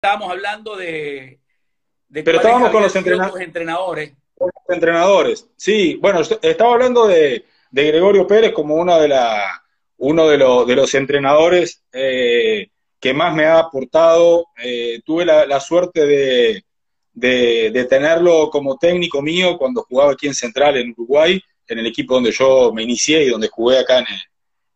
estábamos 0.00 0.30
hablando 0.30 0.76
de... 0.76 1.38
de 2.08 2.22
Pero 2.22 2.38
estábamos 2.38 2.70
con 2.70 2.82
los 2.82 2.96
entrenadores. 2.96 4.14
Con 4.34 4.50
los 4.54 4.74
entrenadores, 4.74 5.46
sí. 5.56 5.98
Bueno, 6.00 6.20
estaba 6.40 6.72
hablando 6.72 7.06
de, 7.06 7.44
Gregorio 7.70 8.26
Pérez 8.26 8.54
como 8.54 8.76
una 8.76 8.98
de 8.98 9.08
la, 9.08 9.62
uno 9.98 10.26
de, 10.26 10.38
los, 10.38 10.66
de 10.66 10.74
los 10.74 10.94
entrenadores 10.94 11.84
eh, 11.92 12.70
que 12.98 13.12
más 13.12 13.34
me 13.34 13.44
ha 13.44 13.58
aportado. 13.58 14.46
Eh, 14.64 15.02
tuve 15.04 15.26
la, 15.26 15.60
suerte 15.60 16.06
de, 16.06 16.64
de, 17.12 17.84
tenerlo 17.84 18.48
como 18.48 18.78
técnico 18.78 19.20
mío 19.20 19.58
cuando 19.58 19.82
jugaba 19.82 20.12
aquí 20.12 20.26
en 20.26 20.34
Central, 20.34 20.78
en 20.78 20.92
Uruguay, 20.92 21.38
en 21.68 21.78
el 21.78 21.86
equipo 21.86 22.14
donde 22.14 22.32
yo 22.32 22.72
me 22.72 22.84
inicié 22.84 23.24
y 23.24 23.28
donde 23.28 23.48
jugué 23.48 23.78
acá 23.78 23.98
en, 23.98 24.06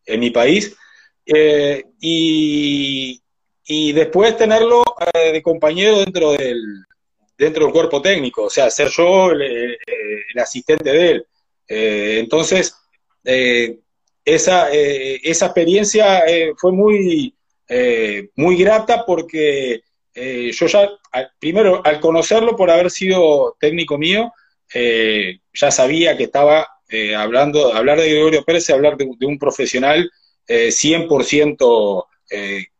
en 0.05 0.19
mi 0.19 0.29
país. 0.29 0.77
Eh, 1.25 1.83
y, 1.99 3.19
y, 3.65 3.91
después 3.93 4.37
tenerlo 4.37 4.83
eh, 5.13 5.31
de 5.33 5.41
compañero 5.41 5.99
dentro 5.99 6.31
del, 6.33 6.61
dentro 7.37 7.65
del 7.65 7.73
cuerpo 7.73 8.01
técnico, 8.01 8.43
o 8.43 8.49
sea, 8.49 8.69
ser 8.69 8.89
yo 8.89 9.31
el, 9.31 9.77
asistente 10.39 10.91
de 10.91 11.11
él. 11.11 11.25
entonces, 11.67 12.75
esa, 14.23 14.69
esa 14.71 15.45
experiencia 15.45 16.23
fue 16.57 16.71
muy, 16.71 17.35
eh, 17.67 18.29
muy 18.35 18.57
grata 18.57 19.05
porque 19.05 19.81
eh, 20.13 20.51
yo 20.53 20.67
ya, 20.67 20.89
primero, 21.39 21.81
al 21.83 21.99
conocerlo 21.99 22.55
por 22.55 22.69
haber 22.69 22.91
sido 22.91 23.57
técnico 23.59 23.97
mío, 23.97 24.31
eh, 24.73 25.39
ya 25.53 25.71
sabía 25.71 26.15
que 26.15 26.25
estaba 26.25 26.67
hablando, 27.17 27.73
hablar 27.73 27.99
de 27.99 28.09
Gregorio 28.09 28.45
Pérez, 28.45 28.69
hablar 28.69 28.95
de, 28.95 29.09
un 29.25 29.37
profesional 29.37 30.09
100% 30.47 32.05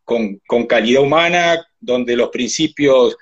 con, 0.06 0.40
con, 0.46 0.64
calidad 0.66 1.02
humana, 1.02 1.68
donde 1.78 2.16
los 2.16 2.30
principios 2.30 3.14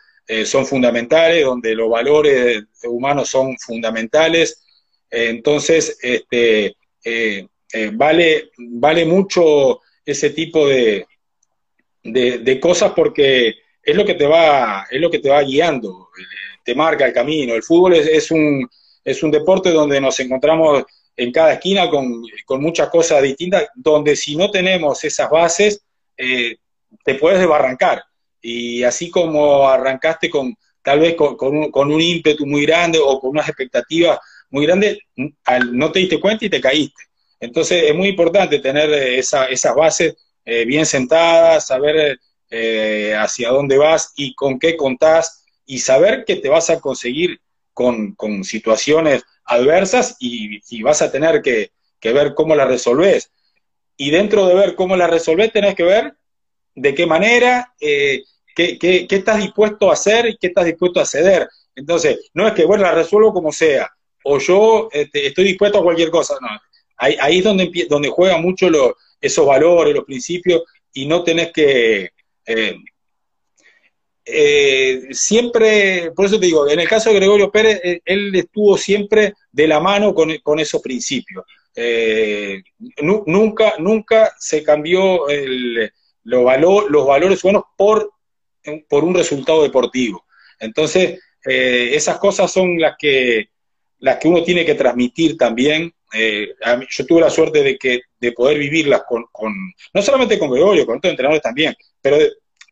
son 0.44 0.64
fundamentales, 0.64 1.44
donde 1.44 1.74
los 1.74 1.90
valores 1.90 2.62
humanos 2.84 3.28
son 3.28 3.58
fundamentales. 3.58 4.62
entonces, 5.10 5.98
este, 6.00 6.76
vale, 7.92 8.50
vale 8.56 9.04
mucho 9.04 9.80
ese 10.06 10.30
tipo 10.30 10.66
de, 10.68 11.04
de, 12.04 12.60
cosas 12.60 12.92
porque 12.94 13.54
es 13.82 13.96
lo 13.96 14.04
que 14.04 14.14
te 14.14 14.26
va, 14.26 14.86
es 14.90 15.00
lo 15.00 15.10
que 15.10 15.18
te 15.18 15.30
va 15.30 15.42
guiando, 15.42 16.08
te 16.64 16.74
marca 16.74 17.06
el 17.06 17.12
camino. 17.12 17.54
El 17.54 17.62
fútbol 17.62 17.94
es, 17.94 18.30
un, 18.30 18.68
es 19.04 19.22
un 19.22 19.30
deporte 19.30 19.70
donde 19.70 20.00
nos 20.00 20.18
encontramos 20.20 20.84
en 21.16 21.32
cada 21.32 21.54
esquina 21.54 21.88
con, 21.88 22.22
muchas 22.60 22.88
cosas 22.88 23.22
distintas, 23.22 23.68
donde 23.74 24.16
si 24.16 24.36
no 24.36 24.50
tenemos 24.50 25.02
esas 25.04 25.30
bases, 25.30 25.82
eh, 26.16 26.56
te 27.04 27.14
puedes 27.14 27.38
desbarrancar. 27.38 28.02
Y 28.40 28.82
así 28.82 29.10
como 29.10 29.68
arrancaste 29.68 30.28
con 30.28 30.56
tal 30.82 31.00
vez 31.00 31.14
con, 31.14 31.36
un, 31.40 32.00
ímpetu 32.00 32.44
muy 32.46 32.66
grande 32.66 32.98
o 33.02 33.18
con 33.18 33.30
unas 33.30 33.48
expectativas 33.48 34.18
muy 34.50 34.66
grandes, 34.66 34.98
no 35.72 35.90
te 35.90 36.00
diste 36.00 36.20
cuenta 36.20 36.44
y 36.44 36.50
te 36.50 36.60
caíste. 36.60 37.02
Entonces 37.40 37.84
es 37.84 37.94
muy 37.94 38.08
importante 38.08 38.58
tener 38.58 38.90
esa, 38.90 39.46
esas 39.46 39.74
bases 39.74 40.14
eh, 40.44 40.64
bien 40.66 40.84
sentada, 40.84 41.60
saber 41.60 42.18
eh, 42.50 43.14
hacia 43.18 43.48
dónde 43.48 43.78
vas 43.78 44.12
y 44.16 44.34
con 44.34 44.58
qué 44.58 44.76
contás 44.76 45.44
y 45.64 45.78
saber 45.78 46.24
que 46.26 46.36
te 46.36 46.50
vas 46.50 46.68
a 46.68 46.80
conseguir 46.80 47.40
con, 47.72 48.14
situaciones 48.44 49.24
adversas 49.44 50.16
y, 50.20 50.82
vas 50.82 51.02
a 51.02 51.10
tener 51.10 51.42
que, 51.42 51.70
ver 52.02 52.34
cómo 52.34 52.54
las 52.54 52.68
resolvés. 52.68 53.30
Y 53.96 54.10
dentro 54.10 54.46
de 54.46 54.54
ver 54.54 54.74
cómo 54.74 54.96
las 54.96 55.10
resolvés 55.10 55.52
tenés 55.52 55.74
que 55.74 55.84
ver 55.84 56.14
de 56.74 56.94
qué 56.94 57.06
manera, 57.06 57.72
eh, 57.80 58.24
qué, 58.54 58.78
qué, 58.78 59.06
estás 59.08 59.40
dispuesto 59.40 59.90
a 59.90 59.94
hacer 59.94 60.26
y 60.26 60.36
qué 60.36 60.48
estás 60.48 60.64
dispuesto 60.64 61.00
a 61.00 61.06
ceder. 61.06 61.48
Entonces, 61.74 62.30
no 62.34 62.46
es 62.46 62.54
que, 62.54 62.64
bueno, 62.64 62.84
la 62.84 62.92
resuelvo 62.92 63.32
como 63.32 63.52
sea, 63.52 63.90
o 64.24 64.38
yo 64.38 64.88
este, 64.92 65.26
estoy 65.26 65.44
dispuesto 65.44 65.78
a 65.78 65.82
cualquier 65.82 66.10
cosa. 66.10 66.36
Ahí, 66.96 67.38
es 67.38 67.44
donde, 67.44 67.86
donde 67.88 68.08
juega 68.08 68.38
mucho 68.38 68.68
esos 69.20 69.46
valores, 69.46 69.94
los 69.94 70.04
principios, 70.04 70.62
y 70.92 71.06
no 71.06 71.22
tenés 71.22 71.52
que... 71.52 72.10
Eh, 72.46 72.76
eh, 74.26 75.08
siempre, 75.10 76.10
por 76.12 76.24
eso 76.24 76.40
te 76.40 76.46
digo, 76.46 76.66
en 76.68 76.80
el 76.80 76.88
caso 76.88 77.10
de 77.10 77.16
Gregorio 77.16 77.50
Pérez, 77.50 78.00
él 78.04 78.34
estuvo 78.34 78.78
siempre 78.78 79.34
de 79.52 79.68
la 79.68 79.80
mano 79.80 80.14
con, 80.14 80.60
esos 80.60 80.80
principios. 80.80 81.44
nunca, 83.02 83.74
nunca 83.78 84.34
se 84.38 84.62
cambió 84.62 85.28
el, 85.28 85.92
los 86.24 87.06
valores 87.06 87.42
buenos 87.42 87.64
por, 87.76 88.12
por 88.88 89.04
un 89.04 89.14
resultado 89.14 89.62
deportivo. 89.62 90.24
Entonces, 90.58 91.20
esas 91.42 92.18
cosas 92.18 92.50
son 92.50 92.80
las 92.80 92.96
que, 92.98 93.50
las 93.98 94.18
que 94.18 94.28
uno 94.28 94.42
tiene 94.42 94.64
que 94.64 94.74
transmitir 94.74 95.36
también 95.36 95.94
eh, 96.14 96.54
yo 96.88 97.06
tuve 97.06 97.20
la 97.20 97.30
suerte 97.30 97.62
de 97.62 97.76
que 97.76 98.02
de 98.20 98.32
poder 98.32 98.58
vivirlas 98.58 99.02
con, 99.04 99.24
no 99.92 100.02
solamente 100.02 100.38
con 100.38 100.50
Gregorio, 100.50 100.86
con 100.86 100.98
otros 100.98 101.10
entrenadores 101.10 101.42
también, 101.42 101.74
pero 102.00 102.18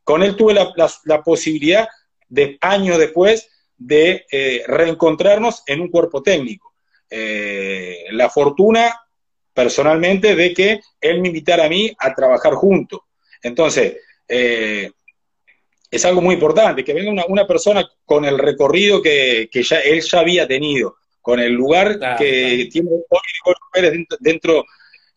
con 0.04 0.22
él 0.22 0.36
tuve 0.36 0.54
la, 0.54 1.22
posibilidad 1.22 1.88
de 2.28 2.56
años 2.60 2.98
después 2.98 3.48
de 3.76 4.26
eh, 4.30 4.62
reencontrarnos 4.66 5.64
en 5.66 5.80
un 5.80 5.88
cuerpo 5.88 6.22
técnico. 6.22 6.72
Eh, 7.10 8.04
la 8.12 8.30
fortuna, 8.30 8.94
personalmente, 9.52 10.36
de 10.36 10.54
que 10.54 10.80
él 11.00 11.20
me 11.20 11.28
invitara 11.28 11.64
a 11.66 11.68
mí 11.68 11.92
a 11.98 12.14
trabajar 12.14 12.54
junto. 12.54 13.04
Entonces, 13.42 13.96
es 14.28 16.04
algo 16.06 16.22
muy 16.22 16.34
importante, 16.34 16.84
que 16.84 16.94
venga 16.94 17.24
una, 17.28 17.46
persona 17.46 17.86
con 18.06 18.24
el 18.24 18.38
recorrido 18.38 19.02
que, 19.02 19.48
que 19.52 19.62
ya, 19.62 19.80
él 19.80 20.00
ya 20.00 20.20
había 20.20 20.48
tenido, 20.48 20.96
con 21.22 21.38
el 21.38 21.52
lugar 21.52 21.98
que 22.18 22.68
tiene 22.70 22.90
hoy 22.90 23.54
Pérez 23.72 23.94
dentro, 24.20 24.64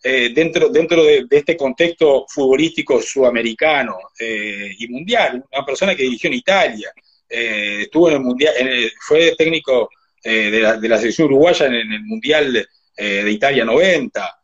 eh, 0.03 0.31
dentro, 0.33 0.69
dentro 0.69 1.03
de, 1.03 1.25
este 1.31 1.57
contexto 1.57 2.25
futbolístico 2.29 3.01
sudamericano 3.01 3.97
eh, 4.19 4.71
y 4.77 4.87
mundial. 4.87 5.43
Una 5.51 5.65
persona 5.65 5.95
que 5.95 6.03
dirigió 6.03 6.29
en 6.29 6.35
Italia, 6.35 6.93
eh, 7.27 7.79
estuvo 7.81 8.07
en 8.07 8.15
el 8.15 8.21
mundial, 8.21 8.53
fue 9.01 9.35
técnico 9.35 9.89
de 10.23 10.59
la, 10.59 10.77
de, 10.77 10.89
la, 10.89 10.97
selección 10.97 11.27
uruguaya 11.27 11.67
en, 11.67 11.73
el 11.73 12.03
mundial 12.03 12.67
de 12.97 13.31
Italia 13.31 13.63
90, 13.63 14.39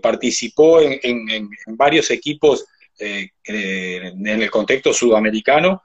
participó 0.00 0.80
en, 0.80 0.98
en, 1.02 1.50
varios 1.66 2.10
equipos 2.10 2.64
en 2.98 4.42
el 4.42 4.50
contexto 4.50 4.92
sudamericano. 4.92 5.82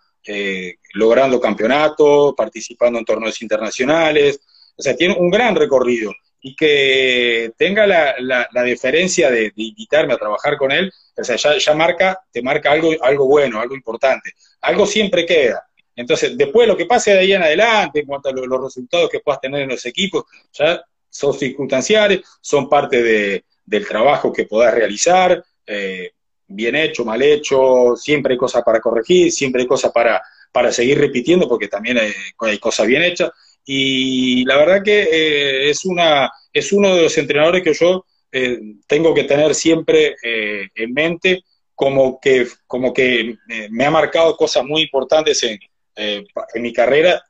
logrando 0.94 1.40
campeonatos, 1.40 2.34
participando 2.36 3.00
en 3.00 3.06
torneos 3.06 3.42
internacionales, 3.42 4.40
o 4.78 4.82
sea, 4.82 4.96
tiene 4.96 5.16
un 5.16 5.30
gran 5.30 5.56
recorrido 5.56 6.12
y 6.42 6.56
que 6.56 7.54
tenga 7.56 7.86
la, 7.86 8.16
la, 8.20 8.64
deferencia 8.64 9.30
de, 9.30 9.54
invitarme 9.56 10.14
a 10.14 10.18
trabajar 10.18 10.58
con 10.58 10.72
él, 10.72 10.92
o 11.16 11.24
sea, 11.24 11.36
ya, 11.36 11.74
marca, 11.76 12.20
te 12.32 12.42
marca 12.42 12.72
algo, 12.72 12.92
algo 13.02 13.28
bueno, 13.28 13.60
algo 13.60 13.76
importante. 13.76 14.32
Algo 14.62 14.88
siempre 14.88 15.26
queda. 15.26 15.68
Entonces, 15.96 16.36
después 16.36 16.68
lo 16.68 16.76
que 16.76 16.88
pase 16.88 17.14
de 17.14 17.20
ahí 17.20 17.34
en 17.34 17.44
adelante, 17.44 18.00
en 18.00 18.08
cuanto 18.08 18.30
a 18.30 18.34
los, 18.34 18.64
resultados 18.64 19.10
que 19.10 19.20
puedas 19.20 19.40
tener 19.40 19.62
en 19.62 19.70
los 19.70 19.86
equipos, 19.86 20.24
ya 20.52 20.84
son 21.08 21.34
circunstanciales, 21.34 22.22
son 22.42 22.68
parte 22.68 23.04
de, 23.04 23.46
del 23.64 23.88
trabajo 23.88 24.34
que 24.34 24.46
puedas 24.46 24.74
realizar, 24.74 25.44
eh, 25.68 26.12
bien 26.52 26.76
hecho, 26.76 27.06
mal 27.06 27.22
hecho, 27.22 27.96
siempre 27.96 28.34
hay 28.34 28.38
cosas 28.38 28.64
para 28.64 28.80
corregir, 28.80 29.32
siempre 29.32 29.62
hay 29.62 29.68
cosas 29.68 29.92
para, 29.92 30.22
para 30.52 30.72
seguir 30.72 31.00
repitiendo, 31.00 31.48
porque 31.48 31.68
también 31.68 31.98
hay 31.98 32.58
cosas 32.60 32.88
bien 32.88 33.04
hechas, 33.04 33.32
y 33.66 34.44
la 34.46 34.58
verdad 34.58 34.84
que 34.84 35.02
eh, 35.04 35.70
es, 35.70 35.86
una, 35.86 36.32
es 36.52 36.72
uno 36.74 36.96
de 36.96 37.04
los 37.04 37.18
entrenadores 37.18 37.64
que 37.64 37.74
yo 37.74 38.06
eh, 38.32 38.60
tengo 38.88 39.14
que 39.14 39.26
tener 39.26 39.54
siempre 39.54 40.16
eh, 40.24 40.70
en 40.76 40.94
mente 40.94 41.44
como 41.76 42.20
que, 42.20 42.48
como 42.68 42.94
que 42.94 43.38
me 43.70 43.86
ha 43.86 43.92
marcado 43.92 44.36
cosas 44.38 44.64
muy 44.64 44.84
importantes 44.84 45.42
en, 45.44 45.60
en 45.96 46.62
mi 46.62 46.72
carrera 46.72 47.24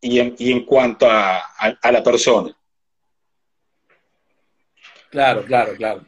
y 0.00 0.18
en, 0.18 0.34
y 0.38 0.52
en 0.52 0.64
cuanto 0.64 1.08
a, 1.08 1.38
a, 1.38 1.92
la 1.92 2.02
persona. 2.02 2.56
Claro, 5.10 5.44
claro, 5.44 5.74
claro. 5.76 6.04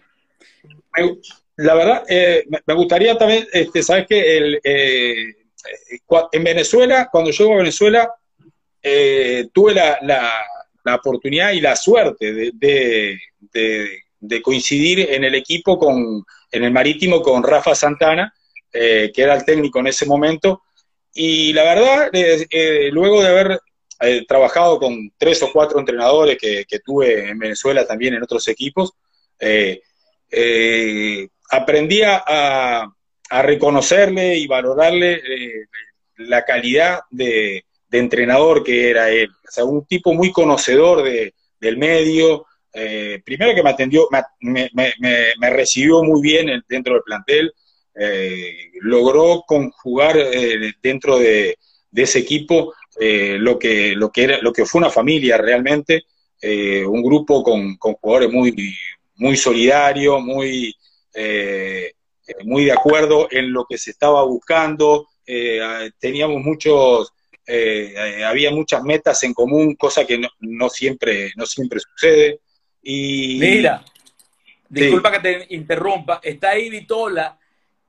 La 1.63 1.75
verdad, 1.75 2.05
me 2.67 2.75
gustaría 2.75 3.19
también, 3.19 3.47
este, 3.53 3.83
sabes 3.83 4.07
que 4.07 4.37
el, 4.37 4.61
en 6.33 6.45
Venezuela, 6.45 7.09
cuando 7.11 7.31
llego 7.31 7.55
a 7.55 7.59
Venezuela, 7.59 8.15
eh, 8.83 9.49
tuve 9.53 9.75
la, 9.75 9.99
la, 10.03 10.95
oportunidad 10.97 11.53
y 11.53 11.61
la 11.61 11.77
suerte 11.77 12.53
de, 12.53 13.19
de, 14.21 14.43
coincidir 14.43 15.13
en 15.13 15.23
el 15.23 15.35
equipo 15.35 15.79
con, 15.79 16.25
en 16.51 16.65
el 16.65 16.73
marítimo 16.73 17.23
con 17.23 17.43
Rafa 17.43 17.75
Santana, 17.75 18.35
eh, 18.73 19.13
que 19.15 19.23
era 19.23 19.35
el 19.35 19.45
técnico 19.45 19.79
en 19.79 19.89
ese 19.89 20.07
momento, 20.07 20.63
y 21.15 21.53
la 21.53 21.63
verdad, 21.63 22.11
eh, 22.13 22.91
luego 22.93 23.23
de 23.23 23.29
haber 23.29 23.61
trabajado 24.27 24.79
con 24.79 25.13
tres 25.19 25.43
o 25.43 25.53
cuatro 25.53 25.79
entrenadores 25.79 26.39
que, 26.39 26.65
tuve 26.85 27.29
en 27.29 27.39
Venezuela 27.39 27.87
también 27.87 28.15
en 28.15 28.23
otros 28.23 28.49
equipos, 28.49 28.95
aprendí 31.51 32.03
a, 32.05 32.87
reconocerle 33.43 34.37
y 34.39 34.49
valorarle 34.49 35.23
la 36.17 36.45
calidad 36.45 37.01
de, 37.11 37.65
entrenador 37.93 38.63
que 38.63 38.91
era 38.91 39.11
él. 39.11 39.29
O 39.29 39.51
sea, 39.51 39.65
un 39.65 39.85
tipo 39.85 40.15
muy 40.15 40.33
conocedor 40.33 41.03
de, 41.03 41.35
del 41.61 41.77
medio. 41.77 42.47
Eh, 42.73 43.21
primero 43.25 43.55
que 43.55 43.63
me 43.63 43.71
atendió, 43.71 44.09
me, 44.41 44.71
me, 44.73 45.51
recibió 45.51 46.03
muy 46.03 46.23
bien 46.23 46.63
dentro 46.69 46.95
del 46.95 47.03
plantel. 47.03 47.53
Eh, 47.95 48.71
logró 48.81 49.43
conjugar 49.47 50.17
eh, 50.17 50.73
dentro 50.81 51.19
de, 51.19 51.57
ese 51.93 52.21
equipo 52.21 52.73
lo, 52.99 53.59
que, 53.59 53.95
lo, 53.95 54.11
que 54.11 54.25
era, 54.25 54.39
lo 54.41 54.53
que 54.53 54.65
fue 54.65 54.81
una 54.81 54.91
familia 54.91 55.37
realmente, 55.37 56.05
un 56.43 57.03
grupo 57.03 57.43
con, 57.43 57.77
con, 57.77 57.95
jugadores 57.95 58.31
muy, 58.31 58.55
muy 59.17 59.37
solidario, 59.37 60.21
muy, 60.21 60.75
muy 62.45 62.65
de 62.65 62.73
acuerdo 62.73 63.29
en 63.31 63.53
lo 63.53 63.67
que 63.69 63.79
se 63.79 63.91
estaba 63.91 64.23
buscando, 64.25 65.09
teníamos 65.99 66.43
muchos, 66.43 67.13
había 68.27 68.51
muchas 68.51 68.83
metas 68.83 69.23
en 69.25 69.35
común, 69.35 69.77
cosa 69.77 70.07
que 70.07 70.21
no, 70.41 70.69
siempre, 70.69 71.33
no 71.37 71.47
siempre 71.47 71.81
sucede. 71.81 72.41
Y, 72.83 73.39
Mira, 73.39 73.85
disculpa 74.69 75.13
que 75.13 75.21
te 75.21 75.55
interrumpa, 75.55 76.21
está 76.23 76.51
ahí 76.51 76.71
Vitola 76.71 77.41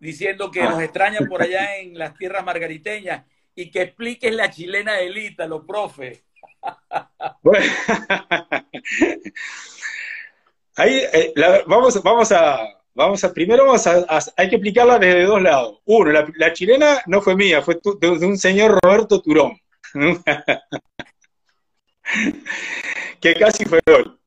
diciendo 0.02 0.50
que 0.50 0.64
nos 0.64 0.82
extrañan 0.82 1.28
por 1.28 1.42
allá 1.44 1.78
en 1.78 1.98
las 1.98 2.18
tierras 2.18 2.44
margariteñas 2.44 3.24
y 3.56 3.70
que 3.70 3.84
expliques 3.84 4.34
la 4.34 4.50
chilena 4.50 4.96
del 4.96 5.18
Ítalo, 5.18 5.66
profe. 5.66 6.24
ahí 10.76 11.02
eh, 11.14 11.34
vamos, 11.68 12.02
vamos 12.04 12.32
a, 12.32 12.81
vamos 12.94 13.24
a, 13.24 13.34
primero 13.34 13.66
vamos 13.66 13.88
a, 13.88 14.06
hay 14.38 14.50
que 14.50 14.56
explicarla 14.56 15.00
desde 15.00 15.24
dos 15.24 15.42
lados. 15.42 15.80
Uno, 15.86 16.12
la, 16.12 16.54
chilena 16.54 17.02
no 17.08 17.22
fue 17.22 17.36
mía, 17.36 17.62
fue 17.62 17.80
de, 18.00 18.10
un 18.10 18.38
señor 18.38 18.80
Roberto 18.82 19.22
Turón, 19.22 19.60
que 23.22 23.36
casi 23.36 23.66
fue 23.66 23.80
gol. 23.86 24.18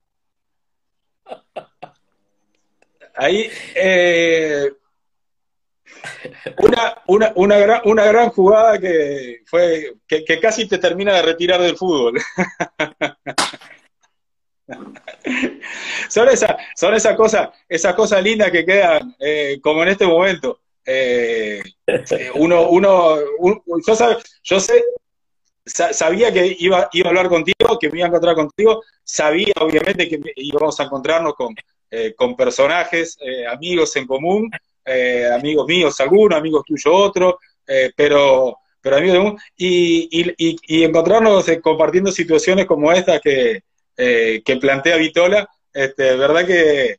Ahí, 3.16 3.49
eh, 3.76 4.72
una, 6.58 7.02
una, 7.06 7.32
una, 7.37 7.58
gran, 7.58 7.81
una 7.84 8.05
gran 8.05 8.31
jugada 8.31 8.78
que 8.78 9.43
fue 9.46 9.94
que, 10.06 10.40
casi 10.40 10.67
te 10.67 10.78
termina 10.78 11.14
de 11.14 11.22
retirar 11.22 11.60
del 11.60 11.76
fútbol. 11.76 12.20
son 16.09 16.29
esas 16.29 16.56
son 16.76 16.94
esa 16.94 17.17
cosas 17.17 17.50
esa 17.69 17.94
cosa 17.94 18.21
lindas 18.21 18.50
que 18.50 18.65
quedan 18.65 19.15
eh, 19.19 19.59
como 19.62 19.82
en 19.82 19.88
este 19.88 20.06
momento. 20.06 20.61
Eh, 20.87 21.62
uno, 22.35 22.69
uno, 22.69 23.17
yo, 23.87 23.94
yo 24.43 24.61
sé, 24.61 24.85
sabía 25.65 26.31
que 26.31 26.55
iba, 26.59 26.91
iba 26.93 27.06
a 27.06 27.09
hablar 27.09 27.29
contigo, 27.31 27.79
que 27.81 27.88
me 27.91 27.99
iba 27.99 28.06
a 28.06 28.09
encontrar 28.09 28.35
contigo, 28.35 28.82
sabía 29.03 29.55
obviamente 29.61 30.09
que 30.09 30.21
íbamos 30.37 30.79
a 30.79 30.85
encontrarnos 30.85 31.35
con, 31.35 31.55
eh, 31.91 32.12
con 32.15 32.37
personajes, 32.37 33.17
amigos 33.49 33.97
en 33.97 34.06
común, 34.06 34.50
eh, 34.85 35.27
amigos 35.32 35.67
míos 35.67 35.99
algunos, 36.00 36.38
amigos 36.38 36.65
tuyos 36.67 36.93
otros, 36.94 37.37
eh, 37.67 37.91
pero, 37.97 38.59
pero 38.81 38.97
amigos 38.97 39.19
de 39.19 39.37
y, 39.56 40.35
y, 40.37 40.56
y, 40.67 40.85
encontrarnos 40.85 41.49
eh, 41.49 41.61
compartiendo 41.61 42.12
situaciones 42.12 42.67
como 42.67 42.93
esta 42.93 43.19
que, 43.19 43.62
que 43.96 44.56
plantea 44.61 44.96
Vitola, 44.96 45.49
este, 45.73 46.17
verdad 46.17 46.46
que 46.46 46.96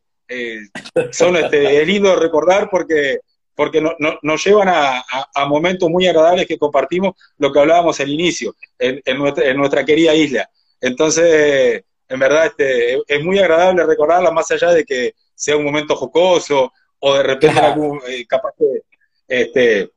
son 1.12 1.38
este, 1.38 1.81
es 1.81 1.88
lindo 1.88 2.15
recordar 2.15 2.69
porque 2.69 3.19
porque 3.56 3.81
nos 3.81 4.45
llevan 4.45 4.68
a, 4.68 5.03
a, 5.33 5.45
momentos 5.45 5.89
muy 5.89 6.06
agradables 6.07 6.45
que 6.45 6.57
compartimos 6.57 7.15
lo 7.38 7.53
que 7.53 7.59
hablábamos 7.59 7.97
al 8.01 8.09
inicio, 8.09 8.53
en, 8.77 9.01
en, 9.06 9.18
nuestra, 9.18 9.45
en 9.45 9.57
nuestra, 9.57 9.86
querida 9.86 10.13
isla. 10.13 10.50
Entonces, 10.81 11.83
en 12.07 12.19
verdad, 12.19 12.47
este, 12.47 13.00
es 13.07 13.24
muy 13.24 13.39
agradable 13.39 13.86
recordarla, 13.86 14.30
más 14.31 14.51
allá 14.51 14.71
de 14.71 14.83
que 14.83 15.13
sea 15.33 15.56
un 15.56 15.63
momento 15.63 15.95
jocoso 15.95 16.71
o 17.00 17.15
de 17.15 17.24
repente 17.24 17.59
algún, 17.59 18.01
eh, 18.07 18.25
capaz 18.27 18.51
que, 18.57 18.81
este, 19.27 19.92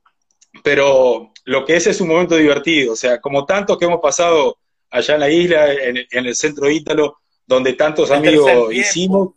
pero 0.63 1.33
lo 1.45 1.65
que 1.65 1.75
es 1.75 1.87
es 1.87 1.99
un 1.99 2.07
momento 2.07 2.35
divertido, 2.35 2.93
o 2.93 2.95
sea, 2.95 3.19
como 3.19 3.45
tantos 3.45 3.77
que 3.77 3.85
hemos 3.85 3.99
pasado 3.99 4.57
allá 4.89 5.13
en 5.13 5.19
la 5.19 5.29
isla, 5.29 5.73
en, 5.73 6.07
el 6.11 6.35
centro 6.35 6.69
ítalo, 6.69 7.17
donde 7.45 7.73
tantos 7.73 8.11
amigos 8.11 8.73
hicimos. 8.73 9.29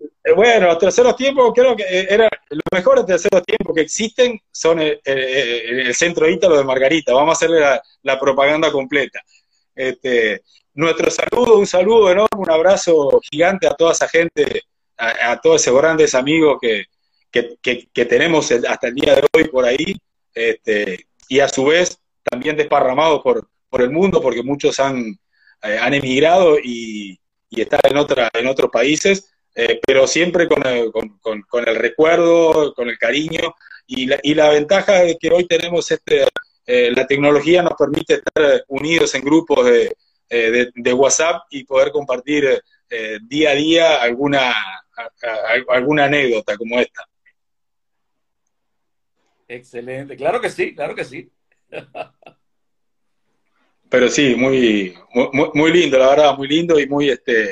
Eh, 0.00 0.32
bueno, 0.34 0.66
los 0.66 0.78
terceros 0.78 1.16
tiempos 1.16 1.52
creo 1.54 1.76
que 1.76 1.82
eh, 1.82 2.06
era 2.08 2.28
los 2.48 2.62
mejores 2.72 3.06
terceros 3.06 3.42
tiempos 3.42 3.74
que 3.74 3.82
existen 3.82 4.38
son 4.50 4.80
el, 4.80 5.00
el, 5.04 5.94
centro 5.94 6.28
ítalo 6.28 6.56
de 6.56 6.64
Margarita. 6.64 7.12
Vamos 7.12 7.30
a 7.30 7.32
hacerle 7.32 7.60
la, 7.60 7.82
la 8.02 8.18
propaganda 8.18 8.70
completa. 8.72 9.20
Este, 9.74 10.42
nuestro 10.74 11.10
saludo, 11.10 11.58
un 11.58 11.66
saludo 11.66 12.10
enorme, 12.10 12.38
un 12.38 12.50
abrazo 12.50 13.20
gigante 13.30 13.66
a 13.66 13.74
toda 13.74 13.92
esa 13.92 14.08
gente 14.08 14.62
a, 15.00 15.40
todos 15.40 15.62
esos 15.62 15.76
grandes 15.76 16.14
amigos 16.14 16.58
que, 16.60 16.84
que, 17.30 18.04
tenemos 18.04 18.50
hasta 18.52 18.88
el 18.88 18.94
día 18.94 19.14
de 19.14 19.26
hoy 19.32 19.48
por 19.48 19.64
ahí, 19.64 19.96
este, 20.34 21.06
y 21.28 21.40
a 21.40 21.48
su 21.48 21.64
vez 21.64 21.98
también 22.22 22.56
desparramados 22.56 23.22
por, 23.22 23.48
por 23.70 23.82
el 23.82 23.90
mundo, 23.90 24.20
porque 24.20 24.42
muchos 24.42 24.78
han, 24.80 25.18
eh, 25.62 25.78
han 25.80 25.94
emigrado 25.94 26.58
y, 26.58 27.18
y, 27.48 27.60
están 27.60 27.80
en, 27.84 27.96
otra, 27.96 28.28
en 28.34 28.46
otros 28.48 28.70
países, 28.70 29.32
eh, 29.54 29.80
pero 29.86 30.06
siempre 30.06 30.48
con 30.48 30.66
el, 30.66 30.90
con, 30.92 31.18
con, 31.20 31.68
el, 31.68 31.76
recuerdo, 31.76 32.74
con 32.74 32.88
el 32.88 32.98
cariño, 32.98 33.54
y 33.86 34.06
la, 34.06 34.18
y 34.22 34.34
la 34.34 34.50
ventaja 34.50 35.00
de 35.02 35.16
que 35.16 35.30
hoy 35.30 35.46
tenemos 35.46 35.90
este, 35.90 36.26
eh, 36.66 36.90
la 36.94 37.06
tecnología 37.06 37.62
nos 37.62 37.74
permite 37.74 38.14
estar 38.14 38.64
unidos 38.68 39.14
en 39.14 39.22
grupos 39.22 39.64
de, 39.64 39.96
de, 40.28 40.70
de 40.74 40.92
WhatsApp 40.92 41.42
y 41.50 41.64
poder 41.64 41.90
compartir 41.90 42.62
día 43.22 43.50
a 43.50 43.54
día 43.54 44.02
alguna, 44.02 44.54
alguna 45.68 46.04
anécdota 46.04 46.56
como 46.56 46.78
esta. 46.78 47.04
Excelente, 49.48 50.16
claro 50.16 50.40
que 50.40 50.50
sí, 50.50 50.74
claro 50.74 50.94
que 50.94 51.04
sí. 51.04 51.32
Pero 53.90 54.08
sí, 54.08 54.36
muy, 54.36 54.94
muy, 55.52 55.72
lindo, 55.72 55.98
la 55.98 56.10
verdad, 56.10 56.36
muy 56.36 56.46
lindo 56.46 56.78
y 56.78 56.86
muy, 56.86 57.10
este, 57.10 57.50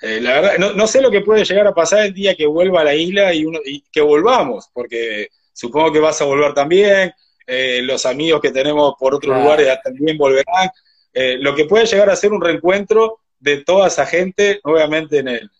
eh, 0.00 0.20
la 0.22 0.40
verdad, 0.40 0.74
no, 0.74 0.86
sé 0.86 1.02
lo 1.02 1.10
que 1.10 1.20
puede 1.20 1.44
llegar 1.44 1.66
a 1.66 1.74
pasar 1.74 2.06
el 2.06 2.14
día 2.14 2.34
que 2.34 2.46
vuelva 2.46 2.80
a 2.80 2.84
la 2.84 2.94
isla 2.94 3.34
y, 3.34 3.44
uno, 3.44 3.60
y 3.62 3.82
que 3.92 4.00
volvamos, 4.00 4.70
porque 4.72 5.28
supongo 5.52 5.92
que 5.92 6.00
vas 6.00 6.18
a 6.22 6.24
volver 6.24 6.54
también, 6.54 7.12
eh, 7.46 7.82
los 7.82 8.06
amigos 8.06 8.40
que 8.40 8.52
tenemos 8.52 8.94
por 8.98 9.14
otros 9.14 9.36
lugares 9.36 9.68
también 9.84 10.16
volverán. 10.16 10.70
Eh, 11.12 11.36
lo 11.38 11.54
que 11.54 11.66
puede 11.66 11.84
llegar 11.84 12.08
a 12.08 12.16
ser 12.16 12.32
un 12.32 12.40
reencuentro 12.40 13.20
de 13.38 13.62
toda 13.62 13.88
esa 13.88 14.06
gente, 14.06 14.60
nuevamente 14.64 15.18
en 15.18 15.28
el, 15.28 15.50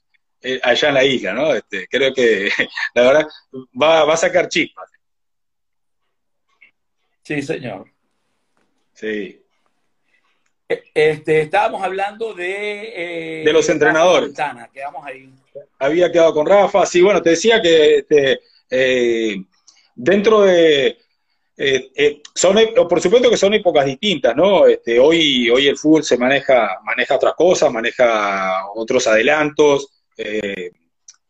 allá 0.63 0.89
en 0.89 0.95
la 0.95 1.05
isla, 1.05 1.33
¿no? 1.35 1.55
Este, 1.55 1.87
creo 1.89 2.15
que 2.15 2.49
la 2.95 3.03
verdad 3.03 3.29
va, 3.81 4.05
va 4.05 4.15
a 4.15 4.19
sacar 4.19 4.49
chispas. 4.49 4.91
Sí, 7.23 7.43
señor. 7.43 7.87
Sí. 8.95 9.46
Este, 10.69 11.43
estábamos 11.43 11.83
hablando 11.83 12.35
de... 12.35 13.41
Eh, 13.41 13.45
de 13.45 13.53
los 13.53 13.69
entrenadores. 13.69 14.33
quedamos 14.73 15.07
ahí. 15.07 15.31
Había 15.79 16.11
quedado 16.11 16.35
con 16.35 16.47
Rafa, 16.47 16.85
sí, 16.87 17.01
bueno, 17.01 17.23
te 17.23 17.31
decía 17.31 17.63
que 17.63 17.99
este, 17.99 18.41
eh, 18.71 19.37
dentro 19.95 20.43
de... 20.43 20.99
son, 22.35 22.59
por 22.89 23.01
supuesto 23.01 23.31
que 23.31 23.37
son 23.37 23.55
épocas 23.55 23.87
distintas, 23.87 24.35
¿no? 24.35 24.67
Este, 24.67 24.99
hoy, 24.99 25.49
hoy 25.51 25.69
el 25.69 25.79
fútbol 25.79 26.03
se 26.03 26.19
maneja, 26.19 26.81
maneja 26.85 27.17
otras 27.17 27.35
cosas, 27.35 27.73
maneja 27.73 28.67
otros 28.75 29.07
adelantos, 29.07 29.89
eh, 30.17 30.73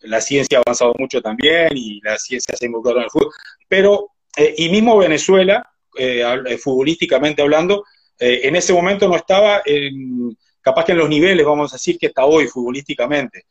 la 0.00 0.20
ciencia 0.20 0.58
ha 0.58 0.62
avanzado 0.64 0.94
mucho 0.98 1.20
también 1.20 1.68
y 1.74 2.00
la 2.02 2.16
ciencia 2.18 2.54
se 2.56 2.64
ha 2.64 2.66
involucrado 2.66 2.98
en 2.98 3.04
el 3.04 3.10
fútbol, 3.10 3.32
pero, 3.68 4.10
eh, 4.36 4.54
y 4.56 4.68
mismo 4.68 4.96
Venezuela, 4.98 5.68
eh, 5.98 6.58
futbolísticamente 6.58 7.42
hablando, 7.42 7.84
en 8.18 8.56
ese 8.56 8.72
momento 8.72 9.08
no 9.08 9.16
estaba, 9.16 9.62
en, 9.64 10.36
capaz 10.60 10.84
que 10.84 10.92
en 10.92 10.98
los 10.98 11.08
niveles, 11.08 11.44
vamos 11.44 11.72
a 11.72 11.76
decir, 11.76 11.98
que 11.98 12.06
está 12.06 12.24
hoy 12.24 12.46
futbolísticamente. 12.48 13.44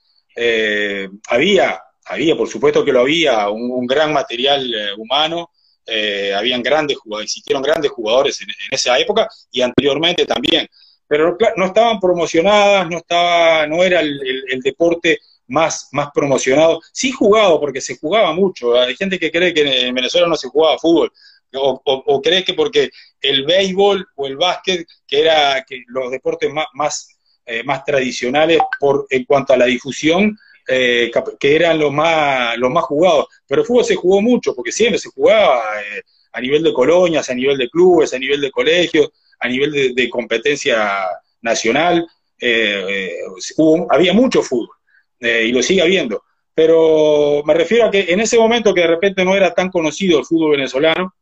había, 1.29 1.81
había, 2.05 2.35
por 2.35 2.47
supuesto 2.47 2.83
que 2.83 2.91
lo 2.91 3.01
había, 3.01 3.49
un, 3.49 3.85
gran 3.85 4.13
material 4.13 4.95
humano, 4.97 5.51
habían 6.35 6.63
grandes 6.63 6.97
jugadores, 6.97 7.31
existieron 7.31 7.63
grandes 7.63 7.91
jugadores 7.91 8.41
en, 8.41 8.47
esa 8.71 8.97
época 8.97 9.29
y 9.51 9.61
anteriormente 9.61 10.25
también. 10.25 10.67
Pero 11.07 11.37
no 11.55 11.65
estaban 11.65 11.99
promocionadas, 11.99 12.89
no 12.89 12.97
estaba, 12.97 13.67
no 13.67 13.83
era 13.83 13.99
el, 13.99 14.59
deporte 14.63 15.19
más, 15.47 15.89
más 15.91 16.09
promocionado, 16.13 16.81
sí 16.91 17.11
jugado, 17.11 17.59
porque 17.59 17.81
se 17.81 17.97
jugaba 17.97 18.33
mucho, 18.33 18.75
hay 18.79 18.95
gente 18.95 19.19
que 19.19 19.31
cree 19.31 19.53
que 19.53 19.87
en 19.87 19.93
Venezuela 19.93 20.27
no 20.27 20.35
se 20.35 20.47
jugaba 20.47 20.79
fútbol, 20.79 21.11
o, 21.57 22.21
cree 22.21 22.43
que 22.43 22.53
porque 22.53 22.89
el 23.21 23.45
béisbol 23.45 24.07
o 24.15 24.27
el 24.27 24.37
básquet, 24.37 24.87
que 25.07 25.21
era 25.21 25.63
que 25.67 25.83
los 25.87 26.11
deportes 26.11 26.51
más, 26.73 27.07
eh, 27.45 27.63
tradicionales 27.85 28.59
por, 28.79 29.05
en 29.09 29.23
cuanto 29.25 29.53
a 29.53 29.57
la 29.57 29.65
difusión, 29.65 30.37
eh, 30.67 31.11
que 31.39 31.55
eran 31.55 31.77
los 31.77 31.91
más, 31.91 32.57
los 32.57 32.71
más 32.71 32.83
jugados, 32.85 33.27
pero 33.47 33.61
el 33.61 33.67
fútbol 33.67 33.85
se 33.85 33.95
jugó 33.95 34.21
mucho, 34.21 34.55
porque 34.55 34.71
siempre 34.71 34.97
se 34.97 35.09
jugaba, 35.09 35.61
eh, 35.79 36.01
a 36.33 36.41
nivel 36.41 36.63
de 36.63 36.73
colonias, 36.73 37.29
a 37.29 37.35
nivel 37.35 37.57
de 37.57 37.69
clubes, 37.69 38.13
a 38.13 38.19
nivel 38.19 38.41
de 38.41 38.49
colegios, 38.49 39.09
a 39.39 39.47
nivel 39.47 39.93
de, 39.93 40.09
competencia 40.09 41.07
nacional. 41.41 42.05
Eh, 42.41 43.19
había 43.89 44.13
mucho 44.13 44.41
fútbol 44.41 44.75
y 45.19 45.51
lo 45.51 45.61
sigue 45.61 45.81
habiendo. 45.81 46.23
Pero 46.53 47.43
me 47.45 47.53
refiero 47.53 47.85
a 47.85 47.91
que 47.91 48.05
en 48.09 48.19
ese 48.19 48.37
momento 48.37 48.73
que 48.73 48.81
de 48.81 48.87
repente 48.87 49.23
no 49.23 49.35
era 49.35 49.53
tan 49.53 49.69
conocido 49.69 50.19
el 50.19 50.25
fútbol 50.25 50.51
venezolano, 50.51 51.13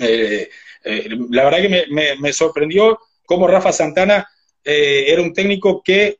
la 0.00 1.44
verdad 1.44 1.60
que 1.60 1.86
me, 2.18 2.32
sorprendió 2.32 2.98
cómo 3.26 3.46
Rafa 3.46 3.72
Santana 3.72 4.28
era 4.64 5.22
un 5.22 5.32
técnico 5.32 5.82
que 5.82 6.18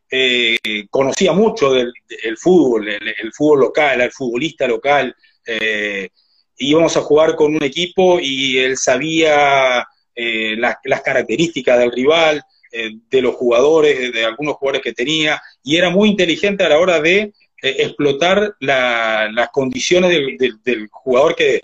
conocía 0.91 1.33
mucho 1.33 1.73
del, 1.73 1.93
fútbol, 2.37 2.89
el, 2.89 3.33
fútbol 3.33 3.61
local, 3.61 4.01
el 4.01 4.13
futbolista 4.13 4.67
local, 4.67 5.15
eh, 5.47 6.11
íbamos 6.59 6.97
a 6.97 7.01
jugar 7.01 7.35
con 7.37 7.55
un 7.55 7.63
equipo 7.63 8.21
y 8.21 8.59
él 8.59 8.77
sabía 8.77 9.87
eh, 10.15 10.55
las, 10.57 10.77
características 11.03 11.79
del 11.79 11.93
rival, 11.93 12.43
eh, 12.73 12.91
de 13.11 13.23
los 13.23 13.35
jugadores, 13.35 14.13
de, 14.13 14.25
algunos 14.25 14.57
jugadores 14.57 14.83
que 14.83 14.93
tenía, 14.93 15.43
y 15.63 15.77
era 15.77 15.91
muy 15.91 16.11
inteligente 16.11 16.65
a 16.65 16.69
la 16.69 16.79
hora 16.79 17.01
de 17.01 17.33
explotar 17.63 18.55
las 18.61 19.51
condiciones 19.51 20.11
del, 20.39 20.89
jugador 20.91 21.35
que, 21.35 21.63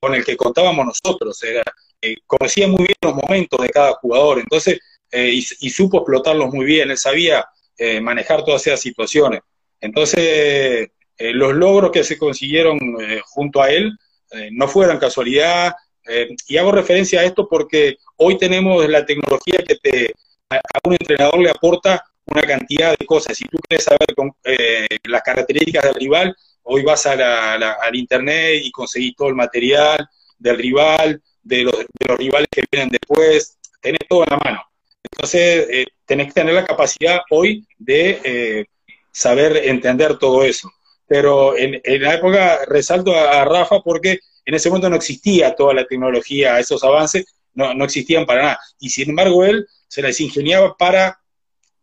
con 0.00 0.14
el 0.14 0.24
que 0.24 0.36
contábamos 0.36 0.86
nosotros. 0.86 1.40
conocía 2.26 2.68
muy 2.68 2.84
bien 2.84 2.96
los 3.02 3.14
momentos 3.14 3.60
de 3.60 3.70
cada 3.70 3.92
jugador, 3.94 4.38
entonces, 4.38 4.78
y, 5.12 5.44
y, 5.60 5.70
supo 5.70 5.98
explotarlos 5.98 6.52
muy 6.52 6.66
bien, 6.66 6.90
él 6.90 6.98
sabía 6.98 7.46
manejar 8.00 8.44
todas 8.44 8.66
esas 8.66 8.80
situaciones. 8.80 9.40
Entonces, 9.80 10.90
eh, 11.18 11.32
los 11.32 11.52
logros 11.54 11.90
que 11.90 12.04
se 12.04 12.16
consiguieron 12.16 12.78
eh, 13.00 13.20
junto 13.24 13.60
a 13.60 13.70
él 13.70 13.92
eh, 14.30 14.50
no 14.52 14.68
fueron 14.68 14.98
casualidad, 14.98 15.74
y 16.46 16.56
hago 16.56 16.72
referencia 16.72 17.20
a 17.20 17.24
esto 17.24 17.46
porque 17.46 17.98
hoy 18.16 18.38
tenemos 18.38 18.88
la 18.88 19.04
tecnología 19.04 19.58
que 19.58 19.76
te, 19.76 20.14
a, 20.48 20.58
un 20.84 20.94
entrenador 20.94 21.38
le 21.38 21.50
aporta 21.50 22.02
una 22.24 22.40
cantidad 22.44 22.96
de 22.98 23.04
cosas. 23.04 23.36
Si 23.36 23.44
tú 23.44 23.58
quieres 23.68 23.84
saber 23.84 24.14
con, 24.16 24.32
las 25.04 25.22
características 25.22 25.84
del 25.84 25.94
rival, 25.96 26.34
hoy 26.68 26.82
vas 26.82 27.06
a 27.06 27.54
al 27.54 27.96
internet 27.96 28.60
y 28.62 28.70
conseguís 28.70 29.14
todo 29.16 29.28
el 29.28 29.34
material 29.34 30.08
del 30.38 30.56
rival, 30.56 31.22
de 31.42 31.64
los, 31.64 31.76
de 31.76 32.08
los 32.08 32.18
rivales 32.18 32.48
que 32.50 32.64
vienen 32.70 32.90
después, 32.90 33.58
tenés 33.80 34.00
todo 34.08 34.24
en 34.24 34.30
la 34.30 34.36
mano. 34.36 34.62
Entonces, 35.10 35.86
tenés 36.04 36.28
que 36.28 36.32
tener 36.32 36.54
la 36.54 36.64
capacidad 36.64 37.20
hoy 37.30 37.66
de 37.78 38.66
saber 39.12 39.56
entender 39.56 40.18
todo 40.18 40.44
eso 40.44 40.70
pero 41.08 41.56
en, 41.56 41.80
la 42.02 42.14
época 42.14 42.60
resalto 42.68 43.16
a, 43.16 43.44
Rafa 43.44 43.80
porque 43.80 44.20
en 44.44 44.54
ese 44.54 44.68
momento 44.68 44.90
no 44.90 44.96
existía 44.96 45.56
toda 45.56 45.74
la 45.74 45.86
tecnología, 45.86 46.60
esos 46.60 46.84
avances 46.84 47.24
no, 47.54 47.74
no 47.74 47.84
existían 47.84 48.26
para 48.26 48.42
nada. 48.42 48.60
Y 48.78 48.90
sin 48.90 49.10
embargo 49.10 49.44
él 49.44 49.66
se 49.88 50.02
las 50.02 50.20
ingeniaba 50.20 50.76
para 50.76 51.18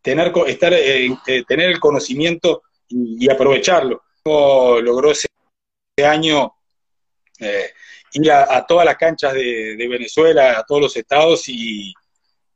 tener, 0.01 0.31
estar, 0.47 0.73
eh, 0.73 1.09
eh, 1.25 1.43
tener 1.47 1.71
el 1.71 1.79
conocimiento 1.79 2.61
y, 2.87 3.29
aprovecharlo. 3.29 4.03
Logró 4.27 5.11
ese 5.11 5.27
año 6.03 6.55
eh, 7.39 7.69
ir 8.13 8.31
a, 8.31 8.65
todas 8.65 8.83
las 8.83 8.97
canchas 8.97 9.33
de, 9.33 9.87
Venezuela, 9.87 10.57
a 10.57 10.63
todos 10.63 10.81
los 10.81 10.97
estados 10.97 11.47
y, 11.47 11.93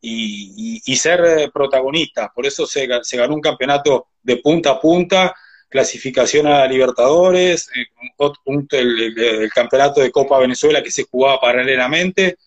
y, 0.02 0.96
ser 0.96 1.52
protagonista. 1.54 2.32
Por 2.34 2.48
eso 2.48 2.66
se, 2.66 2.88
ganó 2.88 3.36
un 3.36 3.42
campeonato 3.42 4.08
de 4.24 4.38
punta 4.38 4.72
a 4.72 4.82
punta 4.82 5.36
clasificación 5.70 6.48
a 6.48 6.66
Libertadores, 6.66 7.70
eh, 7.76 7.86
el, 8.72 9.52
campeonato 9.54 10.02
de 10.02 10.12
Copa 10.12 10.40
Venezuela 10.40 10.82
que 10.82 10.90
se 10.90 11.04
jugaba 11.04 11.40
paralelamente. 11.40 12.38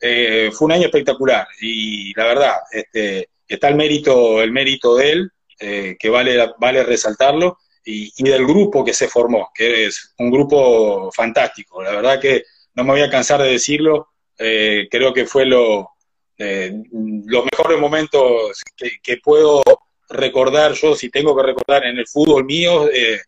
Eh, 0.00 0.50
fue 0.52 0.66
un 0.66 0.72
año 0.72 0.86
espectacular 0.86 1.46
y 1.60 2.12
la 2.14 2.24
verdad, 2.24 2.56
este, 2.72 3.28
está 3.46 3.68
el 3.68 3.76
mérito, 3.76 4.42
el 4.42 4.50
mérito 4.50 4.96
de 4.96 5.12
él, 5.12 5.30
que 5.56 6.10
vale, 6.10 6.52
vale 6.58 6.82
resaltarlo, 6.82 7.58
y, 7.84 8.22
del 8.22 8.46
grupo 8.46 8.84
que 8.84 8.94
se 8.94 9.08
formó, 9.08 9.50
que 9.54 9.86
es 9.86 10.14
un 10.18 10.30
grupo 10.30 11.10
fantástico. 11.12 11.82
La 11.82 11.92
verdad 11.92 12.20
que 12.20 12.44
no 12.74 12.84
me 12.84 12.92
voy 12.92 13.02
a 13.02 13.10
cansar 13.10 13.42
de 13.42 13.50
decirlo, 13.50 14.08
creo 14.36 15.12
que 15.12 15.26
fue 15.26 15.44
lo, 15.44 15.90
los 16.36 17.44
mejores 17.52 17.78
momentos 17.78 18.62
que, 19.02 19.16
puedo 19.18 19.62
recordar 20.08 20.72
yo, 20.72 20.94
si 20.94 21.10
tengo 21.10 21.36
que 21.36 21.42
recordar 21.42 21.84
en 21.84 21.98
el 21.98 22.06
fútbol 22.06 22.44
mío, 22.44 22.88
eh, 22.92 23.20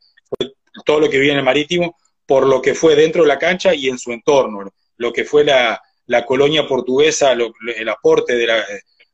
todo 0.84 1.00
lo 1.00 1.08
que 1.08 1.18
vi 1.18 1.30
en 1.30 1.38
el 1.38 1.44
Marítimo, 1.44 1.96
por 2.26 2.46
lo 2.46 2.60
que 2.60 2.74
fue 2.74 2.94
dentro 2.96 3.22
de 3.22 3.28
la 3.28 3.38
cancha 3.38 3.74
y 3.74 3.88
en 3.88 3.98
su 3.98 4.12
entorno, 4.12 4.72
lo 4.96 5.12
que 5.12 5.24
fue 5.24 5.44
la, 5.44 5.80
colonia 6.26 6.66
portuguesa, 6.66 7.32
el 7.32 7.88
aporte 7.88 8.34
de 8.36 8.46
la, 8.46 8.64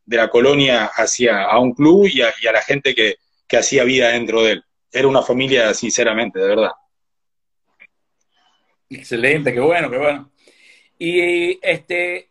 de 0.05 0.17
la, 0.17 0.29
colonia 0.29 0.87
hacia 0.87 1.45
a 1.45 1.59
un 1.59 1.73
club 1.75 2.07
y 2.07 2.23
a, 2.23 2.53
la 2.53 2.63
gente 2.63 2.95
que, 2.95 3.17
que 3.47 3.57
hacía 3.59 3.85
vida 3.85 4.09
dentro 4.09 4.43
de 4.43 4.53
él. 4.53 4.65
Era 4.93 5.09
una 5.09 5.23
familia, 5.23 5.73
sinceramente, 5.75 6.39
de 6.39 6.49
verdad. 6.49 6.73
Excelente, 8.91 9.53
qué 9.53 9.61
bueno, 9.61 9.91
qué 9.91 9.99
bueno. 9.99 10.31
Y 10.99 11.59
este, 11.67 12.31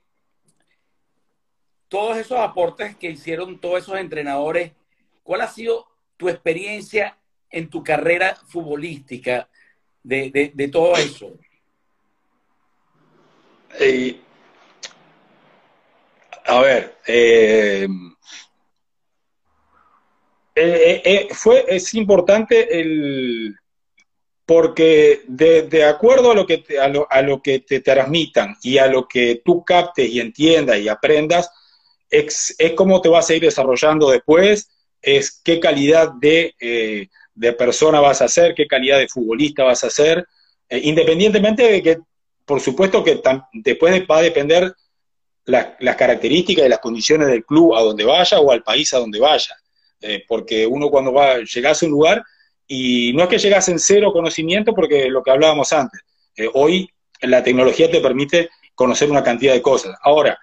todos 1.88 2.18
esos 2.18 2.38
aportes 2.38 2.96
que 2.96 3.10
hicieron 3.10 3.60
todos 3.60 3.80
esos 3.80 3.98
entrenadores 3.98 4.72
¿Cuál 5.24 5.42
ha 5.42 5.48
sido 5.48 5.88
tu 6.18 6.30
experiencia 6.30 7.18
en 7.50 7.70
tu 7.70 7.84
carrera 7.84 8.36
futbolística 8.48 9.48
de, 10.04 10.70
todo 10.72 10.96
eso? 10.98 11.38
a 16.46 16.60
ver, 16.60 16.98
eh, 17.08 17.88
eh, 20.56 21.02
eh, 21.04 21.28
fue, 21.32 21.66
es 21.68 21.94
importante 21.94 22.80
el, 22.80 23.56
porque 24.46 25.22
de, 25.28 25.86
acuerdo 25.86 26.32
a 26.32 26.36
lo, 26.36 26.46
que 26.46 26.60
te, 26.60 26.80
a, 26.80 26.88
lo, 26.88 27.08
a 27.10 27.22
lo 27.22 27.42
que 27.42 27.60
te 27.60 27.80
transmitan 27.80 28.56
y 28.62 28.78
a 28.78 28.88
lo 28.88 29.08
que 29.08 29.42
tú 29.44 29.64
captes 29.64 30.10
y 30.10 30.20
entiendas 30.20 30.80
y 30.80 30.90
aprendas, 30.90 31.50
es, 32.10 32.54
es 32.58 32.74
cómo 32.74 33.02
te 33.02 33.10
vas 33.10 33.30
a 33.30 33.36
ir 33.36 33.42
desarrollando 33.42 34.10
después 34.10 34.70
es 35.02 35.42
qué 35.44 35.60
calidad 35.60 36.14
eh, 36.22 37.08
de, 37.34 37.54
persona 37.54 38.00
vas 38.00 38.22
a 38.22 38.28
ser, 38.28 38.54
qué 38.54 38.68
calidad 38.68 39.00
de 39.00 39.08
futbolista 39.08 39.64
vas 39.64 39.84
a 39.84 39.90
ser, 39.90 40.28
eh, 40.70 40.82
independientemente 40.84 41.64
de 41.64 41.84
que, 41.84 41.98
por 42.46 42.60
supuesto 42.60 43.04
que 43.04 43.22
después 43.54 44.04
va 44.10 44.18
a 44.18 44.22
depender 44.22 44.74
las 45.46 45.96
características 45.96 46.66
y 46.66 46.70
las 46.70 46.80
condiciones 46.80 47.28
del 47.28 47.44
club 47.44 47.76
a 47.76 47.82
donde 47.82 48.04
vaya 48.04 48.40
o 48.40 48.52
al 48.52 48.64
país 48.64 48.94
a 48.94 49.00
donde 49.00 49.20
vaya, 49.20 49.56
eh, 50.02 50.24
porque 50.28 50.66
uno 50.68 50.90
cuando 50.90 51.14
va, 51.14 51.40
llegas 51.40 51.82
a 51.82 51.86
un 51.86 51.92
lugar 51.92 52.24
y 52.68 53.14
no 53.14 53.24
es 53.24 53.30
que 53.30 53.38
llegas 53.38 53.70
en 53.70 53.80
cero 53.80 54.12
conocimiento, 54.12 54.74
porque 54.74 55.10
lo 55.10 55.24
que 55.24 55.32
hablábamos 55.32 55.72
antes, 55.74 56.02
hoy 56.54 56.90
la 57.22 57.44
tecnología 57.44 57.92
te 57.92 58.00
permite 58.00 58.50
conocer 58.74 59.12
una 59.12 59.24
cantidad 59.24 59.54
de 59.54 59.62
cosas. 59.62 59.96
Ahora, 60.02 60.40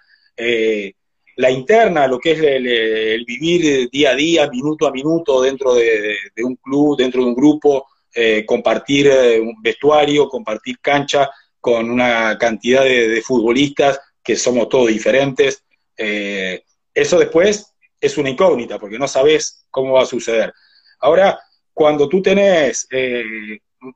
la 1.38 1.53
interna, 1.53 2.09
lo 2.09 2.19
que 2.19 2.33
es 2.33 2.41
el, 2.41 3.25
vivir 3.25 3.88
día 3.91 4.11
a 4.11 4.15
día, 4.17 4.50
minuto 4.50 4.88
a 4.88 4.91
minuto 4.91 5.41
dentro 5.41 5.73
de, 5.73 6.17
un 6.43 6.57
club, 6.57 6.99
dentro 6.99 7.23
de 7.23 7.29
un 7.29 7.35
grupo, 7.35 7.87
eh, 8.12 8.45
compartir 8.45 9.07
eh, 9.07 9.38
un 9.38 9.62
vestuario, 9.62 10.29
compartir 10.29 10.81
cancha 10.81 11.31
con 11.61 11.88
una 11.88 12.37
cantidad 12.38 12.83
de, 12.83 13.23
futbolistas 13.23 14.00
que 14.21 14.35
somos 14.35 14.69
todos 14.69 14.88
diferentes. 14.88 15.62
Eh, 15.97 16.65
eso 16.93 17.21
después 17.21 17.73
es 18.00 18.19
una 18.19 18.31
incógnita 18.31 18.78
porque 18.78 18.99
no 18.99 19.09
sabes 19.09 19.67
cómo 19.71 19.95
va 19.95 20.02
a 20.02 20.07
suceder. 20.07 20.52
Ahora, 21.00 21.38
cuando 21.73 22.09
tú 22.09 22.21
tenés 22.23 22.88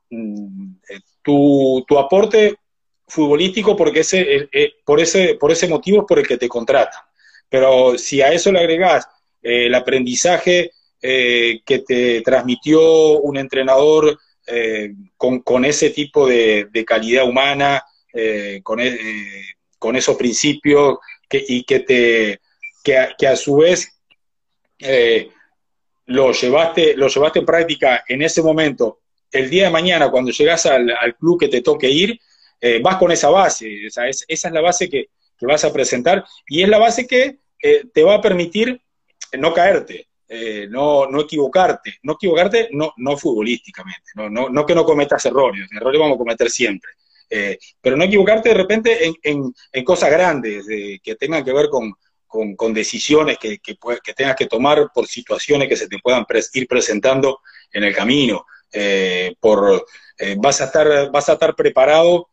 mm, 0.09 0.73
tu, 1.21 1.83
tu, 1.87 1.97
aporte 1.97 2.55
futbolístico, 3.07 3.75
porque 3.75 4.01
ese, 4.01 4.49
por, 4.85 4.99
ese, 4.99 5.35
por 5.35 5.51
ese 5.51 5.67
motivo 5.67 6.01
es 6.01 6.05
por 6.07 6.19
el 6.19 6.27
que 6.27 6.37
te 6.37 6.47
contratan. 6.47 7.01
Pero 7.49 7.97
si 7.99 8.21
a 8.21 8.31
eso 8.31 8.51
le 8.51 8.59
agregás 8.59 9.07
eh, 9.43 9.67
el 9.67 9.75
aprendizaje 9.75 10.71
eh, 11.01 11.59
que 11.63 11.79
te 11.79 12.21
transmitió 12.21 13.19
un 13.19 13.37
entrenador 13.37 14.17
eh, 14.47 14.91
con, 15.17 15.63
ese 15.63 15.91
tipo 15.91 16.25
de, 16.25 16.67
calidad 16.85 17.27
humana, 17.27 17.83
con, 18.63 18.79
con, 19.77 19.95
esos 19.95 20.15
principios, 20.17 20.97
y 21.29 21.63
que, 21.63 21.79
te, 21.81 22.41
que, 22.83 23.27
a, 23.27 23.35
su 23.35 23.57
vez 23.57 23.97
lo, 26.05 26.31
llevaste, 26.33 26.95
lo 26.95 27.07
llevaste 27.07 27.39
en 27.39 27.45
práctica 27.45 28.03
en 28.07 28.21
ese 28.21 28.41
momento, 28.41 28.99
el 29.31 29.49
día 29.49 29.65
de 29.65 29.69
mañana, 29.71 30.11
cuando 30.11 30.31
llegas 30.31 30.65
al, 30.65 31.15
club 31.17 31.39
que 31.39 31.47
te 31.47 31.61
toque 31.61 31.89
ir, 31.89 32.19
vas 32.81 32.97
con 32.97 33.11
esa 33.11 33.29
base, 33.29 33.87
esa 33.87 34.07
es 34.27 34.43
la 34.51 34.61
base 34.61 34.89
que, 34.89 35.07
que 35.37 35.45
vas 35.45 35.63
a 35.63 35.73
presentar 35.73 36.23
y 36.47 36.63
es 36.63 36.69
la 36.69 36.77
base 36.77 37.07
que 37.07 37.39
eh, 37.61 37.85
te 37.93 38.03
va 38.03 38.15
a 38.15 38.21
permitir 38.21 38.81
no 39.37 39.53
caerte, 39.53 40.07
eh, 40.27 40.67
no, 40.69 41.07
no 41.07 41.21
equivocarte, 41.21 41.99
no 42.03 42.13
equivocarte 42.13 42.69
no, 42.71 42.93
no 42.97 43.17
futbolísticamente, 43.17 44.11
no, 44.15 44.29
no, 44.29 44.49
no 44.49 44.65
que 44.65 44.75
no 44.75 44.85
cometas 44.85 45.25
errores, 45.25 45.67
errores 45.71 45.99
vamos 45.99 46.15
a 46.15 46.19
cometer 46.19 46.49
siempre, 46.49 46.91
Eh, 47.29 47.57
pero 47.81 47.97
no 47.97 48.03
equivocarte 48.03 48.49
de 48.49 48.55
repente 48.55 49.11
en, 49.23 49.83
cosas 49.83 50.11
grandes, 50.11 50.65
que 51.01 51.15
tengan 51.15 51.43
que 51.43 51.53
ver 51.53 51.67
con, 51.69 51.91
decisiones 52.73 53.37
que, 53.37 53.59
que, 53.59 53.75
tengas 54.15 54.35
que 54.35 54.47
tomar 54.47 54.89
por 54.93 55.07
situaciones 55.07 55.67
que 55.67 55.75
se 55.75 55.87
te 55.87 55.99
puedan 55.99 56.25
ir 56.53 56.67
presentando 56.67 57.41
en 57.71 57.83
el 57.83 57.95
camino. 57.95 58.45
Eh, 58.71 59.35
por, 59.39 59.85
eh, 60.17 60.35
vas, 60.37 60.61
a 60.61 60.65
estar, 60.65 61.11
vas 61.11 61.29
a 61.29 61.33
estar 61.33 61.55
preparado 61.55 62.29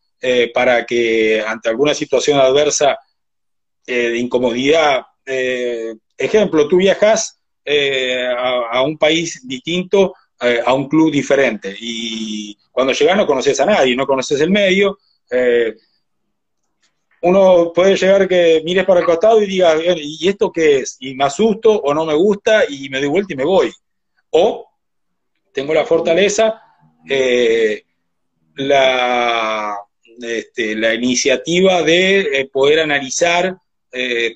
para 0.52 0.84
que 0.84 1.42
ante 1.46 1.70
alguna 1.70 1.94
situación 1.94 2.38
adversa 2.38 2.98
de 3.86 4.18
incomodidad, 4.18 5.06
ejemplo, 6.18 6.68
tú 6.68 6.76
viajas 6.76 7.40
a, 7.66 8.82
un 8.82 8.98
país 8.98 9.40
distinto 9.48 10.12
eh, 10.42 10.60
a 10.64 10.72
un 10.72 10.88
club 10.88 11.12
diferente. 11.12 11.76
Y 11.78 12.56
cuando 12.72 12.94
llegas 12.94 13.14
no 13.14 13.26
conoces 13.26 13.60
a 13.60 13.66
nadie, 13.66 13.94
no 13.94 14.06
conoces 14.06 14.40
el 14.40 14.50
medio. 14.50 14.98
Eh, 17.22 17.28
uno 17.28 17.72
puede 17.74 17.96
llegar 17.96 18.28
que 18.28 18.62
mires 18.64 18.84
para 18.84 19.00
el 19.00 19.06
costado 19.06 19.42
y 19.42 19.46
digas, 19.46 19.80
¿y 19.96 20.28
esto 20.28 20.50
qué 20.50 20.78
es? 20.78 20.96
Y 21.00 21.14
me 21.14 21.24
asusto 21.24 21.72
o 21.72 21.94
no 21.94 22.04
me 22.04 22.14
gusta 22.14 22.64
y 22.68 22.88
me 22.88 22.98
doy 22.98 23.08
vuelta 23.08 23.32
y 23.32 23.36
me 23.36 23.44
voy. 23.44 23.70
O 24.30 24.66
tengo 25.52 25.74
la 25.74 25.84
fortaleza, 25.84 26.62
eh, 27.08 27.84
la, 28.56 29.76
este, 30.22 30.76
la 30.76 30.94
iniciativa 30.94 31.82
de 31.82 32.48
poder 32.52 32.80
analizar, 32.80 33.56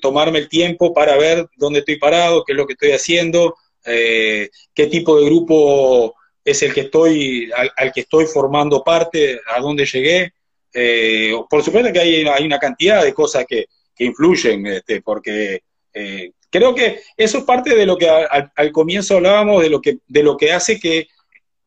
tomarme 0.01 0.39
el 0.39 0.49
tiempo 0.49 0.93
para 0.93 1.15
ver 1.15 1.47
dónde 1.55 1.79
estoy 1.79 1.97
parado, 1.97 2.43
qué 2.43 2.51
es 2.51 2.57
lo 2.57 2.67
que 2.67 2.73
estoy 2.73 2.91
haciendo, 2.91 3.55
eh, 3.85 4.49
qué 4.73 4.87
tipo 4.87 5.19
de 5.19 5.25
grupo 5.25 6.15
es 6.43 6.61
el 6.63 6.73
que 6.73 6.81
estoy, 6.81 7.51
al, 7.75 7.91
que 7.93 8.01
estoy 8.01 8.25
formando 8.25 8.83
parte, 8.83 9.39
a 9.47 9.59
dónde 9.59 9.85
llegué. 9.85 10.33
Eh, 10.77 11.33
por 11.49 11.63
supuesto 11.63 11.91
que 11.93 11.99
hay, 11.99 12.45
una 12.45 12.59
cantidad 12.59 13.03
de 13.03 13.13
cosas 13.13 13.45
que, 13.47 13.65
influyen, 13.97 14.67
este, 14.67 15.01
porque 15.01 15.63
eh, 15.93 16.31
creo 16.49 16.75
que 16.75 16.99
eso 17.15 17.37
es 17.37 17.43
parte 17.45 17.73
de 17.73 17.85
lo 17.85 17.97
que 17.97 18.09
al, 18.09 18.71
comienzo 18.73 19.15
hablábamos, 19.15 19.63
de 19.63 19.69
lo 19.69 19.79
que, 19.79 19.99
de 20.05 20.21
lo 20.21 20.35
que 20.35 20.51
hace 20.51 20.77
que, 20.77 21.07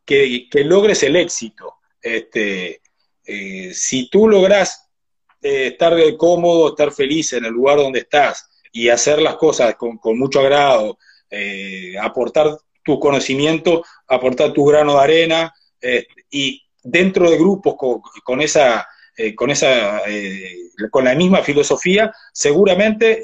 que, 0.05 0.47
logres 0.63 1.01
el 1.01 1.15
éxito. 1.15 1.73
Este, 1.99 2.81
si 3.73 4.09
tú 4.11 4.27
logras 4.27 4.87
estar 5.41 5.95
cómodo, 6.17 6.69
estar 6.69 6.91
feliz 6.91 7.33
en 7.33 7.45
el 7.45 7.51
lugar 7.51 7.77
donde 7.77 7.99
estás 7.99 8.49
y 8.71 8.89
hacer 8.89 9.21
las 9.21 9.35
cosas 9.35 9.75
con, 9.75 9.99
mucho 10.17 10.39
agrado, 10.39 10.97
eh, 11.29 11.95
aportar 11.99 12.57
tu 12.83 12.99
conocimiento, 12.99 13.83
aportar 14.07 14.53
tu 14.53 14.65
grano 14.65 14.93
de 14.93 14.99
arena 14.99 15.53
eh, 15.81 16.07
y 16.29 16.63
dentro 16.83 17.29
de 17.29 17.37
grupos 17.37 17.75
con, 18.23 18.41
esa, 18.41 18.87
eh, 19.21 19.35
con, 19.35 19.49
esa 19.49 20.01
con 20.91 21.03
la 21.03 21.13
misma 21.13 21.43
filosofía, 21.43 22.13
seguramente 22.31 23.21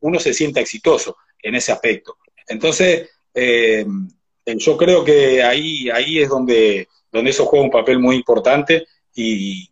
uno 0.00 0.18
se 0.18 0.32
sienta 0.32 0.60
exitoso 0.60 1.16
en 1.42 1.54
ese 1.54 1.70
aspecto. 1.70 2.16
Entonces, 2.46 3.10
yo 3.34 4.76
creo 4.76 5.04
que 5.04 5.42
ahí, 5.42 5.90
ahí 5.90 6.18
es 6.18 6.28
donde, 6.28 6.88
donde 7.12 7.30
eso 7.30 7.44
juega 7.44 7.64
un 7.64 7.70
papel 7.70 7.98
muy 7.98 8.16
importante 8.16 8.86
y, 9.14 9.68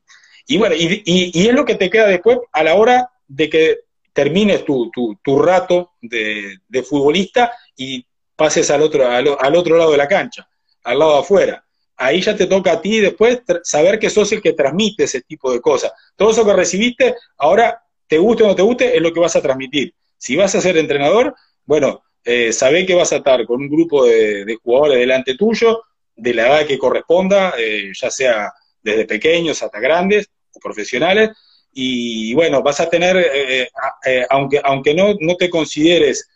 bueno, 0.59 0.75
y, 0.77 1.49
es 1.49 1.55
lo 1.55 1.65
que 1.65 1.77
te 1.77 1.89
queda 1.89 2.07
después 2.07 2.39
a 2.53 2.63
la 2.63 2.75
hora 2.75 3.11
de 3.27 3.49
que 3.49 3.79
termines 4.13 4.65
tu, 4.65 4.91
tu, 4.91 5.39
rato 5.39 5.93
de, 6.03 6.83
futbolista 6.83 7.53
y 7.77 8.05
pases 8.37 8.71
al 8.71 8.83
otro, 8.83 9.09
al, 9.09 9.57
otro 9.57 9.77
lado 9.77 9.93
de 9.93 9.97
la 9.97 10.09
cancha, 10.09 10.49
al 10.85 10.99
lado 10.99 11.15
de 11.15 11.19
afuera. 11.21 11.65
Ahí 12.01 12.21
ya 12.21 12.37
te 12.37 12.47
toca 12.47 12.73
a 12.73 12.81
ti 12.81 13.01
después 13.01 13.43
saber 13.63 13.99
que 13.99 14.11
sos 14.11 14.33
el 14.33 14.43
que 14.43 14.55
transmite 14.55 15.05
ese 15.05 15.21
tipo 15.23 15.53
de 15.53 15.61
cosas. 15.61 15.93
Todo 16.17 16.31
eso 16.31 16.45
que 16.45 16.53
recibiste, 16.53 17.15
ahora, 17.37 17.83
te 18.07 18.19
guste 18.19 18.43
o 18.43 18.49
no 18.49 18.55
te 18.57 18.63
guste, 18.63 18.97
es 18.97 19.03
lo 19.03 19.13
que 19.13 19.21
vas 19.21 19.37
a 19.37 19.43
transmitir. 19.43 19.95
Si 20.17 20.37
vas 20.37 20.55
a 20.55 20.61
ser 20.61 20.77
entrenador, 20.77 21.35
bueno, 21.65 22.03
eh, 22.25 22.51
que 22.87 22.95
vas 22.95 23.13
a 23.13 23.17
estar 23.17 23.45
con 23.47 23.61
un 23.61 23.69
grupo 23.69 24.05
de, 24.05 24.57
jugadores 24.63 24.99
delante 24.99 25.37
tuyo, 25.37 25.83
de 26.17 26.35
la 26.35 26.47
edad 26.49 26.67
que 26.67 26.79
corresponda, 26.79 27.55
eh, 27.59 27.93
ya 27.95 28.11
sea 28.11 28.53
desde 28.83 29.05
pequeños 29.05 29.63
hasta 29.63 29.79
grandes 29.79 30.29
o 30.55 30.59
profesionales, 30.61 31.31
y 31.73 32.35
bueno, 32.35 32.63
vas 32.63 32.81
a 32.81 32.89
tener, 32.89 33.17
eh, 33.17 33.63
eh, 33.63 33.69
eh, 34.07 34.27
aunque, 34.29 34.61
aunque 34.63 34.95
no, 34.95 35.15
no 35.21 35.37
te 35.37 35.49
consideres 35.51 36.29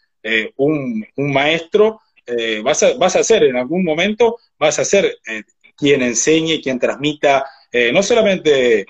un, 0.56 1.06
maestro, 1.16 2.00
vas, 2.62 2.82
a, 2.82 2.94
vas 2.94 3.16
a 3.16 3.24
ser 3.24 3.44
en 3.44 3.56
algún 3.56 3.84
momento, 3.84 4.38
vas 4.58 4.78
a 4.78 4.84
ser 4.84 5.18
quien 5.76 6.02
enseñe, 6.02 6.60
quien 6.62 6.78
transmita 6.78 7.44
no 7.92 8.02
solamente 8.02 8.86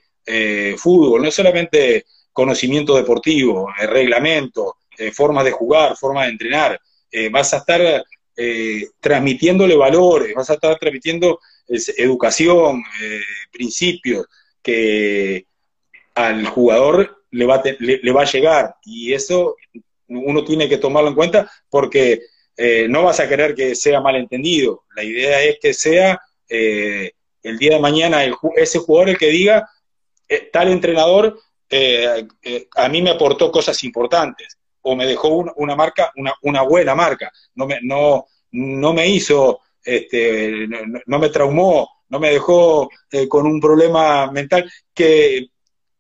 fútbol, 0.77 1.23
no 1.23 1.31
solamente 1.31 2.05
conocimiento 2.33 2.97
deportivo, 2.97 3.68
reglamento, 3.79 4.77
formas 5.12 5.44
de 5.44 5.53
jugar, 5.53 5.97
formas 5.97 6.27
de 6.27 6.33
entrenar, 6.33 6.81
vas 7.31 7.55
a 7.55 7.59
estar 7.59 8.05
transmitiéndole 9.01 9.75
valores, 9.77 10.35
vas 10.35 10.51
a 10.51 10.55
estar 10.55 10.79
transmitiendo 10.79 11.40
educación, 11.97 12.85
principios 13.51 14.27
que 14.62 15.47
al 16.14 16.47
jugador 16.47 17.25
le 17.31 17.47
va, 17.47 17.62
le, 17.79 18.12
va 18.12 18.23
a 18.23 18.31
llegar. 18.31 18.77
Y 18.85 19.12
eso 19.12 19.57
uno 20.09 20.44
tiene 20.44 20.68
que 20.68 20.79
tomarlo 20.79 21.11
en 21.11 21.14
cuenta 21.14 21.51
porque 21.68 22.20
eh, 22.57 22.87
no 22.88 23.03
vas 23.03 23.21
a 23.21 23.29
querer 23.29 23.55
que 23.55 23.75
sea 23.75 24.01
malentendido. 24.01 24.85
La 24.95 25.03
idea 25.03 25.43
es 25.43 25.59
que 25.61 25.75
sea 25.75 26.21
eh, 26.49 27.12
el 27.43 27.59
día 27.59 27.75
de 27.75 27.81
mañana 27.81 28.25
ese 28.57 28.79
jugador 28.79 29.11
el 29.11 29.19
que 29.19 29.29
diga, 29.29 29.69
eh, 30.29 30.49
tal 30.53 30.71
entrenador 30.71 31.38
a 32.77 32.88
mí 32.88 33.03
me 33.03 33.11
aportó 33.11 33.51
cosas 33.51 33.83
importantes 33.83 34.59
o 34.83 34.95
me 34.95 35.07
dejó 35.07 35.29
una, 35.57 35.75
marca, 35.75 36.12
una, 36.14 36.33
una, 36.43 36.62
buena 36.62 36.95
marca, 36.95 37.33
no 37.57 37.67
me, 37.67 37.81
no, 37.83 38.27
no 38.53 38.93
me 38.93 39.09
hizo, 39.09 39.59
este, 39.83 40.69
no, 41.07 41.19
me 41.19 41.31
traumó, 41.31 41.88
no 42.11 42.21
me 42.21 42.31
dejó 42.31 42.88
con 43.29 43.47
un 43.47 43.61
problema 43.61 44.31
mental 44.31 44.71
que 44.95 45.49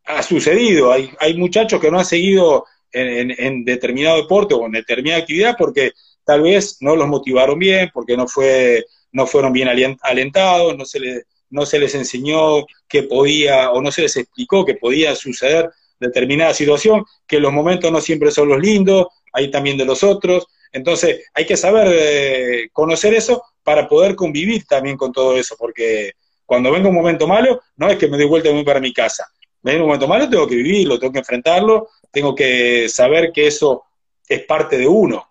ha 0.04 0.22
sucedido. 0.22 0.92
Hay, 0.92 1.10
hay 1.18 1.34
muchachos 1.34 1.80
que 1.80 1.90
no 1.90 1.98
han 1.98 2.04
seguido 2.04 2.66
en, 2.94 3.64
determinado 3.64 4.18
deporte 4.18 4.54
o 4.54 4.66
en 4.66 4.72
determinada 4.72 5.20
actividad 5.20 5.56
porque 5.58 5.92
tal 6.24 6.42
vez 6.42 6.78
no 6.80 6.96
los 6.96 7.08
motivaron 7.08 7.58
bien, 7.58 7.90
porque 7.92 8.16
no, 8.16 8.26
fue, 8.26 8.84
no 9.12 9.26
fueron 9.26 9.52
bien 9.52 9.68
alentados, 10.02 10.76
no 10.76 10.84
se, 10.84 11.00
les, 11.00 11.26
no 11.50 11.66
se 11.66 11.78
les 11.78 11.94
enseñó 11.94 12.64
que 12.88 13.04
podía 13.04 13.70
o 13.70 13.80
no 13.80 13.92
se 13.92 14.02
les 14.02 14.16
explicó 14.16 14.64
que 14.64 14.74
podía 14.74 15.14
suceder 15.14 15.70
determinada 16.00 16.54
situación, 16.54 17.04
que 17.26 17.38
los 17.38 17.52
momentos 17.52 17.92
no 17.92 18.00
siempre 18.00 18.30
son 18.30 18.48
los 18.48 18.60
lindos, 18.60 19.06
hay 19.32 19.50
también 19.50 19.76
de 19.76 19.84
los 19.84 20.02
otros. 20.02 20.46
Entonces 20.72 21.26
hay 21.34 21.46
que 21.46 21.56
saber 21.56 21.88
eh, 21.90 22.68
conocer 22.72 23.14
eso 23.14 23.42
para 23.62 23.88
poder 23.88 24.16
convivir 24.16 24.64
también 24.66 24.96
con 24.96 25.12
todo 25.12 25.36
eso, 25.36 25.56
porque 25.58 26.12
cuando 26.44 26.72
venga 26.72 26.88
un 26.88 26.94
momento 26.94 27.26
malo, 27.26 27.62
no 27.76 27.88
es 27.88 27.96
que 27.96 28.08
me 28.08 28.18
dé 28.18 28.24
vuelta 28.24 28.50
y 28.50 28.64
para 28.64 28.80
mi 28.80 28.92
casa, 28.92 29.26
en 29.62 29.80
un 29.80 29.86
momento 29.86 30.08
malo 30.08 30.28
tengo 30.28 30.46
que 30.46 30.56
vivirlo, 30.56 30.98
tengo 30.98 31.12
que 31.12 31.20
enfrentarlo, 31.20 31.88
tengo 32.10 32.34
que 32.34 32.88
saber 32.88 33.32
que 33.32 33.46
eso 33.46 33.84
es 34.28 34.44
parte 34.44 34.76
de 34.76 34.86
uno 34.86 35.26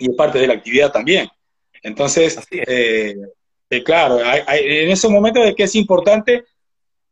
y 0.00 0.10
es 0.10 0.16
parte 0.16 0.38
de 0.38 0.48
la 0.48 0.54
actividad 0.54 0.90
también. 0.90 1.28
Entonces, 1.82 2.38
eh, 2.50 3.14
eh, 3.70 3.82
claro, 3.84 4.18
en 4.20 4.90
esos 4.90 5.10
momentos 5.10 5.46
es 5.46 5.54
que 5.54 5.62
es 5.62 5.74
importante 5.76 6.44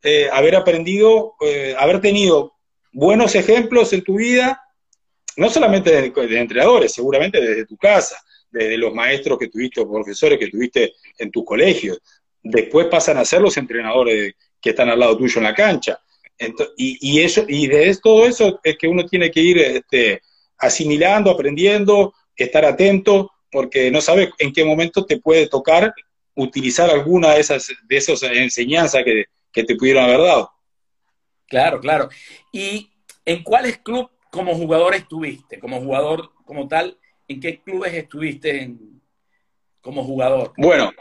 eh, 0.02 0.28
haber 0.32 0.56
aprendido, 0.56 1.34
haber 1.78 2.00
tenido 2.00 2.54
buenos 2.92 3.34
ejemplos 3.36 3.92
en 3.92 4.02
tu 4.02 4.16
vida, 4.16 4.60
no 5.36 5.48
solamente 5.48 5.90
de, 5.90 6.40
entrenadores, 6.40 6.92
seguramente 6.92 7.40
desde 7.40 7.66
tu 7.66 7.76
casa, 7.76 8.18
desde 8.50 8.76
los 8.76 8.92
maestros 8.92 9.38
que 9.38 9.48
tuviste 9.48 9.80
o 9.80 9.88
profesores 9.88 10.38
que 10.38 10.48
tuviste 10.48 10.94
en 11.18 11.30
tus 11.30 11.44
colegios. 11.44 12.00
Después 12.42 12.86
pasan 12.86 13.18
a 13.18 13.24
ser 13.24 13.40
los 13.40 13.56
entrenadores 13.56 14.34
que 14.60 14.70
están 14.70 14.88
al 14.88 14.98
lado 14.98 15.16
tuyo 15.16 15.38
en 15.38 15.44
la 15.44 15.54
cancha 15.54 16.00
y, 16.76 17.20
eso, 17.20 17.44
y 17.48 17.66
de 17.66 17.96
todo 18.02 18.26
eso 18.26 18.60
es 18.62 18.76
que 18.78 18.88
uno 18.88 19.04
tiene 19.06 19.30
que 19.30 19.40
ir 19.40 19.58
este, 19.58 20.22
asimilando, 20.58 21.30
aprendiendo, 21.30 22.14
estar 22.44 22.64
atento, 22.64 23.30
porque 23.50 23.90
no 23.90 24.00
sabes 24.00 24.30
en 24.38 24.52
qué 24.52 24.64
momento 24.64 25.04
te 25.04 25.18
puede 25.18 25.48
tocar 25.48 25.94
utilizar 26.34 26.88
alguna 26.88 27.34
de 27.34 27.40
esas, 27.40 27.68
de 27.88 27.96
esas 27.96 28.22
enseñanzas 28.22 29.02
que, 29.04 29.24
te 29.52 29.74
pudieron 29.74 30.04
haber 30.04 30.20
dado. 30.20 30.52
Claro, 31.48 31.80
claro. 31.80 32.08
¿Y 32.52 32.88
en 33.24 33.42
cuáles 33.42 33.78
clubes 33.78 34.06
como 34.30 34.54
jugador 34.54 34.94
estuviste? 34.94 35.58
Como 35.58 35.80
jugador 35.80 36.30
como 36.44 36.68
tal, 36.68 36.96
¿en 37.26 37.40
qué 37.40 37.60
clubes 37.60 37.92
estuviste 37.92 38.72
como 39.80 40.04
jugador? 40.04 40.52
Bueno, 40.56 40.92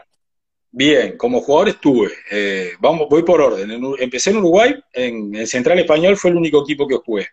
Bien, 0.69 1.17
como 1.17 1.41
jugador 1.41 1.69
estuve, 1.69 2.11
eh, 2.29 2.73
vamos, 2.79 3.07
voy 3.09 3.23
por 3.23 3.41
orden. 3.41 3.71
empecé 3.99 4.29
en 4.29 4.37
Uruguay, 4.37 4.75
en 4.93 5.33
el 5.33 5.47
Central 5.47 5.79
Español 5.79 6.17
fue 6.17 6.29
el 6.29 6.37
único 6.37 6.61
equipo 6.61 6.87
que 6.87 6.97
jugué. 6.97 7.27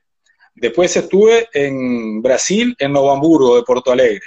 Después 0.55 0.97
estuve 0.97 1.49
en 1.53 2.23
Brasil, 2.23 2.77
en 2.79 2.93
Novo 2.93 3.13
Hamburgo, 3.13 3.57
de 3.57 3.63
Porto 3.63 3.91
Alegre. 3.91 4.27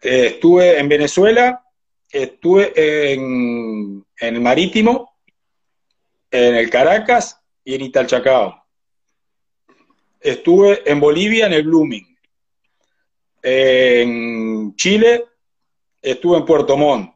Eh, 0.00 0.26
estuve 0.26 0.78
en 0.78 0.88
Venezuela, 0.88 1.64
estuve 2.10 2.72
en, 3.12 4.04
el 4.18 4.40
Marítimo, 4.40 5.16
en 6.30 6.54
el 6.54 6.70
Caracas 6.70 7.40
y 7.64 7.74
en 7.74 7.80
Italchacao. 7.82 8.62
Estuve 10.20 10.88
en 10.90 11.00
Bolivia 11.00 11.46
en 11.46 11.52
el 11.54 11.64
Blooming. 11.64 12.16
En 13.42 14.74
Chile 14.76 15.24
estuve 16.00 16.38
en 16.38 16.44
Puerto 16.44 16.76
Montt. 16.76 17.14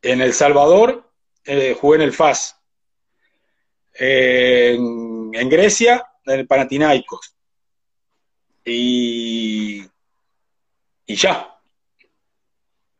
En 0.00 0.20
El 0.20 0.32
Salvador 0.32 1.10
eh, 1.44 1.76
jugué 1.78 1.96
en 1.96 2.02
el 2.02 2.12
FAS. 2.12 2.60
En, 3.94 5.48
Grecia, 5.48 6.06
en 6.26 6.40
el 6.40 6.46
Panathinaikos. 6.46 7.34
Y, 8.64 9.84
y 11.06 11.14
ya. 11.14 11.50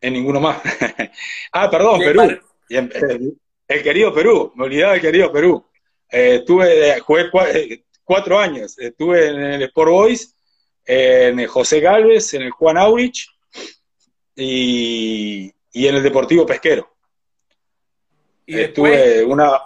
En 0.01 0.13
ninguno 0.13 0.41
más. 0.41 0.61
ah, 1.53 1.71
perdón, 1.71 2.01
Perú. 2.01 2.41
El 3.67 3.83
querido 3.83 4.13
Perú, 4.13 4.53
me 4.55 4.65
olvidaba 4.65 4.93
del 4.93 5.01
querido 5.01 5.33
Perú. 5.33 5.67
Eh, 6.11 6.37
estuve, 6.37 7.01
jugué 7.01 7.31
eh, 7.55 7.85
cuatro 8.05 8.39
años. 8.39 8.79
Estuve 8.79 9.29
en 9.29 9.41
el 9.41 9.63
Sport 9.63 9.91
Boys, 9.91 10.37
en 10.85 11.41
el 11.41 11.47
José 11.47 11.81
Galvez, 11.81 12.35
en 12.35 12.43
el 12.43 12.51
Juan 12.51 12.77
Aurich 12.77 13.27
y, 14.37 15.53
en 15.73 15.95
el 15.95 16.03
Deportivo 16.03 16.45
Pesquero. 16.45 16.95
¿Y 18.47 18.61
Estuve 18.61 19.25
una. 19.25 19.61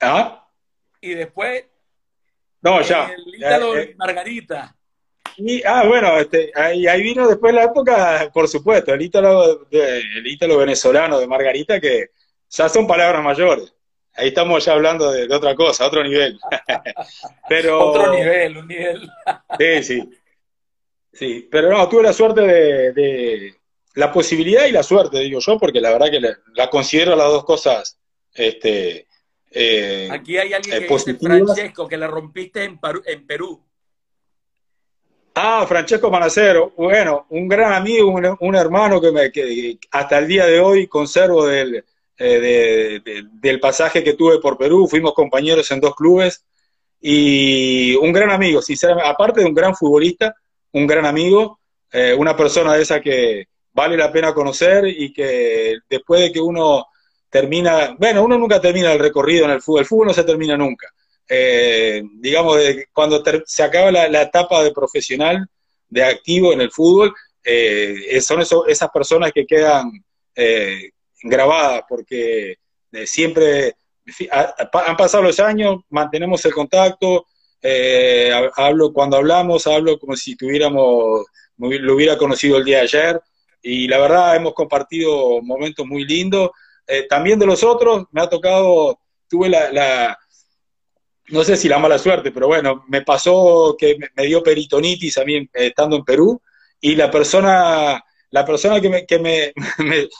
¿Ah? 0.00 0.48
Y 1.00 1.14
después. 1.14 1.64
No, 2.64 2.80
ya. 2.80 3.14
El 3.14 3.34
Ítalo 3.36 3.76
eh, 3.76 3.94
Margarita. 3.96 4.74
Y, 5.36 5.62
ah, 5.64 5.84
bueno, 5.86 6.16
este, 6.16 6.50
ahí, 6.54 7.02
vino 7.02 7.28
después 7.28 7.52
la 7.52 7.64
época, 7.64 8.30
por 8.32 8.48
supuesto, 8.48 8.94
el 8.94 9.02
Ítalo, 9.02 9.68
el 9.70 10.26
Ítalo 10.26 10.56
venezolano 10.56 11.20
de 11.20 11.26
Margarita, 11.26 11.78
que 11.78 12.10
ya 12.48 12.68
son 12.70 12.86
palabras 12.86 13.22
mayores. 13.22 13.74
Ahí 14.14 14.28
estamos 14.28 14.64
ya 14.64 14.72
hablando 14.72 15.12
de, 15.12 15.32
otra 15.34 15.54
cosa, 15.54 15.86
otro 15.86 16.02
nivel. 16.02 16.38
pero, 17.48 17.84
otro 17.90 18.14
nivel, 18.14 18.56
un 18.56 18.68
nivel. 18.68 19.10
sí, 19.58 19.82
sí. 19.82 20.10
Sí, 21.12 21.48
pero 21.50 21.70
no, 21.70 21.88
tuve 21.88 22.02
la 22.02 22.12
suerte 22.12 22.40
de, 22.40 23.54
la 23.94 24.10
posibilidad 24.10 24.66
y 24.66 24.72
la 24.72 24.82
suerte, 24.82 25.20
digo 25.20 25.38
yo, 25.38 25.58
porque 25.58 25.80
la 25.80 25.92
verdad 25.92 26.10
que 26.10 26.20
la, 26.20 26.70
considero 26.70 27.14
las 27.14 27.28
dos 27.28 27.44
cosas 27.44 28.00
este, 28.32 29.06
eh, 29.54 30.08
Aquí 30.10 30.36
hay 30.36 30.52
alguien 30.52 30.80
que 30.80 30.92
dice 30.92 31.14
Francesco, 31.14 31.88
que 31.88 31.96
la 31.96 32.08
rompiste 32.08 32.64
en, 32.64 32.78
en 33.06 33.26
Perú. 33.26 33.62
Ah, 35.36 35.64
Francesco 35.66 36.10
Manacero, 36.10 36.72
bueno, 36.76 37.26
un 37.30 37.48
gran 37.48 37.72
amigo, 37.72 38.08
un, 38.40 38.54
hermano 38.54 39.00
que, 39.00 39.10
me, 39.10 39.32
que 39.32 39.78
hasta 39.90 40.18
el 40.18 40.28
día 40.28 40.46
de 40.46 40.60
hoy 40.60 40.86
conservo 40.86 41.46
del, 41.46 41.84
eh, 42.16 43.00
del 43.32 43.60
pasaje 43.60 44.04
que 44.04 44.12
tuve 44.12 44.38
por 44.40 44.56
Perú, 44.56 44.86
fuimos 44.88 45.12
compañeros 45.14 45.70
en 45.70 45.80
dos 45.80 45.94
clubes. 45.94 46.44
Y 47.00 47.96
un 47.96 48.12
gran 48.12 48.30
amigo, 48.30 48.62
sinceramente, 48.62 49.08
aparte 49.08 49.40
de 49.40 49.46
un 49.46 49.54
gran 49.54 49.74
futbolista, 49.74 50.34
un 50.72 50.86
gran 50.86 51.04
amigo, 51.04 51.60
eh, 51.92 52.14
una 52.16 52.36
persona 52.36 52.74
de 52.74 52.82
esa 52.82 53.00
que 53.00 53.48
vale 53.72 53.96
la 53.96 54.10
pena 54.10 54.32
conocer 54.32 54.86
y 54.86 55.12
que 55.12 55.78
después 55.88 56.20
de 56.20 56.32
que 56.32 56.40
uno 56.40 56.86
termina, 57.34 57.96
bueno, 57.98 58.22
uno 58.22 58.38
nunca 58.38 58.60
termina 58.60 58.92
el 58.92 59.00
recorrido 59.00 59.44
en 59.46 59.50
el 59.50 59.60
fútbol, 59.60 59.80
el 59.80 59.86
fútbol 59.86 60.06
no 60.06 60.14
se 60.14 60.22
termina 60.22 60.56
nunca. 60.56 60.86
Eh, 61.28 62.00
digamos, 62.20 62.56
cuando 62.92 63.20
se 63.44 63.62
acaba 63.64 63.90
la, 63.90 64.22
etapa 64.22 64.62
de 64.62 64.70
profesional, 64.70 65.44
de 65.88 66.04
activo 66.04 66.52
en 66.52 66.60
el 66.60 66.70
fútbol, 66.70 67.12
son 68.20 68.40
esas 68.68 68.90
personas 68.90 69.32
que 69.32 69.44
quedan 69.44 69.90
grabadas, 71.24 71.82
porque 71.88 72.58
eh, 72.92 73.06
siempre 73.06 73.74
han 74.30 74.96
pasado 74.96 75.24
los 75.24 75.40
años, 75.40 75.78
mantenemos 75.90 76.44
el 76.44 76.54
contacto, 76.54 77.26
eh, 77.60 78.30
hablo 78.54 78.92
cuando 78.92 79.16
hablamos, 79.16 79.66
hablo 79.66 79.98
como 79.98 80.14
si 80.14 80.36
tuviéramos, 80.36 81.26
lo 81.56 81.94
hubiera 81.94 82.16
conocido 82.16 82.58
el 82.58 82.64
día 82.64 82.78
de 82.78 82.82
ayer, 82.84 83.20
y 83.60 83.88
la 83.88 83.98
verdad 83.98 84.36
hemos 84.36 84.54
compartido 84.54 85.42
momentos 85.42 85.84
muy 85.84 86.04
lindos. 86.04 86.50
Eh, 86.86 87.06
también 87.08 87.38
de 87.38 87.46
los 87.46 87.62
otros, 87.62 88.04
me 88.12 88.22
ha 88.22 88.28
tocado, 88.28 88.98
tuve 89.28 89.48
la, 89.48 90.18
no 91.28 91.44
sé 91.44 91.56
si 91.56 91.68
la 91.68 91.78
mala 91.78 91.98
suerte, 91.98 92.30
pero 92.30 92.46
bueno, 92.46 92.84
me 92.88 93.02
pasó 93.02 93.76
que 93.78 93.96
me, 94.16 94.26
dio 94.26 94.42
peritonitis 94.42 95.18
a 95.18 95.24
mí 95.24 95.48
estando 95.52 95.96
en 95.96 96.04
Perú, 96.04 96.40
y 96.80 96.96
la 96.96 97.10
persona 97.10 98.02
la 98.34 98.44
persona 98.44 98.80
que 98.80 98.88
me, 98.88 99.06
que 99.06 99.20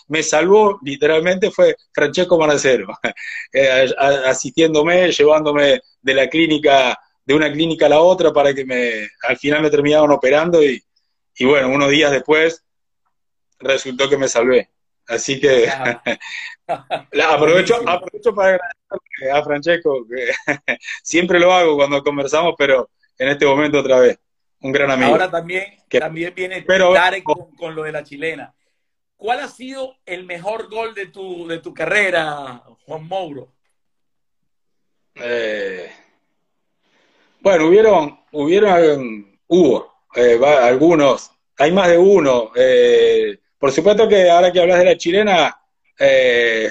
me, 0.09 0.23
salvó 0.23 0.79
literalmente 0.83 1.51
fue 1.51 1.75
Francesco 1.93 2.39
Manacero, 2.39 2.87
eh, 3.53 3.93
asistiéndome, 3.99 5.11
llevándome 5.11 5.81
de 6.01 6.15
la 6.15 6.29
clínica, 6.29 6.97
de 7.25 7.35
una 7.35 7.51
clínica 7.51 7.87
a 7.87 7.89
la 7.89 8.01
otra 8.01 8.33
para 8.33 8.55
que 8.55 8.65
me, 8.65 9.09
al 9.29 9.37
final 9.37 9.63
me 9.63 9.71
terminaban 9.71 10.13
operando 10.13 10.63
y, 10.63 10.81
bueno, 11.41 11.71
unos 11.71 11.91
días 11.91 12.13
después 12.13 12.63
resultó 13.59 14.09
que 14.09 14.17
me 14.17 14.29
salvé. 14.29 14.71
Así 15.07 15.41
que 15.41 15.69
aprovecho, 17.29 17.77
aprovecho 17.87 18.35
para 18.35 18.57
agradecerle 18.57 19.31
a 19.33 19.43
Francesco, 19.43 20.07
que 20.09 20.33
siempre 21.03 21.39
lo 21.39 21.53
hago 21.53 21.77
cuando 21.77 22.03
conversamos, 22.03 22.55
pero 22.57 22.91
en 23.19 23.29
este 23.29 23.47
momento 23.47 23.81
otra 23.81 24.01
vez 24.01 24.19
un 24.61 24.73
gran 24.73 24.91
amigo. 24.91 25.13
Ahora 25.13 25.31
también, 25.31 25.77
también 25.89 26.33
viene 26.35 26.63
pero, 26.63 26.95
con, 27.59 27.75
lo 27.75 27.83
de 27.83 27.93
la 27.93 28.03
chilena. 28.03 28.55
¿Cuál 29.17 29.41
ha 29.41 29.49
sido 29.49 29.97
el 30.07 30.25
mejor 30.25 30.69
gol 30.69 30.95
de 30.95 31.07
tu, 31.07 31.47
de 31.47 31.59
tu 31.59 31.73
carrera, 31.75 32.63
Juan 32.87 33.07
Mauro? 33.07 33.53
Eh, 35.15 35.91
bueno, 37.41 37.69
hubieron, 37.69 38.21
hubieron, 38.33 39.39
hubo 39.47 39.95
eh, 40.17 40.41
algunos, 40.43 41.31
hay 41.59 41.73
más 41.73 41.89
de 41.89 41.99
uno. 41.99 42.51
Eh, 42.57 43.39
por 43.65 43.73
supuesto 43.73 44.07
que 44.07 44.29
ahora 44.29 44.53
que 44.53 44.61
hablas 44.61 44.79
de 44.79 44.85
la 44.85 44.99
chilena, 44.99 45.57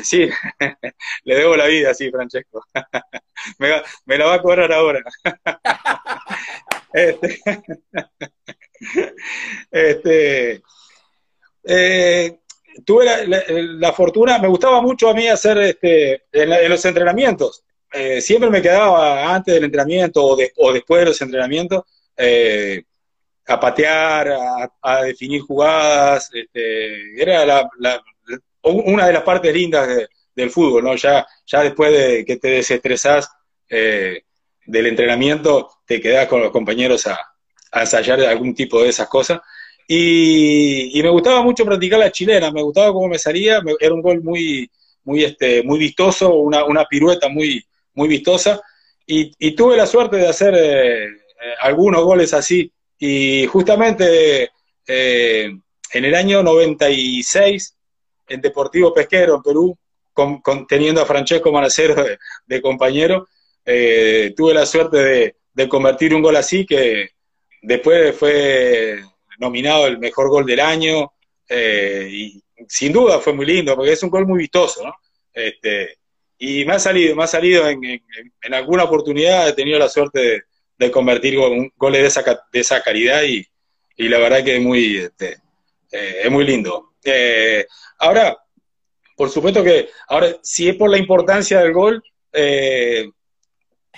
sí, 0.03 0.29
le 1.23 1.35
debo 1.35 1.55
la 1.55 1.65
vida, 1.65 1.91
sí, 1.91 2.11
Francesco. 2.11 2.63
me, 3.57 3.81
me, 4.05 4.17
la 4.19 4.25
va 4.27 4.33
a 4.35 4.41
cobrar 4.43 4.71
ahora. 4.71 5.01
Este, 6.95 7.41
este 9.71 10.61
eh, 11.63 12.39
tuve 12.85 13.25
la, 13.25 13.93
fortuna, 13.93 14.37
me 14.37 14.47
gustaba 14.47 14.79
mucho 14.79 15.09
a 15.09 15.15
mí 15.15 15.27
hacer 15.27 15.57
este, 15.57 16.25
en, 16.31 16.69
los 16.69 16.85
entrenamientos. 16.85 17.63
Eh, 17.91 18.21
siempre 18.21 18.51
me 18.51 18.61
quedaba 18.61 19.33
antes 19.33 19.55
del 19.55 19.63
entrenamiento 19.63 20.23
o, 20.23 20.71
después 20.71 20.99
de 20.99 21.05
los 21.05 21.19
entrenamientos 21.23 21.85
eh, 22.15 22.83
a 23.45 23.59
patear, 23.59 24.35
a, 24.81 25.03
definir 25.03 25.41
jugadas. 25.41 26.29
Este, 26.33 27.21
era 27.21 27.69
una 28.63 29.07
de 29.07 29.13
las 29.13 29.23
partes 29.23 29.53
lindas 29.53 29.87
del 30.35 30.49
fútbol, 30.49 30.83
¿no? 30.83 30.95
Ya, 30.95 31.25
después 31.61 31.91
de 31.91 32.25
que 32.25 32.37
te 32.37 32.49
desestresás, 32.49 33.29
del 33.69 34.87
entrenamiento 34.87 35.69
te 35.85 35.99
quedás 35.99 36.27
con 36.27 36.41
los 36.41 36.51
compañeros 36.51 37.07
a, 37.07 37.19
ensayar 37.73 38.21
algún 38.21 38.53
tipo 38.53 38.81
de 38.81 38.89
esas 38.89 39.07
cosas. 39.07 39.41
Y, 39.87 40.99
me 41.01 41.09
gustaba 41.09 41.41
mucho 41.41 41.65
practicar 41.65 41.99
la 41.99 42.11
chilena, 42.11 42.51
me 42.51 42.61
gustaba 42.61 42.93
cómo 42.93 43.07
me 43.07 43.19
salía, 43.19 43.61
era 43.79 43.93
un 43.93 44.01
gol 44.01 44.21
muy, 44.21 44.69
muy, 45.03 45.23
este, 45.23 45.63
muy 45.63 45.79
vistoso, 45.79 46.35
una, 46.35 46.65
una 46.65 46.85
pirueta 46.85 47.29
muy, 47.29 47.65
muy 47.93 48.07
vistosa. 48.07 48.61
Y, 49.05 49.51
tuve 49.55 49.75
la 49.75 49.85
suerte 49.85 50.17
de 50.17 50.27
hacer 50.27 50.53
eh, 50.55 51.05
eh, 51.05 51.09
algunos 51.61 52.03
goles 52.03 52.33
así. 52.33 52.71
Y 53.05 53.47
justamente 53.47 54.51
eh, 54.87 55.51
en 55.91 56.05
el 56.05 56.15
año 56.15 56.41
96, 56.41 57.75
en 58.29 58.39
Deportivo 58.39 58.93
Pesquero, 58.93 59.35
en 59.35 59.43
Perú, 59.43 59.77
teniendo 60.69 61.01
a 61.01 61.05
Francesco 61.05 61.51
Manacero 61.51 62.01
de 62.45 62.61
compañero, 62.61 63.27
eh, 63.65 64.33
tuve 64.37 64.53
la 64.53 64.65
suerte 64.65 65.35
de, 65.53 65.67
convertir 65.67 66.15
un 66.15 66.21
gol 66.21 66.37
así 66.37 66.65
que 66.65 67.09
después 67.61 68.15
fue 68.15 69.03
nominado 69.37 69.85
el 69.87 69.99
mejor 69.99 70.29
gol 70.29 70.45
del 70.45 70.61
año 70.61 71.11
eh, 71.49 72.07
y 72.09 72.41
sin 72.69 72.93
duda 72.93 73.19
fue 73.19 73.33
muy 73.33 73.45
lindo 73.45 73.75
porque 73.75 73.91
es 73.91 74.03
un 74.03 74.11
gol 74.11 74.25
muy 74.25 74.39
vistoso, 74.39 74.81
¿no? 74.81 74.95
Este, 75.33 75.97
y 76.37 76.63
me 76.63 76.75
ha 76.75 76.79
salido, 76.79 77.17
me 77.17 77.25
ha 77.25 77.27
salido 77.27 77.67
en, 77.67 78.01
alguna 78.53 78.85
oportunidad, 78.85 79.49
he 79.49 79.53
tenido 79.53 79.77
la 79.77 79.89
suerte 79.89 80.19
de, 80.19 80.41
convertir 80.91 81.39
un 81.39 81.71
goles 81.77 82.01
de 82.01 82.07
esa, 82.07 82.23
de 82.51 82.59
esa 82.59 82.81
calidad 82.81 83.23
y, 83.23 83.47
la 83.97 84.17
verdad 84.17 84.43
que 84.43 84.57
es 84.57 84.61
muy, 84.61 84.97
este, 84.97 85.37
eh, 85.91 86.21
es 86.23 86.31
muy 86.31 86.45
lindo. 86.45 86.93
ahora, 87.99 88.37
por 89.15 89.29
supuesto 89.29 89.63
que, 89.63 89.89
ahora, 90.07 90.35
si 90.41 90.67
es 90.67 90.75
por 90.75 90.89
la 90.89 90.97
importancia 90.97 91.59
del 91.59 91.73
gol, 91.73 92.03
eh, 92.33 93.09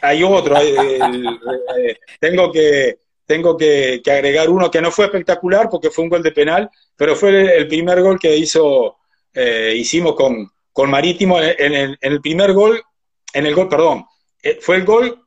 hay 0.02 0.24
otro. 0.24 0.56
Eh, 0.62 1.98
tengo 2.20 2.52
que 2.52 3.00
tengo 3.26 3.58
que, 3.58 4.02
agregar 4.06 4.50
uno 4.50 4.70
que 4.70 4.82
no 4.82 4.92
fue 4.92 5.06
espectacular 5.06 5.68
porque 5.70 5.90
fue 5.90 6.04
un 6.04 6.10
gol 6.10 6.24
de 6.24 6.32
penal, 6.32 6.70
pero 6.96 7.16
fue 7.16 7.58
el, 7.58 7.68
primer 7.68 8.02
gol 8.02 8.20
que 8.20 8.36
hizo, 8.38 8.98
eh, 9.34 9.74
hicimos 9.76 10.16
con, 10.16 10.52
con 10.72 10.90
Marítimo. 10.90 11.40
En, 11.42 11.98
el, 12.00 12.22
primer 12.22 12.54
gol 12.54 12.82
en 13.34 13.46
el 13.46 13.56
gol, 13.56 13.68
perdón, 13.68 14.06
eh, 14.42 14.60
fue 14.62 14.78
el 14.78 14.86
gol 14.86 15.25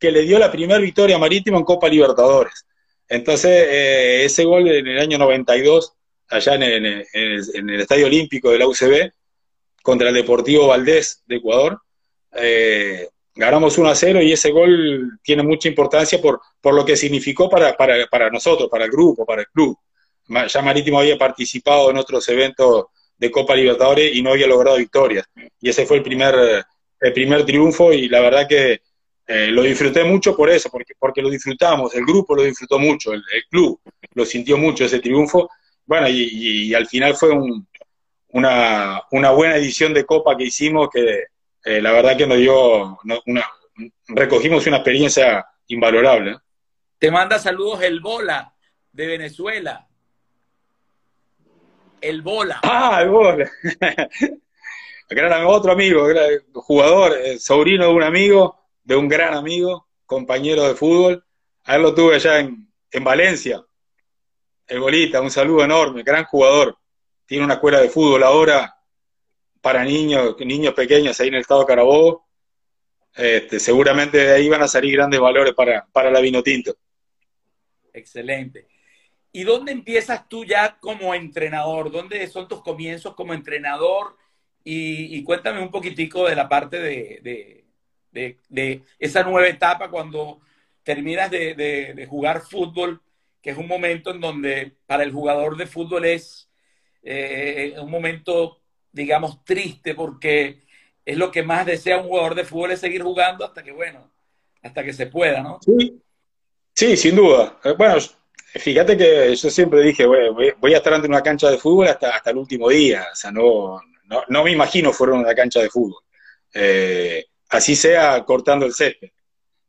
que 0.00 0.10
le 0.10 0.22
dio 0.22 0.38
la 0.38 0.50
primera 0.50 0.80
victoria 0.80 1.18
marítima 1.18 1.58
en 1.58 1.64
Copa 1.64 1.88
Libertadores. 1.88 2.66
Entonces, 3.06 3.50
eh, 3.68 4.24
ese 4.24 4.44
gol 4.44 4.66
en 4.68 4.86
el 4.86 4.98
año 4.98 5.18
92, 5.18 5.92
allá 6.28 6.54
en 6.54 6.62
el, 6.62 7.06
en 7.12 7.70
el, 7.70 7.80
Estadio 7.80 8.06
Olímpico 8.06 8.50
de 8.50 8.58
la 8.58 8.66
UCB, 8.66 9.12
contra 9.82 10.08
el 10.08 10.14
Deportivo 10.14 10.68
Valdés 10.68 11.22
de 11.26 11.36
Ecuador, 11.36 11.80
eh, 12.32 13.08
ganamos 13.34 13.76
1 13.76 13.88
a 13.88 13.94
0 13.94 14.22
y 14.22 14.32
ese 14.32 14.50
gol 14.50 15.18
tiene 15.22 15.42
mucha 15.42 15.68
importancia 15.68 16.20
por, 16.20 16.40
por 16.60 16.74
lo 16.74 16.84
que 16.84 16.96
significó 16.96 17.50
para, 17.50 17.76
para, 17.76 18.06
para 18.06 18.30
nosotros, 18.30 18.68
para 18.70 18.86
el 18.86 18.90
grupo, 18.90 19.26
para 19.26 19.42
el 19.42 19.48
club. 19.48 19.76
Ya 20.48 20.62
Marítimo 20.62 21.00
había 21.00 21.18
participado 21.18 21.90
en 21.90 21.96
otros 21.96 22.26
eventos 22.28 22.86
de 23.18 23.30
Copa 23.30 23.56
Libertadores 23.56 24.14
y 24.14 24.22
no 24.22 24.30
había 24.30 24.46
logrado 24.46 24.76
victorias. 24.76 25.26
Y 25.60 25.68
ese 25.68 25.84
fue 25.84 25.98
el 25.98 26.02
primer, 26.02 26.64
el 27.00 27.12
primer 27.12 27.44
triunfo 27.44 27.92
y 27.92 28.08
la 28.08 28.20
verdad 28.20 28.46
que 28.48 28.80
eh, 29.26 29.48
lo 29.48 29.62
disfruté 29.62 30.04
mucho 30.04 30.36
por 30.36 30.50
eso, 30.50 30.68
porque, 30.70 30.94
porque 30.98 31.22
lo 31.22 31.30
disfrutamos, 31.30 31.94
el 31.94 32.04
grupo 32.04 32.34
lo 32.34 32.42
disfrutó 32.42 32.78
mucho, 32.78 33.12
el, 33.12 33.22
club 33.48 33.80
lo 34.14 34.24
sintió 34.24 34.56
mucho 34.58 34.84
ese 34.84 35.00
triunfo. 35.00 35.48
Bueno, 35.86 36.08
y, 36.08 36.74
al 36.74 36.86
final 36.86 37.14
fue 37.14 37.30
una, 38.28 39.02
una 39.10 39.30
buena 39.30 39.56
edición 39.56 39.94
de 39.94 40.04
Copa 40.04 40.36
que 40.36 40.44
hicimos 40.44 40.88
que 40.92 41.24
eh, 41.64 41.80
la 41.82 41.92
verdad 41.92 42.16
que 42.16 42.26
nos 42.26 42.38
dio 42.38 42.98
una, 43.26 43.44
recogimos 44.08 44.66
una 44.66 44.78
experiencia 44.78 45.46
invalorable. 45.68 46.38
Te 46.98 47.10
manda 47.10 47.38
saludos 47.38 47.82
el 47.82 48.00
Bola 48.00 48.54
de 48.92 49.06
Venezuela. 49.06 49.86
El 52.00 52.22
Bola. 52.22 52.60
Ah, 52.62 53.00
el 53.02 53.10
Bola. 53.10 53.50
gran, 55.08 55.44
otro 55.46 55.72
amigo, 55.72 56.06
jugador, 56.54 57.16
eh, 57.18 57.38
sobrino 57.38 57.86
de 57.86 57.92
un 57.92 58.02
amigo, 58.02 58.60
de 58.82 58.96
un 58.96 59.08
gran 59.08 59.34
amigo, 59.34 59.88
compañero 60.06 60.66
de 60.66 60.74
fútbol. 60.74 61.24
A 61.64 61.78
lo 61.78 61.94
tuve 61.94 62.16
allá 62.16 62.40
en, 62.40 62.68
en 62.90 63.04
Valencia. 63.04 63.64
El 64.66 64.80
Bolita, 64.80 65.20
un 65.20 65.30
saludo 65.30 65.64
enorme, 65.64 66.02
gran 66.02 66.24
jugador. 66.24 66.76
Tiene 67.26 67.44
una 67.44 67.54
escuela 67.54 67.80
de 67.80 67.88
fútbol 67.88 68.22
ahora 68.22 68.74
para 69.60 69.84
niños, 69.84 70.36
niños 70.40 70.74
pequeños 70.74 71.18
ahí 71.20 71.28
en 71.28 71.34
el 71.34 71.40
estado 71.40 71.60
de 71.60 71.66
Carabobo. 71.66 72.26
Este, 73.14 73.58
seguramente 73.58 74.18
de 74.18 74.32
ahí 74.32 74.48
van 74.48 74.62
a 74.62 74.68
salir 74.68 74.96
grandes 74.96 75.20
valores 75.20 75.54
para, 75.54 75.86
para 75.92 76.10
la 76.10 76.20
vino 76.20 76.42
tinto. 76.42 76.74
Excelente. 77.92 78.68
¿Y 79.32 79.44
dónde 79.44 79.72
empiezas 79.72 80.28
tú 80.28 80.44
ya 80.44 80.78
como 80.80 81.14
entrenador? 81.14 81.90
¿Dónde 81.90 82.26
son 82.26 82.48
tus 82.48 82.62
comienzos 82.62 83.14
como 83.14 83.32
entrenador? 83.32 84.16
Y, 84.62 85.22
cuéntame 85.24 85.60
un 85.60 85.70
poquitico 85.70 86.28
de 86.28 86.36
la 86.36 86.48
parte 86.48 86.78
de, 86.78 87.59
esa 88.12 89.22
nueva 89.22 89.48
etapa 89.48 89.88
cuando 89.90 90.40
terminas 90.82 91.30
de, 91.30 92.06
jugar 92.08 92.40
fútbol, 92.42 93.00
que 93.42 93.50
es 93.50 93.58
un 93.58 93.68
momento 93.68 94.10
en 94.10 94.20
donde 94.20 94.72
para 94.86 95.02
el 95.02 95.12
jugador 95.12 95.56
de 95.56 95.66
fútbol 95.66 96.04
es 96.04 96.48
eh, 97.02 97.74
un 97.78 97.90
momento, 97.90 98.58
digamos, 98.92 99.44
triste 99.44 99.94
porque 99.94 100.62
es 101.04 101.16
lo 101.16 101.30
que 101.30 101.42
más 101.42 101.66
desea 101.66 101.98
un 101.98 102.08
jugador 102.08 102.34
de 102.34 102.44
fútbol 102.44 102.72
es 102.72 102.80
seguir 102.80 103.02
jugando 103.02 103.44
hasta 103.44 103.62
que, 103.62 103.72
bueno, 103.72 104.10
hasta 104.62 104.84
que 104.84 104.92
se 104.92 105.06
pueda, 105.06 105.42
¿no? 105.42 105.58
Sí, 105.64 106.00
sí 106.74 106.96
sin 106.96 107.16
duda. 107.16 107.58
Eh, 107.64 107.74
bueno, 107.76 107.96
fíjate 108.36 108.96
que 108.96 109.34
yo 109.34 109.50
siempre 109.50 109.82
dije, 109.82 110.04
voy, 110.06 110.74
a 110.74 110.76
estar 110.76 110.94
ante 110.94 111.08
una 111.08 111.22
cancha 111.22 111.50
de 111.50 111.58
fútbol 111.58 111.88
hasta, 111.88 112.14
hasta 112.14 112.30
el 112.30 112.36
último 112.36 112.68
día, 112.68 113.06
o 113.12 113.16
sea, 113.16 113.30
no, 113.30 113.80
no, 114.28 114.44
me 114.44 114.50
imagino 114.50 114.92
fuera 114.92 115.14
una 115.14 115.34
cancha 115.34 115.60
de 115.60 115.70
fútbol. 115.70 116.02
Eh, 116.52 117.26
así 117.50 117.76
sea 117.76 118.24
cortando 118.24 118.66
el 118.66 118.74
césped, 118.74 119.10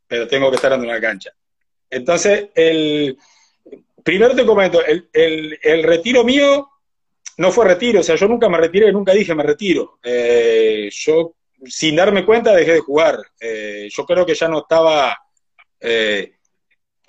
pero 0.07 0.27
tengo 0.27 0.49
que 0.49 0.55
estar 0.55 0.73
ante 0.73 0.87
una 0.87 1.01
cancha. 1.01 1.31
Entonces, 1.89 2.49
el, 2.55 3.17
primero 4.03 4.35
te 4.35 4.45
comento, 4.45 4.81
el, 4.85 5.83
retiro 5.83 6.23
mío 6.23 6.69
no 7.37 7.51
fue 7.51 7.65
retiro, 7.65 7.99
o 7.99 8.03
sea, 8.03 8.15
yo 8.15 8.27
nunca 8.27 8.47
me 8.49 8.57
retiré, 8.57 8.91
nunca 8.91 9.13
dije 9.13 9.35
me 9.35 9.43
retiro. 9.43 9.99
Eh, 10.03 10.89
yo, 10.91 11.33
sin 11.65 11.95
darme 11.95 12.25
cuenta, 12.25 12.55
dejé 12.55 12.73
de 12.73 12.79
jugar. 12.79 13.19
Eh, 13.39 13.89
yo 13.91 14.05
creo 14.05 14.25
que 14.25 14.35
ya 14.35 14.47
no 14.47 14.59
estaba 14.59 15.17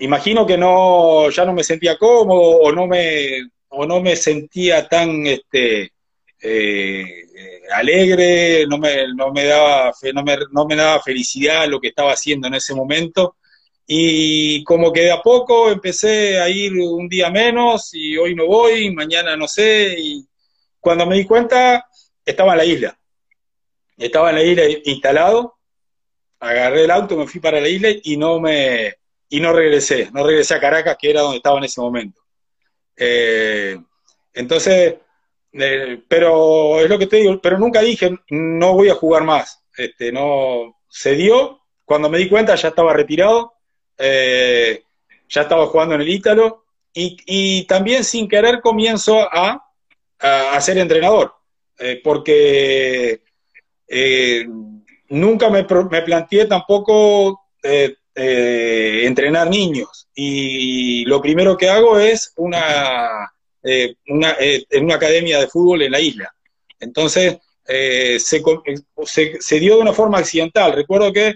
imagino 0.02 0.46
que 0.46 0.58
no, 0.58 1.30
ya 1.30 1.44
no 1.44 1.52
me 1.52 1.64
sentía 1.64 1.96
cómodo 1.96 2.58
o 2.58 2.72
no 2.72 2.86
me, 2.86 3.50
o 3.68 3.86
no 3.86 4.00
me 4.00 4.16
sentía 4.16 4.88
tan 4.88 5.26
este, 5.26 5.92
eh, 6.40 7.24
alegre, 7.70 8.66
no 8.66 8.78
me, 8.78 9.14
no, 9.14 9.32
me 9.32 9.44
daba, 9.44 9.92
no, 10.14 10.22
me, 10.22 10.38
no 10.50 10.66
me 10.66 10.76
daba 10.76 11.02
felicidad 11.02 11.68
lo 11.68 11.80
que 11.80 11.88
estaba 11.88 12.12
haciendo 12.12 12.48
en 12.48 12.54
ese 12.54 12.74
momento. 12.74 13.36
Y 13.86 14.62
como 14.64 14.92
que 14.92 15.02
de 15.02 15.12
a 15.12 15.20
poco 15.20 15.70
empecé 15.70 16.40
a 16.40 16.48
ir 16.48 16.72
un 16.74 17.08
día 17.08 17.30
menos 17.30 17.90
y 17.92 18.16
hoy 18.16 18.34
no 18.34 18.46
voy, 18.46 18.90
mañana 18.90 19.36
no 19.36 19.48
sé. 19.48 19.94
Y 19.98 20.26
cuando 20.80 21.06
me 21.06 21.16
di 21.16 21.24
cuenta, 21.24 21.86
estaba 22.24 22.52
en 22.52 22.58
la 22.58 22.64
isla. 22.64 22.98
Estaba 23.96 24.30
en 24.30 24.36
la 24.36 24.42
isla 24.42 24.62
instalado, 24.84 25.58
agarré 26.40 26.84
el 26.84 26.90
auto, 26.90 27.16
me 27.16 27.26
fui 27.26 27.40
para 27.40 27.60
la 27.60 27.68
isla 27.68 27.88
y 28.02 28.16
no 28.16 28.40
me, 28.40 28.96
y 29.28 29.40
no 29.40 29.52
regresé, 29.52 30.10
no 30.12 30.26
regresé 30.26 30.54
a 30.54 30.60
Caracas, 30.60 30.96
que 31.00 31.10
era 31.10 31.20
donde 31.20 31.36
estaba 31.38 31.58
en 31.58 31.64
ese 31.64 31.80
momento. 31.80 32.20
Eh, 32.96 33.78
entonces, 34.34 34.96
eh, 35.52 36.02
pero 36.08 36.80
es 36.80 36.88
lo 36.88 36.98
que 36.98 37.06
te 37.06 37.16
digo, 37.16 37.40
pero 37.40 37.58
nunca 37.58 37.80
dije, 37.80 38.10
no 38.30 38.74
voy 38.74 38.88
a 38.88 38.94
jugar 38.94 39.24
más. 39.24 39.62
Este, 39.76 40.12
no, 40.12 40.80
se 40.88 41.14
dio, 41.14 41.60
cuando 41.84 42.08
me 42.08 42.18
di 42.18 42.28
cuenta 42.28 42.54
ya 42.54 42.68
estaba 42.68 42.92
retirado, 42.92 43.54
eh, 43.98 44.84
ya 45.28 45.42
estaba 45.42 45.66
jugando 45.66 45.94
en 45.94 46.02
el 46.02 46.08
Ítalo, 46.08 46.64
y, 46.94 47.64
también 47.66 48.04
sin 48.04 48.28
querer 48.28 48.60
comienzo 48.60 49.18
a, 49.18 49.66
a, 50.18 50.60
ser 50.60 50.76
entrenador, 50.76 51.34
porque 52.04 53.22
nunca 55.08 55.48
me, 55.48 55.66
me, 55.90 56.02
planteé 56.02 56.44
tampoco 56.44 57.46
eh, 58.14 59.06
entrenar 59.06 59.48
niños. 59.48 60.08
Y 60.14 61.04
lo 61.06 61.22
primero 61.22 61.56
que 61.56 61.70
hago 61.70 61.98
es 61.98 62.34
una, 62.36 63.32
eh, 63.62 63.94
eh, 64.40 64.64
en 64.70 64.84
una 64.84 64.94
academia 64.94 65.40
de 65.40 65.48
fútbol 65.48 65.82
en 65.82 65.92
la 65.92 66.00
isla. 66.00 66.34
Entonces, 66.80 67.38
se, 67.64 68.18
se, 69.40 69.60
dio 69.60 69.76
de 69.76 69.82
una 69.82 69.92
forma 69.92 70.18
accidental. 70.18 70.72
Recuerdo 70.72 71.12
que 71.12 71.34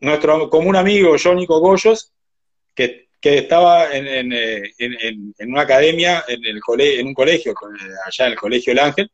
nuestro 0.00 0.48
común 0.48 0.76
amigo 0.76 1.16
Johnny 1.22 1.46
Cogollos, 1.46 2.12
que, 2.74 3.06
estaba 3.20 3.88
en, 3.92 4.32
una 5.40 5.60
academia, 5.62 6.24
en, 6.28 6.44
el 6.44 6.60
en 6.78 7.06
un 7.08 7.14
colegio, 7.14 7.52
allá 8.06 8.26
en 8.26 8.32
el 8.32 8.38
Colegio 8.38 8.72
El 8.72 8.78
Ángel, 8.78 9.10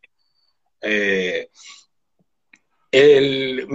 el, 2.92 3.66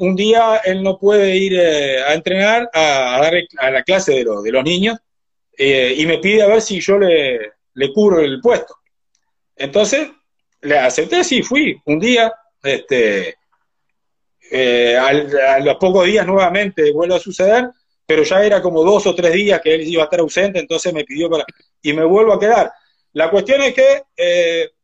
un 0.00 0.14
día 0.14 0.60
él 0.64 0.82
no 0.82 0.98
puede 0.98 1.34
ir 1.36 1.54
eh, 1.54 2.02
a 2.02 2.12
entrenar, 2.12 2.68
a, 2.72 3.18
dar 3.22 3.34
a 3.58 3.70
la 3.70 3.82
clase 3.82 4.12
de, 4.12 4.24
de 4.24 4.52
los 4.52 4.64
niños, 4.64 4.98
eh, 5.56 5.94
y 5.96 6.06
me 6.06 6.18
pide 6.18 6.42
a 6.42 6.46
ver 6.46 6.60
si 6.60 6.78
yo 6.80 6.98
le, 6.98 7.52
le 7.80 7.92
cubro 7.92 8.20
el 8.20 8.40
puesto. 8.40 8.76
Entonces, 9.56 10.10
le 10.60 10.78
acepté, 10.78 11.24
sí, 11.24 11.42
fui 11.42 11.80
un 11.86 11.98
día, 11.98 12.32
este, 12.62 13.36
eh, 14.50 14.96
a 14.96 15.58
los 15.60 15.76
pocos 15.76 16.04
días 16.04 16.26
nuevamente 16.26 16.92
vuelve 16.92 17.16
a 17.16 17.20
suceder, 17.20 17.70
pero 18.06 18.22
ya 18.22 18.44
era 18.44 18.60
como 18.60 18.84
dos 18.84 19.06
o 19.06 19.14
tres 19.14 19.32
días 19.32 19.60
que 19.60 19.74
él 19.74 19.82
iba 19.88 20.02
a 20.02 20.04
estar 20.04 20.20
ausente, 20.20 20.58
entonces 20.58 20.92
me 20.92 21.04
pidió 21.04 21.30
para... 21.30 21.44
y 21.80 21.92
me 21.92 22.04
vuelvo 22.04 22.32
a 22.32 22.40
quedar. 22.40 22.72
La 23.12 23.30
cuestión 23.30 23.62
es 23.62 23.74
que 23.74 24.02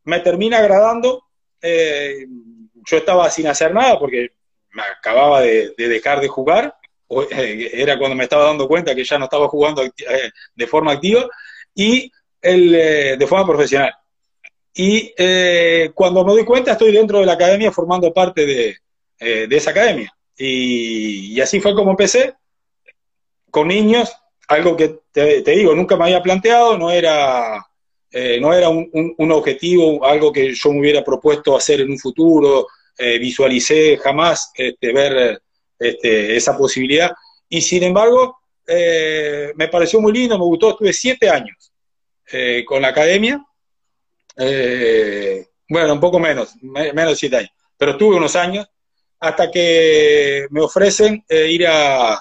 me 0.04 0.20
termina 0.20 0.58
agradando, 0.58 1.24
yo 1.62 2.96
estaba 2.96 3.28
sin 3.30 3.48
hacer 3.48 3.74
nada 3.74 3.98
porque 3.98 4.30
me 4.76 4.82
acababa 4.82 5.40
de, 5.40 5.74
dejar 5.76 6.20
de 6.20 6.28
jugar, 6.28 6.76
eh, 7.30 7.70
era 7.72 7.98
cuando 7.98 8.14
me 8.16 8.24
estaba 8.24 8.44
dando 8.44 8.68
cuenta 8.68 8.94
que 8.94 9.04
ya 9.04 9.18
no 9.18 9.24
estaba 9.24 9.48
jugando 9.48 9.82
eh, 9.82 9.92
de 10.54 10.66
forma 10.66 10.92
activa, 10.92 11.26
y 11.74 12.10
el, 12.46 12.74
eh, 12.74 13.16
de 13.16 13.26
forma 13.26 13.46
profesional. 13.46 13.92
Y 14.74 15.12
cuando 15.94 16.22
me 16.22 16.32
doy 16.32 16.44
cuenta 16.44 16.72
estoy 16.72 16.92
dentro 16.92 17.20
de 17.20 17.26
la 17.26 17.32
academia 17.32 17.72
formando 17.72 18.12
parte 18.12 18.44
de, 18.44 18.76
esa 19.18 19.70
academia. 19.70 20.12
Y, 20.36 21.40
así 21.40 21.60
fue 21.60 21.74
como 21.74 21.92
empecé, 21.92 22.34
con 23.50 23.68
niños, 23.68 24.14
algo 24.48 24.76
que 24.76 25.00
te, 25.10 25.40
te 25.40 25.50
digo, 25.52 25.74
nunca 25.74 25.96
me 25.96 26.04
había 26.04 26.22
planteado, 26.22 26.76
no 26.76 26.90
era 26.90 27.66
eh, 28.18 28.40
no 28.40 28.54
era 28.54 28.70
un, 28.70 29.30
objetivo, 29.30 30.02
algo 30.02 30.32
que 30.32 30.54
yo 30.54 30.72
me 30.72 30.80
hubiera 30.80 31.04
propuesto 31.04 31.54
hacer 31.54 31.82
en 31.82 31.90
un 31.90 31.98
futuro, 31.98 32.66
eh, 32.96 33.18
visualicé 33.18 33.98
jamás 33.98 34.52
este, 34.54 34.90
ver 34.90 35.42
este, 35.78 36.34
esa 36.34 36.56
posibilidad. 36.56 37.10
Y 37.48 37.60
sin 37.60 37.82
embargo, 37.82 38.38
eh, 38.66 39.52
me 39.56 39.68
pareció 39.68 40.00
muy 40.00 40.14
lindo, 40.14 40.38
me 40.38 40.44
gustó, 40.44 40.70
estuve 40.70 40.94
siete 40.94 41.28
años 41.28 41.72
con 42.66 42.82
la 42.82 42.88
academia, 42.88 43.44
bueno, 45.68 45.92
un 45.92 46.00
poco 46.00 46.18
menos, 46.18 46.54
menos 46.62 47.20
de 47.20 47.36
años, 47.36 47.50
pero 47.76 47.92
estuve 47.92 48.16
unos 48.16 48.36
años 48.36 48.66
hasta 49.20 49.50
que 49.50 50.46
me 50.50 50.60
ofrecen 50.60 51.24
eh, 51.28 51.50
ir 51.50 51.66
a, 51.66 52.20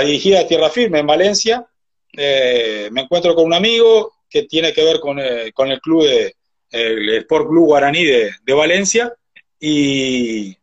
dirigir 0.00 0.36
a 0.36 0.46
Tierra 0.46 0.70
Firme 0.70 1.00
en 1.00 1.06
Valencia. 1.06 1.66
Eh, 2.12 2.88
me 2.92 3.02
encuentro 3.02 3.34
con 3.34 3.46
un 3.46 3.54
amigo 3.54 4.12
que 4.28 4.44
tiene 4.44 4.72
que 4.72 4.84
ver 4.84 5.00
con, 5.00 5.18
eh, 5.18 5.52
el 5.56 5.80
club 5.80 6.04
de, 6.04 6.34
el 6.70 7.08
Sport 7.18 7.48
Club 7.48 7.66
Guaraní 7.66 8.04
de, 8.04 8.54
Valencia 8.54 9.12
y, 9.58 10.56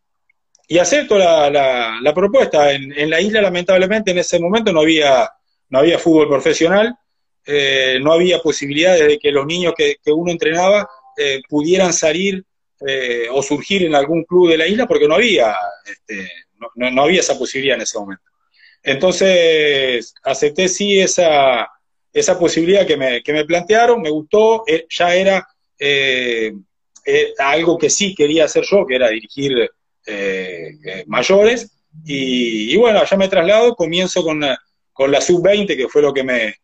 acepto 0.80 1.18
la, 1.18 2.12
propuesta. 2.14 2.72
En, 2.72 3.10
la 3.10 3.20
isla, 3.20 3.42
lamentablemente, 3.42 4.12
en 4.12 4.20
ese 4.20 4.40
momento 4.40 4.72
no 4.72 4.82
había, 4.82 5.30
no 5.70 5.80
había 5.80 6.00
fútbol 6.00 6.28
profesional, 6.28 6.96
no 8.02 8.14
había 8.14 8.40
posibilidades 8.40 9.08
de 9.08 9.18
que 9.18 9.32
los 9.32 9.46
niños 9.46 9.74
que, 9.76 9.98
uno 10.12 10.32
entrenaba 10.32 10.88
pudieran 11.50 11.94
salir 11.94 12.46
eh, 12.88 13.28
o 13.30 13.44
surgir 13.44 13.84
en 13.84 13.94
algún 13.94 14.24
club 14.24 14.50
de 14.50 14.58
la 14.58 14.66
isla 14.66 14.88
porque 14.88 15.06
no 15.06 15.16
había, 15.16 15.54
este, 15.86 16.32
no, 16.76 17.04
había 17.04 17.20
esa 17.20 17.38
posibilidad 17.38 17.76
en 17.76 17.82
ese 17.82 18.00
momento. 18.00 18.24
Entonces, 18.82 20.14
acepté 20.24 20.70
sí 20.70 20.98
esa, 20.98 21.68
esa 22.14 22.40
posibilidad 22.40 22.88
que 22.88 22.96
me, 22.96 23.22
que 23.22 23.34
me 23.34 23.44
plantearon, 23.44 24.02
me 24.02 24.10
gustó, 24.10 24.64
eh, 24.66 24.86
ya 24.90 25.14
era 25.14 25.46
eh, 25.78 26.54
algo 27.40 27.78
que 27.78 27.90
sí 27.90 28.16
quería 28.16 28.46
hacer 28.46 28.64
yo, 28.64 28.86
que 28.88 28.96
era 28.96 29.10
dirigir 29.10 29.70
mayores, 31.06 31.70
y, 32.06 32.76
bueno, 32.78 33.04
ya 33.04 33.18
me 33.18 33.28
traslado, 33.28 33.76
comienzo 33.76 34.24
con, 34.24 34.42
con 34.94 35.12
la 35.12 35.20
sub-20, 35.20 35.76
que 35.76 35.90
fue 35.90 36.02
lo 36.02 36.14
que 36.14 36.24
me, 36.24 36.56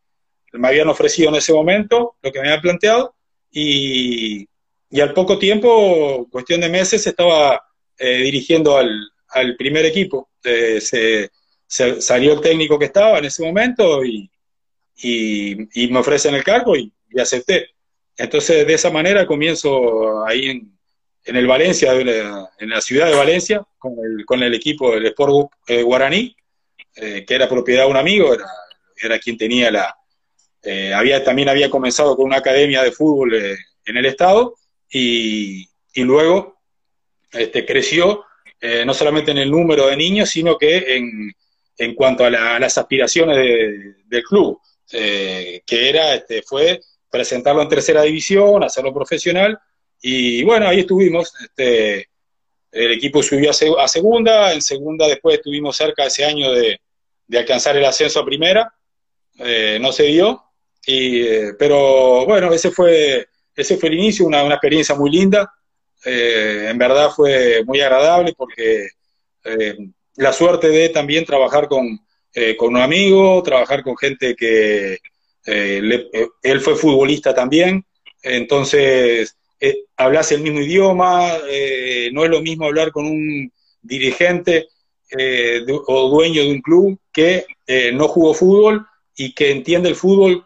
me 0.58 0.68
habían 0.68 0.90
ofrecido 0.90 1.30
en 1.30 1.36
ese 1.36 1.54
momento, 1.54 2.16
lo 2.22 2.32
que 2.32 2.40
me 2.40 2.48
habían 2.48 2.62
planteado, 2.62 3.16
y, 3.52 4.48
y 4.90 5.02
al 5.02 5.14
poco 5.14 5.38
tiempo, 5.38 6.28
cuestión 6.32 6.62
de 6.62 6.70
meses, 6.70 7.06
estaba 7.06 7.62
eh, 7.98 8.18
dirigiendo 8.18 8.78
al, 8.78 9.12
primer 9.58 9.86
equipo. 9.86 10.30
Eh, 10.44 10.80
se, 10.80 11.30
salió 11.68 12.34
el 12.34 12.42
técnico 12.42 12.80
que 12.80 12.86
estaba 12.86 13.18
en 13.18 13.26
ese 13.26 13.44
momento 13.44 14.06
y, 14.06 14.30
y, 14.98 15.88
me 15.90 16.00
ofrecen 16.00 16.36
el 16.36 16.44
cargo 16.44 16.76
y, 16.78 16.92
acepté. 17.20 17.72
Entonces, 18.18 18.66
de 18.66 18.74
esa 18.74 18.90
manera 18.90 19.26
comienzo 19.26 20.26
ahí 20.26 20.48
en, 20.48 20.78
en 21.26 21.36
el 21.36 21.48
Valencia, 21.48 21.92
en 21.94 22.70
la 22.70 22.82
ciudad 22.82 23.08
de 23.08 23.16
Valencia, 23.16 23.66
con 23.78 23.94
el, 24.02 24.26
con 24.26 24.44
el 24.44 24.54
equipo 24.54 24.94
del 24.94 25.08
Sport 25.08 25.52
eh, 25.68 25.82
Guaraní, 25.82 26.36
que 26.94 27.26
era 27.28 27.50
propiedad 27.50 27.84
de 27.84 27.92
un 27.92 27.98
amigo, 27.98 28.34
era, 28.34 28.48
era 29.02 29.20
quien 29.20 29.38
tenía 29.38 29.72
la... 29.72 29.94
había, 30.96 31.24
también 31.24 31.50
había 31.50 31.70
comenzado 31.70 32.16
con 32.16 32.26
una 32.26 32.38
academia 32.38 32.82
de 32.82 32.92
fútbol 32.92 33.36
en 33.36 33.98
el 33.98 34.06
estado 34.06 34.56
y, 34.92 35.68
luego 35.96 36.58
este, 37.32 37.66
creció 37.66 38.26
eh, 38.60 38.84
no 38.86 38.94
solamente 38.94 39.32
en 39.32 39.38
el 39.38 39.52
número 39.52 39.88
de 39.88 39.98
niños, 39.98 40.30
sino 40.30 40.58
que 40.58 40.96
en, 40.96 41.32
en 41.78 41.94
cuanto 41.94 42.26
a, 42.26 42.30
las 42.30 42.78
aspiraciones 42.78 43.38
del 44.06 44.24
club, 44.24 44.60
eh, 44.92 45.62
que 45.66 45.90
era, 45.90 46.16
este, 46.16 46.42
fue 46.42 46.80
presentarlo 47.10 47.62
en 47.62 47.70
tercera 47.70 48.02
división, 48.02 48.64
hacerlo 48.64 48.94
profesional, 48.94 49.60
y 50.02 50.44
bueno, 50.44 50.68
ahí 50.68 50.80
estuvimos, 50.80 51.34
este, 51.42 52.10
el 52.72 52.92
equipo 52.92 53.22
subió 53.22 53.52
a, 53.52 53.88
segunda, 53.88 54.54
en 54.54 54.62
segunda 54.62 55.08
después 55.08 55.38
estuvimos 55.38 55.76
cerca 55.78 56.06
ese 56.06 56.26
año 56.26 56.52
de, 56.52 56.80
alcanzar 57.34 57.76
el 57.78 57.86
ascenso 57.86 58.20
a 58.20 58.26
primera, 58.26 58.74
eh, 59.40 59.78
no 59.82 59.92
se 59.92 60.04
dio, 60.04 60.45
y, 60.86 61.54
pero 61.58 62.26
bueno, 62.26 62.54
ese 62.54 62.72
fue 62.72 63.28
ese 63.56 63.78
fue 63.78 63.90
el 63.90 63.96
inicio, 63.96 64.26
una, 64.26 64.46
experiencia 64.48 64.96
muy 64.96 65.10
linda. 65.10 65.52
Eh, 66.04 66.68
en 66.70 66.78
verdad 66.78 67.10
fue 67.10 67.64
muy 67.66 67.80
agradable 67.82 68.34
porque 68.38 68.90
eh, 69.44 69.78
la 70.18 70.34
suerte 70.34 70.68
de 70.68 70.90
también 70.90 71.26
trabajar 71.26 71.68
con, 71.68 72.00
eh, 72.34 72.56
con 72.58 72.76
un 72.76 72.82
amigo, 72.82 73.42
trabajar 73.42 73.82
con 73.82 73.98
gente 73.98 74.36
que 74.36 74.98
él 75.46 76.60
fue 76.60 76.76
futbolista 76.76 77.36
también, 77.36 77.86
entonces 78.24 79.38
hablas 79.96 80.32
el 80.32 80.42
mismo 80.42 80.60
idioma, 80.60 81.34
no 82.12 82.24
es 82.24 82.30
lo 82.32 82.42
mismo 82.42 82.66
hablar 82.66 82.92
con 82.92 83.06
un 83.06 83.54
dirigente 83.80 84.68
o 85.86 86.10
dueño 86.10 86.42
de 86.42 86.50
un 86.50 86.62
club 86.62 87.00
que 87.12 87.46
no 87.94 88.08
jugó 88.08 88.34
fútbol 88.34 88.88
y 89.16 89.36
que 89.36 89.52
entiende 89.52 89.90
el 89.90 89.96
fútbol 89.96 90.45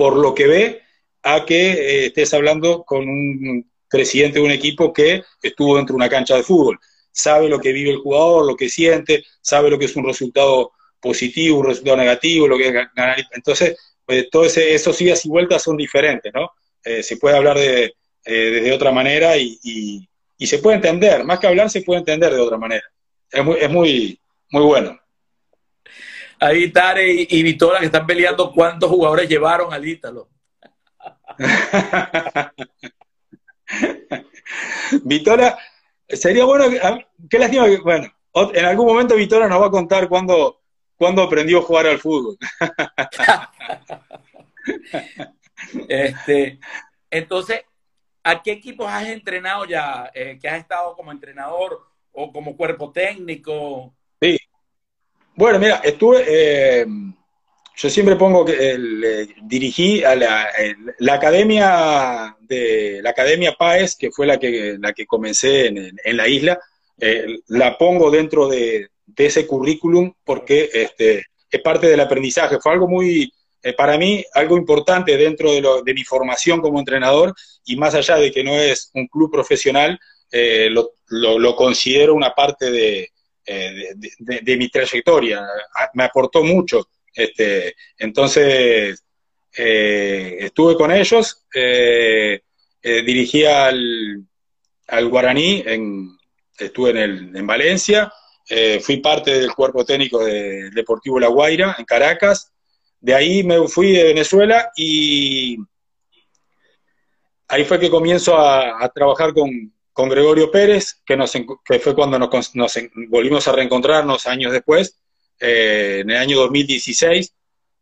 por 0.00 0.16
lo 0.16 0.34
que 0.34 0.46
ve 0.46 0.82
a 1.22 1.44
que 1.44 1.72
eh, 1.72 2.06
estés 2.06 2.32
hablando 2.32 2.84
con 2.84 3.06
un 3.06 3.70
presidente 3.86 4.38
de 4.38 4.44
un 4.46 4.50
equipo 4.50 4.94
que 4.94 5.24
estuvo 5.42 5.76
dentro 5.76 5.92
de 5.92 5.96
una 5.98 6.08
cancha 6.08 6.36
de 6.36 6.42
fútbol. 6.42 6.80
Sabe 7.12 7.50
lo 7.50 7.60
que 7.60 7.70
vive 7.70 7.90
el 7.90 7.98
jugador, 7.98 8.46
lo 8.46 8.56
que 8.56 8.70
siente, 8.70 9.24
sabe 9.42 9.68
lo 9.68 9.78
que 9.78 9.84
es 9.84 9.96
un 9.96 10.06
resultado 10.06 10.72
positivo, 10.98 11.58
un 11.58 11.66
resultado 11.66 11.98
negativo, 11.98 12.48
lo 12.48 12.56
que 12.56 12.68
es 12.68 12.72
ganar. 12.72 13.22
Entonces, 13.32 13.76
pues, 14.06 14.30
todos 14.30 14.56
esos 14.56 14.98
idas 15.02 15.26
y 15.26 15.28
vueltas 15.28 15.62
son 15.62 15.76
diferentes, 15.76 16.32
¿no? 16.32 16.50
Eh, 16.82 17.02
se 17.02 17.18
puede 17.18 17.36
hablar 17.36 17.58
de, 17.58 17.92
eh, 18.24 18.32
desde 18.32 18.72
otra 18.72 18.92
manera 18.92 19.36
y, 19.36 20.08
se 20.38 20.60
puede 20.60 20.76
entender, 20.76 21.24
más 21.24 21.38
que 21.40 21.46
hablar, 21.46 21.68
se 21.68 21.82
puede 21.82 21.98
entender 21.98 22.32
de 22.32 22.40
otra 22.40 22.56
manera. 22.56 22.86
Es 23.30 23.44
muy, 23.44 23.56
es 23.60 23.68
muy, 23.68 24.18
muy 24.50 24.62
bueno. 24.62 24.98
Ahí 26.40 26.72
Tare 26.72 27.12
y, 27.12 27.26
y 27.30 27.42
Vitola 27.42 27.78
que 27.78 27.86
están 27.86 28.06
peleando 28.06 28.52
cuántos 28.52 28.88
jugadores 28.88 29.28
llevaron 29.28 29.72
al 29.72 29.86
Ítalo. 29.86 30.28
Vitora, 35.04 35.58
sería 36.08 36.44
bueno, 36.44 36.64
ah, 36.82 36.98
qué 37.28 37.38
lástima 37.38 37.66
que, 37.66 37.78
bueno, 37.78 38.12
en 38.54 38.64
algún 38.64 38.86
momento 38.86 39.16
Vitora 39.16 39.48
nos 39.48 39.60
va 39.60 39.66
a 39.66 39.70
contar 39.70 40.08
cuándo, 40.08 40.62
cuándo 40.96 41.22
aprendió 41.22 41.58
a 41.58 41.62
jugar 41.62 41.86
al 41.86 41.98
fútbol. 41.98 42.36
este, 45.88 46.58
entonces, 47.10 47.62
¿a 48.22 48.42
qué 48.42 48.52
equipos 48.52 48.86
has 48.88 49.06
entrenado 49.06 49.64
ya? 49.64 50.10
Eh, 50.14 50.38
¿Que 50.40 50.48
has 50.48 50.58
estado 50.58 50.94
como 50.96 51.12
entrenador 51.12 51.80
o 52.12 52.32
como 52.32 52.56
cuerpo 52.56 52.92
técnico? 52.92 53.94
Sí. 54.20 54.38
Bueno, 55.40 55.58
mira, 55.58 55.80
estuve, 55.82 56.22
eh, 56.28 56.86
yo 57.74 57.88
siempre 57.88 58.16
pongo 58.16 58.44
que 58.44 58.56
eh, 58.58 59.26
dirigí 59.44 60.04
a 60.04 60.14
la, 60.14 60.50
academia 61.14 62.36
de 62.40 63.00
la 63.02 63.08
academia 63.08 63.54
Paes, 63.58 63.96
que 63.96 64.10
fue 64.10 64.26
la 64.26 64.38
que 64.38 64.76
la 64.78 64.92
que 64.92 65.06
comencé 65.06 65.68
en, 65.68 66.16
la 66.18 66.28
isla, 66.28 66.60
eh, 66.98 67.38
la 67.46 67.78
pongo 67.78 68.10
dentro 68.10 68.48
de, 68.48 68.88
ese 69.16 69.46
currículum 69.46 70.12
porque 70.24 70.68
este, 70.74 71.24
es 71.50 71.60
parte 71.62 71.86
del 71.86 72.00
aprendizaje. 72.00 72.60
Fue 72.60 72.72
algo 72.72 72.86
muy, 72.86 73.32
eh, 73.62 73.72
para 73.72 73.96
mí, 73.96 74.22
algo 74.34 74.58
importante 74.58 75.16
dentro 75.16 75.52
de, 75.52 75.62
lo, 75.62 75.80
de, 75.82 75.94
mi 75.94 76.04
formación 76.04 76.60
como 76.60 76.80
entrenador 76.80 77.32
y 77.64 77.76
más 77.76 77.94
allá 77.94 78.16
de 78.16 78.30
que 78.30 78.44
no 78.44 78.56
es 78.56 78.90
un 78.92 79.06
club 79.06 79.32
profesional, 79.32 79.98
lo, 80.32 80.90
lo, 81.08 81.56
considero 81.56 82.14
una 82.14 82.34
parte 82.34 82.70
de, 82.70 83.10
de 84.18 84.56
mi 84.56 84.68
trayectoria. 84.68 85.46
Me 85.94 86.04
aportó 86.04 86.42
mucho 86.42 86.88
este, 87.14 87.74
entonces, 87.98 89.04
eh, 89.56 90.36
estuve 90.40 90.76
con 90.76 90.92
ellos, 90.92 91.44
eh, 91.54 92.40
eh, 92.82 93.02
dirigí 93.02 93.44
al, 93.44 94.24
al 94.88 95.08
Guaraní, 95.08 95.64
estuve 96.58 96.90
en, 96.90 96.96
el, 96.96 97.36
en 97.36 97.46
Valencia, 97.46 98.12
fui 98.80 98.96
parte 98.96 99.38
del 99.38 99.54
cuerpo 99.54 99.84
técnico 99.84 100.24
del 100.24 100.70
Deportivo 100.70 101.20
La 101.20 101.28
Guaira, 101.28 101.76
en 101.78 101.84
Caracas, 101.84 102.52
de 103.00 103.14
ahí 103.14 103.44
me 103.44 103.66
fui 103.68 103.92
de 103.92 104.04
Venezuela 104.04 104.70
y 104.76 105.56
ahí 107.48 107.64
fue 107.64 107.78
que 107.78 107.88
comienzo 107.88 108.36
a, 108.36 108.88
trabajar 108.94 109.32
con, 109.32 109.72
Gregorio 109.94 110.50
Pérez, 110.50 111.00
que, 111.04 111.16
nos, 111.16 111.32
fue 111.82 111.94
cuando 111.94 112.18
nos, 112.18 112.54
nos, 112.54 112.78
volvimos 113.08 113.46
a 113.48 113.52
reencontrarnos 113.52 114.26
años 114.26 114.52
después, 114.52 114.98
eh, 115.38 116.00
en 116.02 116.10
el 116.10 116.16
año 116.16 116.38
2016, 116.40 117.34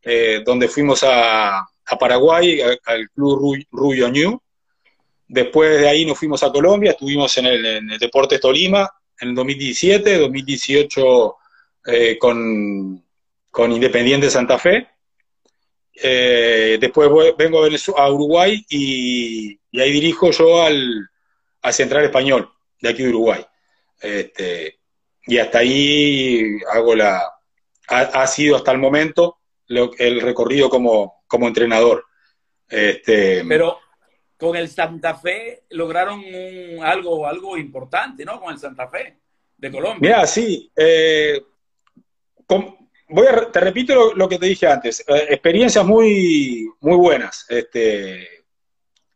eh, 0.03 0.41
donde 0.45 0.67
fuimos 0.67 1.03
a, 1.03 1.67
Paraguay, 1.99 2.61
al 2.85 3.09
club 3.09 3.65
Rubio 3.71 4.11
New. 4.11 4.39
Después 5.27 5.81
de 5.81 5.87
ahí 5.87 6.05
nos 6.05 6.19
fuimos 6.19 6.43
a 6.43 6.51
Colombia, 6.51 6.91
estuvimos 6.91 7.35
en 7.37 7.47
el, 7.47 7.97
Deportes 7.99 8.39
Tolima 8.39 8.87
en 9.19 9.29
el 9.29 9.35
2017, 9.35 10.19
2018 10.19 11.35
eh, 11.87 12.17
con, 12.19 13.03
con, 13.49 13.71
Independiente 13.71 14.29
Santa 14.29 14.59
Fe. 14.59 14.87
después 16.79 17.09
vengo 17.35 17.63
a, 17.97 18.11
Uruguay 18.11 18.63
y, 18.69 19.59
ahí 19.79 19.91
dirijo 19.91 20.29
yo 20.29 20.61
al, 20.61 21.09
Central 21.71 22.05
Español 22.05 22.51
de 22.81 22.89
aquí 22.89 23.03
de 23.03 23.09
Uruguay. 23.09 23.45
Este, 24.01 24.79
y 25.25 25.37
hasta 25.37 25.59
ahí 25.59 26.57
hago 26.71 26.95
la, 26.95 27.21
ha, 27.87 28.27
sido 28.27 28.55
hasta 28.55 28.71
el 28.71 28.77
momento 28.77 29.37
el 29.67 30.21
recorrido 30.21 30.69
como, 30.69 31.23
como 31.27 31.47
entrenador. 31.47 32.05
Este, 32.67 33.43
Pero 33.45 33.79
con 34.37 34.55
el 34.55 34.69
Santa 34.69 35.15
Fe 35.15 35.63
lograron 35.71 36.23
algo, 36.81 37.27
algo 37.27 37.57
importante, 37.57 38.23
¿no? 38.23 38.39
Con 38.39 38.53
el 38.53 38.59
Santa 38.59 38.87
Fe. 38.87 39.17
de 39.57 39.69
Colombia. 39.69 39.99
Mira, 39.99 40.25
sí. 40.25 40.71
Eh, 40.75 41.41
voy 43.09 43.27
a, 43.27 43.51
te 43.51 43.59
repito 43.59 44.13
lo, 44.13 44.29
que 44.29 44.39
te 44.39 44.45
dije 44.45 44.65
antes. 44.67 45.01
Eh, 45.01 45.27
experiencias 45.29 45.85
muy, 45.85 46.69
muy 46.79 46.95
buenas. 46.95 47.45
Este, 47.49 48.38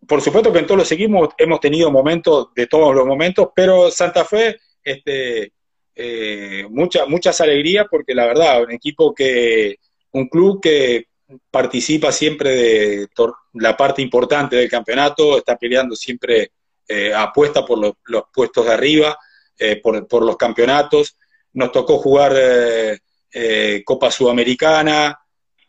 por 0.07 0.21
supuesto 0.21 0.51
que 0.51 0.59
en 0.59 0.65
todos 0.65 0.79
los 0.79 0.87
seguimos 0.87 1.29
hemos 1.37 1.59
tenido 1.59 1.91
momentos 1.91 2.49
de 2.55 2.67
todos 2.67 2.95
los 2.95 3.05
momentos, 3.05 3.49
pero 3.55 3.91
Santa 3.91 4.25
Fe, 4.25 4.59
este, 4.83 5.53
eh, 5.95 6.65
muchas 6.69 7.41
alegrías 7.41 7.87
porque 7.89 8.15
la 8.15 8.25
verdad, 8.25 8.63
un 8.63 8.71
equipo 8.71 9.13
que, 9.13 9.77
un 10.11 10.27
club 10.27 10.61
que 10.61 11.07
participa 11.49 12.11
siempre 12.11 12.51
de 12.51 13.09
la 13.53 13.75
parte 13.75 14.01
importante 14.01 14.55
del 14.55 14.69
campeonato, 14.69 15.37
está 15.37 15.57
peleando 15.57 15.95
siempre, 15.95 16.51
eh, 16.87 17.13
apuesta 17.13 17.65
por 17.65 17.79
los, 17.79 18.23
puestos 18.33 18.65
de 18.65 18.73
arriba, 18.73 19.17
eh, 19.57 19.81
por, 19.81 20.23
los 20.23 20.37
campeonatos. 20.37 21.17
Nos 21.53 21.71
tocó 21.71 21.97
jugar 21.97 22.33
eh, 22.35 23.83
Copa 23.85 24.11
Sudamericana, 24.11 25.19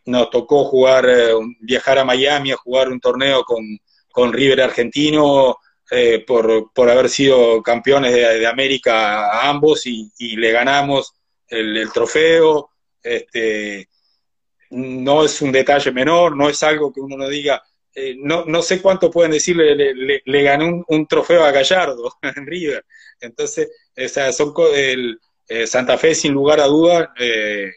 nos 0.05 0.29
tocó 0.29 0.65
jugar, 0.65 1.07
viajar 1.59 1.99
a 1.99 2.05
Miami 2.05 2.51
a 2.51 2.57
jugar 2.57 2.89
un 2.89 2.99
torneo 2.99 3.43
con, 3.43 3.63
con 4.15 4.31
River 4.31 4.61
Argentino, 4.61 5.57
por, 6.25 6.71
por, 6.73 6.89
haber 6.89 7.09
sido 7.09 7.61
campeones 7.61 8.13
de, 8.13 8.47
América 8.47 9.27
a 9.27 9.49
ambos 9.49 9.85
y, 9.85 10.09
le 10.37 10.51
ganamos 10.51 11.13
el, 11.49 11.91
trofeo. 11.91 12.69
Este, 13.03 13.89
no 14.69 15.25
es 15.25 15.41
un 15.41 15.51
detalle 15.51 15.91
menor, 15.91 16.35
no 16.35 16.49
es 16.49 16.63
algo 16.63 16.93
que 16.93 17.01
uno 17.01 17.17
no 17.17 17.27
diga, 17.27 17.61
eh, 17.93 18.15
no, 18.17 18.43
no 18.45 18.61
sé 18.61 18.81
cuánto 18.81 19.09
pueden 19.09 19.31
decirle, 19.31 19.73
le, 19.73 20.21
le, 20.23 20.43
gané 20.43 20.83
un, 20.85 21.07
trofeo 21.07 21.45
a 21.45 21.51
Gallardo 21.51 22.13
en 22.21 22.45
River. 22.45 22.85
Entonces, 23.21 23.69
o 23.97 24.07
sea, 24.07 24.33
son, 24.33 24.53
el, 24.73 25.19
eh, 25.47 25.65
Santa 25.65 25.97
Fe, 25.97 26.13
sin 26.13 26.33
lugar 26.33 26.59
a 26.59 26.65
dudas, 26.65 27.09
eh, 27.17 27.71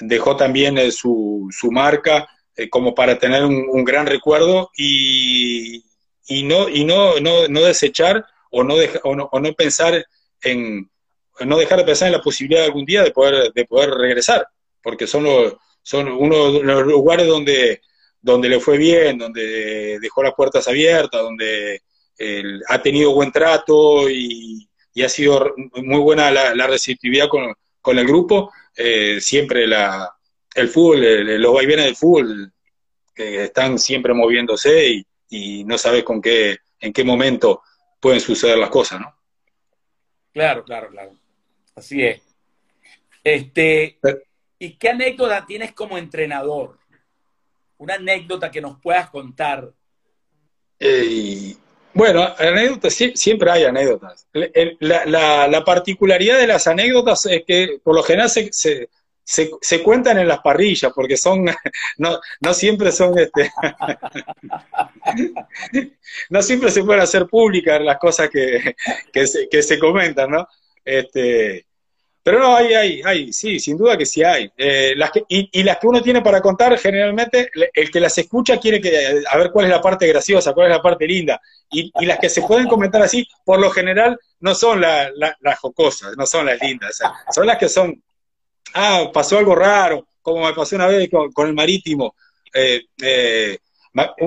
dejó 0.00 0.36
también 0.36 0.92
su, 0.92 1.48
su 1.50 1.72
marca 1.72 2.28
como 2.70 2.94
para 2.94 3.18
tener 3.18 3.44
un, 3.44 3.84
gran 3.84 4.06
recuerdo 4.06 4.70
y, 4.76 5.84
y, 6.26 6.42
no, 6.42 6.68
y 6.68 6.84
no, 6.84 7.20
no, 7.20 7.46
no 7.48 7.60
desechar 7.62 8.26
o 8.50 8.64
no, 8.64 8.74
o 9.04 9.14
no, 9.16 9.28
o 9.30 9.40
no 9.40 9.52
pensar 9.52 10.04
en, 10.42 10.90
no 11.46 11.58
dejar 11.58 11.78
de 11.78 11.84
pensar 11.84 12.06
en 12.08 12.14
la 12.14 12.22
posibilidad 12.22 12.64
algún 12.64 12.84
día 12.84 13.02
de 13.02 13.12
poder, 13.12 13.52
de 13.52 13.64
poder 13.64 13.90
regresar, 13.90 14.46
porque 14.82 15.06
son 15.06 15.24
los, 15.24 15.54
son 15.82 16.08
uno 16.08 16.52
de 16.52 16.62
los 16.64 16.86
lugares 16.86 17.26
donde, 17.26 17.80
donde 18.20 18.48
le 18.48 18.60
fue 18.60 18.76
bien, 18.76 19.18
donde 19.18 19.98
dejó 20.00 20.22
las 20.22 20.34
puertas 20.34 20.66
abiertas, 20.68 21.22
donde 21.22 21.82
ha 22.68 22.82
tenido 22.82 23.14
buen 23.14 23.32
trato 23.32 24.10
y, 24.10 24.64
ha 25.04 25.08
sido 25.08 25.54
muy 25.76 26.00
buena 26.00 26.28
la, 26.32 26.66
receptividad 26.66 27.28
con, 27.28 27.96
el 27.96 28.06
grupo. 28.06 28.50
Eh, 28.74 29.20
siempre 29.20 29.64
la, 29.64 30.10
el 30.58 30.68
fútbol, 30.68 31.00
los 31.40 31.54
vaivenes 31.54 31.84
del 31.86 31.96
fútbol 31.96 32.52
que 33.14 33.44
están 33.44 33.78
siempre 33.78 34.14
moviéndose 34.14 35.04
y, 35.30 35.64
no 35.64 35.76
sabes 35.76 36.04
con 36.04 36.22
qué, 36.22 36.58
en 36.80 36.92
qué 36.92 37.04
momento 37.04 37.62
pueden 38.00 38.20
suceder 38.20 38.56
las 38.56 38.70
cosas, 38.70 39.00
¿no? 39.00 39.14
Claro, 40.32 40.64
claro, 40.64 40.88
claro. 40.88 41.12
Así 41.74 42.02
es. 42.02 42.22
Este, 43.22 43.98
¿Y 44.58 44.74
qué 44.76 44.90
anécdota 44.90 45.44
tienes 45.46 45.72
como 45.72 45.98
entrenador? 45.98 46.78
Una 47.78 47.94
anécdota 47.94 48.50
que 48.50 48.60
nos 48.60 48.80
puedas 48.80 49.10
contar. 49.10 49.70
Eh, 50.78 51.54
bueno, 51.92 52.22
anécdotas, 52.38 52.94
siempre 53.14 53.50
hay 53.50 53.64
anécdotas. 53.64 54.26
La, 54.32 55.62
particularidad 55.64 56.38
de 56.38 56.46
las 56.46 56.66
anécdotas 56.66 57.26
es 57.26 57.44
que 57.44 57.80
por 57.82 57.94
lo 57.94 58.02
general 58.02 58.30
se, 58.30 58.52
se, 58.52 58.88
cuentan 59.82 60.18
en 60.18 60.28
las 60.28 60.40
parrillas, 60.40 60.92
porque 60.94 61.16
son, 61.16 61.44
no, 61.98 62.20
no 62.40 62.54
siempre 62.54 62.92
son, 62.92 63.18
este, 63.18 63.50
no 66.30 66.42
siempre 66.42 66.70
se 66.70 66.84
pueden 66.84 67.02
hacer 67.02 67.26
públicas 67.26 67.80
las 67.80 67.98
cosas 67.98 68.30
que, 68.30 68.76
que, 69.12 69.26
se, 69.26 69.48
que 69.48 69.62
se 69.62 69.78
comentan, 69.78 70.30
¿no? 70.30 70.46
Este, 70.84 71.66
pero 72.28 72.40
no, 72.40 72.56
hay, 72.56 72.74
hay, 72.74 73.02
hay, 73.06 73.32
sí, 73.32 73.58
sin 73.58 73.78
duda 73.78 73.96
que 73.96 74.04
sí 74.04 74.22
hay. 74.22 74.52
Eh, 74.54 74.92
las 74.94 75.10
y, 75.28 75.62
las 75.62 75.78
que 75.78 75.86
uno 75.86 76.02
tiene 76.02 76.20
para 76.20 76.42
contar, 76.42 76.78
generalmente, 76.78 77.50
el 77.72 77.90
que 77.90 78.00
las 78.00 78.18
escucha 78.18 78.58
quiere 78.58 78.82
que, 78.82 79.22
a 79.26 79.38
ver 79.38 79.50
cuál 79.50 79.64
es 79.64 79.72
la 79.72 79.80
parte 79.80 80.06
graciosa, 80.06 80.52
cuál 80.52 80.70
es 80.70 80.76
la 80.76 80.82
parte 80.82 81.06
linda. 81.06 81.40
Y, 81.70 81.90
las 82.04 82.18
que 82.18 82.28
se 82.28 82.42
pueden 82.42 82.68
comentar 82.68 83.00
así, 83.00 83.26
por 83.46 83.58
lo 83.58 83.70
general, 83.70 84.20
no 84.40 84.54
son 84.54 84.78
las 84.78 85.58
jocosas, 85.58 86.18
no 86.18 86.26
son 86.26 86.44
las 86.44 86.60
lindas. 86.60 86.98
son 87.32 87.46
las 87.46 87.56
que 87.56 87.70
son, 87.70 88.02
ah, 88.74 89.10
pasó 89.12 89.38
algo 89.38 89.54
raro, 89.54 90.06
como 90.22 90.46
me 90.46 90.54
pasó 90.54 90.76
una 90.76 90.86
vez 90.86 91.08
con, 91.10 91.46
el 91.46 91.54
Marítimo. 91.54 92.14
Eh, 92.52 92.82
eh, 93.02 93.58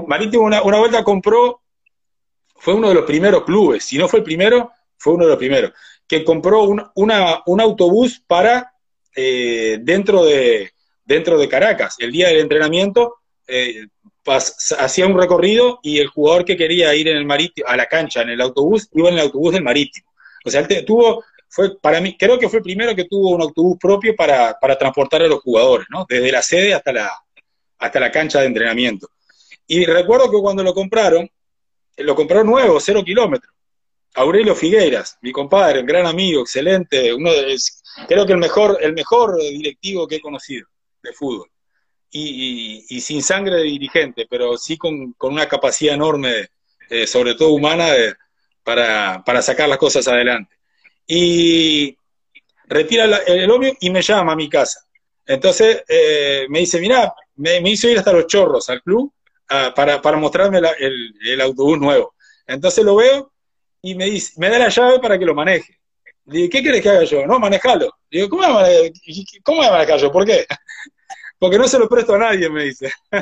Marítimo 0.08 0.44
una, 0.44 0.62
una 0.64 0.80
vuelta 0.80 1.04
compró, 1.04 1.62
fue 2.56 2.74
uno 2.74 2.90
de 2.90 2.96
los 2.96 3.06
primeros 3.06 3.44
clubes, 3.44 3.84
si 3.84 3.98
no 3.98 4.08
fue 4.08 4.20
el 4.20 4.26
primero, 4.26 4.72
fue 4.98 5.14
uno 5.14 5.26
de 5.26 5.30
los 5.32 5.40
primeros 5.40 5.72
que 6.12 6.26
compró 6.26 6.64
un, 6.64 6.84
un 6.94 7.62
autobús 7.62 8.22
para 8.28 8.74
eh, 9.16 9.78
dentro, 9.82 10.26
de, 10.26 10.72
dentro 11.06 11.38
de 11.38 11.48
Caracas. 11.48 11.96
El 12.00 12.12
día 12.12 12.28
del 12.28 12.40
entrenamiento 12.42 13.20
eh, 13.48 13.88
hacía 14.78 15.08
un 15.08 15.18
recorrido 15.18 15.80
y 15.82 16.00
el 16.00 16.08
jugador 16.08 16.44
que 16.44 16.58
quería 16.58 16.94
ir 16.96 17.08
en 17.08 17.16
el 17.16 17.24
marítimo, 17.24 17.66
a 17.66 17.78
la 17.78 17.86
cancha 17.86 18.24
en 18.24 18.30
el 18.32 18.42
autobús, 18.42 18.90
iba 18.92 19.08
en 19.08 19.14
el 19.14 19.22
autobús 19.22 19.54
del 19.54 19.64
marítimo. 19.64 20.12
O 20.44 20.50
sea, 20.50 20.60
él 20.60 20.84
tuvo, 20.84 21.24
fue 21.52 21.78
para 21.80 22.00
mí, 22.00 22.16
creo 22.18 22.40
que 22.40 22.48
fue 22.48 22.60
el 22.60 22.64
primero 22.64 22.96
que 22.96 23.04
tuvo 23.04 23.32
un 23.32 23.42
autobús 23.42 23.78
propio 23.78 24.16
para, 24.16 24.58
para 24.60 24.78
transportar 24.78 25.22
a 25.22 25.28
los 25.28 25.42
jugadores, 25.42 25.86
¿no? 25.90 26.06
Desde 26.08 26.32
la 26.32 26.42
sede 26.42 26.74
hasta 26.74 26.94
la, 26.94 27.12
hasta 27.78 28.00
la 28.00 28.10
cancha 28.10 28.40
de 28.40 28.46
entrenamiento. 28.46 29.10
Y 29.68 29.86
recuerdo 29.86 30.32
que 30.32 30.38
cuando 30.38 30.64
lo 30.64 30.74
compraron, 30.74 31.30
lo 31.98 32.16
compraron 32.16 32.48
nuevo, 32.48 32.80
cero 32.80 33.04
kilómetros. 33.04 33.54
Aurelio 34.16 34.56
Figueiras, 34.56 35.18
mi 35.22 35.34
compadre, 35.34 35.82
un 35.82 35.86
gran 35.86 36.06
amigo, 36.06 36.42
excelente, 36.42 37.14
uno 37.14 37.32
de, 37.32 37.58
creo 38.08 38.26
que 38.26 38.34
el 38.34 38.40
mejor, 38.40 38.78
el 38.82 38.94
mejor 38.94 39.38
directivo 39.38 40.08
que 40.08 40.16
he 40.16 40.22
conocido 40.22 40.68
de 41.04 41.12
fútbol. 41.12 41.50
Y, 42.14 43.00
sin 43.02 43.24
sangre 43.24 43.56
de 43.58 43.64
dirigente, 43.64 44.26
pero 44.30 44.58
sí 44.58 44.78
con, 44.78 45.16
una 45.20 45.48
capacidad 45.48 45.96
enorme, 45.96 46.50
eh, 46.90 47.08
sobre 47.08 47.36
todo 47.36 47.54
humana, 47.54 47.88
para, 48.64 49.42
sacar 49.42 49.70
las 49.70 49.78
cosas 49.78 50.08
adelante. 50.08 50.56
Y 51.14 51.98
retira 52.68 53.04
el, 53.04 53.52
obvio 53.52 53.76
y 53.82 53.90
me 53.90 54.02
llama 54.02 54.32
a 54.32 54.36
mi 54.38 54.48
casa. 54.48 54.80
Entonces 55.26 55.84
eh, 55.86 56.46
me 56.48 56.60
dice, 56.60 56.80
mira, 56.80 57.14
me, 57.36 57.58
hizo 57.70 57.90
ir 57.90 57.98
hasta 57.98 58.14
los 58.14 58.28
chorros 58.28 58.70
al 58.70 58.82
club 58.82 59.12
ah, 59.50 59.74
para, 59.76 60.16
mostrarme 60.16 60.60
el, 60.60 61.14
el 61.28 61.42
autobús 61.42 61.78
nuevo. 61.78 62.16
Entonces 62.48 62.86
lo 62.86 62.96
veo 62.96 63.30
y 63.82 63.94
me 63.94 64.06
dice, 64.06 64.36
me 64.38 64.48
da 64.48 64.58
la 64.58 64.70
llave 64.70 65.00
para 65.00 65.20
que 65.20 65.26
lo 65.26 65.36
maneje. 65.36 65.80
Le 66.28 66.38
digo, 66.38 66.50
¿qué 66.50 66.62
quieres 66.62 66.82
que 66.82 66.88
haga 66.88 67.04
yo? 67.04 67.28
No, 67.28 67.40
manejalo. 67.40 67.94
Le 68.10 68.22
digo, 68.22 68.30
¿cómo 68.30 68.44
voy 68.44 68.64
a, 68.64 68.92
¿cómo 69.44 69.64
manejar 69.64 70.00
yo? 70.00 70.14
¿Por 70.14 70.26
qué? 70.26 70.46
Porque 71.40 71.58
no 71.58 71.68
se 71.68 71.78
lo 71.78 71.90
presto 71.90 72.16
a 72.16 72.20
nadie, 72.20 72.50
me 72.50 72.64
dice. 72.64 72.90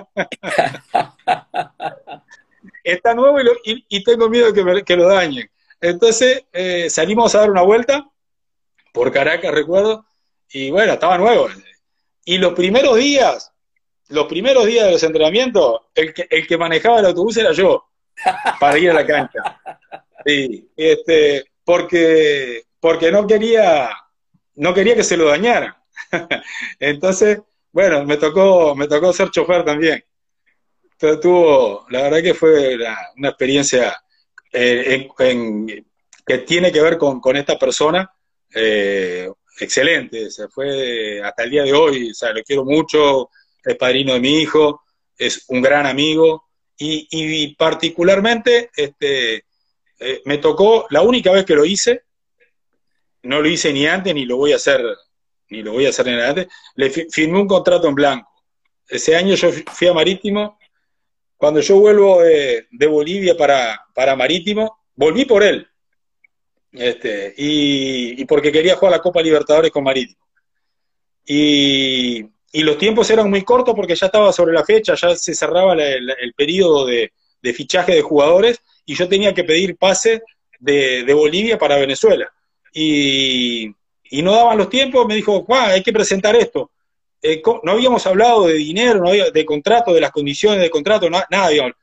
Está 2.84 3.16
nuevo 3.16 3.40
y, 3.64 4.04
tengo 4.04 4.30
miedo 4.30 4.54
que, 4.54 4.84
que 4.84 4.96
lo 4.96 5.08
dañen. 5.08 5.50
Entonces 5.82 6.46
eh, 6.52 6.90
salimos 6.90 7.34
a 7.36 7.40
dar 7.40 7.52
una 7.52 7.62
vuelta 7.62 8.10
por 8.94 9.12
Caracas, 9.12 9.54
recuerdo, 9.54 10.06
y 10.52 10.72
bueno, 10.72 10.94
estaba 10.94 11.18
nuevo. 11.18 11.48
Y 12.26 12.38
los 12.38 12.54
primeros 12.54 12.98
días, 12.98 13.52
los 14.10 14.26
primeros 14.26 14.66
días 14.66 14.86
de 14.86 14.92
los 14.94 15.04
entrenamientos, 15.04 15.82
el 15.94 16.14
que, 16.14 16.28
el 16.30 16.48
que 16.48 16.58
manejaba 16.58 17.00
el 17.00 17.06
autobús 17.06 17.38
era 17.38 17.52
yo, 17.52 17.86
para 18.60 18.78
ir 18.78 18.92
a 18.92 18.96
la 18.96 19.06
cancha. 19.06 19.40
Sí, 20.26 20.70
este, 20.76 21.46
porque, 21.64 22.64
porque 22.80 23.12
no 23.12 23.26
quería, 23.26 23.90
no 24.56 24.74
quería 24.74 24.96
que 24.96 25.04
se 25.04 25.18
lo 25.18 25.26
dañara. 25.26 25.82
Entonces, 26.80 27.40
bueno, 27.72 28.04
me 28.06 28.18
tocó, 28.18 28.76
me 28.76 28.88
tocó 28.88 29.14
ser 29.14 29.30
chofer 29.30 29.64
también. 29.64 30.04
Pero 30.98 31.20
tuvo, 31.20 31.86
la 31.90 32.02
verdad 32.02 32.22
que 32.22 32.34
fue 32.34 32.78
una 33.16 33.30
experiencia 33.30 33.96
eh, 34.52 35.08
que 36.26 36.38
tiene 36.40 36.72
que 36.72 36.82
ver 36.82 36.98
con, 36.98 37.36
esta 37.36 37.58
persona 37.58 38.12
eh, 38.54 39.30
excelente. 39.60 40.30
Se 40.30 40.48
fue 40.48 41.22
hasta 41.22 41.44
el 41.44 41.50
día 41.50 41.64
de 41.64 41.74
hoy, 41.74 42.12
lo 42.34 42.44
quiero 42.44 42.66
mucho, 42.66 43.30
es 43.64 43.76
padrino 43.76 44.14
de 44.14 44.20
mi 44.20 44.40
hijo, 44.42 44.82
es 45.18 45.46
un 45.50 45.62
gran 45.62 45.86
amigo 45.86 46.50
y, 46.78 47.08
y 47.12 47.56
particularmente 47.56 48.70
este, 48.76 49.44
eh, 50.00 50.22
me 50.26 50.38
tocó, 50.38 50.88
la 50.90 51.02
única 51.02 51.32
vez 51.32 51.46
que 51.46 51.56
lo 51.56 51.66
hice, 51.66 52.04
no 53.24 53.42
lo 53.42 53.50
hice 53.50 53.74
ni 53.74 53.86
antes 53.86 54.14
ni 54.14 54.26
lo 54.26 54.38
voy 54.38 54.54
a 54.54 54.56
hacer, 54.56 54.82
ni 55.50 55.62
lo 55.62 55.74
voy 55.74 55.86
a 55.86 55.90
hacer 55.90 56.06
ni 56.06 56.14
antes, 56.14 56.48
le 56.76 56.90
firmé 56.90 57.40
un 57.40 57.48
contrato 57.48 57.88
en 57.88 57.96
blanco. 57.96 58.30
Ese 58.88 59.16
año 59.16 59.36
yo 59.36 59.52
fui 59.52 59.88
a 59.88 59.94
Marítimo, 59.94 60.58
cuando 61.40 61.62
yo 61.62 61.80
vuelvo 61.80 62.22
de, 62.22 62.68
Bolivia 62.88 63.38
para, 63.38 63.86
para 63.96 64.14
Marítimo, 64.14 64.82
volví 64.94 65.24
por 65.24 65.42
él. 65.42 65.66
Este, 66.74 67.34
y, 67.38 68.26
porque 68.26 68.52
quería 68.52 68.76
jugar 68.76 68.92
la 68.92 69.02
Copa 69.02 69.22
Libertadores 69.22 69.72
con 69.72 69.86
Marítimo. 69.86 70.20
Y, 71.26 72.26
los 72.52 72.78
tiempos 72.78 73.10
eran 73.10 73.30
muy 73.30 73.44
cortos 73.44 73.74
porque 73.74 73.96
ya 73.96 74.08
estaba 74.08 74.34
sobre 74.34 74.54
la 74.54 74.66
fecha, 74.66 74.96
ya 74.96 75.16
se 75.16 75.34
cerraba 75.34 75.76
el 75.76 76.34
periodo 76.36 76.86
de, 76.86 77.10
fichaje 77.54 77.94
de 77.96 78.02
jugadores 78.02 78.62
y 78.86 78.96
yo 78.96 79.08
tenía 79.08 79.34
que 79.34 79.46
pedir 79.46 79.78
pase 79.78 80.22
de, 80.60 81.14
Bolivia 81.14 81.58
para 81.58 81.78
Venezuela. 81.78 82.30
Y, 82.74 83.74
no 84.12 84.34
daban 84.34 84.58
los 84.58 84.70
tiempos, 84.70 85.08
me 85.08 85.16
dijo, 85.16 85.44
Juan, 85.44 85.72
hay 85.72 85.84
que 85.84 85.94
presentar 85.94 86.36
esto. 86.36 86.70
Eh, 87.22 87.42
no 87.64 87.72
habíamos 87.72 88.06
hablado 88.08 88.48
de 88.48 88.54
dinero, 88.54 89.00
no 89.00 89.10
había, 89.10 89.30
de 89.30 89.46
contrato, 89.46 89.94
de 89.94 90.02
las 90.02 90.12
condiciones 90.12 90.62
de 90.62 90.70
contrato, 90.70 91.10
nada, 91.10 91.50
digamos 91.50 91.74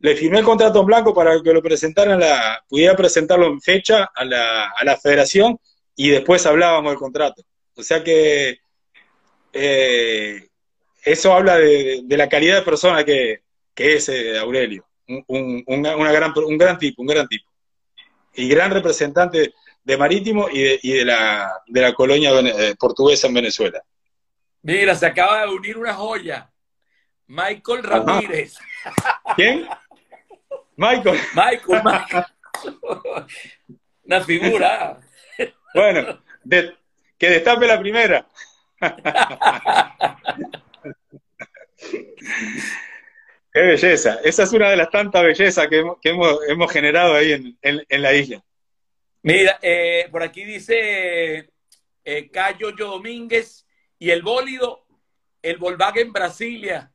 le 0.00 0.16
firmé 0.16 0.38
el 0.38 0.44
contrato 0.44 0.80
en 0.80 0.86
blanco 0.86 1.14
para 1.14 1.40
que 1.42 1.52
lo 1.52 1.62
presentaran, 1.62 2.18
la, 2.18 2.64
pudiera 2.68 2.96
presentarlo 2.96 3.46
en 3.46 3.60
fecha 3.60 4.10
a 4.14 4.24
la, 4.24 4.70
a 4.70 4.84
la 4.84 4.96
federación 4.96 5.58
y 5.94 6.08
después 6.08 6.44
hablábamos 6.46 6.92
del 6.92 6.98
contrato. 6.98 7.42
O 7.76 7.82
sea 7.82 8.02
que 8.02 8.60
eh, 9.52 10.48
eso 11.04 11.34
habla 11.34 11.58
de, 11.58 12.02
la 12.08 12.28
calidad 12.28 12.56
de 12.56 12.62
persona 12.62 13.04
que, 13.04 13.42
es 13.76 14.08
eh, 14.08 14.38
Aurelio. 14.38 14.86
Un, 15.06 15.64
una 15.66 16.12
gran, 16.12 16.32
un 16.36 16.56
gran 16.56 16.78
tipo, 16.78 17.02
un 17.02 17.08
gran 17.08 17.28
tipo. 17.28 17.48
Y 18.34 18.48
gran 18.48 18.70
representante 18.70 19.52
de 19.82 19.96
Marítimo 19.96 20.48
y 20.50 20.62
de, 20.62 20.80
y 20.82 20.92
de, 20.92 21.04
la, 21.04 21.52
de 21.66 21.80
la 21.80 21.92
colonia 21.92 22.30
eh, 22.40 22.74
portuguesa 22.78 23.26
en 23.26 23.34
Venezuela. 23.34 23.82
Mira, 24.62 24.94
se 24.94 25.06
acaba 25.06 25.42
de 25.42 25.48
unir 25.48 25.78
una 25.78 25.94
joya. 25.94 26.50
Michael 27.26 27.82
Ramírez. 27.82 28.58
¿Quién? 29.36 29.68
Michael. 30.76 31.18
Michael, 31.34 31.82
Michael. 31.84 32.24
Una 34.04 34.20
figura. 34.22 35.00
Bueno, 35.72 36.22
que 37.16 37.30
destape 37.30 37.66
la 37.66 37.78
primera. 37.78 38.26
Qué 43.52 43.60
belleza. 43.60 44.18
Esa 44.24 44.42
es 44.42 44.52
una 44.52 44.70
de 44.70 44.76
las 44.76 44.90
tantas 44.90 45.22
bellezas 45.22 45.68
que, 45.68 45.84
hemos, 46.02 46.72
generado 46.72 47.14
ahí 47.14 47.56
en, 47.62 48.02
la 48.02 48.12
isla. 48.12 48.42
Mira, 49.22 49.58
eh, 49.62 50.08
por 50.10 50.22
aquí 50.22 50.44
dice 50.44 51.50
eh, 52.04 52.30
Cayo 52.30 52.70
Yo 52.70 52.88
Domínguez 52.88 53.66
y 54.00 54.10
el 54.10 54.22
bólido, 54.22 54.84
el 55.42 55.58
Volkswagen 55.58 56.12
Brasilia. 56.12 56.92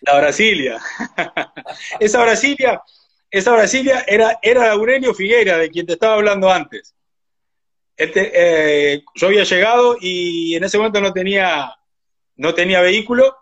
La 0.00 0.18
Brasilia. 0.18 0.80
Esa 2.00 2.22
Brasilia 2.22 2.80
esa 3.34 3.50
Brasilia 3.50 4.04
era, 4.06 4.38
era 4.42 4.70
Aurelio 4.70 5.12
Figueira, 5.12 5.58
de 5.58 5.68
quien 5.68 5.86
te 5.86 5.94
estaba 5.94 6.14
hablando 6.14 6.52
antes. 6.52 6.94
Este, 7.96 8.30
eh, 8.32 9.02
yo 9.16 9.26
había 9.26 9.42
llegado 9.42 9.96
y 10.00 10.54
en 10.54 10.62
ese 10.62 10.78
momento 10.78 11.00
no 11.00 11.12
tenía, 11.12 11.74
no 12.36 12.54
tenía 12.54 12.80
vehículo 12.80 13.36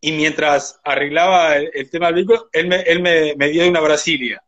y 0.00 0.12
mientras 0.12 0.80
arreglaba 0.84 1.56
el, 1.56 1.90
tema 1.90 2.06
del 2.06 2.14
vehículo, 2.14 2.48
él 2.52 2.68
me, 2.68 2.82
él 2.82 3.00
me, 3.02 3.48
dio 3.48 3.68
una 3.68 3.80
Brasilia, 3.80 4.44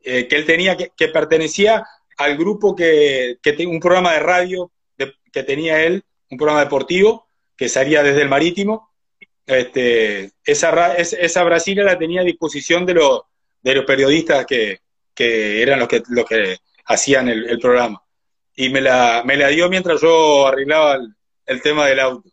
eh, 0.00 0.26
que 0.26 0.36
él 0.36 0.46
tenía, 0.46 0.78
que, 0.78 1.08
pertenecía 1.08 1.86
al 2.16 2.38
grupo 2.38 2.74
que, 2.74 3.36
que 3.42 3.66
un 3.66 3.80
programa 3.80 4.14
de 4.14 4.20
radio 4.20 4.72
que 4.96 5.42
tenía 5.42 5.82
él, 5.82 6.02
un 6.30 6.38
programa 6.38 6.64
deportivo 6.64 7.25
que 7.56 7.68
salía 7.68 8.02
desde 8.02 8.22
el 8.22 8.28
marítimo. 8.28 8.90
Este, 9.46 10.32
esa, 10.44 10.94
esa 10.96 11.44
Brasilia 11.44 11.84
la 11.84 11.98
tenía 11.98 12.22
a 12.22 12.24
disposición 12.24 12.84
de 12.84 12.94
los 12.94 13.22
de 13.66 13.74
los 13.74 13.84
periodistas 13.84 14.46
que, 14.46 14.80
eran 15.18 15.80
los 15.80 15.88
que, 15.88 16.00
los 16.08 16.24
que 16.24 16.58
hacían 16.84 17.28
el, 17.28 17.58
programa. 17.58 18.00
Y 18.54 18.68
me 18.68 18.80
la, 18.80 19.22
me 19.24 19.36
la 19.36 19.48
dio 19.48 19.68
mientras 19.68 20.00
yo 20.00 20.46
arreglaba 20.46 21.00
el, 21.44 21.62
tema 21.62 21.86
del 21.86 21.98
auto. 21.98 22.30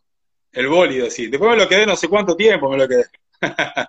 El 0.52 0.68
bólido, 0.68 1.10
sí. 1.10 1.26
Después 1.26 1.50
me 1.50 1.56
lo 1.56 1.68
quedé 1.68 1.86
no 1.86 1.96
sé 1.96 2.06
cuánto 2.06 2.36
tiempo, 2.36 2.70
me 2.70 2.76
lo 2.76 2.86
quedé. 2.86 3.06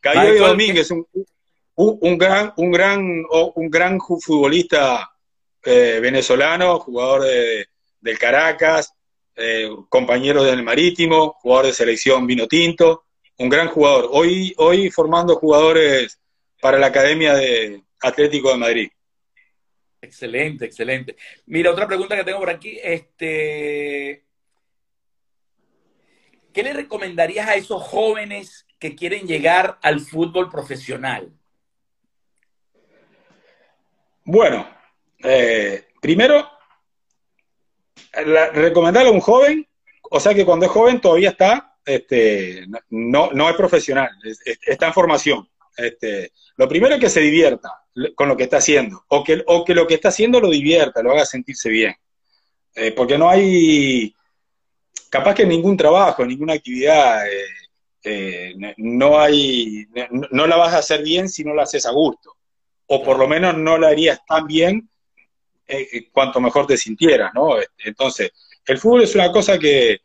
Cayo 0.00 0.46
Domínguez, 0.46 0.88
un, 0.92 1.04
un, 1.74 2.16
gran, 2.16 2.52
un 2.58 2.70
gran, 2.70 3.24
un 3.28 3.68
gran 3.68 3.98
futbolista 3.98 5.10
eh, 5.64 5.98
venezolano, 6.00 6.78
jugador 6.78 7.22
de, 7.22 7.66
del 8.00 8.18
Caracas, 8.20 8.92
eh, 9.36 9.68
compañero 9.88 10.42
del 10.42 10.62
Marítimo, 10.62 11.36
jugador 11.40 11.66
de 11.66 11.72
selección 11.72 12.26
vino 12.26 12.46
tinto, 12.46 13.04
un 13.38 13.48
gran 13.48 13.68
jugador. 13.68 14.08
Hoy, 14.10 14.54
hoy 14.56 14.90
formando 14.90 15.36
jugadores 15.36 16.18
para 16.60 16.78
la 16.78 16.86
Academia 16.86 17.34
de 17.34 17.82
Atlético 18.00 18.50
de 18.50 18.56
Madrid. 18.56 18.88
Excelente, 20.00 20.64
excelente. 20.64 21.16
Mira, 21.46 21.70
otra 21.70 21.86
pregunta 21.86 22.16
que 22.16 22.24
tengo 22.24 22.38
por 22.38 22.50
aquí, 22.50 22.78
este, 22.82 24.24
¿qué 26.52 26.62
le 26.62 26.72
recomendarías 26.72 27.48
a 27.48 27.56
esos 27.56 27.82
jóvenes 27.82 28.66
que 28.78 28.94
quieren 28.94 29.26
llegar 29.26 29.78
al 29.82 30.00
fútbol 30.00 30.48
profesional? 30.48 31.32
Bueno, 34.24 34.68
eh, 35.18 35.88
primero, 36.00 36.48
recomendarle 38.52 39.10
a 39.10 39.12
un 39.12 39.20
joven, 39.20 39.66
o 40.10 40.20
sea 40.20 40.34
que 40.34 40.44
cuando 40.44 40.66
es 40.66 40.72
joven 40.72 41.00
todavía 41.00 41.30
está, 41.30 41.76
este, 41.84 42.66
no, 42.90 43.30
no 43.32 43.48
es 43.48 43.56
profesional, 43.56 44.10
está 44.44 44.88
en 44.88 44.92
formación. 44.92 45.48
Este, 45.76 46.32
lo 46.56 46.68
primero 46.68 46.94
es 46.94 47.00
que 47.00 47.10
se 47.10 47.20
divierta 47.20 47.70
con 48.14 48.28
lo 48.28 48.36
que 48.36 48.44
está 48.44 48.58
haciendo, 48.58 49.04
o 49.08 49.22
que, 49.22 49.42
o 49.46 49.64
que 49.64 49.74
lo 49.74 49.86
que 49.86 49.94
está 49.94 50.08
haciendo 50.08 50.40
lo 50.40 50.50
divierta, 50.50 51.02
lo 51.02 51.12
haga 51.12 51.24
sentirse 51.24 51.68
bien. 51.68 51.94
Eh, 52.74 52.92
porque 52.92 53.16
no 53.16 53.30
hay, 53.30 54.14
capaz 55.08 55.34
que 55.34 55.46
ningún 55.46 55.76
trabajo, 55.76 56.24
ninguna 56.24 56.54
actividad, 56.54 57.26
eh, 57.26 57.44
eh, 58.04 58.54
no 58.76 59.18
hay, 59.18 59.86
no, 60.10 60.46
la 60.46 60.56
vas 60.56 60.74
a 60.74 60.78
hacer 60.78 61.02
bien 61.02 61.28
si 61.28 61.42
no 61.42 61.54
la 61.54 61.62
haces 61.62 61.86
a 61.86 61.90
gusto. 61.90 62.36
O 62.86 63.02
por 63.02 63.18
lo 63.18 63.26
menos 63.26 63.56
no 63.56 63.78
la 63.78 63.88
harías 63.88 64.20
tan 64.26 64.46
bien 64.46 64.88
cuanto 66.12 66.40
mejor 66.40 66.66
te 66.66 66.76
sintieras, 66.76 67.32
¿no? 67.34 67.56
Entonces, 67.84 68.30
el 68.64 68.78
fútbol 68.78 69.02
es 69.02 69.14
una 69.14 69.30
cosa 69.32 69.58
que 69.58 70.00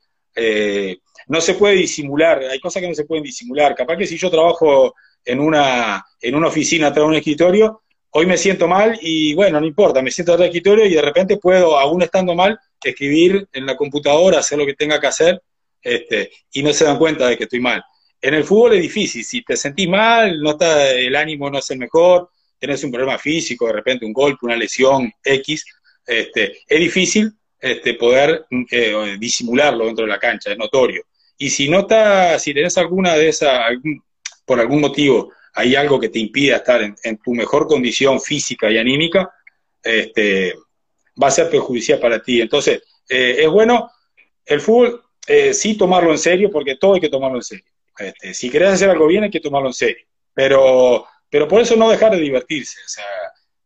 no 1.27 1.41
se 1.41 1.53
puede 1.55 1.75
disimular, 1.75 2.43
hay 2.43 2.59
cosas 2.59 2.81
que 2.81 2.89
no 2.89 2.95
se 2.95 3.05
pueden 3.05 3.23
disimular. 3.23 3.75
Capaz 3.75 3.97
que 3.97 4.07
si 4.07 4.17
yo 4.17 4.29
trabajo 4.29 4.93
en 5.23 5.39
una, 5.39 6.05
en 6.19 6.35
una 6.35 6.47
oficina 6.47 6.91
de 6.91 7.01
un 7.01 7.15
escritorio, 7.15 7.83
hoy 8.11 8.25
me 8.25 8.37
siento 8.37 8.67
mal 8.67 8.97
y 9.01 9.33
bueno, 9.33 9.59
no 9.59 9.65
importa, 9.65 10.01
me 10.01 10.11
siento 10.11 10.33
atrás 10.33 10.45
del 10.45 10.49
escritorio 10.49 10.85
y 10.85 10.93
de 10.93 11.01
repente 11.01 11.37
puedo, 11.37 11.79
aún 11.79 12.01
estando 12.01 12.35
mal, 12.35 12.59
escribir 12.83 13.47
en 13.53 13.65
la 13.65 13.77
computadora, 13.77 14.39
hacer 14.39 14.57
lo 14.57 14.65
que 14.65 14.73
tenga 14.73 14.99
que 14.99 15.07
hacer 15.07 15.41
este, 15.81 16.31
y 16.51 16.63
no 16.63 16.73
se 16.73 16.85
dan 16.85 16.97
cuenta 16.97 17.27
de 17.27 17.37
que 17.37 17.43
estoy 17.43 17.59
mal. 17.59 17.83
En 18.19 18.33
el 18.33 18.43
fútbol 18.43 18.73
es 18.73 18.81
difícil, 18.81 19.23
si 19.23 19.43
te 19.43 19.55
sentís 19.55 19.87
mal, 19.87 20.39
no 20.41 20.51
está, 20.51 20.91
el 20.91 21.15
ánimo 21.15 21.49
no 21.49 21.59
es 21.59 21.71
el 21.71 21.79
mejor, 21.79 22.29
tenés 22.61 22.83
un 22.83 22.91
problema 22.91 23.17
físico, 23.17 23.65
de 23.65 23.73
repente 23.73 24.05
un 24.05 24.13
golpe, 24.13 24.45
una 24.45 24.55
lesión 24.55 25.11
X, 25.23 25.65
este, 26.05 26.59
es 26.67 26.79
difícil 26.79 27.33
este, 27.59 27.95
poder 27.95 28.45
eh, 28.69 29.17
disimularlo 29.19 29.85
dentro 29.87 30.05
de 30.05 30.11
la 30.11 30.19
cancha, 30.19 30.51
es 30.51 30.57
notorio. 30.57 31.03
Y 31.39 31.49
si 31.49 31.67
no 31.67 31.79
está, 31.79 32.37
si 32.37 32.53
tenés 32.53 32.77
alguna 32.77 33.15
de 33.15 33.29
esas, 33.29 33.59
por 34.45 34.59
algún 34.59 34.79
motivo 34.79 35.33
hay 35.53 35.75
algo 35.75 35.99
que 35.99 36.09
te 36.09 36.19
impida 36.19 36.57
estar 36.57 36.81
en, 36.81 37.17
tu 37.17 37.33
mejor 37.33 37.67
condición 37.67 38.21
física 38.21 38.69
y 38.69 38.77
anímica, 38.77 39.33
este, 39.83 40.53
va 41.21 41.27
a 41.27 41.31
ser 41.31 41.49
perjudicial 41.49 41.99
para 41.99 42.21
ti. 42.21 42.39
Entonces, 42.39 42.83
eh, 43.09 43.37
es 43.39 43.49
bueno 43.49 43.89
el 44.45 44.61
fútbol 44.61 45.01
eh, 45.27 45.53
sí 45.53 45.75
tomarlo 45.75 46.11
en 46.11 46.17
serio, 46.19 46.49
porque 46.51 46.75
todo 46.75 46.93
hay 46.93 47.01
que 47.01 47.09
tomarlo 47.09 47.37
en 47.37 47.43
serio. 47.43 47.65
Este, 47.97 48.33
si 48.33 48.49
querés 48.49 48.69
hacer 48.69 48.89
algo 48.89 49.07
bien, 49.07 49.23
hay 49.23 49.31
que 49.31 49.39
tomarlo 49.39 49.69
en 49.69 49.73
serio. 49.73 50.05
Pero, 50.33 51.05
pero 51.31 51.47
por 51.47 51.61
eso 51.61 51.75
no 51.75 51.89
dejar 51.89 52.11
de 52.11 52.19
divertirse. 52.19 52.77
O 52.85 52.89
sea, 52.89 53.05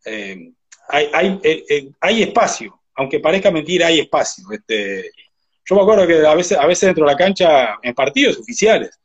eh, 0.06 0.52
hay, 0.88 1.10
hay, 1.12 1.92
hay, 2.00 2.24
espacio, 2.24 2.80
aunque 2.96 3.20
parezca 3.20 3.52
mentira, 3.52 3.88
hay 3.88 4.00
espacio. 4.00 4.46
Este, 4.52 5.12
yo 5.66 5.76
me 5.76 5.82
acuerdo 5.82 6.08
que 6.08 6.26
a 6.26 6.34
veces, 6.34 6.58
a 6.58 6.66
veces 6.66 6.88
dentro 6.88 7.06
de 7.06 7.12
la 7.12 7.18
cancha, 7.18 7.80
en 7.82 7.94
partidos 7.94 8.38
oficiales, 8.38 8.98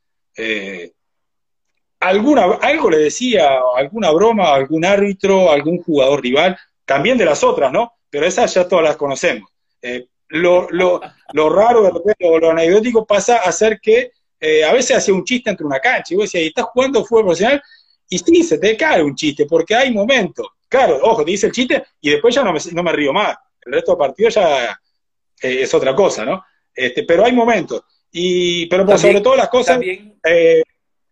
alguna, 2.01 2.43
algo 2.61 2.89
le 2.89 2.97
decía, 2.97 3.59
alguna 3.75 4.11
broma 4.11 4.53
algún 4.53 4.83
árbitro, 4.83 5.51
algún 5.51 5.81
jugador 5.81 6.21
rival, 6.21 6.57
también 6.83 7.17
de 7.17 7.25
las 7.25 7.43
otras, 7.43 7.71
¿no? 7.71 7.93
Pero 8.09 8.25
esas 8.25 8.53
ya 8.53 8.67
todas 8.67 8.83
las 8.83 8.97
conocemos. 8.97 9.49
Eh, 9.81 10.07
lo, 10.27 10.67
lo, 10.71 10.99
lo, 11.33 11.49
raro, 11.49 11.83
de 11.83 12.15
lo 12.19 12.51
anecdótico 12.51 13.05
pasa 13.05 13.37
a 13.37 13.51
ser 13.51 13.79
que 13.79 14.11
eh, 14.39 14.63
a 14.63 14.73
veces 14.73 14.97
hacía 14.97 15.13
un 15.13 15.23
chiste 15.23 15.49
entre 15.49 15.65
una 15.65 15.79
cancha 15.79 16.13
y 16.13 16.17
vos 16.17 16.25
decías, 16.25 16.47
¿estás 16.47 16.65
jugando 16.65 17.05
fútbol 17.05 17.25
profesional? 17.25 17.61
Y 18.11 18.17
sí, 18.17 18.43
se 18.43 18.57
te 18.57 18.75
cae 18.75 19.01
un 19.01 19.15
chiste, 19.15 19.45
porque 19.45 19.73
hay 19.73 19.89
momentos. 19.89 20.45
Claro, 20.67 20.99
ojo, 21.01 21.23
te 21.23 21.31
dice 21.31 21.47
el 21.47 21.53
chiste 21.53 21.81
y 22.01 22.09
después 22.09 22.35
ya 22.35 22.43
no 22.43 22.51
me, 22.51 22.59
no 22.73 22.83
me 22.83 22.91
río 22.91 23.13
más. 23.13 23.37
El 23.65 23.71
resto 23.71 23.93
del 23.93 23.99
partido 23.99 24.29
ya 24.29 24.77
eh, 25.41 25.61
es 25.61 25.73
otra 25.73 25.95
cosa, 25.95 26.25
¿no? 26.25 26.43
Este, 26.75 27.03
pero 27.03 27.23
hay 27.23 27.31
momentos. 27.31 27.83
Y, 28.11 28.65
pero 28.65 28.85
por 28.85 28.99
sobre 28.99 29.21
todo 29.21 29.35
las 29.35 29.47
cosas, 29.49 29.79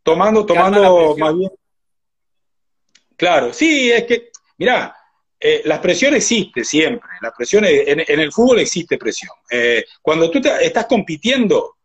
Tomando, 0.03 0.45
tomando 0.45 1.15
más 1.17 1.37
bien. 1.37 1.51
Claro, 3.15 3.53
sí, 3.53 3.91
es 3.91 4.05
que, 4.05 4.31
mirá, 4.57 4.95
eh, 5.39 5.61
la 5.65 5.79
presión 5.81 6.15
existe 6.15 6.63
siempre, 6.63 7.09
la 7.21 7.31
presión 7.31 7.63
en, 7.65 7.99
el 7.99 8.31
fútbol 8.31 8.59
existe 8.59 8.97
presión. 8.97 9.31
Eh, 9.51 9.85
cuando 10.01 10.31
tú 10.31 10.41
estás 10.61 10.85
compitiendo, 10.85 11.75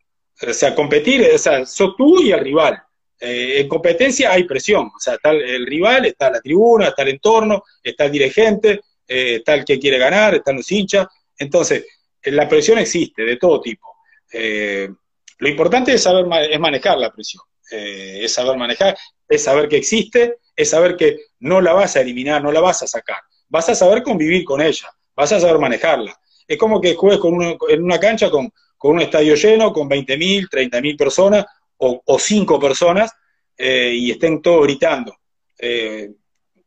o 0.41 0.53
sea, 0.53 0.73
competir, 0.73 1.29
o 1.33 1.37
sea, 1.37 1.65
sos 1.65 1.95
tú 1.95 2.21
y 2.21 2.31
el 2.31 2.39
rival. 2.39 2.84
Eh, 3.19 3.61
en 3.61 3.67
competencia 3.67 4.31
hay 4.31 4.43
presión, 4.43 4.91
o 4.95 4.99
sea, 4.99 5.15
está 5.15 5.31
el, 5.31 5.65
rival, 5.65 6.05
está 6.05 6.29
la 6.29 6.41
tribuna, 6.41 6.89
está 6.89 7.03
el 7.03 7.09
entorno, 7.09 7.63
está 7.81 8.05
el 8.05 8.11
dirigente, 8.11 8.81
está 9.07 9.53
el 9.53 9.63
que 9.63 9.79
quiere 9.79 9.97
ganar, 9.97 10.35
están 10.35 10.57
los 10.57 10.71
hinchas. 10.71 11.07
Entonces, 11.37 11.85
la 12.23 12.49
presión 12.49 12.77
existe 12.79 13.23
de 13.23 13.37
todo 13.37 13.61
tipo. 13.61 13.87
lo 14.31 15.49
importante 15.49 15.93
es 15.93 16.03
saber 16.03 16.25
es 16.49 16.59
manejar 16.59 16.97
la 16.97 17.11
presión, 17.11 17.43
es 17.71 18.33
saber 18.33 18.57
manejar, 18.57 18.97
es 19.29 19.43
saber 19.43 19.69
que 19.69 19.77
existe, 19.77 20.37
es 20.55 20.69
saber 20.69 20.95
que 20.95 21.17
no 21.39 21.61
la 21.61 21.73
vas 21.73 21.95
a 21.95 22.01
eliminar, 22.01 22.43
no 22.43 22.51
la 22.51 22.61
vas 22.61 22.83
a 22.83 22.87
sacar 22.87 23.19
vas 23.49 23.69
a 23.69 23.75
saber 23.75 24.03
convivir 24.03 24.43
con 24.43 24.61
ella, 24.61 24.89
vas 25.15 25.31
a 25.31 25.39
saber 25.39 25.59
manejarla. 25.59 26.19
Es 26.47 26.57
como 26.57 26.81
que 26.81 26.95
juegues 26.95 27.19
con 27.19 27.41
en 27.41 27.83
una 27.83 27.99
cancha 27.99 28.29
con, 28.29 28.51
un 28.77 29.01
estadio 29.01 29.33
lleno, 29.35 29.73
con 29.73 29.89
20.000, 29.89 30.47
30.000 30.47 30.97
personas 30.97 31.45
o, 31.77 32.01
o 32.05 32.19
5 32.19 32.59
personas 32.59 33.11
eh, 33.57 33.93
y 33.93 34.11
estén 34.11 34.41
todos 34.41 34.63
gritando. 34.63 35.15
Eh, 35.57 36.09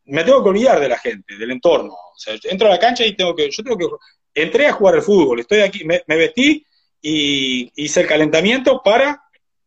me 0.07 0.25
tengo 0.25 0.43
que 0.43 0.49
olvidar 0.49 0.81
de 0.81 0.89
la 0.89 0.99
gente, 0.99 1.37
del 1.37 1.51
entorno. 1.51 1.93
O 1.93 2.19
sea, 2.19 2.35
entro 2.45 2.69
a 2.69 2.73
la 2.73 2.79
cancha 2.79 3.05
y 3.05 3.15
tengo 3.15 3.35
que, 3.35 3.51
yo 3.51 3.63
tengo 3.63 3.77
que, 3.77 3.87
entré 4.43 4.67
a 4.67 4.73
jugar 4.73 4.95
al 4.95 5.03
fútbol, 5.03 5.41
estoy 5.41 5.61
aquí, 5.61 5.85
me, 5.85 6.03
vestí 6.07 6.65
y 7.03 7.71
hice 7.77 8.01
el 8.01 8.07
calentamiento 8.07 8.83
para 8.83 9.23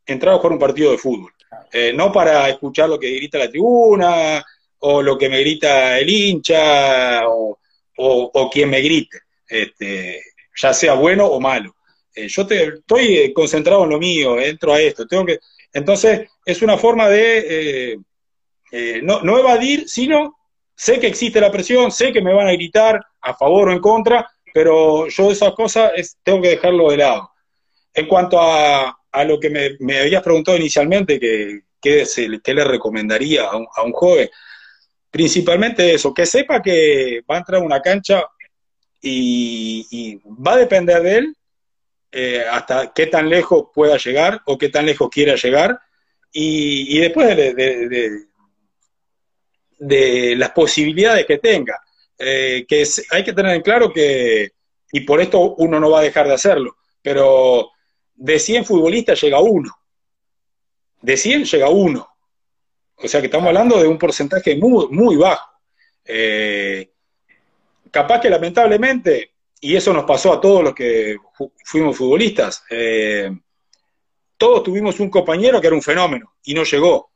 entrar 0.06 0.34
a 0.34 0.38
jugar 0.38 0.54
un 0.54 0.60
partido 0.60 0.92
de 0.92 0.98
fútbol. 0.98 1.32
Eh, 1.72 1.94
no 1.94 2.12
para 2.12 2.50
escuchar 2.50 2.90
lo 2.90 3.00
que 3.00 3.16
grita 3.16 3.38
la 3.38 3.50
tribuna, 3.50 4.44
o 4.84 5.02
lo 5.02 5.18
que 5.18 5.30
me 5.30 5.40
grita 5.42 6.00
el 6.00 6.10
hincha 6.10 7.28
o, 7.28 7.60
o, 7.98 8.50
quien 8.50 8.70
me 8.70 8.82
grite, 8.82 9.20
este, 9.48 10.22
ya 10.56 10.74
sea 10.74 10.94
bueno 10.94 11.28
o 11.28 11.40
malo. 11.40 11.76
Eh, 12.16 12.28
yo 12.28 12.46
te, 12.46 12.64
estoy 12.66 13.18
eh, 13.18 13.34
concentrado 13.34 13.84
en 13.84 13.90
lo 13.92 14.00
mío, 14.00 14.40
entro 14.40 14.74
a 14.74 14.82
esto, 14.82 15.08
tengo 15.08 15.26
que... 15.26 15.40
Entonces, 15.74 16.30
es 16.46 16.62
una 16.62 16.78
forma 16.78 17.08
de 17.08 17.98
eh, 18.72 19.02
no, 19.04 19.22
no 19.22 19.38
evadir, 19.38 19.88
sino 19.88 20.38
sé 20.76 21.00
que 21.00 21.08
existe 21.08 21.40
la 21.40 21.52
presión, 21.52 21.92
sé 21.92 22.12
que 22.12 22.22
me 22.22 22.34
van 22.34 22.48
a 22.48 22.54
gritar 22.54 23.00
a 23.22 23.34
favor 23.34 23.70
o 23.70 23.72
en 23.72 23.80
contra, 23.80 24.30
pero 24.54 25.08
yo 25.08 25.32
esas 25.32 25.54
cosas 25.54 25.92
tengo 26.24 26.42
que 26.42 26.50
dejarlo 26.50 26.90
de 26.90 26.98
lado. 26.98 27.32
En 27.94 28.08
cuanto 28.08 28.40
a, 28.42 28.98
a 29.12 29.24
lo 29.24 29.40
que 29.40 29.50
me, 29.50 29.72
me, 29.80 30.00
habías 30.00 30.24
preguntado 30.24 30.58
inicialmente, 30.58 31.20
que, 31.20 31.62
qué 31.82 32.54
le 32.54 32.64
recomendaría 32.64 33.46
a 33.46 33.58
un, 33.58 33.68
a 33.74 33.84
un 33.84 33.92
joven, 33.92 34.30
principalmente 35.10 35.94
eso, 35.94 36.14
que 36.14 36.26
sepa 36.26 36.62
que 36.62 37.22
va 37.30 37.36
a 37.36 37.40
entrar 37.40 37.62
a 37.62 37.66
una 37.66 37.82
cancha 37.82 38.24
y, 39.02 40.20
va 40.26 40.54
a 40.54 40.58
depender 40.58 41.02
de 41.02 41.18
él 41.18 41.36
eh, 42.12 42.44
hasta 42.50 42.92
qué 42.94 43.08
tan 43.08 43.30
lejos 43.30 43.68
pueda 43.74 43.98
llegar 43.98 44.42
o 44.46 44.58
qué 44.58 44.70
tan 44.70 44.86
lejos 44.86 45.10
quiera 45.10 45.36
llegar 45.36 45.80
y, 46.34 47.00
después 47.00 47.36
de, 47.36 48.26
de, 49.80 50.36
las 50.36 50.52
posibilidades 50.52 51.26
que 51.26 51.38
tenga. 51.38 51.80
Eh, 52.18 52.66
que 52.68 52.84
hay 53.10 53.24
que 53.24 53.34
tener 53.34 53.56
en 53.56 53.62
claro 53.62 53.92
que, 53.92 54.52
y 54.92 55.00
por 55.02 55.20
esto 55.22 55.56
uno 55.58 55.80
no 55.80 55.90
va 55.90 56.02
a 56.02 56.04
dejar 56.04 56.28
de 56.28 56.34
hacerlo, 56.34 56.78
pero 57.02 57.72
de 58.14 58.38
100 58.38 58.66
futbolistas 58.66 59.20
llega 59.22 59.40
uno. 59.40 59.76
De 61.02 61.18
100 61.18 61.46
llega 61.46 61.70
uno. 61.70 62.08
O 62.96 63.08
sea 63.08 63.20
que 63.20 63.26
estamos 63.26 63.48
hablando 63.48 63.82
de 63.82 63.88
un 63.88 63.98
porcentaje 63.98 64.56
muy, 64.56 64.88
muy 64.90 65.16
bajo. 65.16 65.50
Eh, 66.06 66.92
capaz 67.90 68.22
que 68.22 68.30
lamentablemente, 68.30 69.31
y 69.64 69.76
eso 69.76 69.94
nos 69.94 70.06
pasó 70.06 70.34
a 70.34 70.42
todos 70.42 70.64
los 70.64 70.74
que 70.74 71.18
fuimos 71.64 71.96
futbolistas, 71.96 72.64
eh, 72.70 73.32
todos 74.36 74.64
tuvimos 74.64 75.00
un 75.00 75.10
compañero 75.12 75.62
que 75.62 75.68
era 75.68 75.76
un 75.76 75.84
fenómeno 75.84 76.34
y 76.44 76.56
no 76.56 76.64
llegó. 76.64 77.12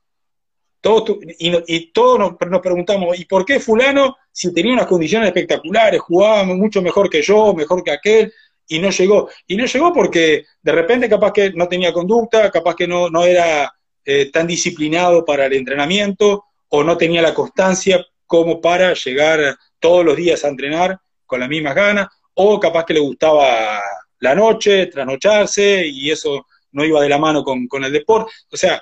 Todos 0.79 1.17
y, 1.39 1.91
todos 1.91 2.19
nos, 2.19 2.61
preguntamos, 2.61 3.19
¿y 3.19 3.25
por 3.25 3.43
qué 3.43 3.59
fulano, 3.59 4.17
si 4.31 4.53
tenía 4.53 4.73
unas 4.73 4.85
condiciones 4.85 5.29
espectaculares, 5.29 5.99
jugaba 5.99 6.43
mucho 6.43 6.83
mejor 6.83 7.09
que 7.09 7.23
yo, 7.23 7.55
mejor 7.55 7.83
que 7.83 7.89
aquel, 7.89 8.31
y 8.67 8.77
no 8.77 8.91
llegó? 8.91 9.27
Y 9.47 9.57
no 9.57 9.65
llegó 9.65 9.91
porque 9.91 10.45
de 10.61 10.71
repente 10.71 11.09
capaz 11.09 11.33
que 11.33 11.51
no 11.53 11.67
tenía 11.67 11.91
conducta, 11.91 12.51
capaz 12.51 12.75
que 12.75 12.87
no, 12.87 13.09
no 13.09 13.25
era 13.25 13.73
eh, 14.05 14.29
tan 14.31 14.45
disciplinado 14.45 15.25
para 15.25 15.47
el 15.47 15.53
entrenamiento 15.53 16.45
o 16.69 16.83
no 16.83 16.95
tenía 16.95 17.23
la 17.23 17.33
constancia 17.33 18.05
como 18.27 18.61
para 18.61 18.93
llegar 18.93 19.57
todos 19.79 20.05
los 20.05 20.15
días 20.15 20.45
a 20.45 20.49
entrenar 20.49 20.99
con 21.25 21.39
las 21.39 21.49
mismas 21.49 21.73
ganas, 21.73 22.07
o 22.35 22.59
capaz 22.59 22.85
que 22.85 22.93
le 22.93 22.99
gustaba 22.99 23.81
la 24.19 24.35
noche, 24.35 24.87
trasnocharse, 24.87 25.85
y 25.87 26.11
eso 26.11 26.45
no 26.71 26.85
iba 26.85 27.01
de 27.01 27.09
la 27.09 27.17
mano 27.17 27.43
con, 27.43 27.83
el 27.83 27.91
deporte. 27.91 28.31
O 28.51 28.57
sea, 28.57 28.81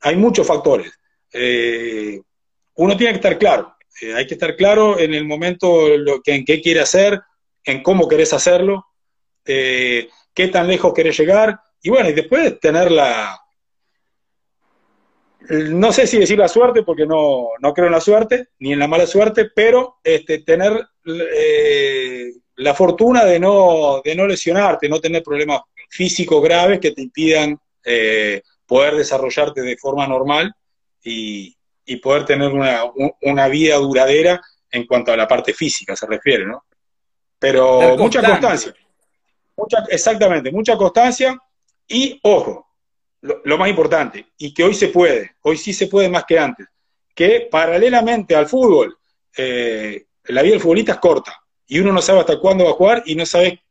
hay 0.00 0.16
muchos 0.16 0.46
factores. 0.46 0.92
Eh, 1.32 2.20
uno 2.74 2.96
tiene 2.96 3.12
que 3.12 3.16
estar 3.16 3.38
claro, 3.38 3.76
eh, 4.00 4.14
hay 4.14 4.26
que 4.26 4.34
estar 4.34 4.56
claro 4.56 4.98
en 4.98 5.14
el 5.14 5.24
momento 5.24 5.88
en 5.88 6.44
qué 6.44 6.60
quiere 6.60 6.80
hacer, 6.80 7.20
en 7.64 7.82
cómo 7.82 8.08
querés 8.08 8.32
hacerlo, 8.32 8.86
qué 9.44 10.48
tan 10.52 10.66
lejos 10.66 10.92
querés 10.92 11.18
llegar, 11.18 11.58
y 11.82 11.90
bueno, 11.90 12.08
y 12.08 12.12
después 12.12 12.58
tener 12.60 12.90
la, 12.90 13.38
no 15.48 15.92
sé 15.92 16.06
si 16.06 16.18
decir 16.18 16.38
la 16.38 16.48
suerte, 16.48 16.82
porque 16.82 17.06
no, 17.06 17.50
creo 17.74 17.86
en 17.86 17.92
la 17.92 18.00
suerte, 18.00 18.48
ni 18.58 18.72
en 18.72 18.78
la 18.78 18.88
mala 18.88 19.06
suerte, 19.06 19.50
pero 19.54 19.96
este, 20.02 20.40
tener 20.40 20.86
eh, 21.04 22.32
la 22.56 22.74
fortuna 22.74 23.24
de 23.24 23.38
no, 23.38 24.00
de 24.04 24.14
no 24.14 24.26
lesionarte, 24.26 24.88
no 24.88 25.00
tener 25.00 25.22
problemas 25.22 25.60
físicos 25.88 26.42
graves 26.42 26.80
que 26.80 26.92
te 26.92 27.02
impidan 27.02 27.58
eh, 27.84 28.42
poder 28.66 28.96
desarrollarte 28.96 29.62
de 29.62 29.76
forma 29.76 30.06
normal 30.06 30.52
y, 31.02 31.54
poder 32.02 32.24
tener 32.24 32.52
una, 32.52 33.48
vida 33.48 33.76
duradera 33.76 34.40
en 34.70 34.86
cuanto 34.86 35.12
a 35.12 35.16
la 35.16 35.26
parte 35.26 35.54
física 35.54 35.94
se 35.94 36.06
refiere, 36.06 36.44
¿no? 36.44 36.64
Pero 37.38 37.96
mucha 37.96 38.22
constancia. 38.22 38.74
Mucha, 39.56 39.84
exactamente, 39.88 40.50
mucha 40.50 40.76
constancia 40.76 41.38
y, 41.88 42.18
ojo, 42.22 42.66
lo, 43.22 43.58
más 43.58 43.68
importante, 43.68 44.26
y 44.36 44.52
que 44.52 44.64
hoy 44.64 44.74
se 44.74 44.88
puede, 44.88 45.36
hoy 45.42 45.56
sí 45.56 45.72
se 45.72 45.86
puede 45.86 46.08
más 46.08 46.24
que 46.24 46.38
antes, 46.38 46.66
que 47.14 47.48
paralelamente 47.50 48.34
al 48.36 48.46
fútbol, 48.46 48.98
eh, 49.36 50.06
la 50.24 50.42
vida 50.42 50.52
del 50.52 50.60
futbolista 50.60 50.92
es 50.92 50.98
corta, 50.98 51.40
y 51.68 51.80
uno 51.80 51.92
no 51.92 52.02
sabe 52.02 52.20
hasta 52.20 52.38
cuándo 52.38 52.64
va 52.64 52.70
a 52.70 52.74
jugar 52.74 53.02
y 53.06 53.14
no 53.14 53.26
sabe 53.26 53.62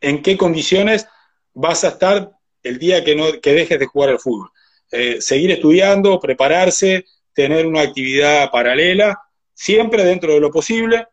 en 0.00 0.22
qué 0.22 0.36
condiciones 0.36 1.06
vas 1.52 1.84
a 1.84 1.88
estar 1.88 2.30
el 2.62 2.78
día 2.78 3.04
que, 3.04 3.14
no, 3.14 3.40
que 3.40 3.52
dejes 3.52 3.78
de 3.78 3.86
jugar 3.86 4.10
al 4.10 4.18
fútbol. 4.18 4.50
Eh, 4.90 5.20
seguir 5.20 5.50
estudiando, 5.50 6.20
prepararse, 6.20 7.04
tener 7.32 7.66
una 7.66 7.82
actividad 7.82 8.50
paralela, 8.50 9.18
siempre 9.52 10.04
dentro 10.04 10.32
de 10.32 10.40
lo 10.40 10.50
posible. 10.50 11.06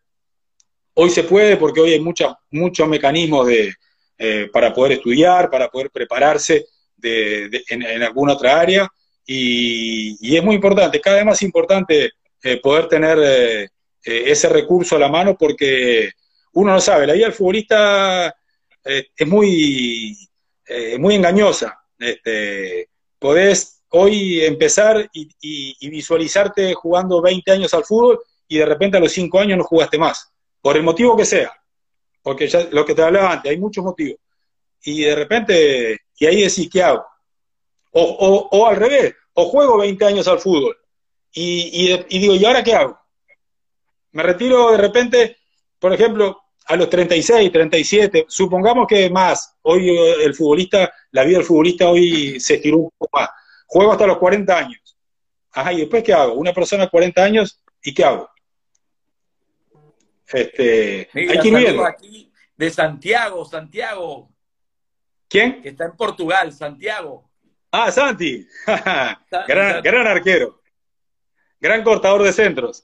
Hoy 0.94 1.10
se 1.10 1.24
puede 1.24 1.58
porque 1.58 1.82
hoy 1.82 1.94
hay 1.94 2.00
muchos 2.00 2.88
mecanismos 2.88 3.48
de, 3.48 3.74
eh, 4.18 4.50
para 4.52 4.74
poder 4.74 4.94
estudiar, 4.94 5.50
para 5.50 5.70
poder 5.70 5.90
prepararse 5.90 6.66
en, 7.02 8.04
alguna 8.04 8.34
otra 8.34 8.60
área 8.60 8.88
y, 9.26 10.36
es 10.36 10.44
muy 10.44 10.56
importante, 10.56 11.02
cada 11.02 11.18
vez 11.18 11.26
más 11.26 11.42
importante 11.42 12.12
eh, 12.44 12.58
poder 12.58 12.88
tener 12.88 13.70
ese 14.04 14.50
recurso 14.50 14.96
a 14.96 15.00
la 15.00 15.10
mano 15.10 15.36
porque 15.38 16.12
uno 16.54 16.74
no 16.74 16.82
sabe, 16.82 17.08
la 17.08 17.14
vida 17.14 17.26
del 17.26 17.34
futbolista 17.34 18.36
es 18.84 19.28
muy, 19.28 20.18
muy 21.00 21.16
engañosa. 21.16 21.80
Este, 22.00 22.90
podés 23.20 23.84
hoy 23.90 24.44
empezar 24.44 25.10
y, 25.14 25.90
visualizarte 25.90 26.74
jugando 26.74 27.22
20 27.22 27.52
años 27.52 27.74
al 27.74 27.84
fútbol 27.84 28.20
y 28.48 28.58
de 28.58 28.66
repente 28.66 28.98
a 28.98 29.00
los 29.00 29.12
5 29.12 29.40
años 29.40 29.58
no 29.58 29.64
jugaste 29.64 29.98
más, 29.98 30.32
por 30.62 30.76
el 30.76 30.84
motivo 30.84 31.16
que 31.16 31.26
sea, 31.26 31.54
porque 32.22 32.48
ya 32.48 32.68
lo 32.72 32.86
que 32.86 32.96
te 32.96 33.04
hablaba 33.04 33.34
antes, 33.34 33.52
hay 33.52 33.58
muchos 33.58 33.84
motivos. 33.84 34.20
Y 34.84 35.02
de 35.02 35.16
repente 35.16 36.00
y 36.22 36.26
ahí 36.28 36.44
decís, 36.44 36.70
¿qué 36.72 36.84
hago? 36.84 37.04
O, 37.94 38.68
al 38.68 38.76
revés, 38.76 39.16
o 39.34 39.46
juego 39.46 39.80
20 39.80 40.06
años 40.06 40.28
al 40.28 40.38
fútbol 40.38 40.78
y, 41.34 41.98
digo, 42.20 42.36
¿y 42.36 42.46
ahora 42.46 42.64
qué 42.64 42.76
hago? 42.76 43.00
Me 44.12 44.22
retiro 44.22 44.72
de 44.72 44.78
repente, 44.78 45.38
por 45.80 45.94
ejemplo, 45.94 46.41
a 46.66 46.76
los 46.76 46.90
36, 46.90 47.52
37, 47.52 48.26
supongamos 48.28 48.88
que 48.88 49.10
más, 49.10 49.58
hoy 49.64 49.90
eh, 49.90 50.24
el 50.24 50.34
futbolista, 50.36 50.92
la 51.12 51.24
vida 51.24 51.38
del 51.38 51.46
futbolista 51.46 51.90
hoy 51.90 52.40
se 52.40 52.56
estiró 52.56 52.78
un 52.78 52.92
poco 52.98 53.20
más. 53.20 53.30
Juego 53.66 53.92
hasta 53.92 54.08
los 54.08 54.18
40 54.18 54.58
años. 54.58 54.98
Ajá, 55.52 55.74
¿y 55.74 55.82
después 55.82 56.04
qué 56.04 56.14
hago? 56.14 56.34
Una 56.34 56.54
persona 56.54 56.84
de 56.84 56.90
40 56.90 57.24
años, 57.24 57.62
¿y 57.84 57.94
qué 57.94 58.04
hago? 58.04 58.30
Este, 60.28 61.10
hay 61.14 61.40
que 61.40 61.48
ir 61.48 61.82
Aquí 61.82 62.32
de 62.56 62.70
Santiago, 62.70 63.44
Santiago, 63.44 64.32
¿Quién? 65.32 65.62
Que 65.62 65.70
está 65.70 65.86
en 65.86 65.96
Portugal, 65.96 66.52
Santiago. 66.52 67.32
Ah, 67.72 67.90
Santi. 67.90 68.46
gran, 69.48 70.08
arquero. 70.08 70.62
Gran 71.58 71.84
cortador 71.84 72.24
de 72.24 72.34
centros. 72.34 72.84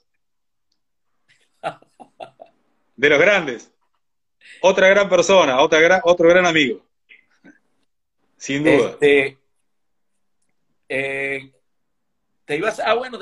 De 2.97 3.09
los 3.09 3.19
grandes. 3.19 3.71
Otra 4.61 4.89
gran 4.89 5.07
persona, 5.07 5.61
otra 5.61 5.79
gran, 5.79 6.01
otro 6.03 6.27
gran 6.27 6.45
amigo. 6.45 6.85
Sin 8.35 8.63
duda. 8.63 8.89
Este, 8.89 9.37
eh, 10.89 11.51
te 12.45 12.57
ibas, 12.57 12.79
ah, 12.79 12.93
bueno, 12.95 13.17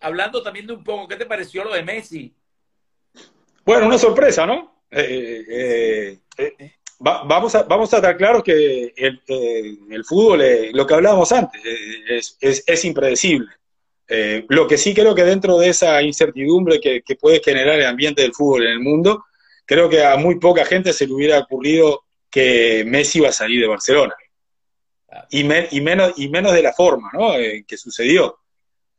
hablando 0.00 0.42
también 0.42 0.66
de 0.66 0.72
un 0.74 0.84
poco, 0.84 1.08
¿qué 1.08 1.16
te 1.16 1.26
pareció 1.26 1.64
lo 1.64 1.72
de 1.72 1.82
Messi? 1.82 2.34
Bueno, 3.64 3.86
una 3.86 3.98
sorpresa, 3.98 4.46
¿no? 4.46 4.82
Eh, 4.90 6.18
eh, 6.38 6.72
vamos, 6.98 7.54
a, 7.54 7.64
vamos 7.64 7.92
a 7.92 7.96
estar 7.96 8.16
claros 8.16 8.42
que 8.42 8.94
el, 8.96 10.04
fútbol, 10.04 10.42
lo 10.72 10.86
que 10.86 10.94
hablábamos 10.94 11.32
antes, 11.32 11.60
es, 12.40 12.84
impredecible. 12.84 13.48
Lo 14.48 14.66
que 14.66 14.78
sí 14.78 14.94
creo 14.94 15.14
que 15.14 15.24
dentro 15.24 15.58
de 15.58 15.68
esa 15.68 16.00
incertidumbre 16.02 16.80
que, 16.80 17.02
puede 17.20 17.40
generar 17.40 17.78
el 17.78 17.86
ambiente 17.86 18.22
del 18.22 18.32
fútbol 18.32 18.66
en 18.66 18.72
el 18.72 18.80
mundo, 18.80 19.24
creo 19.66 19.88
que 19.88 20.04
a 20.04 20.16
muy 20.16 20.38
poca 20.38 20.64
gente 20.64 20.92
se 20.92 21.06
le 21.06 21.12
hubiera 21.12 21.38
ocurrido 21.38 22.04
que 22.30 22.84
Messi 22.86 23.18
iba 23.18 23.28
a 23.28 23.32
salir 23.32 23.60
de 23.60 23.68
Barcelona. 23.68 24.14
Y, 25.30 25.40
y, 25.40 25.80
menos, 25.80 26.12
y 26.16 26.28
menos 26.28 26.52
de 26.52 26.62
la 26.62 26.72
forma 26.72 27.10
¿no? 27.12 27.32
que 27.66 27.76
sucedió. 27.76 28.38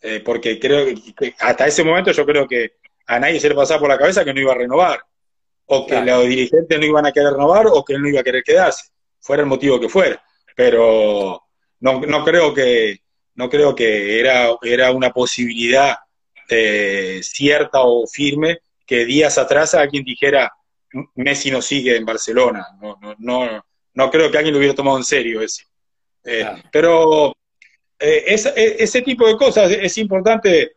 Eh, 0.01 0.21
porque 0.23 0.59
creo 0.59 0.85
que, 1.17 1.35
hasta 1.39 1.67
ese 1.67 1.83
momento 1.83 2.11
yo 2.11 2.25
creo 2.25 2.47
que 2.47 2.73
a 3.07 3.19
nadie 3.19 3.39
se 3.39 3.49
le 3.49 3.55
pasaba 3.55 3.81
por 3.81 3.89
la 3.89 3.97
cabeza 3.97 4.23
que 4.23 4.33
no 4.33 4.39
iba 4.39 4.53
a 4.53 4.57
renovar, 4.57 5.01
o 5.65 5.85
que 5.85 6.01
los 6.01 6.27
dirigentes 6.27 6.79
no 6.79 6.85
iban 6.85 7.05
a 7.05 7.11
querer 7.11 7.33
renovar, 7.33 7.67
o 7.67 7.83
que 7.83 7.93
él 7.93 8.01
no 8.01 8.07
iba 8.07 8.21
a 8.21 8.23
querer 8.23 8.43
quedarse, 8.43 8.91
fuera 9.19 9.41
el 9.41 9.49
motivo 9.49 9.79
que 9.79 9.89
fuera. 9.89 10.23
Pero 10.55 11.43
no, 11.81 11.99
no 12.01 12.23
creo 12.23 12.53
que 12.53 13.01
no 13.39 13.49
creo 13.49 13.73
que 13.73 14.19
era, 14.19 14.49
era 14.61 14.91
una 14.91 15.11
posibilidad 15.13 15.95
eh, 16.49 17.21
cierta 17.23 17.83
o 17.83 18.05
firme 18.05 18.59
que 18.85 19.05
días 19.05 19.37
atrás 19.37 19.73
alguien 19.75 20.03
dijera 20.03 20.51
Messi 21.15 21.49
no 21.49 21.61
sigue 21.61 21.95
en 21.95 22.05
Barcelona. 22.05 22.67
No, 22.81 22.97
no, 23.01 23.15
no, 23.17 23.65
no 23.93 24.11
creo 24.11 24.29
que 24.29 24.37
alguien 24.37 24.53
lo 24.53 24.59
hubiera 24.59 24.75
tomado 24.75 24.97
en 24.97 25.05
serio 25.05 25.41
eso. 25.41 25.63
Eh, 26.25 26.45
pero 26.69 27.29
eh, 27.97 28.25
e, 28.27 28.75
ese 28.83 29.01
tipo 29.03 29.25
de 29.25 29.37
cosas 29.37 29.71
es 29.71 29.97
importante 29.99 30.73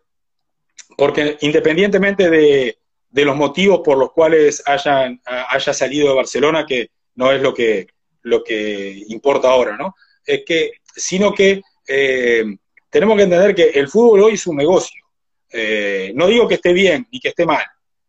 porque 0.97 1.39
independientemente 1.41 2.31
de, 2.31 2.79
los 3.11 3.35
motivos 3.35 3.81
por 3.85 3.99
los 3.99 4.13
cuales 4.13 4.63
hayan, 4.67 5.21
haya 5.25 5.75
salido 5.75 6.11
de 6.11 6.15
Barcelona, 6.15 6.65
que 6.65 6.91
no 7.17 7.33
es 7.33 7.43
lo 7.43 7.53
que, 7.53 7.89
lo 8.21 8.45
que 8.45 9.03
importa 9.09 9.49
ahora, 9.49 9.77
¿no? 9.77 9.97
Es 10.25 10.45
que, 10.47 10.75
sino 10.95 11.35
que 11.35 11.61
eh, 11.93 12.45
tenemos 12.89 13.17
que 13.17 13.23
entender 13.25 13.55
que 13.55 13.71
el 13.71 13.89
fútbol 13.89 14.23
hoy 14.23 14.35
es 14.35 14.47
un 14.47 14.57
negocio. 14.57 15.01
Eh, 15.51 16.13
no 16.15 16.27
digo 16.27 16.49
que 16.49 16.55
esté 16.55 16.73
bien 16.73 17.07
ni 17.11 17.21
que 17.21 17.29
esté 17.29 17.45
mal. 17.45 17.65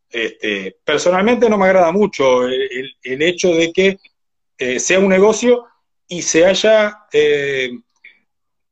Este, 0.09 0.77
personalmente 0.83 1.49
no 1.49 1.57
me 1.57 1.65
agrada 1.65 1.91
mucho 1.91 2.47
el, 2.47 2.95
hecho 3.03 3.53
de 3.55 3.73
que 3.73 3.97
sea 4.79 4.99
un 4.99 5.09
negocio 5.09 5.65
y 6.07 6.21
se 6.21 6.45
haya 6.45 6.95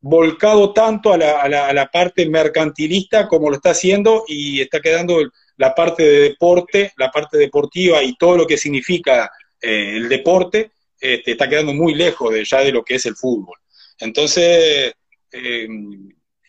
volcado 0.01 0.74
tanto 0.74 1.14
a 1.14 1.18
la, 1.18 1.89
parte 1.91 2.28
mercantilista 2.28 3.28
como 3.28 3.49
lo 3.49 3.55
está 3.55 3.72
haciendo 3.72 4.26
y 4.28 4.59
está 4.59 4.80
quedando 4.80 5.22
la 5.57 5.76
parte 5.76 6.03
de 6.03 6.20
deporte, 6.22 6.91
la 6.97 7.12
parte 7.12 7.38
deportiva 7.38 8.03
y 8.03 8.16
todo 8.16 8.36
lo 8.36 8.47
que 8.47 8.57
significa 8.57 9.32
eh, 9.62 9.93
el 9.97 10.09
deporte, 10.09 10.72
este, 10.99 11.32
está 11.32 11.47
quedando 11.47 11.74
muy 11.74 11.93
lejos 11.93 12.34
de, 12.34 12.43
ya 12.43 12.62
de 12.62 12.72
lo 12.72 12.84
que 12.84 12.95
es 12.95 13.05
el 13.05 13.16
fútbol. 13.16 13.57
Entonces, 13.99 14.93
eh, 15.32 15.67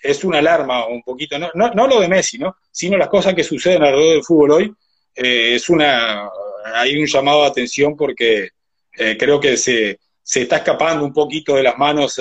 es 0.03 0.25
una 0.25 0.39
alarma 0.39 0.87
un 0.87 1.03
poquito, 1.03 1.39
no, 1.39 1.51
no, 1.55 1.87
lo 1.87 2.01
de 2.01 2.09
Messi, 2.09 2.39
¿no? 2.39 2.57
sino 2.71 2.97
las 2.97 3.09
cosas 3.09 3.35
que 3.35 3.45
suceden 3.45 3.83
alrededor 3.83 4.15
del 4.15 4.25
fútbol 4.25 4.51
hoy. 4.51 4.75
Eh, 5.15 5.55
es 5.55 5.69
una, 5.69 6.29
hay 6.75 6.99
un 6.99 7.07
llamado 7.07 7.43
de 7.43 7.49
atención 7.49 7.97
porque 7.97 8.51
creo 8.93 9.41
que 9.41 9.57
se, 9.57 9.99
se 10.23 10.43
está 10.43 10.57
escapando 10.57 11.05
un 11.05 11.15
poquito 11.15 11.55
de 11.55 11.63
las 11.63 11.79
manos 11.79 12.21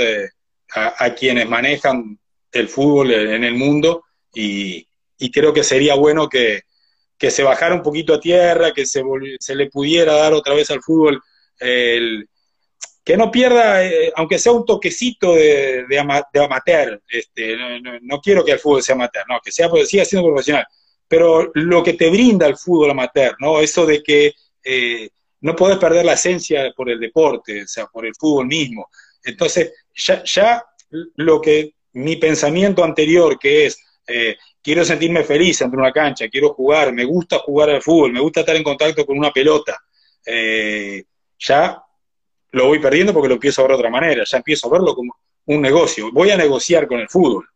a, 0.74 1.14
quienes 1.16 1.50
manejan 1.50 2.18
el 2.52 2.70
fútbol 2.70 3.12
en 3.12 3.44
el 3.44 3.56
mundo 3.56 4.04
y, 4.34 4.86
creo 5.32 5.54
que 5.54 5.64
sería 5.64 5.96
bueno 5.96 6.30
que, 6.30 6.62
se 7.18 7.44
bajara 7.44 7.76
un 7.76 7.84
poquito 7.84 8.14
a 8.14 8.20
tierra, 8.20 8.74
que 8.74 8.86
se, 8.86 9.04
se 9.40 9.56
le 9.56 9.70
pudiera 9.70 10.14
dar 10.14 10.34
otra 10.34 10.56
vez 10.56 10.72
al 10.72 10.82
fútbol 10.82 11.22
el, 11.60 12.28
que 13.04 13.18
no 13.18 13.32
pierda, 13.32 13.84
eh, 13.84 14.12
aunque 14.16 14.38
sea 14.38 14.52
un 14.52 14.66
toquecito 14.66 15.34
de, 15.34 15.86
de, 15.88 16.00
amateur, 16.00 17.02
este, 17.08 17.58
no, 18.02 18.22
quiero 18.22 18.46
que 18.46 18.52
el 18.52 18.60
fútbol 18.60 18.84
sea 18.84 18.96
amateur, 18.96 19.26
no, 19.28 19.40
que 19.44 19.52
sea, 19.52 19.70
siga 19.86 20.06
siendo 20.06 20.28
profesional, 20.28 20.66
pero 21.08 21.52
lo 21.56 21.84
que 21.84 21.94
te 21.94 22.10
brinda 22.10 22.46
el 22.46 22.58
fútbol 22.58 22.92
amateur, 22.92 23.36
¿no? 23.40 23.60
Eso 23.60 23.86
de 23.86 24.04
que 24.04 24.34
eh, 24.64 25.10
no 25.42 25.56
puedes 25.56 25.78
perder 25.78 26.06
la 26.06 26.14
esencia 26.14 26.72
por 26.76 26.90
el 26.90 27.00
deporte, 27.00 27.64
o 27.64 27.68
sea, 27.68 27.88
por 27.88 28.06
el 28.06 28.14
fútbol 28.16 28.46
mismo. 28.46 28.88
Entonces, 29.24 29.74
ya, 29.96 30.64
lo 31.16 31.42
que 31.42 31.74
mi 31.94 32.18
pensamiento 32.18 32.84
anterior, 32.84 33.40
que 33.40 33.66
es, 33.66 33.80
eh, 34.08 34.38
quiero 34.62 34.86
sentirme 34.86 35.24
feliz 35.24 35.60
entre 35.62 35.80
una 35.80 35.92
cancha, 35.92 36.30
quiero 36.30 36.54
jugar, 36.54 36.94
me 36.94 37.06
gusta 37.06 37.40
jugar 37.40 37.72
al 37.72 37.82
fútbol, 37.82 38.12
me 38.12 38.22
gusta 38.22 38.42
estar 38.42 38.56
en 38.56 38.64
contacto 38.64 39.06
con 39.06 39.18
una 39.18 39.32
pelota, 39.32 39.80
ya 41.40 41.84
lo 42.52 42.68
voy 42.68 42.80
perdiendo 42.80 43.14
porque 43.14 43.30
lo 43.30 43.36
empiezo 43.36 43.62
a 43.62 43.64
ver 43.66 43.72
de 43.72 43.78
otra 43.78 43.90
manera, 43.90 44.24
ya 44.26 44.38
empiezo 44.38 44.68
a 44.68 44.72
verlo 44.72 44.94
como 44.94 45.16
un 45.46 45.62
negocio. 45.62 46.12
Voy 46.12 46.32
a 46.32 46.38
negociar 46.38 46.88
con 46.88 47.00
el 47.00 47.08
fútbol. 47.08 47.48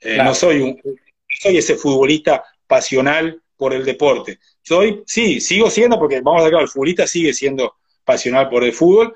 Eh, 0.00 0.16
no 0.16 0.34
soy 0.34 0.60
un, 0.60 0.80
soy 1.28 1.58
ese 1.58 1.76
futbolista 1.76 2.44
pasional 2.66 3.40
por 3.56 3.72
el 3.72 3.84
deporte. 3.84 4.38
Soy, 4.60 5.02
sí, 5.06 5.40
sigo 5.40 5.70
siendo, 5.70 5.98
porque 5.98 6.20
vamos 6.20 6.42
a 6.42 6.44
ver, 6.44 6.54
el 6.54 6.68
futbolista 6.68 7.06
sigue 7.06 7.32
siendo 7.32 7.76
pasional 8.04 8.48
por 8.48 8.64
el 8.64 8.72
fútbol, 8.72 9.14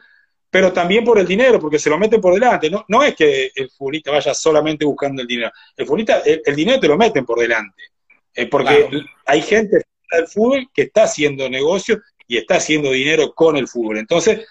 pero 0.48 0.72
también 0.72 1.04
por 1.04 1.18
el 1.18 1.26
dinero, 1.26 1.58
porque 1.58 1.78
se 1.78 1.90
lo 1.90 1.98
meten 1.98 2.20
por 2.20 2.32
delante. 2.32 2.70
No, 2.70 2.84
no 2.88 3.02
es 3.02 3.14
que 3.14 3.50
el 3.54 3.68
futbolista 3.70 4.12
vaya 4.12 4.32
solamente 4.32 4.84
buscando 4.84 5.22
el 5.22 5.28
dinero. 5.28 5.50
El 5.76 5.86
futbolista, 5.86 6.22
el, 6.24 6.54
dinero 6.54 6.80
te 6.80 6.88
lo 6.88 6.96
meten 6.96 7.24
por 7.26 7.40
delante. 7.40 7.82
Eh, 8.34 8.46
porque 8.46 8.88
hay 9.24 9.42
gente 9.42 9.82
del 10.12 10.28
fútbol 10.28 10.68
que 10.72 10.82
está 10.82 11.04
haciendo 11.04 11.48
negocio 11.48 12.00
y 12.28 12.36
está 12.36 12.56
haciendo 12.56 12.90
dinero 12.90 13.32
con 13.34 13.56
el 13.56 13.66
fútbol. 13.66 13.98
Entonces, 13.98 14.46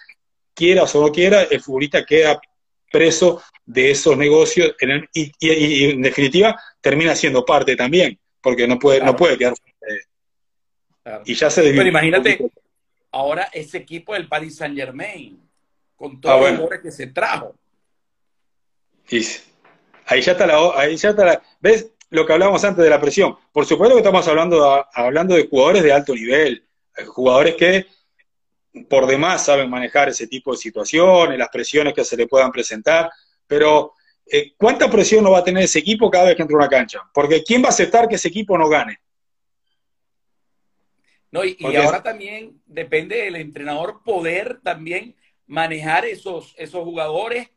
quiera 0.56 0.84
o 0.84 1.01
no 1.01 1.12
quiera, 1.12 1.43
el 1.43 1.62
futbolista 1.62 2.06
queda 2.06 2.39
preso 2.91 3.43
de 3.66 3.91
esos 3.91 4.18
negocios 4.18 4.74
y, 5.14 5.89
en 5.89 6.01
definitiva 6.01 6.60
termina 6.80 7.16
siendo 7.16 7.43
parte 7.45 7.76
también, 7.76 8.18
porque 8.41 8.68
no 8.68 8.80
puede, 8.80 9.01
no 9.01 9.16
puede 9.16 9.38
quedar. 9.38 9.53
Y 11.26 11.36
ya 11.36 11.49
se 11.49 11.62
Pero 11.62 11.88
imagínate, 11.88 12.39
ahora 13.12 13.49
ese 13.53 13.78
equipo 13.80 14.14
del 14.14 14.28
Paris 14.28 14.56
Saint 14.56 14.76
Germain, 14.76 15.39
con 15.95 16.20
todos 16.20 16.41
los 16.41 16.49
jugadores 16.51 16.82
que 16.82 16.91
se 16.91 17.08
trajo. 17.08 17.56
ahí 20.06 20.22
ya 20.22 20.32
está 20.32 20.47
la, 20.47 20.72
ahí 20.76 20.95
ya 20.95 21.10
está 21.10 21.26
la, 21.26 21.41
¿ves? 21.60 21.91
Lo 22.12 22.26
que 22.26 22.34
hablábamos 22.34 22.64
antes 22.64 22.84
de 22.84 22.89
la 22.89 23.01
presión. 23.01 23.36
Por 23.51 23.66
supuesto 23.66 23.95
que 23.95 24.01
estamos 24.01 24.28
hablando, 24.28 24.86
hablando 24.93 25.36
de 25.36 25.47
jugadores 25.47 25.84
de 25.84 25.91
alto 25.91 26.14
nivel, 26.14 26.64
eh, 26.97 27.06
jugadores 27.06 27.56
que 27.56 27.88
por 28.89 29.07
demás 29.07 29.45
saben 29.45 29.69
manejar 29.69 30.09
ese 30.09 30.28
tipo 30.28 30.51
de 30.51 30.57
situaciones, 30.57 31.38
las 31.38 31.49
presiones 31.49 31.93
que 31.93 32.03
se 32.03 32.17
le 32.17 32.28
puedan 32.28 32.51
presentar, 32.51 33.09
pero 33.47 33.93
eh, 34.26 34.53
¿cuánta 34.57 34.89
presión 34.89 35.23
no 35.23 35.32
va 35.32 35.39
a 35.39 35.43
tener 35.43 35.63
ese 35.63 35.80
equipo 35.80 36.09
cada 36.09 36.26
vez 36.26 36.36
que 36.36 36.41
entra 36.41 36.55
a 36.55 36.59
una 36.59 36.69
cancha? 36.69 37.01
Porque 37.13 37.43
¿quién 37.43 37.61
va 37.61 37.67
a 37.67 37.69
aceptar 37.69 38.07
que 38.07 38.15
ese 38.15 38.28
equipo 38.28 38.57
no 38.57 38.67
gane? 38.67 38.99
No, 41.32 41.43
y, 41.43 41.57
y 41.59 41.76
ahora 41.76 42.01
también 42.01 42.61
depende 42.65 43.17
del 43.17 43.36
entrenador 43.36 44.01
poder 44.03 44.61
también 44.61 45.15
manejar 45.47 46.05
esos, 46.05 46.53
esos 46.57 46.84
jugadores 46.84 47.49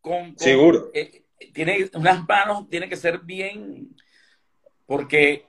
con... 0.00 0.38
Seguro. 0.38 0.90
Eh, 0.94 1.22
tiene 1.52 1.90
unas 1.94 2.26
manos, 2.28 2.68
tiene 2.68 2.88
que 2.88 2.96
ser 2.96 3.18
bien, 3.20 3.96
porque 4.86 5.46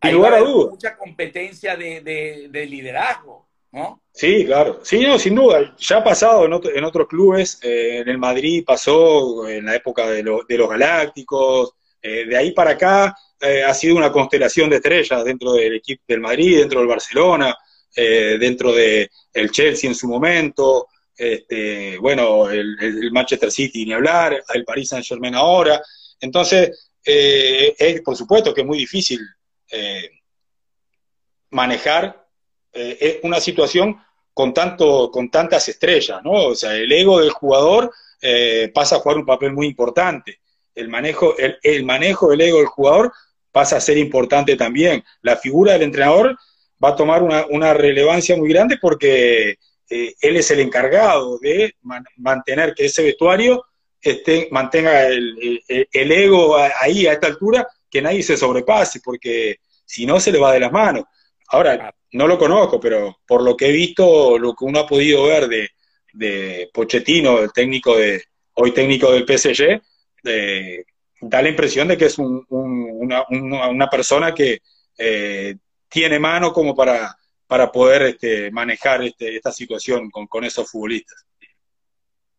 hay 0.00 0.14
mucha 0.14 0.96
competencia 0.96 1.76
de, 1.76 2.66
liderazgo, 2.68 3.48
Sí, 4.12 4.44
claro. 4.44 4.80
Sí, 4.82 5.00
no, 5.00 5.18
sin 5.18 5.34
duda. 5.34 5.74
Ya 5.78 5.98
ha 5.98 6.04
pasado 6.04 6.44
en, 6.44 6.76
en 6.76 6.84
otros 6.84 7.08
clubes. 7.08 7.58
Eh, 7.62 7.98
en 7.98 8.08
el 8.08 8.18
Madrid 8.18 8.64
pasó 8.66 9.48
en 9.48 9.64
la 9.64 9.76
época 9.76 10.06
de, 10.08 10.22
de 10.22 10.58
los 10.58 10.68
Galácticos. 10.68 11.72
Eh, 12.02 12.26
de 12.26 12.36
ahí 12.36 12.52
para 12.52 12.72
acá 12.72 13.14
ha 13.66 13.74
sido 13.74 13.96
una 13.96 14.12
constelación 14.12 14.70
de 14.70 14.76
estrellas 14.76 15.24
dentro 15.24 15.54
del 15.54 15.74
equipo 15.74 16.04
del 16.06 16.20
Madrid, 16.20 16.60
dentro 16.60 16.78
del 16.78 16.88
Barcelona, 16.88 17.56
dentro 17.92 18.72
del 18.72 19.10
el 19.32 19.50
Chelsea 19.50 19.90
en 19.90 19.96
su 19.96 20.06
momento 20.06 20.86
este, 21.16 21.98
bueno, 21.98 22.50
el, 22.50 23.10
Manchester 23.12 23.50
City 23.50 23.84
ni 23.84 23.92
hablar, 23.92 24.42
el 24.52 24.64
Paris 24.64 24.88
Saint 24.88 25.06
Germain 25.06 25.34
ahora. 25.34 25.80
Entonces, 26.20 26.90
eh, 27.04 27.74
es 27.78 28.00
por 28.00 28.16
supuesto 28.16 28.54
que 28.54 28.62
es 28.62 28.66
muy 28.66 28.78
difícil 28.78 29.20
eh, 29.70 30.10
manejar 31.50 32.21
eh, 32.72 33.20
una 33.22 33.40
situación 33.40 33.96
con, 34.32 34.54
tanto, 34.54 35.10
con 35.10 35.30
tantas 35.30 35.68
estrellas, 35.68 36.20
¿no? 36.24 36.32
O 36.32 36.54
sea, 36.54 36.74
el 36.74 36.90
ego 36.90 37.20
del 37.20 37.30
jugador 37.30 37.92
pasa 38.72 38.96
a 38.96 38.98
jugar 39.00 39.18
un 39.18 39.26
papel 39.26 39.52
muy 39.52 39.66
importante. 39.66 40.38
El 40.74 40.88
manejo, 40.88 41.36
el, 41.36 41.58
el 41.62 41.84
manejo 41.84 42.30
del 42.30 42.40
ego 42.40 42.58
del 42.58 42.66
jugador 42.66 43.12
pasa 43.50 43.76
a 43.76 43.80
ser 43.80 43.98
importante 43.98 44.56
también. 44.56 45.04
La 45.20 45.36
figura 45.36 45.72
del 45.72 45.82
entrenador 45.82 46.36
va 46.82 46.90
a 46.90 46.96
tomar 46.96 47.22
una, 47.22 47.74
relevancia 47.74 48.36
muy 48.36 48.48
grande 48.48 48.78
porque 48.80 49.58
eh, 49.88 50.14
él 50.20 50.36
es 50.36 50.50
el 50.50 50.60
encargado 50.60 51.38
de 51.38 51.76
mantener 52.16 52.74
que 52.74 52.86
ese 52.86 53.04
vestuario 53.04 53.64
esté, 54.00 54.48
mantenga 54.50 55.06
el, 55.06 55.62
ego 55.92 56.56
ahí 56.56 57.06
a 57.06 57.12
esta 57.12 57.28
altura, 57.28 57.68
que 57.88 58.02
nadie 58.02 58.22
se 58.22 58.36
sobrepase, 58.36 59.00
porque 59.04 59.58
si 59.84 60.06
no 60.06 60.18
se 60.18 60.32
le 60.32 60.38
va 60.38 60.52
de 60.52 60.60
las 60.60 60.72
manos. 60.72 61.04
Ahora, 61.52 61.94
no 62.12 62.26
lo 62.26 62.38
conozco, 62.38 62.80
pero 62.80 63.20
por 63.26 63.42
lo 63.42 63.56
que 63.56 63.68
he 63.68 63.72
visto, 63.72 64.38
lo 64.38 64.54
que 64.54 64.64
uno 64.64 64.80
ha 64.80 64.86
podido 64.86 65.24
ver 65.24 65.48
de, 65.48 65.70
de 66.14 66.70
Pochettino, 66.72 67.38
el 67.40 67.52
técnico 67.52 67.96
de, 67.96 68.22
hoy 68.54 68.72
técnico 68.72 69.12
del 69.12 69.26
PSG, 69.26 69.80
eh, 70.24 70.84
da 71.20 71.42
la 71.42 71.48
impresión 71.48 71.88
de 71.88 71.96
que 71.96 72.06
es 72.06 72.16
una, 72.18 73.90
persona 73.90 74.34
que 74.34 74.60
eh, 74.96 75.56
tiene 75.88 76.18
mano 76.18 76.52
como 76.52 76.74
para, 76.74 77.14
para 77.46 77.70
poder 77.70 78.02
este, 78.02 78.50
manejar 78.50 79.02
este, 79.02 79.36
esta 79.36 79.52
situación 79.52 80.10
con, 80.10 80.44
esos 80.44 80.70
futbolistas. 80.70 81.24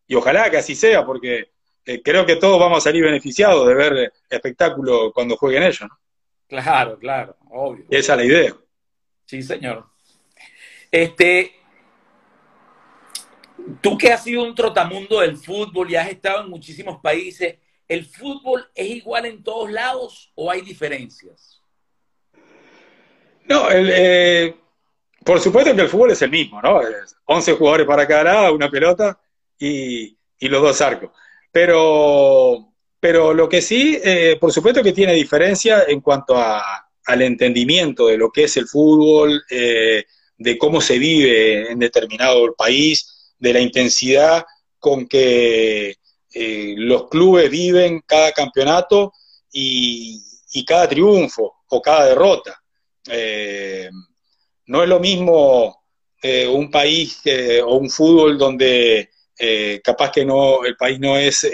Y 0.06 0.14
ojalá 0.14 0.50
que 0.50 0.58
así 0.58 0.74
sea, 0.74 1.04
porque 1.04 1.52
eh, 1.86 2.02
creo 2.02 2.26
que 2.26 2.36
todos 2.36 2.58
vamos 2.58 2.78
a 2.78 2.88
salir 2.90 3.04
beneficiados 3.04 3.66
de 3.66 3.74
ver 3.74 4.12
espectáculo 4.28 5.12
cuando 5.12 5.36
jueguen 5.36 5.62
ellos. 5.62 5.88
Claro, 6.46 6.98
claro, 6.98 7.36
obvio. 7.48 7.86
Esa 7.88 8.12
es 8.12 8.18
la 8.18 8.24
idea. 8.24 8.54
Sí, 9.26 9.42
señor. 9.42 9.86
Este, 10.90 11.52
tú 13.80 13.96
que 13.98 14.12
has 14.12 14.22
sido 14.22 14.44
un 14.44 14.54
trotamundo 14.54 15.20
del 15.20 15.36
fútbol 15.36 15.90
y 15.90 15.96
has 15.96 16.08
estado 16.08 16.42
en 16.42 16.50
muchísimos 16.50 17.00
países, 17.00 17.56
¿el 17.88 18.04
fútbol 18.04 18.68
es 18.74 18.88
igual 18.90 19.26
en 19.26 19.42
todos 19.42 19.70
lados 19.70 20.32
o 20.34 20.50
hay 20.50 20.60
diferencias? 20.60 21.60
No, 23.46 23.68
eh, 23.70 24.54
por 25.24 25.40
supuesto 25.40 25.74
que 25.74 25.82
el 25.82 25.88
fútbol 25.88 26.10
es 26.10 26.22
el 26.22 26.30
mismo, 26.30 26.60
¿no? 26.62 26.80
11 27.26 27.52
jugadores 27.54 27.86
para 27.86 28.06
cada 28.06 28.24
lado, 28.24 28.54
una 28.54 28.70
pelota 28.70 29.18
y, 29.58 30.16
los 30.40 30.62
dos 30.62 30.80
arcos. 30.82 31.10
Pero, 31.50 32.72
pero 33.00 33.32
lo 33.32 33.48
que 33.48 33.62
sí, 33.62 33.98
eh, 34.02 34.36
por 34.38 34.52
supuesto 34.52 34.82
que 34.82 34.92
tiene 34.92 35.14
diferencia 35.14 35.84
en 35.88 36.00
cuanto 36.00 36.36
al 37.06 37.22
entendimiento 37.22 38.06
de 38.06 38.18
lo 38.18 38.30
que 38.30 38.44
es 38.44 38.56
el 38.56 38.66
fútbol, 38.66 39.42
eh, 39.50 40.04
de 40.36 40.58
cómo 40.58 40.80
se 40.80 40.98
vive 40.98 41.70
en 41.70 41.78
determinado 41.78 42.54
país, 42.54 43.32
de 43.38 43.52
la 43.52 43.60
intensidad 43.60 44.44
con 44.78 45.06
que 45.06 45.96
los 46.76 47.08
clubes 47.08 47.48
viven 47.48 48.02
cada 48.04 48.32
campeonato 48.32 49.12
y, 49.54 50.64
cada 50.66 50.88
triunfo 50.88 51.54
o 51.68 51.82
cada 51.82 52.08
derrota. 52.08 52.60
Eh, 53.08 53.90
no 54.66 54.82
es 54.82 54.88
lo 54.88 55.00
mismo 55.00 55.84
eh, 56.22 56.46
un 56.46 56.70
país 56.70 57.20
o 57.64 57.76
un 57.76 57.90
fútbol 57.90 58.38
donde 58.38 59.10
eh, 59.38 59.80
capaz 59.82 60.10
que 60.12 60.24
no 60.24 60.64
el 60.64 60.76
país 60.76 60.98
no 61.00 61.16
es 61.16 61.46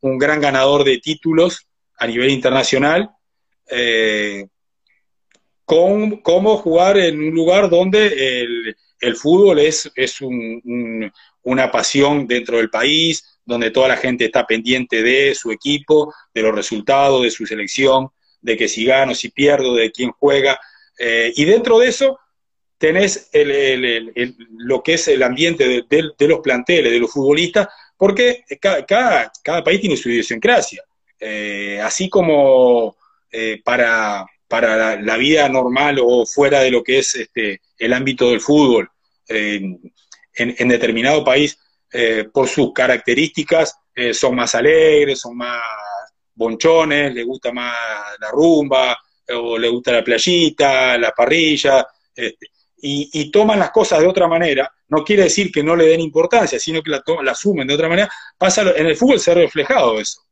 un, 0.00 0.18
gran 0.18 0.40
ganador 0.40 0.84
de 0.84 0.98
títulos 0.98 1.66
a 1.96 2.06
nivel 2.06 2.30
internacional, 2.30 3.10
con, 5.68 6.22
cómo 6.22 6.56
jugar 6.56 6.96
en 6.96 7.18
un 7.18 7.34
lugar 7.34 7.68
donde 7.68 8.06
el, 9.00 9.16
fútbol 9.16 9.58
es, 9.58 9.92
es 9.94 10.18
una 11.42 11.70
pasión 11.70 12.26
dentro 12.26 12.56
del 12.56 12.70
país, 12.70 13.38
donde 13.44 13.70
toda 13.70 13.88
la 13.88 13.98
gente 13.98 14.24
está 14.24 14.46
pendiente 14.46 15.02
de 15.02 15.34
su 15.34 15.52
equipo, 15.52 16.14
de 16.32 16.40
los 16.40 16.54
resultados, 16.54 17.22
de 17.22 17.30
su 17.30 17.44
selección, 17.44 18.08
de 18.40 18.56
que 18.56 18.66
si 18.66 18.86
gano, 18.86 19.14
si 19.14 19.28
pierdo, 19.28 19.74
de 19.74 19.92
quién 19.92 20.10
juega. 20.12 20.58
Eh, 20.98 21.34
y 21.36 21.44
dentro 21.44 21.78
de 21.80 21.88
eso 21.88 22.18
tenés 22.78 23.28
lo 24.56 24.82
que 24.82 24.94
es 24.94 25.06
el 25.08 25.22
ambiente 25.22 25.84
de, 25.86 26.28
los 26.28 26.40
planteles, 26.40 26.90
de 26.90 26.98
los 26.98 27.12
futbolistas, 27.12 27.68
porque 27.94 28.42
cada, 28.58 28.86
cada, 29.44 29.62
país 29.62 29.82
tiene 29.82 29.98
su 29.98 30.08
idiosincrasia. 30.08 30.82
Eh, 31.20 31.78
así 31.82 32.08
como 32.08 32.96
eh, 33.30 33.60
para, 33.62 34.24
para 34.48 35.00
la, 35.00 35.16
vida 35.16 35.48
normal 35.48 35.98
o 36.02 36.26
fuera 36.26 36.60
de 36.60 36.70
lo 36.70 36.82
que 36.82 36.98
es 36.98 37.14
este, 37.14 37.60
el 37.78 37.92
ámbito 37.92 38.30
del 38.30 38.40
fútbol, 38.40 38.90
en, 39.28 39.80
en, 40.34 40.68
determinado 40.68 41.22
país, 41.22 41.58
por 42.32 42.48
sus 42.48 42.72
características, 42.72 43.76
son 44.12 44.36
más 44.36 44.54
alegres, 44.54 45.20
son 45.20 45.36
más 45.36 45.60
bonchones, 46.34 47.14
les 47.14 47.26
gusta 47.26 47.52
más 47.52 47.76
la 48.20 48.30
rumba, 48.30 48.96
o 49.34 49.58
le 49.58 49.68
gusta 49.68 49.92
la 49.92 50.04
playita, 50.04 50.96
la 50.96 51.12
parrilla, 51.12 51.86
este, 52.14 52.50
y, 52.80 53.30
toman 53.30 53.58
las 53.58 53.70
cosas 53.70 54.00
de 54.00 54.06
otra 54.06 54.28
manera, 54.28 54.70
no 54.88 55.04
quiere 55.04 55.24
decir 55.24 55.50
que 55.50 55.62
no 55.62 55.74
le 55.74 55.86
den 55.86 56.00
importancia, 56.00 56.58
sino 56.58 56.82
que 56.82 56.90
la, 56.90 57.02
la 57.22 57.32
asumen 57.32 57.66
de 57.66 57.74
otra 57.74 57.88
manera, 57.88 58.10
pasa 58.36 58.62
en 58.76 58.86
el 58.86 58.96
fútbol 58.96 59.18
se 59.18 59.32
ha 59.32 59.34
reflejado 59.34 60.00
eso. 60.00 60.22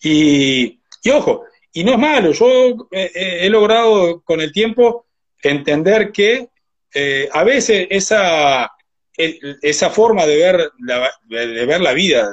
Y, 0.00 0.80
ojo, 1.12 1.44
y 1.72 1.84
no 1.84 1.92
es 1.92 1.98
malo, 1.98 2.32
yo 2.32 2.88
he 2.90 3.48
logrado 3.50 4.22
con 4.22 4.40
el 4.40 4.52
tiempo 4.52 5.06
entender 5.42 6.10
que 6.12 6.48
eh, 6.94 7.28
a 7.32 7.44
veces 7.44 7.86
esa, 7.90 8.70
esa 9.16 9.90
forma 9.90 10.26
de 10.26 10.36
ver 10.36 10.70
la, 10.80 11.10
de 11.28 11.66
ver 11.66 11.80
la 11.80 11.92
vida 11.92 12.30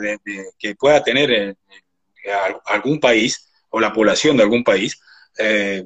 que 0.57 0.75
pueda 0.75 1.03
tener 1.03 1.55
algún 2.65 2.99
país 2.99 3.51
o 3.69 3.79
la 3.79 3.91
población 3.93 4.37
de 4.37 4.43
algún 4.43 4.63
país, 4.63 4.99
eh, 5.37 5.85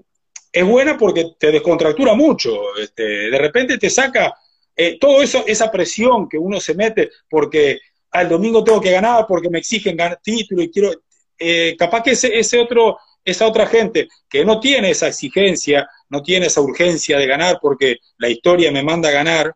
es 0.51 0.65
buena 0.65 0.97
porque 0.97 1.31
te 1.39 1.51
descontractura 1.51 2.13
mucho. 2.13 2.75
Este, 2.77 3.03
de 3.03 3.37
repente 3.37 3.77
te 3.77 3.89
saca 3.89 4.33
eh, 4.75 4.97
todo 4.99 5.21
eso, 5.21 5.43
esa 5.47 5.71
presión 5.71 6.27
que 6.29 6.37
uno 6.37 6.59
se 6.59 6.75
mete 6.75 7.09
porque 7.29 7.79
al 8.11 8.29
domingo 8.29 8.63
tengo 8.63 8.81
que 8.81 8.91
ganar, 8.91 9.25
porque 9.27 9.49
me 9.49 9.59
exigen 9.59 9.97
ganar 9.97 10.19
título 10.21 10.61
y 10.61 10.71
quiero. 10.71 10.91
Eh, 11.37 11.75
capaz 11.77 12.03
que 12.03 12.11
ese, 12.11 12.37
ese 12.37 12.59
otro, 12.59 12.97
esa 13.30 13.47
otra 13.47 13.67
gente 13.67 14.07
que 14.30 14.45
no 14.45 14.59
tiene 14.59 14.91
esa 14.91 15.07
exigencia, 15.07 15.89
no 16.09 16.21
tiene 16.21 16.47
esa 16.47 16.61
urgencia 16.61 17.17
de 17.17 17.27
ganar 17.27 17.59
porque 17.61 17.97
la 18.17 18.30
historia 18.30 18.71
me 18.71 18.84
manda 18.84 19.09
a 19.09 19.13
ganar, 19.13 19.55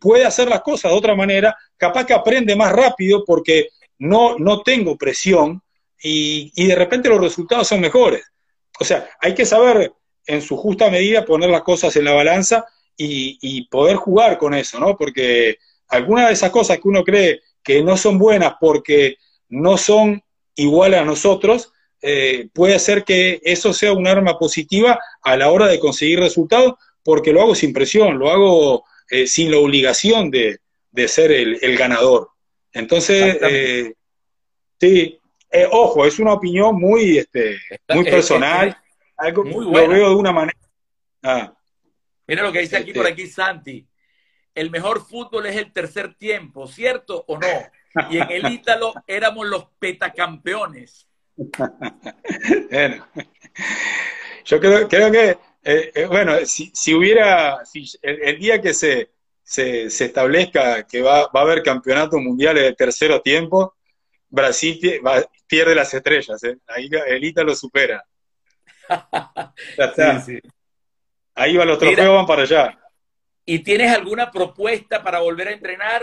puede 0.00 0.24
hacer 0.24 0.48
las 0.48 0.62
cosas 0.62 0.90
de 0.90 0.96
otra 0.96 1.14
manera, 1.14 1.54
capaz 1.76 2.06
que 2.06 2.14
aprende 2.14 2.56
más 2.56 2.72
rápido 2.72 3.22
porque 3.24 3.68
no, 3.98 4.38
no 4.38 4.62
tengo 4.62 4.96
presión 4.96 5.62
y, 6.02 6.50
y 6.56 6.66
de 6.66 6.74
repente 6.74 7.10
los 7.10 7.20
resultados 7.20 7.68
son 7.68 7.80
mejores. 7.80 8.22
O 8.80 8.84
sea, 8.84 9.08
hay 9.20 9.34
que 9.34 9.44
saber 9.44 9.92
en 10.26 10.42
su 10.42 10.56
justa 10.56 10.90
medida 10.90 11.24
poner 11.24 11.50
las 11.50 11.62
cosas 11.62 11.94
en 11.96 12.04
la 12.04 12.12
balanza 12.12 12.66
y, 12.96 13.66
poder 13.68 13.96
jugar 13.96 14.38
con 14.38 14.54
eso, 14.54 14.78
¿no? 14.78 14.96
Porque 14.96 15.58
algunas 15.88 16.28
de 16.28 16.34
esas 16.34 16.50
cosas 16.50 16.78
que 16.78 16.88
uno 16.88 17.02
cree 17.02 17.40
que 17.62 17.82
no 17.82 17.96
son 17.96 18.18
buenas 18.18 18.54
porque 18.60 19.16
no 19.48 19.76
son 19.76 20.22
iguales 20.54 21.00
a 21.00 21.04
nosotros, 21.04 21.71
eh, 22.02 22.48
puede 22.52 22.74
hacer 22.74 23.04
que 23.04 23.40
eso 23.44 23.72
sea 23.72 23.92
un 23.92 24.06
arma 24.06 24.38
positiva 24.38 24.98
a 25.22 25.36
la 25.36 25.50
hora 25.50 25.66
de 25.68 25.78
conseguir 25.78 26.20
resultados, 26.20 26.74
porque 27.04 27.32
lo 27.32 27.40
hago 27.40 27.54
sin 27.54 27.72
presión, 27.72 28.18
lo 28.18 28.30
hago 28.30 28.84
eh, 29.10 29.26
sin 29.26 29.50
la 29.50 29.58
obligación 29.58 30.30
de, 30.30 30.58
ser 31.06 31.32
el, 31.32 31.76
ganador. 31.76 32.30
Entonces, 32.72 33.38
eh, 33.42 33.94
sí, 34.80 35.20
eh, 35.50 35.68
ojo, 35.70 36.06
es 36.06 36.18
una 36.18 36.32
opinión 36.32 36.76
muy, 36.76 37.18
este, 37.18 37.58
muy 37.90 38.04
personal, 38.04 38.76
algo 39.18 39.44
muy 39.44 39.66
lo 39.66 39.88
veo 39.88 40.08
de 40.08 40.14
una 40.14 40.32
manera. 40.32 40.58
Ah. 41.22 41.54
Mira 42.26 42.42
lo 42.42 42.52
que 42.52 42.60
dice 42.60 42.78
aquí 42.78 42.92
por 42.92 43.06
este. 43.06 43.22
aquí 43.22 43.30
Santi. 43.30 43.86
El 44.54 44.70
mejor 44.70 45.06
fútbol 45.06 45.46
es 45.46 45.56
el 45.56 45.72
tercer 45.72 46.14
tiempo, 46.14 46.66
¿cierto 46.66 47.24
o 47.28 47.38
no? 47.38 47.46
Y 48.10 48.16
en 48.16 48.30
el 48.30 48.50
Ítalo 48.50 48.94
éramos 49.06 49.46
los 49.46 49.66
petacampeones. 49.78 51.06
Bueno, 52.70 53.06
yo 54.44 54.60
creo, 54.60 54.88
creo 54.88 55.10
que, 55.10 55.30
eh, 55.64 55.92
eh, 55.94 56.06
bueno, 56.06 56.34
si, 56.44 56.70
si, 56.74 56.94
hubiera, 56.94 57.64
si 57.64 57.84
el, 58.02 58.38
día 58.38 58.60
que 58.60 58.74
se, 58.74 59.10
se, 59.42 59.90
se 59.90 60.06
establezca 60.06 60.86
que 60.86 61.02
va, 61.02 61.28
va, 61.28 61.40
a 61.40 61.42
haber 61.42 61.62
campeonatos 61.62 62.20
mundiales 62.20 62.64
de 62.64 62.74
tercero 62.74 63.20
tiempo, 63.20 63.74
Brasil 64.28 64.80
pierde 65.46 65.74
las 65.74 65.92
estrellas, 65.92 66.42
¿eh? 66.44 66.56
ahí 66.66 66.88
el 67.06 67.34
lo 67.44 67.54
supera. 67.54 68.02
ya 68.88 69.84
está. 69.84 70.24
Ahí 71.34 71.56
va 71.56 71.64
los 71.64 71.78
trofeos, 71.78 72.14
van 72.14 72.26
para 72.26 72.42
allá. 72.42 72.78
¿Y 73.44 73.58
tienes 73.60 73.90
alguna 73.90 74.30
propuesta 74.30 75.02
para 75.02 75.20
volver 75.20 75.48
a 75.48 75.52
entrenar? 75.52 76.02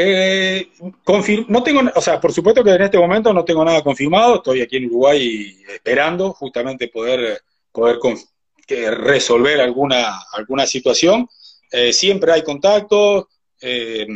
Eh, 0.00 0.68
no 1.48 1.62
tengo, 1.64 1.80
o 1.92 2.00
sea, 2.00 2.20
por 2.20 2.32
supuesto 2.32 2.62
que 2.62 2.70
en 2.70 2.82
este 2.82 2.98
momento 2.98 3.32
no 3.32 3.44
tengo 3.44 3.64
nada 3.64 3.82
confirmado, 3.82 4.36
estoy 4.36 4.60
aquí 4.60 4.76
en 4.76 4.86
Uruguay 4.86 5.56
esperando 5.68 6.32
justamente 6.34 6.86
poder, 6.86 7.42
poder 7.72 7.98
resolver 8.96 9.60
alguna, 9.60 10.20
alguna 10.34 10.66
situación. 10.66 11.28
Eh, 11.72 11.92
siempre 11.92 12.30
hay 12.30 12.44
contactos, 12.44 13.26
eh, 13.60 14.06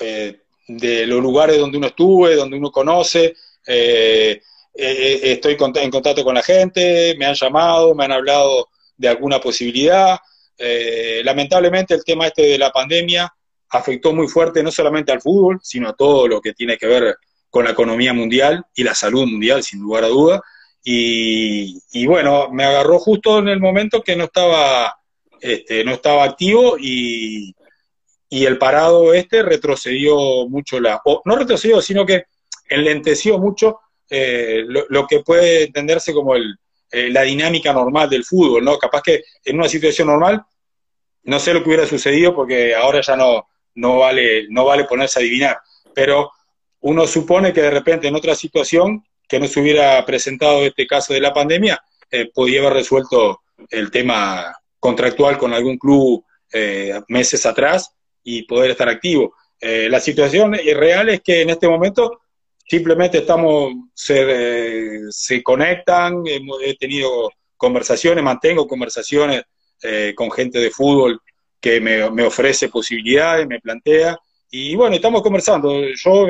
eh, 0.00 0.40
de 0.66 1.06
los 1.06 1.22
lugares 1.22 1.56
donde 1.58 1.78
uno 1.78 1.86
estuve, 1.86 2.34
donde 2.34 2.56
uno 2.56 2.72
conoce. 2.72 3.36
Eh, 3.64 4.40
estoy 4.74 5.56
en 5.76 5.90
contacto 5.92 6.24
con 6.24 6.34
la 6.34 6.42
gente, 6.42 7.14
me 7.16 7.26
han 7.26 7.34
llamado, 7.34 7.94
me 7.94 8.06
han 8.06 8.12
hablado 8.12 8.70
de 8.96 9.06
alguna 9.08 9.40
posibilidad. 9.40 10.18
lamentablemente 11.22 11.94
el 11.94 12.04
tema 12.04 12.26
este 12.26 12.42
de 12.42 12.58
la 12.58 12.72
pandemia 12.72 13.32
afectó 13.74 14.12
muy 14.12 14.28
fuerte 14.28 14.62
no 14.62 14.70
solamente 14.70 15.10
al 15.10 15.20
fútbol, 15.20 15.58
sino 15.62 15.88
a 15.88 15.94
todo 15.94 16.28
lo 16.28 16.40
que 16.40 16.52
tiene 16.52 16.78
que 16.78 16.86
ver 16.86 17.16
con 17.50 17.64
la 17.64 17.72
economía 17.72 18.12
mundial 18.12 18.64
y 18.74 18.84
la 18.84 18.94
salud 18.94 19.26
mundial, 19.26 19.62
sin 19.64 19.80
lugar 19.80 20.04
a 20.04 20.08
duda. 20.08 20.42
Y, 20.84 22.06
bueno, 22.06 22.50
me 22.52 22.64
agarró 22.64 22.98
justo 22.98 23.38
en 23.38 23.48
el 23.48 23.58
momento 23.58 24.02
que 24.02 24.16
no 24.16 24.24
estaba, 24.24 24.96
este, 25.40 25.84
no 25.84 25.92
estaba 25.92 26.24
activo 26.24 26.76
y, 26.78 27.54
el 28.30 28.58
parado 28.58 29.14
este 29.14 29.44
retrocedió 29.44 30.48
mucho 30.48 30.80
la, 30.80 31.00
o 31.04 31.22
no 31.24 31.36
retrocedió, 31.36 31.80
sino 31.80 32.04
que 32.04 32.24
enlenteció 32.68 33.38
mucho 33.38 33.78
eh, 34.10 34.64
lo, 34.66 35.06
que 35.06 35.20
puede 35.20 35.64
entenderse 35.64 36.12
como 36.12 36.34
el, 36.34 36.56
eh, 36.90 37.10
la 37.10 37.22
dinámica 37.22 37.72
normal 37.72 38.10
del 38.10 38.24
fútbol, 38.24 38.64
¿no? 38.64 38.76
Capaz 38.76 39.02
que 39.02 39.22
en 39.44 39.56
una 39.56 39.68
situación 39.68 40.08
normal, 40.08 40.42
no 41.22 41.38
sé 41.38 41.54
lo 41.54 41.62
que 41.62 41.68
hubiera 41.68 41.86
sucedido 41.86 42.34
porque 42.34 42.74
ahora 42.74 43.02
ya 43.02 43.16
no, 43.16 43.46
no 43.74 43.98
vale, 43.98 44.46
no 44.48 44.64
vale 44.64 44.84
ponerse 44.84 45.18
a 45.18 45.22
adivinar, 45.22 45.58
pero 45.94 46.30
uno 46.80 47.06
supone 47.06 47.52
que 47.52 47.62
de 47.62 47.70
repente 47.70 48.08
en 48.08 48.14
otra 48.14 48.34
situación 48.34 49.04
que 49.28 49.40
no 49.40 49.46
se 49.46 49.60
hubiera 49.60 50.04
presentado 50.04 50.64
este 50.64 50.86
caso 50.86 51.14
de 51.14 51.20
la 51.20 51.32
pandemia, 51.32 51.82
eh, 52.10 52.30
podía 52.32 52.60
haber 52.60 52.74
resuelto 52.74 53.40
el 53.70 53.90
tema 53.90 54.54
contractual 54.78 55.38
con 55.38 55.54
algún 55.54 55.78
club 55.78 56.24
eh, 56.52 57.00
meses 57.08 57.46
atrás 57.46 57.90
y 58.22 58.42
poder 58.42 58.72
estar 58.72 58.88
activo. 58.88 59.34
Eh, 59.60 59.88
la 59.88 59.98
situación 59.98 60.52
real 60.52 61.08
es 61.08 61.22
que 61.22 61.42
en 61.42 61.50
este 61.50 61.68
momento 61.68 62.20
simplemente 62.68 63.18
estamos, 63.18 63.72
se, 63.94 65.10
se 65.10 65.42
conectan, 65.42 66.22
he 66.26 66.76
tenido 66.76 67.30
conversaciones, 67.56 68.22
mantengo 68.22 68.66
conversaciones 68.66 69.42
con 70.14 70.30
gente 70.30 70.58
de 70.60 70.70
fútbol 70.70 71.20
que 71.64 71.80
me, 71.80 72.10
me, 72.10 72.24
ofrece 72.24 72.68
posibilidades, 72.68 73.46
me 73.46 73.58
plantea, 73.58 74.18
y 74.50 74.76
bueno, 74.76 74.96
estamos 74.96 75.22
conversando. 75.22 75.82
Yo, 75.94 76.28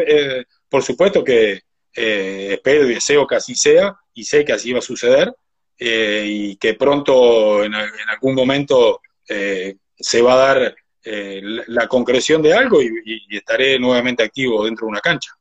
por 0.68 0.84
supuesto 0.84 1.24
que 1.24 1.62
eh, 1.92 2.50
espero 2.52 2.88
y 2.88 2.94
deseo 2.94 3.26
que 3.26 3.34
así 3.34 3.56
sea, 3.56 3.96
y 4.14 4.22
sé 4.22 4.44
que 4.44 4.52
así 4.52 4.72
va 4.72 4.78
a 4.78 4.82
suceder, 4.82 5.34
eh, 5.76 6.24
y 6.24 6.56
que 6.56 6.74
pronto, 6.74 7.64
en, 7.64 7.74
algún 7.74 8.36
momento, 8.36 9.00
eh, 9.28 9.74
se 9.96 10.22
va 10.22 10.34
a 10.34 10.54
dar 10.54 10.76
la, 11.04 11.88
concreción 11.88 12.40
de 12.40 12.54
algo 12.54 12.80
y, 12.80 13.26
estaré 13.36 13.76
nuevamente 13.80 14.22
activo 14.22 14.64
dentro 14.64 14.86
de 14.86 14.92
una 14.92 15.00
cancha. 15.00 15.32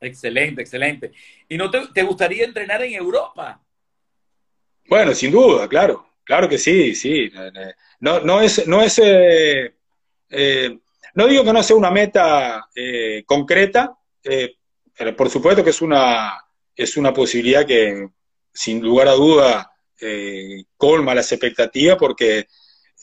Excelente, 0.00 0.62
excelente. 0.62 1.12
¿Y 1.46 1.58
no 1.58 1.70
te, 1.70 2.02
gustaría 2.02 2.44
entrenar 2.44 2.82
en 2.82 2.94
Europa? 2.94 3.60
Bueno, 4.88 5.14
sin 5.14 5.30
duda, 5.30 5.68
claro, 5.68 6.08
claro 6.24 6.48
que 6.48 6.58
sí, 6.58 6.94
sí. 6.94 7.30
No, 8.00 8.20
no 8.20 8.40
es, 8.40 8.66
no 8.66 8.82
es, 8.82 9.00
no 11.14 11.26
digo 11.26 11.44
que 11.44 11.52
no 11.52 11.62
sea 11.62 11.76
una 11.76 11.90
meta 11.90 12.68
concreta, 13.26 13.96
por 15.16 15.30
supuesto 15.30 15.64
que 15.64 15.70
es 15.70 15.82
una, 15.82 16.32
es 16.74 16.96
una 16.96 17.12
posibilidad 17.12 17.66
que, 17.66 18.08
sin 18.52 18.82
lugar 18.82 19.08
a 19.08 19.12
duda, 19.12 19.70
eh, 20.00 20.64
colma 20.76 21.14
las 21.14 21.30
expectativas 21.32 21.96
porque 21.98 22.46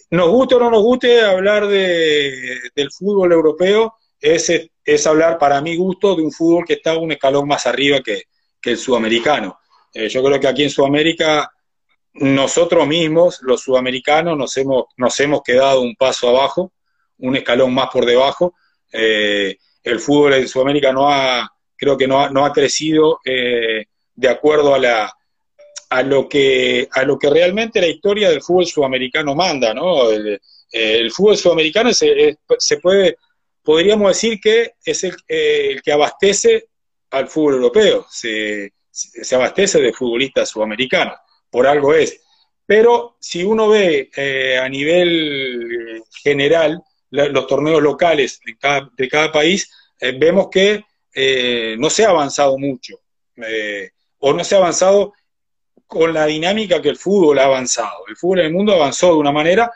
nos 0.09 0.30
guste 0.30 0.55
o 0.55 0.59
no 0.59 0.72
nos 0.72 0.82
guste 0.82 1.22
hablar 1.22 1.68
de, 1.68 2.59
del 2.76 2.91
fútbol 2.91 3.32
europeo, 3.32 3.95
es, 4.20 4.51
es 4.84 5.07
hablar 5.07 5.38
para 5.38 5.61
mi 5.61 5.76
gusto 5.76 6.15
de 6.15 6.24
un 6.24 6.32
fútbol 6.32 6.65
que 6.65 6.74
está 6.74 6.97
un 6.97 7.11
escalón 7.11 7.47
más 7.47 7.65
arriba 7.68 8.01
que, 8.01 8.24
el 8.63 8.78
sudamericano. 8.78 9.59
Eh, 9.93 10.09
yo 10.09 10.22
creo 10.22 10.38
que 10.41 10.47
aquí 10.47 10.63
en 10.63 10.70
Sudamérica 10.70 11.49
nosotros 12.20 12.88
mismos, 12.88 13.39
los 13.41 13.61
sudamericanos, 13.61 14.38
nos 14.38 14.55
hemos, 14.57 14.86
nos 14.97 15.20
hemos 15.20 15.41
quedado 15.43 15.82
un 15.82 15.95
paso 15.95 16.30
abajo, 16.30 16.72
un 17.20 17.36
escalón 17.36 17.74
más 17.74 17.89
por 17.91 18.05
debajo. 18.05 18.55
Eh, 18.91 19.57
el 19.84 19.99
fútbol 19.99 20.34
en 20.34 20.47
Sudamérica 20.47 20.91
no 20.91 21.09
ha, 21.09 21.49
creo 21.76 21.97
que 21.97 22.07
no 22.07 22.22
ha, 22.22 22.30
no 22.30 22.45
ha 22.45 22.51
crecido 22.51 23.20
eh, 23.24 23.86
de 24.15 24.30
acuerdo 24.30 24.74
a, 24.74 24.80
la, 24.80 25.13
a, 25.89 26.03
lo 26.03 26.28
que, 26.28 26.89
a 26.91 27.03
lo 27.03 27.18
que 27.18 27.30
realmente 27.30 27.80
la 27.80 27.88
historia 27.88 28.30
del 28.30 28.41
fútbol 28.41 28.65
sudamericano 28.65 29.36
manda, 29.36 29.74
¿no? 29.74 30.09
El, 30.09 31.11
fútbol 31.11 31.38
sudamericano 31.38 31.93
se, 31.93 32.38
se, 32.57 32.78
puede, 32.78 33.18
podríamos 33.63 34.09
decir 34.09 34.39
que 34.41 34.74
es 34.84 35.03
el, 35.05 35.15
eh, 35.28 35.70
el 35.72 35.82
que 35.82 35.93
abastece 35.93 36.68
al 37.11 37.30
fútbol 37.30 37.55
europeo, 37.55 38.05
se, 38.09 38.74
se, 38.91 39.36
abastece 39.36 39.80
de 39.80 39.93
futbolistas 39.93 40.49
sudamericanos, 40.49 41.15
por 41.58 41.66
algo 41.66 41.91
es. 41.95 42.22
Pero 42.68 43.18
si 43.20 43.43
uno 43.43 43.68
ve 43.68 44.12
eh, 44.16 44.60
a 44.60 44.70
nivel 44.70 46.03
general 46.22 46.84
los 47.10 47.47
torneos 47.47 47.82
locales 47.82 48.39
de 48.45 48.55
cada, 48.60 48.91
de 48.95 49.10
cada 49.10 49.32
país, 49.32 49.68
vemos 50.20 50.49
que 50.51 50.84
eh, 51.16 51.76
no 51.80 51.89
se 51.89 52.05
ha 52.05 52.10
avanzado 52.10 52.60
mucho, 52.60 52.99
eh, 53.38 53.89
o 54.20 54.34
no 54.34 54.43
se 54.43 54.53
ha 54.53 54.60
avanzado 54.60 55.14
con 55.88 56.14
la 56.14 56.28
dinámica 56.28 56.80
que 56.80 56.89
el 56.89 56.97
fútbol 56.97 57.39
ha 57.39 57.45
avanzado. 57.45 58.05
El 58.08 58.16
fútbol 58.18 58.41
en 58.41 58.45
el 58.45 58.53
mundo 58.53 58.76
avanzó 58.76 59.08
de 59.08 59.18
una 59.18 59.32
manera 59.32 59.72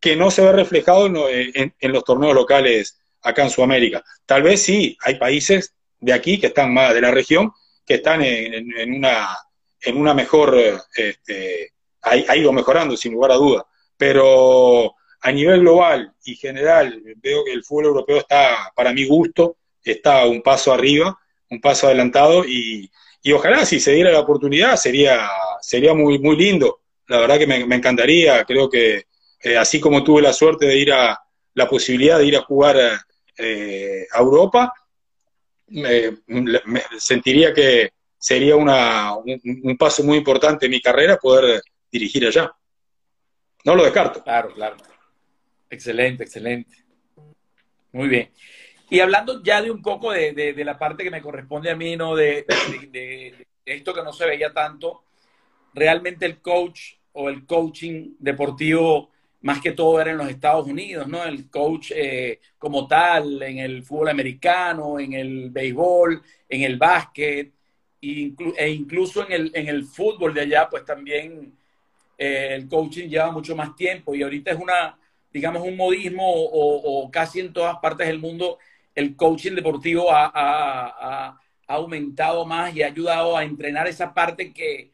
que 0.00 0.16
no 0.16 0.30
se 0.30 0.40
ve 0.40 0.52
reflejado 0.52 1.06
en, 1.28 1.74
los 1.80 2.02
torneos 2.02 2.34
locales 2.34 2.98
acá 3.20 3.42
en 3.42 3.50
Sudamérica. 3.50 4.02
Tal 4.24 4.42
vez 4.42 4.62
sí, 4.62 4.96
hay 5.02 5.16
países 5.16 5.74
de 6.00 6.14
aquí 6.14 6.40
que 6.40 6.46
están 6.46 6.72
más 6.72 6.94
de 6.94 7.02
la 7.02 7.10
región, 7.10 7.52
que 7.84 7.96
están 7.96 8.22
en, 8.22 8.94
una, 8.94 9.36
en 9.80 9.96
una 9.96 10.14
mejor, 10.14 10.56
este, 10.94 11.72
ha, 12.02 12.36
ido 12.36 12.52
mejorando 12.52 12.96
sin 12.96 13.12
lugar 13.12 13.32
a 13.32 13.36
duda, 13.36 13.66
pero 13.96 14.94
a 15.20 15.32
nivel 15.32 15.60
global 15.60 16.12
y 16.24 16.36
general 16.36 17.02
veo 17.16 17.44
que 17.44 17.52
el 17.52 17.64
fútbol 17.64 17.86
europeo 17.86 18.18
está, 18.18 18.72
para 18.74 18.92
mi 18.92 19.06
gusto, 19.06 19.56
está 19.82 20.26
un 20.26 20.42
paso 20.42 20.72
arriba, 20.72 21.18
un 21.50 21.60
paso 21.60 21.86
adelantado 21.86 22.44
y, 22.44 22.90
ojalá 23.34 23.66
si 23.66 23.80
se 23.80 23.92
diera 23.92 24.12
la 24.12 24.20
oportunidad 24.20 24.76
sería, 24.76 25.28
sería 25.60 25.94
muy, 25.94 26.18
muy 26.20 26.36
lindo. 26.36 26.82
La 27.08 27.18
verdad 27.18 27.38
que 27.38 27.46
me, 27.46 27.56
encantaría, 27.74 28.44
creo 28.44 28.70
que 28.70 29.06
eh, 29.40 29.56
así 29.56 29.80
como 29.80 30.04
tuve 30.04 30.22
la 30.22 30.32
suerte 30.32 30.66
de 30.66 30.78
ir 30.78 30.92
a 30.92 31.20
la 31.54 31.68
posibilidad 31.68 32.18
de 32.18 32.26
ir 32.26 32.36
a 32.36 32.42
jugar 32.42 32.76
eh, 33.36 34.06
a 34.12 34.18
Europa, 34.20 34.72
me, 35.68 36.16
sentiría 36.98 37.52
que 37.52 37.90
sería 38.18 38.56
una, 38.56 39.14
un, 39.14 39.76
paso 39.78 40.02
muy 40.02 40.18
importante 40.18 40.66
en 40.66 40.70
mi 40.70 40.80
carrera 40.80 41.16
poder 41.16 41.62
dirigir 41.90 42.26
allá. 42.26 42.50
No 43.64 43.74
lo 43.74 43.84
descarto. 43.84 44.22
Claro, 44.22 44.52
claro. 44.52 44.76
Excelente, 45.68 46.24
excelente. 46.24 46.76
Muy 47.92 48.08
bien. 48.08 48.30
Y 48.88 49.00
hablando 49.00 49.42
ya 49.42 49.60
de 49.62 49.70
un 49.70 49.82
poco 49.82 50.12
de, 50.12 50.54
la 50.64 50.78
parte 50.78 51.02
que 51.02 51.10
me 51.10 51.22
corresponde 51.22 51.70
a 51.70 51.76
mí, 51.76 51.96
¿no? 51.96 52.14
De, 52.14 52.46
esto 53.64 53.92
que 53.92 54.02
no 54.02 54.12
se 54.12 54.26
veía 54.26 54.52
tanto, 54.52 55.02
realmente 55.74 56.24
el 56.24 56.40
coach 56.40 56.94
o 57.12 57.28
el 57.28 57.44
coaching 57.44 58.14
deportivo 58.18 59.10
más 59.40 59.60
que 59.60 59.72
todo 59.72 60.00
era 60.00 60.10
en 60.10 60.18
los 60.18 60.28
Estados 60.28 60.66
Unidos, 60.66 61.06
¿no? 61.06 61.24
El 61.24 61.50
coach 61.50 61.92
eh, 61.94 62.40
como 62.58 62.86
tal, 62.86 63.42
en 63.42 63.58
el 63.58 63.82
fútbol 63.82 64.08
americano, 64.08 64.98
en 64.98 65.12
el 65.12 65.50
béisbol, 65.50 66.22
en 66.48 66.62
el 66.62 66.76
básquet, 66.76 67.52
e 68.00 68.70
incluso 68.70 69.26
en 69.26 69.32
el, 69.32 69.50
en 69.54 69.68
el 69.68 69.84
fútbol 69.84 70.34
de 70.34 70.42
allá, 70.42 70.68
pues 70.68 70.84
también 70.84 71.52
eh, 72.18 72.50
el 72.52 72.68
coaching 72.68 73.08
lleva 73.08 73.30
mucho 73.30 73.56
más 73.56 73.74
tiempo 73.74 74.14
y 74.14 74.22
ahorita 74.22 74.52
es 74.52 74.58
una, 74.58 74.98
digamos, 75.32 75.62
un 75.62 75.76
modismo 75.76 76.24
o 76.26 77.10
casi 77.10 77.40
en 77.40 77.52
todas 77.52 77.76
partes 77.78 78.06
del 78.06 78.18
mundo 78.18 78.58
el 78.96 79.14
coaching 79.14 79.52
deportivo 79.52 80.08
ha, 80.10 81.38
aumentado 81.68 82.46
más 82.46 82.74
y 82.76 82.82
ha 82.82 82.86
ayudado 82.86 83.36
a 83.36 83.42
entrenar 83.42 83.86
esa 83.88 84.12
parte 84.12 84.52
que, 84.52 84.90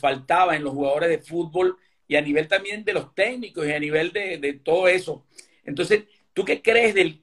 faltaba 0.00 0.56
en 0.56 0.64
los 0.64 0.72
jugadores 0.72 1.08
de 1.08 1.18
fútbol 1.18 1.76
y 2.08 2.16
a 2.16 2.20
nivel 2.20 2.48
también 2.48 2.84
de 2.84 2.92
los 2.92 3.14
técnicos 3.14 3.64
y 3.64 3.72
a 3.72 3.78
nivel 3.78 4.12
de, 4.12 4.60
todo 4.64 4.88
eso. 4.88 5.24
Entonces, 5.64 6.04
¿tú 6.32 6.44
qué 6.44 6.60
crees 6.60 6.94
del, 6.94 7.22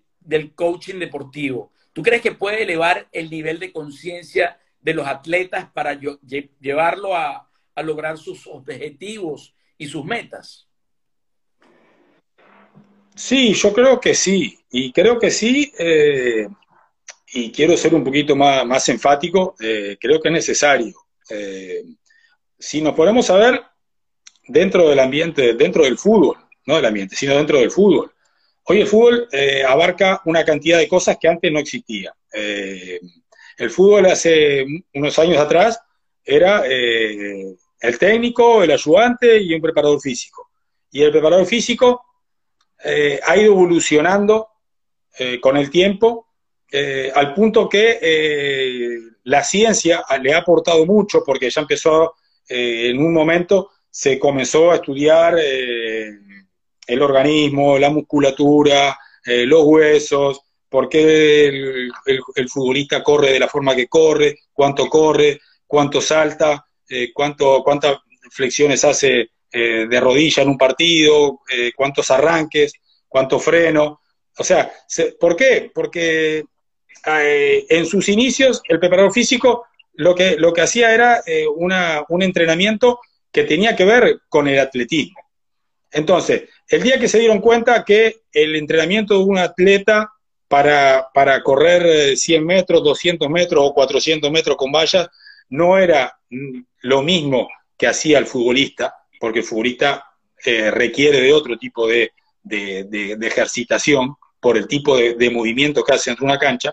coaching 0.56 1.00
deportivo? 1.00 1.72
¿Tú 1.92 2.02
crees 2.02 2.22
que 2.22 2.32
puede 2.32 2.64
elevar 2.64 3.08
el 3.12 3.30
nivel 3.30 3.60
de 3.60 3.74
conciencia 3.74 4.58
de 4.84 4.94
los 4.94 5.08
atletas 5.08 5.70
para 5.74 5.98
llevarlo 6.60 7.16
a, 7.16 7.50
lograr 7.78 8.20
sus 8.20 8.46
objetivos 8.46 9.56
y 9.78 9.88
sus 9.88 10.06
metas? 10.06 10.68
Sí, 13.16 13.54
yo 13.54 13.74
creo 13.74 14.00
que 14.00 14.14
sí, 14.14 14.60
y 14.72 14.92
creo 14.92 15.18
que 15.18 15.32
sí, 15.32 15.72
eh, 15.80 16.48
y 17.34 17.52
quiero 17.52 17.76
ser 17.78 17.96
un 17.96 18.04
poquito 18.04 18.36
más, 18.36 18.66
más 18.66 18.88
enfático, 18.90 19.56
eh, 19.60 19.98
creo 20.00 20.20
que 20.20 20.30
es 20.30 20.34
necesario. 20.34 20.94
Eh, 21.30 21.84
si 22.60 22.82
nos 22.82 22.94
ponemos 22.94 23.28
a 23.30 23.38
ver 23.38 23.62
dentro 24.48 24.90
del 24.90 25.00
ambiente, 25.00 25.54
dentro 25.54 25.84
del 25.84 25.98
fútbol, 25.98 26.38
no 26.68 26.76
del 26.76 26.86
ambiente, 26.86 27.16
sino 27.16 27.36
dentro 27.36 27.60
del 27.60 27.72
fútbol, 27.72 28.12
hoy 28.66 28.82
el 28.82 28.88
fútbol 28.88 29.28
abarca 29.68 30.22
una 30.26 30.46
cantidad 30.46 30.78
de 30.78 30.88
cosas 30.88 31.18
que 31.20 31.28
antes 31.28 31.52
no 31.52 31.60
existía. 31.60 32.14
El 33.58 33.70
fútbol 33.70 34.06
hace 34.08 34.66
unos 34.94 35.20
años 35.20 35.38
atrás 35.38 35.80
era 36.24 36.64
eh, 36.66 37.56
el 37.80 38.00
técnico, 38.00 38.64
el 38.64 38.72
ayudante 38.72 39.38
y 39.38 39.54
un 39.54 39.62
preparador 39.62 40.00
físico. 40.00 40.50
Y 40.92 41.02
el 41.02 41.12
preparador 41.12 41.46
físico 41.46 42.04
eh, 42.84 43.20
ha 43.26 43.38
ido 43.38 43.54
evolucionando 43.54 44.48
eh, 45.18 45.40
con 45.40 45.58
el 45.58 45.70
tiempo 45.70 46.28
al 47.14 47.36
punto 47.36 47.70
que 47.70 49.00
la 49.26 49.44
ciencia 49.44 50.04
le 50.20 50.34
ha 50.34 50.40
aportado 50.40 50.84
mucho 50.88 51.22
porque 51.24 51.48
ya 51.52 51.62
empezó 51.62 52.16
en 52.50 52.98
un 52.98 53.14
momento, 53.14 53.70
se 53.92 54.18
comenzó 54.18 54.72
a 54.72 54.78
estudiar 54.78 55.38
el 55.38 57.00
organismo, 57.00 57.78
la 57.78 57.92
musculatura, 57.92 58.98
los 59.24 59.64
huesos, 59.66 60.42
por 60.74 60.90
qué 60.90 61.46
el, 61.46 62.50
futbolista 62.50 63.04
corre 63.04 63.32
de 63.32 63.40
la 63.40 63.48
forma 63.48 63.76
que 63.76 63.86
corre, 63.86 64.40
cuánto 64.52 64.88
corre, 64.88 65.40
cuánto 65.68 66.02
salta, 66.02 66.66
eh, 66.90 67.12
cuánto, 67.14 67.62
cuántas 67.64 68.00
flexiones 68.32 68.84
hace 68.84 69.30
eh, 69.52 69.86
de 69.88 70.00
rodilla 70.00 70.42
en 70.42 70.50
un 70.50 70.58
partido, 70.58 71.42
eh, 71.48 71.74
cuántos 71.76 72.10
arranques, 72.10 72.74
cuánto 73.08 73.38
freno. 73.38 74.02
O 74.36 74.44
sea, 74.44 74.74
¿por 75.20 75.36
qué? 75.36 75.70
Porque 75.72 76.44
en 77.06 77.86
sus 77.86 78.10
inicios 78.10 78.64
el 78.68 78.80
preparador 78.80 79.14
físico 79.14 79.68
lo 79.94 80.16
que, 80.16 80.38
lo 80.38 80.54
que 80.54 80.62
hacía 80.62 80.92
era 80.92 81.22
un 81.56 82.24
entrenamiento 82.24 83.00
que 83.32 83.44
tenía 83.44 83.76
que 83.76 83.86
ver 83.86 84.22
con 84.28 84.48
el 84.48 84.58
atletismo. 84.58 85.20
Entonces, 85.92 86.50
el 86.68 86.82
día 86.82 86.98
que 86.98 87.08
se 87.08 87.20
dieron 87.20 87.42
cuenta 87.42 87.86
que 87.86 88.22
el 88.32 88.56
entrenamiento 88.56 89.20
de 89.20 89.24
un 89.24 89.38
atleta 89.38 90.10
para, 90.54 91.42
correr 91.42 92.16
100 92.16 92.42
eh, 92.42 92.46
metros, 92.46 92.84
200 92.84 93.28
metros 93.28 93.64
o 93.66 93.74
400 93.74 94.30
metros 94.30 94.56
con 94.56 94.72
vallas, 94.72 95.10
no 95.50 95.80
era 95.80 96.16
mm, 96.30 96.60
lo 96.82 97.02
mismo 97.02 97.48
que 97.76 97.88
hacía 97.88 98.20
el 98.20 98.28
futbolista, 98.28 98.94
porque 99.20 99.40
el 99.40 99.46
futbolista 99.46 100.06
eh, 100.46 100.70
requiere 100.70 101.22
de 101.22 101.34
otro 101.34 101.58
tipo 101.58 101.88
de, 101.88 102.12
ejercitación 102.48 104.16
por 104.40 104.58
el 104.58 104.68
tipo 104.68 104.96
de, 104.96 105.30
movimiento 105.32 105.84
que 105.84 105.94
hace 105.94 106.12
dentro 106.12 106.28
de 106.28 106.34
una 106.34 106.40
cancha, 106.40 106.72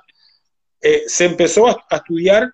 eh, 0.82 1.04
se 1.06 1.24
empezó 1.24 1.66
a, 1.66 1.82
estudiar 1.90 2.52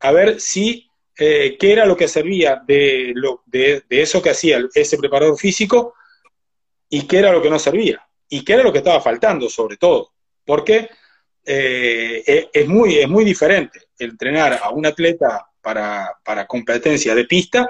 a 0.00 0.10
ver 0.10 0.40
si 0.40 0.90
qué 1.14 1.56
era 1.60 1.86
lo 1.86 1.96
que 1.96 2.08
servía 2.08 2.60
de, 2.66 3.12
lo, 3.14 3.42
de, 3.46 3.84
eso 3.88 4.20
que 4.20 4.30
hacía 4.30 4.58
ese 4.74 4.98
preparador 4.98 5.38
físico 5.38 5.94
y 6.90 7.06
qué 7.06 7.18
era 7.18 7.32
lo 7.32 7.40
que 7.40 7.50
no 7.50 7.58
servía, 7.58 8.04
y 8.28 8.44
qué 8.44 8.54
era 8.54 8.64
lo 8.64 8.72
que 8.72 8.78
estaba 8.78 9.00
faltando 9.00 9.48
sobre 9.48 9.76
todo 9.76 10.15
porque 10.46 10.88
eh, 11.44 12.22
e, 12.26 12.50
es, 12.52 12.66
muy, 12.66 12.98
es 12.98 13.08
muy 13.08 13.24
diferente 13.24 13.80
entrenar 13.98 14.58
a 14.62 14.70
un 14.70 14.86
atleta 14.86 15.46
para, 15.60 16.10
para 16.24 16.46
competencia 16.46 17.14
de 17.14 17.24
pista 17.24 17.68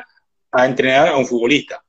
a 0.52 0.66
entrenar 0.66 1.08
a 1.08 1.16
un 1.16 1.26
futbolista. 1.26 1.82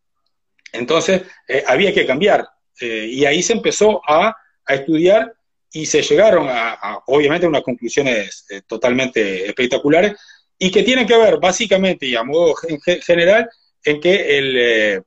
Entonces, 0.71 1.23
eh, 1.47 1.63
había 1.67 1.93
que 1.93 2.05
cambiar. 2.05 2.47
Eh, 2.79 3.07
y 3.11 3.25
ahí 3.25 3.43
se 3.43 3.53
empezó 3.53 4.01
a, 4.07 4.35
estudiar 4.67 5.33
y 5.71 5.85
se 5.85 6.01
llegaron 6.01 6.49
a, 6.49 6.99
obviamente, 7.05 7.45
a 7.45 7.49
unas 7.49 7.61
conclusiones 7.61 8.45
totalmente 8.67 9.45
espectaculares 9.47 10.13
y 10.59 10.69
que 10.69 10.83
tienen 10.83 11.07
que 11.07 11.15
ver, 11.15 11.37
básicamente 11.39 12.05
y 12.05 12.17
a 12.17 12.23
modo 12.23 12.53
general, 13.05 13.49
en 13.85 14.01
que 14.01 14.37
el, 14.37 15.03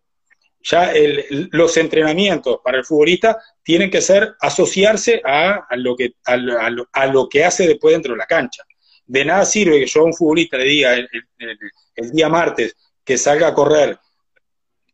ya 0.62 0.92
los 1.52 1.76
entrenamientos 1.76 2.60
para 2.62 2.78
el 2.78 2.84
futbolista 2.84 3.38
tienen 3.62 3.90
que 3.90 4.00
ser 4.00 4.34
asociarse 4.40 5.22
a, 5.24 5.66
lo 5.76 5.96
que, 5.96 6.14
a, 6.24 7.06
lo, 7.06 7.28
que 7.28 7.44
hace 7.44 7.66
después 7.66 7.94
dentro 7.94 8.12
de 8.12 8.18
la 8.18 8.26
cancha. 8.26 8.64
De 9.06 9.24
nada 9.24 9.44
sirve 9.44 9.80
que 9.80 9.86
yo 9.86 10.02
a 10.02 10.04
un 10.04 10.14
futbolista 10.14 10.56
le 10.58 10.64
diga 10.64 10.94
el, 10.94 11.08
día 12.12 12.28
martes 12.28 12.76
que 13.04 13.18
salga 13.18 13.48
a 13.48 13.54
correr 13.54 13.98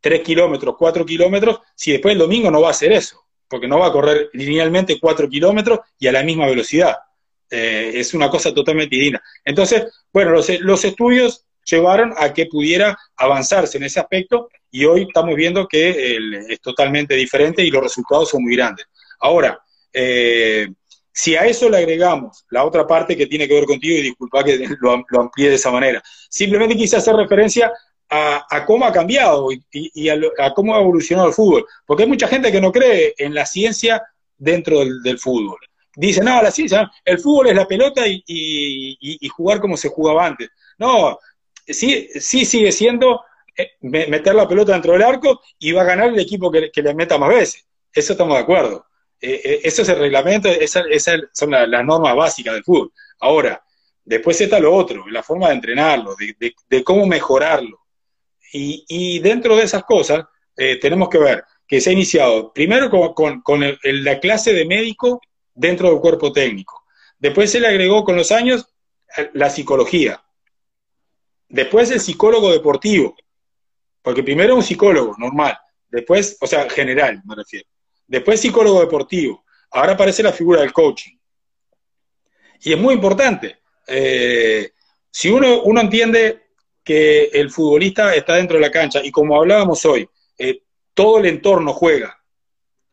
3 0.00 0.22
kilómetros, 0.22 0.76
4 0.78 1.04
kilómetros, 1.04 1.60
si 1.74 1.92
después 1.92 2.12
el 2.12 2.18
domingo 2.18 2.50
no 2.50 2.60
va 2.60 2.68
a 2.68 2.70
hacer 2.70 2.92
eso, 2.92 3.26
porque 3.48 3.68
no 3.68 3.78
va 3.78 3.88
a 3.88 3.92
correr 3.92 4.30
linealmente 4.32 4.98
4 5.00 5.28
kilómetros 5.28 5.80
y 5.98 6.06
a 6.06 6.12
la 6.12 6.22
misma 6.22 6.46
velocidad. 6.46 6.96
Eh, 7.50 7.92
es 7.94 8.14
una 8.14 8.30
cosa 8.30 8.52
totalmente 8.52 8.96
distinta. 8.96 9.22
Entonces, 9.44 9.84
bueno, 10.12 10.30
los, 10.30 10.48
los 10.60 10.84
estudios 10.84 11.44
llevaron 11.64 12.14
a 12.16 12.32
que 12.32 12.46
pudiera 12.46 12.96
avanzarse 13.16 13.78
en 13.78 13.84
ese 13.84 14.00
aspecto 14.00 14.48
y 14.76 14.84
hoy 14.84 15.06
estamos 15.08 15.34
viendo 15.34 15.66
que 15.66 16.18
es 16.50 16.60
totalmente 16.60 17.14
diferente 17.14 17.62
y 17.62 17.70
los 17.70 17.82
resultados 17.82 18.28
son 18.28 18.42
muy 18.42 18.54
grandes. 18.56 18.84
Ahora, 19.20 19.58
eh, 19.90 20.68
si 21.10 21.34
a 21.34 21.46
eso 21.46 21.70
le 21.70 21.78
agregamos 21.78 22.44
la 22.50 22.62
otra 22.62 22.86
parte 22.86 23.16
que 23.16 23.26
tiene 23.26 23.48
que 23.48 23.54
ver 23.54 23.64
contigo, 23.64 23.96
y 23.96 24.02
disculpa 24.02 24.44
que 24.44 24.58
lo, 24.80 25.02
lo 25.08 25.20
amplié 25.22 25.48
de 25.48 25.54
esa 25.54 25.70
manera, 25.70 26.02
simplemente 26.28 26.76
quise 26.76 26.98
hacer 26.98 27.16
referencia 27.16 27.72
a, 28.10 28.64
cómo 28.66 28.84
ha 28.84 28.92
cambiado 28.92 29.48
y, 29.72 30.08
a, 30.10 30.52
cómo 30.54 30.74
ha 30.74 30.80
evolucionado 30.80 31.28
el 31.28 31.34
fútbol, 31.34 31.64
porque 31.86 32.02
hay 32.02 32.08
mucha 32.10 32.28
gente 32.28 32.52
que 32.52 32.60
no 32.60 32.70
cree 32.70 33.14
en 33.16 33.34
la 33.34 33.46
ciencia 33.46 34.02
dentro 34.36 34.80
del, 35.02 35.18
fútbol. 35.18 35.58
Dice, 35.94 36.22
no, 36.22 36.42
la 36.42 36.50
ciencia, 36.50 36.92
el 37.02 37.18
fútbol 37.18 37.48
es 37.48 37.54
la 37.54 37.66
pelota 37.66 38.02
y, 38.06 39.28
jugar 39.34 39.58
como 39.58 39.78
se 39.78 39.88
jugaba 39.88 40.26
antes. 40.26 40.50
No, 40.76 41.18
sí, 41.66 42.10
sí 42.20 42.44
sigue 42.44 42.70
siendo 42.72 43.22
meter 43.80 44.34
la 44.34 44.48
pelota 44.48 44.72
dentro 44.72 44.92
del 44.92 45.02
arco 45.02 45.40
y 45.58 45.72
va 45.72 45.82
a 45.82 45.86
ganar 45.86 46.08
el 46.08 46.18
equipo 46.18 46.50
que, 46.50 46.70
le 46.74 46.94
meta 46.94 47.18
más 47.18 47.30
veces. 47.30 47.66
Eso 47.92 48.12
estamos 48.12 48.36
de 48.36 48.42
acuerdo. 48.42 48.86
Eh, 49.20 49.40
eh, 49.44 49.60
eso 49.64 49.82
es 49.82 49.88
el 49.88 49.98
reglamento, 49.98 50.48
esas 50.48 50.84
son 51.32 51.50
las 51.50 51.84
normas 51.84 52.14
básicas 52.14 52.54
del 52.54 52.64
fútbol. 52.64 52.92
Ahora, 53.20 53.62
después 54.04 54.40
está 54.40 54.58
lo 54.60 54.74
otro, 54.74 55.08
la 55.08 55.22
forma 55.22 55.48
de 55.48 55.54
entrenarlo, 55.54 56.14
de, 56.16 56.84
cómo 56.84 57.06
mejorarlo. 57.06 57.80
Y, 58.52 59.18
dentro 59.20 59.56
de 59.56 59.64
esas 59.64 59.84
cosas 59.84 60.24
tenemos 60.80 61.08
que 61.08 61.18
ver 61.18 61.44
que 61.66 61.80
se 61.80 61.90
ha 61.90 61.92
iniciado 61.92 62.52
primero 62.52 62.90
con, 63.14 63.74
la 63.82 64.20
clase 64.20 64.52
de 64.52 64.64
médico 64.64 65.20
dentro 65.54 65.90
del 65.90 66.00
cuerpo 66.00 66.32
técnico. 66.32 66.84
Después 67.18 67.50
se 67.50 67.60
le 67.60 67.66
agregó 67.68 68.04
con 68.04 68.16
los 68.16 68.30
años 68.32 68.66
la 69.32 69.50
psicología. 69.50 70.22
Después 71.48 71.90
el 71.90 72.00
psicólogo 72.00 72.50
deportivo, 72.50 73.16
porque 74.06 74.22
primero 74.22 74.54
un 74.54 74.62
psicólogo 74.62 75.16
normal, 75.18 75.58
después, 75.88 76.38
o 76.40 76.46
sea, 76.46 76.70
general 76.70 77.20
me 77.24 77.34
refiero. 77.34 77.66
Después 78.06 78.40
psicólogo 78.40 78.78
deportivo. 78.78 79.44
Ahora 79.72 79.94
aparece 79.94 80.22
la 80.22 80.30
figura 80.30 80.60
del 80.60 80.72
coaching. 80.72 81.16
Y 82.60 82.72
es 82.72 82.78
muy 82.78 82.94
importante. 82.94 83.58
Eh, 83.84 84.70
si 85.10 85.28
uno, 85.28 85.62
uno 85.62 85.80
entiende 85.80 86.50
que 86.84 87.24
el 87.32 87.50
futbolista 87.50 88.14
está 88.14 88.36
dentro 88.36 88.58
de 88.58 88.60
la 88.60 88.70
cancha 88.70 89.04
y 89.04 89.10
como 89.10 89.40
hablábamos 89.40 89.84
hoy, 89.84 90.08
eh, 90.38 90.62
todo 90.94 91.18
el 91.18 91.26
entorno 91.26 91.72
juega. 91.72 92.16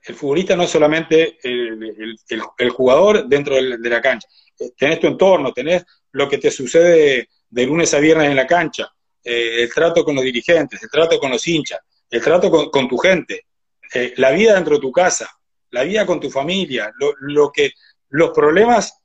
El 0.01 0.15
futbolista 0.15 0.55
no 0.55 0.63
es 0.63 0.71
solamente 0.71 1.37
el, 1.43 2.69
jugador 2.71 3.27
dentro 3.27 3.53
de 3.53 3.77
la 3.87 4.01
cancha. 4.01 4.27
Eh, 4.59 4.71
tenés 4.75 4.99
tu 4.99 5.05
entorno, 5.05 5.53
tenés 5.53 5.85
lo 6.11 6.27
que 6.27 6.39
te 6.39 6.49
sucede 6.49 7.29
de 7.51 7.65
lunes 7.67 7.93
a 7.93 7.99
viernes 7.99 8.31
en 8.31 8.35
la 8.35 8.47
cancha, 8.47 8.91
eh, 9.23 9.63
el 9.63 9.73
trato 9.73 10.03
con 10.03 10.15
los 10.15 10.23
dirigentes, 10.23 10.81
el 10.83 10.89
trato 10.89 11.19
con 11.19 11.31
los 11.31 11.47
hinchas, 11.47 11.79
el 12.09 12.21
trato 12.21 12.69
con, 12.69 12.87
tu 12.87 12.97
gente, 12.97 13.45
eh, 13.93 14.13
la 14.17 14.31
vida 14.31 14.55
dentro 14.55 14.75
de 14.75 14.81
tu 14.81 14.91
casa, 14.91 15.29
la 15.71 15.83
vida 15.83 16.05
con 16.05 16.19
tu 16.19 16.29
familia, 16.29 16.91
lo, 17.21 17.51
que, 17.51 17.71
los 18.09 18.31
problemas 18.31 18.99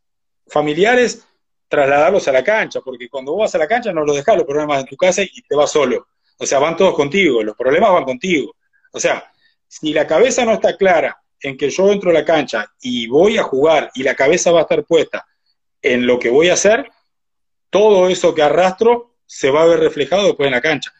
familiares, 0.46 1.26
trasladarlos 1.68 2.26
a 2.28 2.32
la 2.32 2.44
cancha, 2.44 2.80
porque 2.80 3.08
cuando 3.08 3.32
vos 3.32 3.42
vas 3.42 3.54
a 3.54 3.58
la 3.58 3.68
cancha 3.68 3.92
no 3.92 4.04
los 4.04 4.16
dejas 4.16 4.36
los 4.36 4.46
problemas 4.46 4.80
en 4.80 4.86
tu 4.86 4.96
casa 4.96 5.22
y 5.22 5.42
te 5.42 5.54
vas 5.54 5.70
solo. 5.70 6.08
O 6.38 6.46
sea, 6.46 6.58
van 6.58 6.76
todos 6.76 6.94
contigo, 6.94 7.42
los 7.42 7.56
problemas 7.56 7.92
van 7.92 8.04
contigo. 8.04 8.54
O 8.92 9.00
sea, 9.00 9.30
si 9.66 9.92
la 9.92 10.06
cabeza 10.06 10.44
no 10.44 10.54
está 10.54 10.76
clara 10.76 11.20
en 11.40 11.56
que 11.56 11.70
yo 11.70 11.90
entro 11.92 12.10
a 12.10 12.14
la 12.14 12.24
cancha 12.24 12.72
y 12.80 13.06
voy 13.06 13.38
a 13.38 13.42
jugar 13.42 13.90
y 13.94 14.02
la 14.02 14.14
cabeza 14.14 14.50
va 14.50 14.60
a 14.60 14.62
estar 14.62 14.84
puesta 14.84 15.26
en 15.80 16.06
lo 16.06 16.18
que 16.18 16.30
voy 16.30 16.48
a 16.48 16.54
hacer, 16.54 16.90
todo 17.70 18.08
eso 18.08 18.34
que 18.34 18.42
arrastro 18.42 19.07
se 19.28 19.50
va 19.50 19.62
a 19.62 19.66
ver 19.66 19.78
reflejado 19.78 20.26
después 20.26 20.46
en 20.46 20.54
la 20.54 20.62
cancha. 20.62 20.92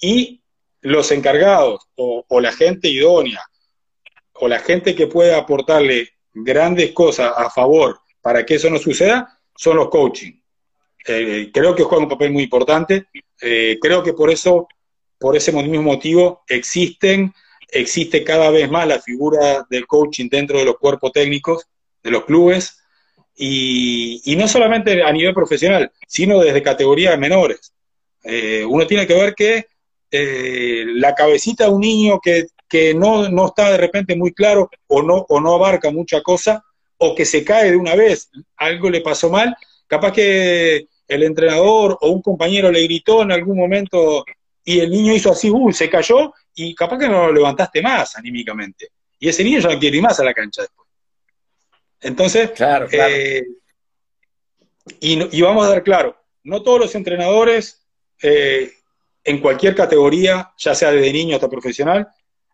Y 0.00 0.42
los 0.82 1.10
encargados 1.12 1.88
o, 1.94 2.24
la 2.40 2.52
gente 2.52 2.88
idónea 2.88 3.40
o 4.34 4.48
la 4.48 4.58
gente 4.58 4.94
que 4.94 5.06
puede 5.06 5.34
aportarle 5.34 6.10
grandes 6.34 6.92
cosas 6.92 7.32
a 7.34 7.48
favor 7.48 8.00
para 8.20 8.44
que 8.44 8.56
eso 8.56 8.68
no 8.68 8.78
suceda 8.78 9.40
son 9.54 9.76
los 9.76 9.88
coaching. 9.88 10.32
Eh, 11.06 11.50
creo 11.54 11.74
que 11.74 11.84
juegan 11.84 12.04
un 12.04 12.10
papel 12.10 12.32
muy 12.32 12.42
importante. 12.42 13.06
Eh, 13.40 13.78
creo 13.80 14.02
que 14.02 14.12
por 14.12 14.30
eso, 14.30 14.66
por 15.18 15.36
ese 15.36 15.52
mismo 15.52 15.82
motivo, 15.82 16.42
existen, 16.48 17.32
existe 17.68 18.24
cada 18.24 18.50
vez 18.50 18.68
más 18.70 18.86
la 18.86 19.00
figura 19.00 19.64
del 19.70 19.86
coaching 19.86 20.28
dentro 20.28 20.58
de 20.58 20.64
los 20.64 20.76
cuerpos 20.76 21.12
técnicos 21.12 21.66
de 22.02 22.10
los 22.10 22.24
clubes 22.24 22.78
y, 23.36 24.34
no 24.36 24.48
solamente 24.48 25.02
a 25.02 25.12
nivel 25.12 25.34
profesional, 25.34 25.92
sino 26.06 26.40
desde 26.40 26.62
categorías 26.62 27.18
menores. 27.18 27.72
Eh, 28.26 28.64
uno 28.64 28.86
tiene 28.86 29.06
que 29.06 29.14
ver 29.14 29.34
que 29.34 29.66
eh, 30.10 30.84
la 30.94 31.14
cabecita 31.14 31.64
de 31.64 31.70
un 31.70 31.80
niño 31.80 32.20
que, 32.20 32.46
no, 32.94 33.28
no, 33.28 33.46
está 33.46 33.70
de 33.70 33.78
repente 33.78 34.16
muy 34.16 34.32
claro 34.32 34.68
o 34.88 35.02
no, 35.02 35.24
o 35.28 35.40
no 35.40 35.54
abarca 35.54 35.90
mucha 35.90 36.20
cosa, 36.22 36.64
o 36.98 37.14
que 37.14 37.24
se 37.24 37.44
cae 37.44 37.70
de 37.70 37.76
una 37.76 37.94
vez, 37.94 38.30
algo 38.56 38.90
le 38.90 39.00
pasó 39.00 39.30
mal, 39.30 39.54
capaz 39.86 40.12
que 40.12 40.88
el 41.08 41.22
entrenador 41.22 41.96
o 42.00 42.10
un 42.10 42.22
compañero 42.22 42.70
le 42.70 42.82
gritó 42.82 43.22
en 43.22 43.32
algún 43.32 43.56
momento 43.56 44.24
y 44.64 44.80
el 44.80 44.90
niño 44.90 45.14
hizo 45.14 45.30
así, 45.30 45.48
uh, 45.48 45.72
se 45.72 45.88
cayó 45.88 46.34
y 46.54 46.74
capaz 46.74 46.98
que 46.98 47.08
no 47.08 47.26
lo 47.26 47.32
levantaste 47.32 47.80
más 47.80 48.16
anímicamente. 48.16 48.88
Y 49.18 49.28
ese 49.28 49.44
niño 49.44 49.60
ya 49.60 49.68
no 49.70 49.78
quiere 49.78 49.98
ir 49.98 50.02
más 50.02 50.18
a 50.18 50.24
la 50.24 50.34
cancha 50.34 50.62
después. 50.62 50.88
Entonces, 52.00 52.50
claro, 52.50 52.88
eh, 52.90 53.44
y, 55.00 55.40
vamos 55.40 55.66
a 55.66 55.70
dar 55.70 55.82
claro, 55.82 56.16
no 56.42 56.62
todos 56.62 56.80
los 56.80 56.94
entrenadores 56.94 57.85
eh, 58.22 58.72
en 59.24 59.40
cualquier 59.40 59.74
categoría, 59.74 60.52
ya 60.56 60.74
sea 60.74 60.92
desde 60.92 61.12
niño 61.12 61.36
hasta 61.36 61.48
profesional, 61.48 62.08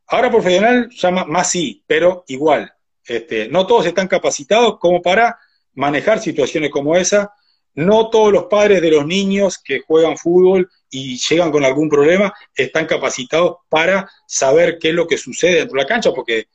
ahora 0.07 0.31
profesional 0.31 0.89
llama 0.91 1.25
más 1.25 1.51
sí, 1.51 1.83
pero 1.87 2.25
igual. 2.29 2.73
Este, 3.05 3.49
no 3.49 3.67
todos 3.67 3.87
están 3.87 4.09
capacitados 4.09 4.79
como 4.79 5.03
para 5.03 5.39
manejar 5.75 6.21
situaciones 6.21 6.71
como 6.71 6.97
esa. 6.97 7.33
No 7.75 8.11
todos 8.11 8.33
los 8.33 8.45
padres 8.45 8.83
de 8.83 8.91
los 8.91 9.07
niños 9.07 9.59
que 9.59 9.81
juegan 9.81 10.17
fútbol 10.17 10.71
y 10.91 11.19
llegan 11.19 11.51
con 11.51 11.65
algún 11.65 11.89
problema 11.89 12.33
están 12.55 12.87
capacitados 12.87 13.57
para 13.69 14.11
saber 14.27 14.79
qué 14.79 14.91
es 14.91 14.95
lo 14.95 15.07
que 15.07 15.17
sucede 15.17 15.57
dentro 15.57 15.77
de 15.77 15.83
la 15.83 15.89
cancha, 15.89 16.13
porque 16.13 16.49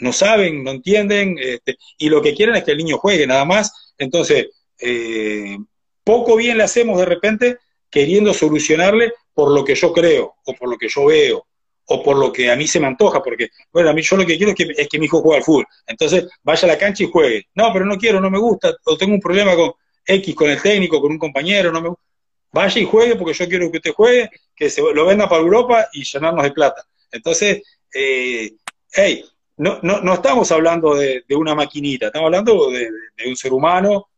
no 0.00 0.12
saben, 0.12 0.64
no 0.64 0.70
entienden, 0.70 1.36
este, 1.38 1.76
y 1.98 2.08
lo 2.08 2.22
que 2.22 2.34
quieren 2.34 2.56
es 2.56 2.64
que 2.64 2.72
el 2.72 2.78
niño 2.78 2.98
juegue, 2.98 3.26
nada 3.26 3.44
más. 3.44 3.94
Entonces, 3.98 4.48
eh, 4.80 5.58
poco 6.02 6.36
bien 6.36 6.58
le 6.58 6.64
hacemos 6.64 6.98
de 6.98 7.04
repente 7.04 7.58
queriendo 7.92 8.34
solucionarle 8.34 9.12
por 9.32 9.52
lo 9.52 9.64
que 9.64 9.76
yo 9.76 9.92
creo, 9.92 10.34
o 10.44 10.54
por 10.54 10.68
lo 10.68 10.76
que 10.76 10.88
yo 10.88 11.04
veo, 11.06 11.46
o 11.84 12.02
por 12.02 12.16
lo 12.16 12.32
que 12.32 12.50
a 12.50 12.56
mí 12.56 12.66
se 12.66 12.80
me 12.80 12.86
antoja, 12.86 13.22
porque, 13.22 13.50
bueno, 13.72 13.90
a 13.90 13.92
mí 13.92 14.02
yo 14.02 14.16
lo 14.16 14.26
que 14.26 14.36
quiero 14.36 14.52
es 14.52 14.56
que, 14.56 14.72
es 14.76 14.88
que 14.88 14.98
mi 14.98 15.06
hijo 15.06 15.20
juegue 15.20 15.38
al 15.38 15.44
fútbol. 15.44 15.66
Entonces, 15.86 16.26
vaya 16.42 16.66
a 16.66 16.72
la 16.72 16.78
cancha 16.78 17.04
y 17.04 17.10
juegue. 17.10 17.48
No, 17.54 17.72
pero 17.72 17.84
no 17.84 17.96
quiero, 17.96 18.20
no 18.20 18.30
me 18.30 18.38
gusta, 18.38 18.74
o 18.86 18.96
tengo 18.96 19.14
un 19.14 19.20
problema 19.20 19.54
con 19.54 19.72
X, 20.04 20.34
con 20.34 20.50
el 20.50 20.60
técnico, 20.60 21.00
con 21.00 21.12
un 21.12 21.18
compañero, 21.18 21.70
no 21.70 21.80
me 21.80 21.90
Vaya 22.52 22.80
y 22.82 22.84
juegue 22.84 23.16
porque 23.16 23.32
yo 23.32 23.48
quiero 23.48 23.70
que 23.70 23.78
usted 23.78 23.94
juegue, 23.94 24.30
que 24.54 24.68
se 24.68 24.82
lo 24.82 25.06
venda 25.06 25.26
para 25.26 25.40
Europa 25.40 25.88
y 25.92 26.04
llenarnos 26.04 26.44
de 26.44 26.52
plata. 26.52 26.84
Entonces, 27.10 27.62
eh, 27.94 28.52
hey, 28.92 29.24
no, 29.56 29.78
no, 29.82 30.00
no 30.02 30.14
estamos 30.14 30.52
hablando 30.52 30.94
de, 30.94 31.24
una 31.30 31.54
maquinita, 31.54 32.06
estamos 32.06 32.26
hablando 32.26 32.70
de, 32.70 32.90
un 33.26 33.36
ser 33.36 33.54
humano 33.54 34.08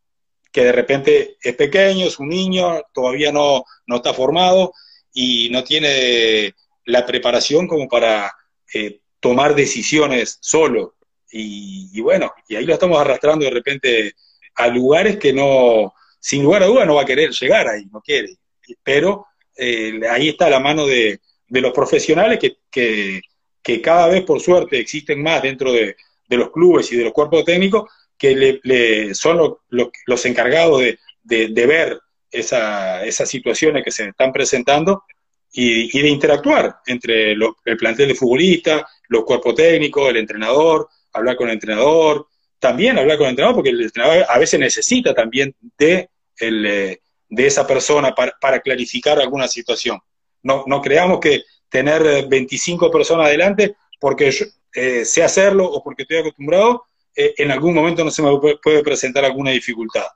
que 0.54 0.64
de 0.64 0.70
repente 0.70 1.36
es 1.42 1.56
pequeño, 1.56 2.06
es 2.06 2.20
un 2.20 2.28
niño, 2.28 2.80
todavía 2.92 3.32
no, 3.32 3.64
no 3.88 3.96
está 3.96 4.14
formado 4.14 4.72
y 5.12 5.48
no 5.50 5.64
tiene 5.64 6.54
la 6.84 7.04
preparación 7.04 7.66
como 7.66 7.88
para 7.88 8.32
eh, 8.72 9.00
tomar 9.18 9.56
decisiones 9.56 10.38
solo. 10.40 10.94
Y, 11.36 12.00
bueno, 12.00 12.32
y 12.46 12.54
ahí 12.54 12.64
lo 12.64 12.74
estamos 12.74 13.00
arrastrando 13.00 13.44
de 13.44 13.50
repente 13.50 14.12
a 14.54 14.68
lugares 14.68 15.16
que 15.18 15.32
no, 15.32 15.92
sin 16.20 16.44
lugar 16.44 16.62
a 16.62 16.66
duda 16.66 16.84
no 16.86 16.94
va 16.94 17.02
a 17.02 17.06
querer 17.06 17.32
llegar 17.32 17.66
ahí, 17.66 17.86
no 17.86 18.00
quiere. 18.00 18.36
Pero 18.84 19.26
eh, 19.56 19.98
ahí 20.08 20.28
está 20.28 20.48
la 20.48 20.60
mano 20.60 20.86
de, 20.86 21.18
de 21.48 21.60
los 21.60 21.72
profesionales 21.72 22.38
que, 22.38 22.58
que, 22.70 23.20
que 23.60 23.82
cada 23.82 24.06
vez 24.06 24.22
por 24.22 24.40
suerte 24.40 24.78
existen 24.78 25.20
más 25.20 25.42
dentro 25.42 25.72
de, 25.72 25.96
los 26.28 26.50
clubes 26.50 26.92
y 26.92 26.96
de 26.96 27.04
los 27.04 27.12
cuerpos 27.12 27.44
técnicos 27.44 27.90
que 28.18 28.60
le, 28.62 29.14
son 29.14 29.56
los 29.68 30.26
encargados 30.26 30.82
de, 31.22 31.66
ver 31.66 32.00
esas 32.30 33.28
situaciones 33.28 33.84
que 33.84 33.90
se 33.90 34.08
están 34.08 34.32
presentando 34.32 35.04
y, 35.52 36.00
de 36.00 36.08
interactuar 36.08 36.78
entre 36.86 37.32
el 37.32 37.76
plantel 37.78 38.08
de 38.08 38.14
futbolistas, 38.14 38.82
los 39.08 39.24
cuerpos 39.24 39.54
técnicos, 39.54 40.08
el 40.08 40.16
entrenador, 40.16 40.88
hablar 41.12 41.36
con 41.36 41.48
el 41.48 41.54
entrenador, 41.54 42.26
también 42.58 42.98
hablar 42.98 43.18
con 43.18 43.26
el 43.26 43.30
entrenador, 43.30 43.56
porque 43.56 43.70
el 43.70 43.82
entrenador 43.82 44.26
a 44.28 44.38
veces 44.38 44.58
necesita 44.58 45.14
también 45.14 45.54
de, 45.78 46.10
el, 46.38 46.98
de 47.28 47.46
esa 47.46 47.66
persona 47.66 48.14
para, 48.14 48.60
clarificar 48.60 49.18
alguna 49.20 49.48
situación. 49.48 49.98
No, 50.42 50.64
no 50.66 50.80
creamos 50.80 51.20
que 51.20 51.42
tener 51.68 52.26
25 52.28 52.90
personas 52.90 53.26
adelante 53.26 53.76
porque 54.00 54.30
yo, 54.30 54.46
eh, 54.74 55.04
sé 55.04 55.22
hacerlo 55.22 55.66
o 55.66 55.82
porque 55.82 56.02
estoy 56.02 56.18
acostumbrado, 56.18 56.84
eh, 57.14 57.34
en 57.36 57.50
algún 57.50 57.74
momento 57.74 58.04
no 58.04 58.10
se 58.10 58.22
me 58.22 58.30
puede 58.62 58.82
presentar 58.82 59.24
alguna 59.24 59.50
dificultad. 59.50 60.06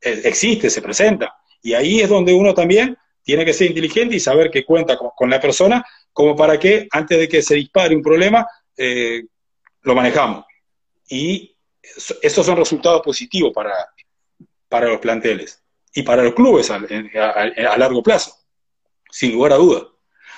Eh, 0.00 0.22
existe, 0.24 0.70
se 0.70 0.82
presenta. 0.82 1.34
Y 1.62 1.74
ahí 1.74 2.00
es 2.00 2.08
donde 2.08 2.32
uno 2.32 2.54
también 2.54 2.96
tiene 3.22 3.44
que 3.44 3.52
ser 3.52 3.68
inteligente 3.68 4.16
y 4.16 4.20
saber 4.20 4.50
que 4.50 4.64
cuenta 4.64 4.98
con, 4.98 5.30
la 5.30 5.40
persona 5.40 5.84
como 6.12 6.34
para 6.34 6.58
que 6.58 6.88
antes 6.90 7.18
de 7.18 7.28
que 7.28 7.40
se 7.40 7.54
dispare 7.54 7.94
un 7.94 8.02
problema, 8.02 8.44
lo 9.82 9.94
manejamos. 9.94 10.44
Y 11.08 11.56
esos 12.20 12.44
son 12.44 12.56
resultados 12.56 13.00
positivos 13.02 13.52
para, 13.54 13.74
para 14.68 14.88
los 14.88 14.98
planteles 14.98 15.62
y 15.94 16.02
para 16.02 16.24
los 16.24 16.34
clubes 16.34 16.68
a, 16.70 16.76
a 16.76 17.78
largo 17.78 18.02
plazo, 18.02 18.34
sin 19.08 19.32
lugar 19.32 19.52
a 19.52 19.56
dudas. 19.56 19.84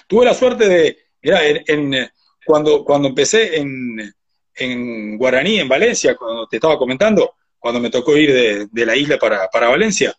Tuve 0.07 0.27
la 0.27 0.35
suerte 0.35 0.69
de, 0.69 0.99
mira, 1.23 1.41
en, 1.45 2.11
cuando, 2.45 2.85
cuando 2.85 3.09
empecé 3.09 3.57
en, 3.57 4.15
en 4.55 5.17
Guaraní, 5.19 5.61
en 5.61 5.69
Valencia, 5.69 6.17
cuando 6.17 6.47
te 6.47 6.57
estaba 6.57 6.79
comentando, 6.79 7.35
cuando 7.59 7.81
me 7.81 7.91
tocó 7.91 8.17
ir 8.17 8.69
de, 8.71 8.87
la 8.87 8.97
isla 8.97 9.19
para, 9.19 9.69
Valencia, 9.69 10.15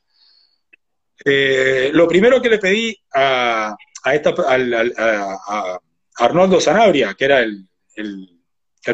eh, 1.23 1.91
lo 1.93 2.07
primero 2.07 2.41
que 2.41 2.49
le 2.49 2.57
pedí 2.57 2.97
a, 3.13 3.75
a, 4.03 4.15
esta, 4.15 4.33
a, 4.37 5.79
Arnoldo 6.17 6.59
Sanabria, 6.59 7.13
que 7.13 7.25
era 7.25 7.39
el, 7.41 7.67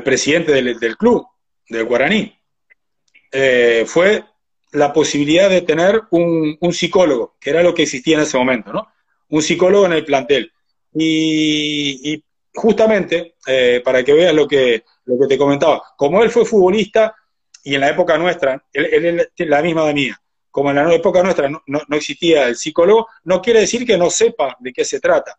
presidente 0.04 0.52
del, 0.52 0.98
club, 0.98 1.26
del 1.68 1.86
Guaraní, 1.86 2.38
eh, 3.32 3.84
fue 3.88 4.24
la 4.74 4.94
posibilidad 4.94 5.50
de 5.50 5.62
tener 5.62 6.02
un, 6.12 6.58
un, 6.60 6.74
psicólogo, 6.74 7.36
que 7.40 7.50
era 7.50 7.64
lo 7.64 7.74
que 7.74 7.84
existía 7.84 8.16
en 8.16 8.24
ese 8.24 8.38
momento, 8.38 8.72
¿no? 8.72 8.88
Un 9.30 9.42
psicólogo 9.42 9.86
en 9.86 9.94
el 9.94 10.06
plantel. 10.06 10.52
Y, 10.94 12.24
justamente, 12.54 13.36
eh, 13.48 13.82
para 13.84 14.04
que 14.04 14.14
veas 14.14 14.34
lo 14.34 14.48
que, 14.48 14.84
lo 15.06 15.20
que 15.20 15.28
te 15.28 15.38
comentaba, 15.38 15.82
como 15.98 16.24
él 16.24 16.30
fue 16.30 16.46
futbolista 16.46 17.16
y 17.64 17.76
en 17.76 17.82
la 17.82 17.90
época 17.90 18.18
nuestra, 18.18 18.64
él, 18.74 19.30
es 19.36 19.48
la 19.48 19.62
misma 19.62 19.86
de 19.86 19.94
mía, 19.94 20.22
como 20.50 20.70
en 20.70 20.76
la 20.78 20.94
época 20.94 21.24
nuestra 21.24 21.50
no, 21.50 21.62
existía 21.92 22.48
el 22.48 22.56
psicólogo, 22.56 23.08
no 23.24 23.42
quiere 23.42 23.62
decir 23.62 23.86
que 23.86 23.98
no 23.98 24.10
sepa 24.10 24.58
de 24.60 24.74
qué 24.74 24.84
se 24.84 25.00
trata 25.00 25.38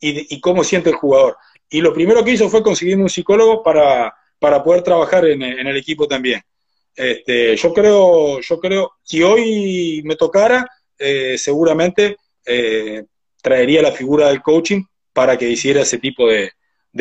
y, 0.00 0.40
cómo 0.40 0.62
siente 0.62 0.90
el 0.90 0.96
jugador. 0.96 1.36
Y 1.68 1.80
lo 1.80 1.92
primero 1.92 2.24
que 2.24 2.32
hizo 2.32 2.48
fue 2.48 2.62
conseguirme 2.62 3.02
un 3.02 3.10
psicólogo 3.10 3.62
para, 3.62 4.14
para 4.38 4.62
poder 4.62 4.82
trabajar 4.82 5.26
en, 5.26 5.42
el 5.42 5.76
equipo 5.76 6.06
también. 6.06 6.40
Este, 6.94 7.56
yo 7.56 7.74
creo, 7.74 8.40
yo 8.40 8.60
creo, 8.60 8.92
si 9.02 9.22
hoy 9.22 10.02
me 10.04 10.16
tocara, 10.16 10.66
eh, 10.98 11.36
seguramente 11.36 12.16
eh, 12.44 13.04
traería 13.42 13.82
la 13.82 13.92
figura 13.92 14.28
del 14.28 14.42
coaching 14.42 14.82
para 15.16 15.38
que 15.38 15.48
hiciera 15.48 15.80
ese 15.80 15.96
tipo 15.96 16.28
de, 16.28 16.52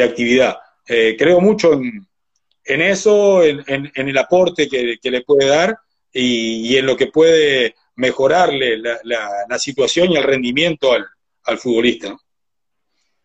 actividad. 0.01 0.57
Eh, 0.87 1.17
creo 1.19 1.41
mucho 1.41 1.73
en, 1.73 2.81
eso, 2.81 3.43
en, 3.43 3.91
el 3.93 4.17
aporte 4.17 4.69
que, 4.69 4.97
le 5.11 5.21
puede 5.21 5.47
dar 5.49 5.77
y, 6.13 6.77
en 6.77 6.85
lo 6.85 6.95
que 6.95 7.07
puede 7.07 7.75
mejorarle 7.95 8.77
la, 8.77 9.59
situación 9.59 10.13
y 10.13 10.15
el 10.15 10.23
rendimiento 10.23 10.93
al, 10.93 11.57
futbolista. 11.57 12.15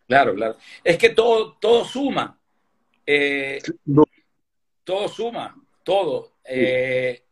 Claro, 0.09 0.35
claro. 0.35 0.57
Es 0.83 0.97
que 0.97 1.11
todo, 1.11 1.57
todo 1.61 1.85
suma. 1.85 2.37
Eh, 3.05 3.61
todo 4.83 5.07
suma, 5.07 5.55
todo. 5.85 6.33
Eh, 6.43 7.23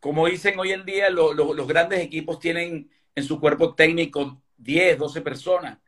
como 0.00 0.26
dicen 0.26 0.58
hoy 0.58 0.72
en 0.72 0.84
día, 0.84 1.08
los 1.08 1.66
grandes 1.66 2.00
equipos 2.00 2.38
tienen 2.38 2.90
en 3.14 3.24
su 3.24 3.40
cuerpo 3.40 3.74
técnico 3.74 4.42
10, 4.58 4.98
12 4.98 5.22
personas. 5.22 5.78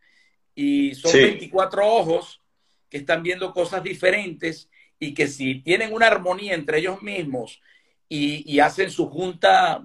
Y 0.54 0.94
son 0.94 1.12
24 1.12 1.86
ojos 1.86 2.40
que 2.88 2.98
están 2.98 3.22
viendo 3.22 3.52
cosas 3.52 3.82
diferentes 3.82 4.68
y 4.98 5.14
que 5.14 5.26
si 5.26 5.60
tienen 5.60 5.92
una 5.92 6.06
armonía 6.06 6.54
entre 6.54 6.78
ellos 6.78 7.02
mismos 7.02 7.60
y, 8.08 8.60
hacen 8.60 8.90
su 8.90 9.08
junta, 9.08 9.84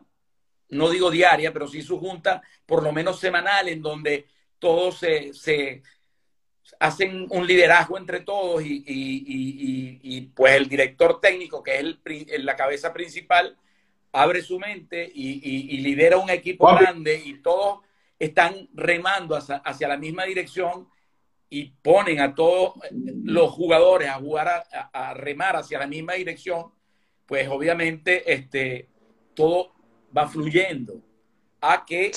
no 0.69 0.89
digo 0.89 1.09
diaria, 1.09 1.51
pero 1.51 1.67
sí 1.67 1.81
su 1.81 1.99
junta 1.99 2.43
por 2.65 2.83
lo 2.83 2.91
menos 2.91 3.19
semanal 3.19 3.67
en 3.67 3.81
donde 3.81 4.27
todos 4.59 4.99
se, 4.99 5.81
hacen 6.79 7.25
un 7.29 7.47
liderazgo 7.47 7.97
entre 7.97 8.19
todos 8.19 8.61
y, 8.63 10.21
pues 10.35 10.55
el 10.55 10.69
director 10.69 11.19
técnico, 11.19 11.63
que 11.63 11.79
es 11.79 11.79
el, 11.79 12.45
la 12.45 12.55
cabeza 12.55 12.93
principal, 12.93 13.57
abre 14.11 14.41
su 14.41 14.59
mente 14.59 15.09
y, 15.11 15.77
lidera 15.79 16.17
un 16.17 16.29
equipo 16.29 16.67
grande 16.75 17.21
y 17.25 17.41
todos 17.41 17.79
están 18.19 18.67
remando 18.73 19.35
hacia, 19.37 19.87
la 19.87 19.97
misma 19.97 20.25
dirección 20.25 20.89
y 21.49 21.71
ponen 21.81 22.19
a 22.19 22.35
todos 22.35 22.73
los 22.91 23.49
jugadores 23.51 24.09
a 24.09 24.15
jugar 24.15 24.67
a, 24.93 25.13
remar 25.13 25.55
hacia 25.55 25.79
la 25.79 25.87
misma 25.87 26.13
dirección, 26.13 26.71
pues 27.25 27.47
obviamente 27.47 28.31
este, 28.31 28.89
todo 29.33 29.73
va 30.15 30.27
fluyendo 30.27 31.01
a 31.61 31.85
que 31.85 32.11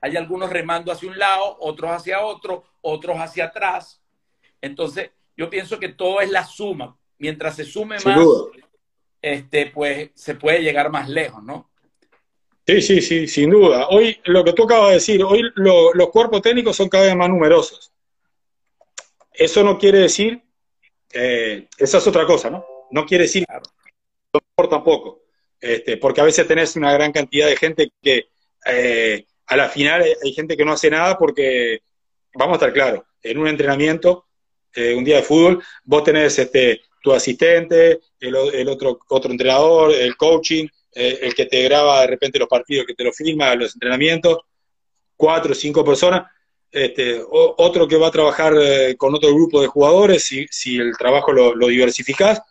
hay 0.00 0.16
algunos 0.16 0.50
remando 0.50 0.92
hacia 0.92 1.08
un 1.08 1.18
lado, 1.18 1.56
otros 1.60 1.90
hacia 1.90 2.24
otro, 2.24 2.64
otros 2.80 3.18
hacia 3.18 3.46
atrás. 3.46 4.00
Entonces, 4.60 5.10
yo 5.36 5.50
pienso 5.50 5.78
que 5.78 5.88
todo 5.88 6.20
es 6.20 6.30
la 6.30 6.44
suma. 6.44 6.96
Mientras 7.18 7.56
se 7.56 7.64
sume 7.64 7.96
más, 8.04 8.18
este, 9.20 9.66
pues 9.66 10.10
se 10.14 10.34
puede 10.34 10.62
llegar 10.62 10.90
más 10.90 11.08
lejos, 11.08 11.42
¿no? 11.42 11.70
Sí, 12.68 12.82
sí, 12.82 13.00
sí, 13.00 13.26
sin 13.26 13.48
duda. 13.48 13.88
Hoy, 13.88 14.20
lo 14.24 14.44
que 14.44 14.52
tú 14.52 14.64
acabas 14.64 14.88
de 14.88 14.94
decir, 14.96 15.24
hoy 15.24 15.42
los 15.54 16.10
cuerpos 16.10 16.42
técnicos 16.42 16.76
son 16.76 16.90
cada 16.90 17.06
vez 17.06 17.16
más 17.16 17.30
numerosos. 17.30 17.90
Eso 19.32 19.64
no 19.64 19.78
quiere 19.78 20.00
decir, 20.00 20.42
eh, 21.14 21.66
esa 21.78 21.96
es 21.96 22.06
otra 22.06 22.26
cosa, 22.26 22.50
¿no? 22.50 22.62
No 22.90 23.06
quiere 23.06 23.24
decir 23.24 23.46
por 24.54 24.68
tampoco, 24.68 25.22
este, 25.58 25.96
porque 25.96 26.20
a 26.20 26.24
veces 26.24 26.46
tenés 26.46 26.76
una 26.76 26.92
gran 26.92 27.10
cantidad 27.10 27.46
de 27.46 27.56
gente 27.56 27.90
que 28.02 28.28
eh, 28.66 29.24
a 29.46 29.56
la 29.56 29.70
final 29.70 30.04
hay 30.22 30.32
gente 30.34 30.54
que 30.54 30.64
no 30.66 30.72
hace 30.72 30.90
nada 30.90 31.16
porque, 31.16 31.80
vamos 32.34 32.52
a 32.52 32.56
estar 32.56 32.72
claros, 32.74 33.00
en 33.22 33.38
un 33.38 33.48
entrenamiento, 33.48 34.26
eh, 34.74 34.94
un 34.94 35.04
día 35.04 35.16
de 35.16 35.22
fútbol, 35.22 35.64
vos 35.84 36.04
tenés 36.04 36.38
este, 36.38 36.82
tu 37.02 37.14
asistente, 37.14 38.00
el, 38.20 38.36
el 38.52 38.68
otro, 38.68 38.98
otro 39.08 39.30
entrenador, 39.30 39.90
el 39.94 40.18
coaching, 40.18 40.68
eh, 40.92 41.18
el 41.22 41.34
que 41.34 41.46
te 41.46 41.62
graba 41.62 42.00
de 42.00 42.06
repente 42.06 42.38
los 42.38 42.48
partidos, 42.48 42.86
que 42.86 42.94
te 42.94 43.04
lo 43.04 43.12
filma, 43.12 43.54
los 43.54 43.74
entrenamientos, 43.74 44.38
cuatro 45.16 45.52
o 45.52 45.54
cinco 45.54 45.84
personas, 45.84 46.30
este, 46.70 47.22
otro 47.30 47.88
que 47.88 47.96
va 47.96 48.08
a 48.08 48.12
trabajar 48.12 48.54
eh, 48.60 48.96
con 48.96 49.14
otro 49.14 49.34
grupo 49.34 49.60
de 49.60 49.68
jugadores, 49.68 50.24
si, 50.24 50.46
si 50.50 50.76
el 50.76 50.96
trabajo 50.96 51.32
lo, 51.32 51.54
lo 51.54 51.68
diversificás, 51.68 52.42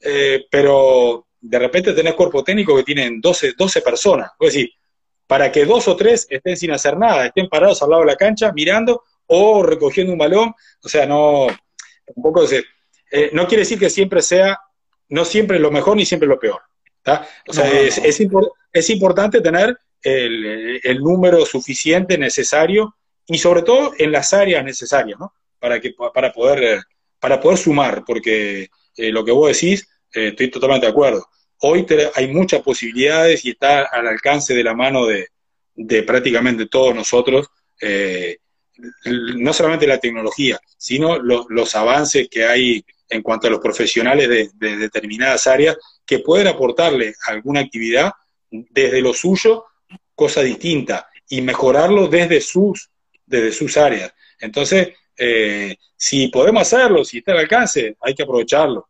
eh, 0.00 0.46
pero 0.50 1.26
de 1.40 1.58
repente 1.58 1.92
tenés 1.92 2.14
cuerpo 2.14 2.44
técnico 2.44 2.76
que 2.76 2.82
tienen 2.82 3.20
12, 3.20 3.54
12 3.56 3.80
personas. 3.82 4.30
Es 4.40 4.52
decir, 4.52 4.70
para 5.26 5.50
que 5.50 5.64
dos 5.64 5.88
o 5.88 5.96
tres 5.96 6.26
estén 6.30 6.56
sin 6.56 6.70
hacer 6.70 6.96
nada, 6.96 7.26
estén 7.26 7.48
parados 7.48 7.82
al 7.82 7.90
lado 7.90 8.02
de 8.02 8.08
la 8.08 8.16
cancha 8.16 8.52
mirando 8.52 9.02
o 9.26 9.62
recogiendo 9.62 10.12
un 10.12 10.18
balón, 10.18 10.54
o 10.82 10.88
sea, 10.88 11.04
no, 11.06 11.48
tampoco 12.14 12.46
se, 12.46 12.64
no 13.32 13.48
quiere 13.48 13.62
decir 13.62 13.78
que 13.78 13.90
siempre 13.90 14.22
sea, 14.22 14.60
no 15.08 15.24
siempre 15.24 15.58
lo 15.58 15.72
mejor 15.72 15.96
ni 15.96 16.06
siempre 16.06 16.28
lo 16.28 16.38
peor. 16.38 16.60
O 17.48 17.52
sea, 17.52 17.70
es, 17.80 17.98
es, 17.98 18.90
importante 18.90 19.40
tener 19.40 19.78
el, 20.02 20.98
número 21.00 21.44
suficiente 21.46 22.18
necesario 22.18 22.96
y 23.26 23.38
sobre 23.38 23.62
todo 23.62 23.92
en 23.98 24.12
las 24.12 24.32
áreas 24.32 24.64
necesarias, 24.64 25.18
¿no? 25.18 25.32
Para, 25.58 25.80
que, 25.80 25.94
para, 26.14 26.32
poder, 26.32 26.82
para 27.18 27.40
poder 27.40 27.58
sumar, 27.58 28.04
porque 28.04 28.68
eh, 28.96 29.10
lo 29.10 29.24
que 29.24 29.32
vos 29.32 29.48
decís, 29.48 29.88
eh, 30.12 30.28
estoy 30.28 30.50
totalmente 30.50 30.86
de 30.86 30.92
acuerdo. 30.92 31.26
Hoy 31.60 31.86
hay 32.14 32.28
muchas 32.28 32.60
posibilidades 32.62 33.44
y 33.44 33.50
está 33.50 33.84
al 33.84 34.06
alcance 34.06 34.54
de 34.54 34.62
la 34.62 34.74
mano 34.74 35.06
de, 35.06 36.02
prácticamente 36.02 36.66
todos 36.66 36.94
nosotros, 36.94 37.48
eh, 37.80 38.38
no 39.36 39.52
solamente 39.52 39.86
la 39.86 39.98
tecnología, 39.98 40.60
sino 40.76 41.18
los 41.18 41.74
avances 41.74 42.28
que 42.28 42.44
hay 42.44 42.84
en 43.08 43.22
cuanto 43.22 43.46
a 43.46 43.50
los 43.50 43.60
profesionales 43.60 44.52
de 44.54 44.76
determinadas 44.76 45.46
áreas 45.46 45.76
que 46.06 46.20
pueden 46.20 46.46
aportarle 46.46 47.14
alguna 47.26 47.60
actividad 47.60 48.12
desde 48.50 49.00
lo 49.02 49.12
suyo, 49.12 49.64
cosa 50.14 50.42
distinta, 50.42 51.10
y 51.28 51.40
mejorarlo 51.40 52.06
desde 52.06 52.40
sus, 52.40 52.90
desde 53.26 53.52
sus 53.52 53.76
áreas. 53.76 54.14
Entonces, 54.38 54.90
eh, 55.18 55.76
si 55.96 56.28
podemos 56.28 56.62
hacerlo, 56.62 57.04
si 57.04 57.18
está 57.18 57.32
al 57.32 57.38
alcance, 57.38 57.96
hay 58.00 58.14
que 58.14 58.22
aprovecharlo. 58.22 58.88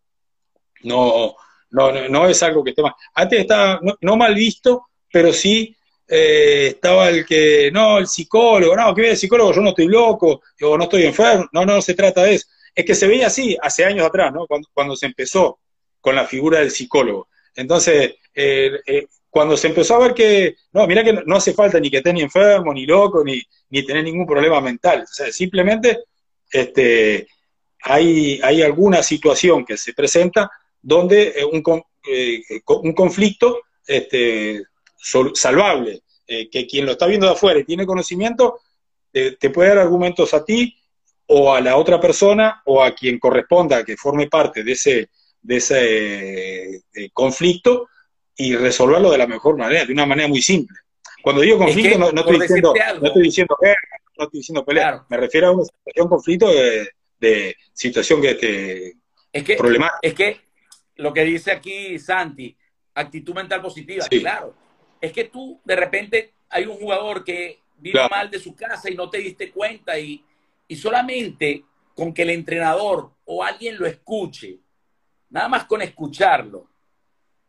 No, 0.82 1.34
no, 1.70 2.08
no 2.08 2.28
es 2.28 2.42
algo 2.42 2.62
que 2.62 2.70
esté 2.70 2.82
mal. 2.82 2.92
Antes 3.14 3.40
estaba 3.40 3.80
no, 4.00 4.16
mal 4.16 4.34
visto, 4.34 4.88
pero 5.10 5.32
sí 5.32 5.74
eh, 6.06 6.68
estaba 6.74 7.08
el 7.08 7.24
que, 7.24 7.70
no, 7.72 7.98
el 7.98 8.06
psicólogo, 8.06 8.76
no, 8.76 8.94
que 8.94 9.00
viene 9.00 9.12
el 9.12 9.18
psicólogo, 9.18 9.52
yo 9.52 9.62
no 9.62 9.70
estoy 9.70 9.86
loco, 9.86 10.42
o 10.62 10.76
no 10.76 10.84
estoy 10.84 11.04
enfermo, 11.04 11.48
no, 11.52 11.64
no 11.64 11.80
se 11.80 11.94
trata 11.94 12.22
de 12.24 12.34
eso. 12.34 12.46
Es 12.74 12.84
que 12.84 12.94
se 12.94 13.08
veía 13.08 13.28
así 13.28 13.56
hace 13.60 13.84
años 13.84 14.06
atrás, 14.06 14.32
¿no? 14.32 14.46
Cuando, 14.46 14.68
cuando 14.74 14.94
se 14.96 15.06
empezó 15.06 15.60
con 16.06 16.14
la 16.14 16.24
figura 16.24 16.60
del 16.60 16.70
psicólogo. 16.70 17.26
Entonces, 17.56 18.14
eh, 18.32 18.70
eh, 18.86 19.08
cuando 19.28 19.56
se 19.56 19.66
empezó 19.66 19.96
a 19.96 19.98
ver 19.98 20.14
que, 20.14 20.54
no, 20.72 20.86
mira 20.86 21.02
que 21.02 21.12
no, 21.12 21.34
hace 21.34 21.52
falta 21.52 21.80
ni 21.80 21.90
que 21.90 21.96
esté 21.96 22.12
ni 22.12 22.20
enfermo, 22.20 22.72
ni 22.72 22.86
loco, 22.86 23.24
ni, 23.24 23.42
ni 23.70 23.84
tener 23.84 24.04
ningún 24.04 24.24
problema 24.24 24.60
mental. 24.60 25.02
O 25.02 25.12
sea, 25.12 25.32
simplemente 25.32 26.04
este, 26.48 27.26
hay, 27.82 28.38
hay 28.40 28.62
alguna 28.62 29.02
situación 29.02 29.64
que 29.64 29.76
se 29.76 29.94
presenta 29.94 30.48
donde 30.80 31.34
eh, 31.38 31.44
un, 31.44 31.60
un 31.64 32.92
conflicto 32.92 33.62
este, 33.84 34.62
salvable, 35.34 36.02
que 36.24 36.66
quien 36.68 36.86
lo 36.86 36.92
está 36.92 37.06
viendo 37.08 37.26
de 37.26 37.32
afuera 37.32 37.58
y 37.58 37.64
tiene 37.64 37.84
conocimiento, 37.84 38.60
te 39.12 39.50
puede 39.50 39.70
dar 39.70 39.78
argumentos 39.78 40.34
a 40.34 40.44
ti 40.44 40.76
o 41.26 41.52
a 41.52 41.60
la 41.60 41.76
otra 41.76 42.00
persona 42.00 42.62
o 42.64 42.82
a 42.82 42.94
quien 42.94 43.18
corresponda 43.18 43.84
que 43.84 43.96
forme 43.96 44.28
parte 44.28 44.62
de 44.62 44.72
ese, 44.72 45.10
de 45.46 45.56
ese 45.56 46.76
eh, 46.76 47.10
conflicto 47.12 47.88
y 48.36 48.56
resolverlo 48.56 49.10
de 49.10 49.18
la 49.18 49.26
mejor 49.26 49.56
manera, 49.56 49.84
de 49.84 49.92
una 49.92 50.06
manera 50.06 50.28
muy 50.28 50.42
simple. 50.42 50.76
Cuando 51.22 51.42
digo 51.42 51.58
conflicto, 51.58 51.98
no, 51.98 52.08
estoy 52.08 52.40
diciendo, 52.40 52.74
no, 53.00 53.06
estoy 53.06 53.22
diciendo, 53.22 53.56
no 54.18 54.24
estoy 54.24 54.40
diciendo 54.40 54.64
pelea, 54.64 55.04
me 55.08 55.16
refiero 55.16 55.48
a 55.48 55.52
una 55.52 55.64
situación, 55.64 56.08
conflicto 56.08 56.48
de, 56.52 57.56
situación 57.72 58.20
que 58.20 58.34
te 58.34 58.96
es 59.32 59.44
que, 59.44 59.56
problemática. 59.56 59.98
Es 60.02 60.14
que 60.14 60.40
lo 60.96 61.12
que 61.12 61.24
dice 61.24 61.52
aquí 61.52 61.98
Santi, 61.98 62.56
actitud 62.94 63.34
mental 63.34 63.62
positiva, 63.62 64.04
claro. 64.08 64.54
Es 65.00 65.12
que 65.12 65.24
tú, 65.24 65.60
de 65.64 65.76
repente, 65.76 66.34
hay 66.48 66.66
un 66.66 66.76
jugador 66.76 67.22
que 67.22 67.60
vive 67.78 68.00
mal 68.08 68.30
de 68.30 68.38
su 68.38 68.54
casa 68.54 68.90
y 68.90 68.94
no 68.94 69.10
te 69.10 69.18
diste 69.18 69.50
cuenta 69.50 69.98
y, 69.98 70.24
y 70.66 70.76
solamente 70.76 71.64
con 71.94 72.12
que 72.12 72.22
el 72.22 72.30
entrenador 72.30 73.10
o 73.24 73.42
alguien 73.42 73.78
lo 73.78 73.86
escuche 73.86 74.58
Nada 75.36 75.50
más 75.50 75.66
con 75.66 75.82
escucharlo 75.82 76.66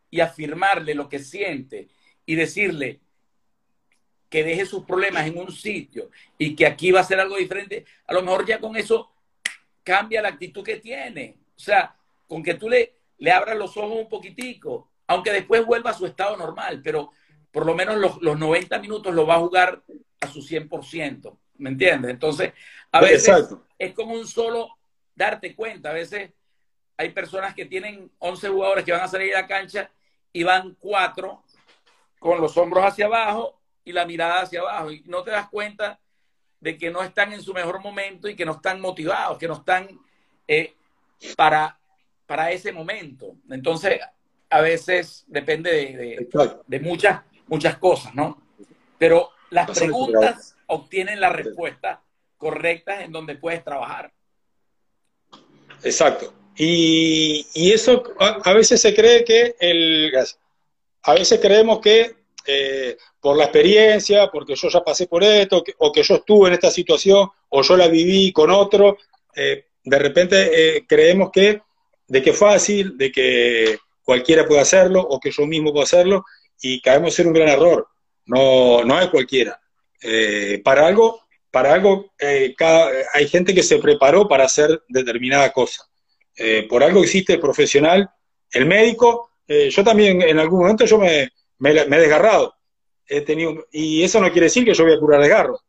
y 0.10 0.20
afirmarle 0.20 0.94
lo 0.94 1.08
que 1.08 1.20
siente 1.20 1.88
y 2.26 2.36
decirle 2.36 3.00
que 4.28 4.44
deje 4.44 4.66
sus 4.66 4.84
problemas 4.84 5.26
en 5.26 5.38
un 5.38 5.54
sitio 5.54 6.10
y 6.38 6.54
que 6.54 6.66
aquí 6.66 6.92
va 6.92 7.00
a 7.00 7.06
ser 7.06 7.22
algo 7.22 7.38
diferente, 7.38 7.86
a 8.06 8.14
lo 8.14 8.24
mejor 8.24 8.46
ya 8.46 8.60
con 8.60 8.76
eso 8.76 9.10
cambia 9.86 10.22
la 10.22 10.28
actitud 10.28 10.66
que 10.66 10.82
tiene. 10.82 11.38
O 11.56 11.60
sea, 11.60 11.96
con 12.28 12.44
que 12.44 12.56
tú 12.56 12.68
le, 12.68 12.96
le 13.20 13.32
abras 13.32 13.58
los 13.58 13.78
ojos 13.78 14.00
un 14.02 14.10
poquitico, 14.10 14.90
aunque 15.08 15.32
después 15.32 15.66
vuelva 15.66 15.92
a 15.92 15.98
su 15.98 16.06
estado 16.06 16.36
normal, 16.36 16.82
pero 16.84 17.14
por 17.54 17.66
lo 17.66 17.74
menos 17.74 17.96
los, 17.96 18.22
los 18.22 18.38
90 18.38 18.80
minutos 18.80 19.16
lo 19.16 19.26
va 19.26 19.36
a 19.36 19.40
jugar 19.40 19.82
a 20.20 20.28
su 20.28 20.42
100%, 20.42 21.38
¿me 21.60 21.70
entiendes? 21.70 22.12
Entonces, 22.12 22.52
a 22.92 23.00
veces 23.00 23.48
es 23.80 23.94
como 23.94 24.14
un 24.14 24.28
solo 24.28 24.78
darte 25.16 25.56
cuenta, 25.56 25.92
a 25.92 25.94
veces 25.94 26.32
hay 26.98 27.10
personas 27.10 27.54
que 27.54 27.66
tienen 27.66 28.12
11 28.20 28.50
jugadores 28.50 28.84
que 28.84 28.92
van 28.92 29.02
a 29.02 29.08
salir 29.08 29.36
a 29.36 29.42
la 29.42 29.48
cancha 29.48 29.90
y 30.34 30.44
van 30.44 30.76
cuatro 30.80 31.44
con 32.20 32.42
los 32.42 32.58
hombros 32.58 32.84
hacia 32.84 33.06
abajo 33.06 33.60
y 33.86 33.92
la 33.92 34.06
mirada 34.06 34.42
hacia 34.42 34.62
abajo. 34.62 34.92
Y 34.92 35.04
no 35.06 35.24
te 35.24 35.32
das 35.32 35.48
cuenta 35.50 36.00
de 36.60 36.78
que 36.78 36.90
no 36.90 37.04
están 37.04 37.34
en 37.34 37.42
su 37.42 37.54
mejor 37.54 37.82
momento 37.82 38.28
y 38.28 38.36
que 38.36 38.46
no 38.46 38.54
están 38.54 38.82
motivados, 38.82 39.38
que 39.38 39.48
no 39.48 39.54
están 39.54 39.88
eh, 40.48 40.76
para, 41.36 41.80
para 42.26 42.52
ese 42.52 42.72
momento. 42.72 43.36
Entonces, 43.50 44.00
a 44.50 44.62
veces 44.62 45.24
depende 45.28 45.72
de, 45.72 46.28
de, 46.66 46.80
muchas, 46.80 47.22
muchas 47.48 47.78
cosas, 47.78 48.16
¿no? 48.16 48.42
Pero 48.98 49.30
las 49.52 49.70
preguntas 49.70 50.58
obtienen 50.66 51.22
las 51.22 51.34
respuestas 51.34 52.00
correctas 52.38 53.02
en 53.02 53.12
donde 53.12 53.36
puedes 53.36 53.64
trabajar. 53.64 54.12
Exacto. 55.84 56.34
Y, 56.60 57.72
eso 57.72 58.04
a, 58.20 58.54
veces 58.54 58.82
se 58.82 58.96
cree 58.96 59.24
que 59.24 59.56
el 59.60 60.12
a 61.04 61.14
veces 61.14 61.40
creemos 61.40 61.80
que 61.80 62.16
eh, 62.48 62.98
por 63.20 63.38
la 63.38 63.44
experiencia, 63.44 64.30
porque 64.32 64.56
yo 64.56 64.70
ya 64.70 64.84
pasé 64.84 65.06
por 65.06 65.24
esto, 65.24 65.64
o 65.78 65.92
que 65.92 66.02
yo 66.04 66.16
estuve 66.16 66.48
en 66.48 66.56
esta 66.56 66.72
situación, 66.72 67.30
o 67.50 67.62
yo 67.62 67.78
la 67.78 67.88
viví 67.88 68.32
con 68.32 68.50
otro, 68.50 68.98
eh, 69.36 69.66
de 69.84 70.00
repente 70.00 70.78
eh, 70.78 70.86
creemos 70.88 71.30
que 71.32 71.62
de 72.08 72.22
que 72.24 72.34
fácil, 72.34 72.98
de 72.98 73.12
que 73.12 73.78
cualquiera 74.04 74.48
puede 74.48 74.62
hacerlo, 74.62 75.02
o 75.02 75.20
que 75.20 75.32
yo 75.32 75.46
mismo 75.46 75.72
puedo 75.72 75.84
hacerlo, 75.84 76.26
y 76.62 76.82
caemos 76.82 77.20
en 77.20 77.28
un 77.28 77.34
gran 77.34 77.50
error. 77.50 77.88
No, 78.26 78.84
no 78.84 79.00
es 79.00 79.10
cualquiera. 79.10 79.60
para 80.64 80.88
algo, 80.88 81.22
para 81.52 81.74
algo 81.74 82.14
hay 83.14 83.28
gente 83.28 83.54
que 83.54 83.64
se 83.64 83.80
preparó 83.80 84.28
para 84.28 84.46
hacer 84.46 84.82
determinada 84.88 85.52
cosa. 85.52 85.87
Eh, 86.38 86.68
por 86.70 86.84
algo 86.84 87.02
existe 87.02 87.34
el 87.34 87.40
profesional, 87.40 88.10
el 88.52 88.66
médico. 88.66 89.32
Eh, 89.48 89.70
yo 89.70 89.84
también 89.84 90.22
en 90.22 90.40
algún 90.40 90.60
momento 90.60 90.86
yo 90.86 91.00
me, 91.00 91.30
me, 91.60 91.72
he 91.72 92.00
desgarrado. 92.00 92.54
He 93.08 93.22
tenido, 93.22 93.66
y 93.72 94.04
eso 94.04 94.20
no 94.20 94.32
quiere 94.32 94.46
decir 94.46 94.64
que 94.64 94.74
yo 94.74 94.84
voy 94.84 94.94
a 94.94 95.00
curar 95.00 95.22
desgarro. 95.22 95.60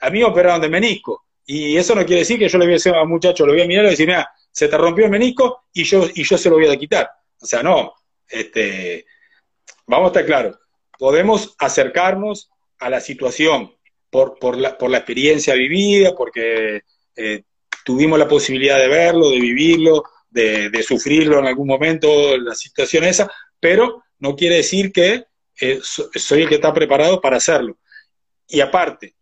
A 0.00 0.10
mí 0.10 0.18
me 0.18 0.24
operaron 0.24 0.60
de 0.60 0.68
menisco. 0.68 1.24
Y 1.46 1.76
eso 1.76 1.94
no 1.94 2.04
quiere 2.04 2.20
decir 2.20 2.38
que 2.38 2.48
yo 2.48 2.58
le 2.58 2.64
voy 2.64 2.74
a 2.74 2.76
decir 2.76 2.94
a 2.94 3.02
un 3.02 3.08
muchacho, 3.08 3.44
lo 3.44 3.52
voy 3.52 3.62
a 3.62 3.66
mirar 3.66 3.86
y 3.86 3.90
decir, 3.90 4.06
mira, 4.06 4.28
se 4.50 4.68
te 4.68 4.76
rompió 4.76 5.04
el 5.04 5.10
menisco 5.10 5.64
y 5.72 5.84
yo, 5.84 6.06
y 6.14 6.22
yo 6.22 6.38
se 6.38 6.48
lo 6.48 6.56
voy 6.56 6.68
a 6.68 6.76
quitar. 6.76 7.10
O 7.40 7.46
sea, 7.46 7.62
no. 7.62 7.94
Este, 8.28 9.06
vamos 9.86 10.06
a 10.06 10.08
estar 10.08 10.26
claros. 10.26 10.58
Podemos 10.98 11.54
acercarnos 11.58 12.50
a 12.78 12.90
la 12.90 13.00
situación 13.00 13.74
por, 14.10 14.38
por, 14.38 14.56
la, 14.56 14.76
por 14.76 14.90
la 14.90 14.98
experiencia 14.98 15.54
vivida, 15.54 16.14
porque 16.14 16.82
eh, 17.16 17.42
tuvimos 17.84 18.18
la 18.18 18.28
posibilidad 18.28 18.78
de 18.78 18.88
verlo, 18.88 19.30
de 19.30 19.40
vivirlo, 19.40 20.04
de, 20.30 20.82
sufrirlo 20.82 21.38
en 21.38 21.46
algún 21.46 21.66
momento, 21.66 22.36
la 22.38 22.54
situación 22.54 23.04
esa, 23.04 23.30
pero 23.58 24.04
no 24.18 24.36
quiere 24.36 24.56
decir 24.56 24.92
que 24.92 25.24
eh, 25.60 25.80
soy 25.82 26.42
el 26.42 26.48
que 26.48 26.54
está 26.56 26.72
preparado 26.72 27.20
para 27.20 27.36
hacerlo. 27.36 27.78
Y 28.46 28.60
aparte, 28.60 29.14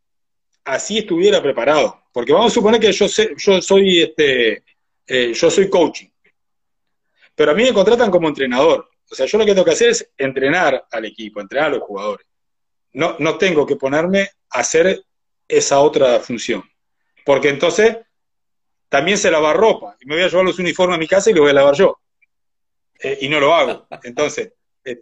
así 0.65 0.99
estuviera 0.99 1.43
preparado, 1.43 2.03
porque 2.13 2.33
vamos 2.33 2.53
a 2.53 2.55
suponer 2.55 2.81
que 2.81 2.93
yo, 2.93 3.09
sé, 3.09 3.35
yo 3.37 3.61
soy 3.61 4.03
este, 4.03 4.63
eh, 5.07 5.33
yo 5.33 5.51
soy 5.51 5.69
coaching, 5.69 6.09
pero 7.35 7.53
a 7.53 7.55
mí 7.55 7.63
me 7.63 7.73
contratan 7.73 8.11
como 8.11 8.29
entrenador. 8.29 8.89
O 9.11 9.15
sea, 9.15 9.27
yo 9.27 9.39
lo 9.39 9.47
que 9.47 9.53
tengo 9.53 9.65
que 9.65 9.71
hacer 9.71 9.91
es 9.91 10.11
entrenar 10.19 10.87
al 10.91 11.05
equipo, 11.07 11.41
entrenar 11.41 11.69
a 11.69 11.77
los 11.77 11.83
jugadores. 11.83 12.27
No, 12.93 13.17
no 13.19 13.39
tengo 13.39 13.65
que 13.65 13.77
ponerme 13.77 14.29
a 14.51 14.59
hacer 14.61 15.03
esa 15.47 15.81
otra 15.81 16.21
función. 16.21 16.63
Porque 17.25 17.49
entonces 17.49 17.97
también 18.89 19.19
se 19.19 19.31
lava 19.31 19.53
ropa. 19.53 19.97
Y 20.01 20.07
me 20.07 20.15
voy 20.15 20.25
a 20.25 20.29
llevar 20.29 20.45
los 20.45 20.59
uniformes 20.59 20.97
a 20.97 20.99
mi 20.99 21.07
casa 21.07 21.31
y 21.31 21.35
los 21.35 21.43
voy 21.43 21.51
a 21.51 21.55
lavar 21.55 21.75
yo. 21.75 21.99
Eh, 23.01 23.19
y 23.23 23.29
no 23.29 23.41
lo 23.41 23.55
hago. 23.55 23.87
Entonces, 24.03 24.53
eh, 24.85 25.01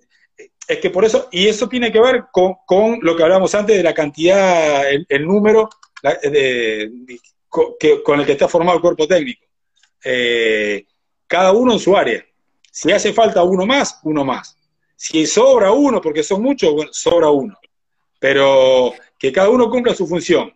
es 0.69 0.79
que 0.79 0.91
por 0.91 1.05
eso, 1.05 1.29
y 1.31 1.47
eso 1.47 1.69
tiene 1.69 1.93
que 1.93 2.01
ver 2.01 2.25
con, 2.33 2.99
lo 3.01 3.17
que 3.17 3.23
hablamos 3.23 3.55
antes 3.55 3.77
de 3.77 3.83
la 3.83 3.95
cantidad, 3.95 4.85
el, 4.91 5.27
número 5.27 5.69
con 8.05 8.21
el 8.21 8.27
que 8.27 8.33
está 8.33 8.49
formado 8.49 8.77
el 8.77 8.83
cuerpo 8.83 9.07
técnico. 9.07 9.45
Eh, 10.05 10.85
cada 11.27 11.53
uno 11.53 11.73
en 11.73 11.79
su 11.79 11.97
área. 11.97 12.25
Si 12.71 12.93
hace 12.93 13.13
falta 13.13 13.43
uno 13.43 13.65
más, 13.65 14.01
uno 14.03 14.25
más. 14.25 14.57
Si 14.95 15.27
sobra 15.27 15.73
uno, 15.73 16.01
porque 16.01 16.23
son 16.23 16.43
muchos, 16.43 16.73
bueno, 16.73 16.93
sobra 16.93 17.31
uno. 17.31 17.59
Pero 18.19 18.95
que 19.19 19.33
cada 19.33 19.49
uno 19.49 19.71
cumpla 19.71 19.95
su 19.95 20.07
función. 20.07 20.53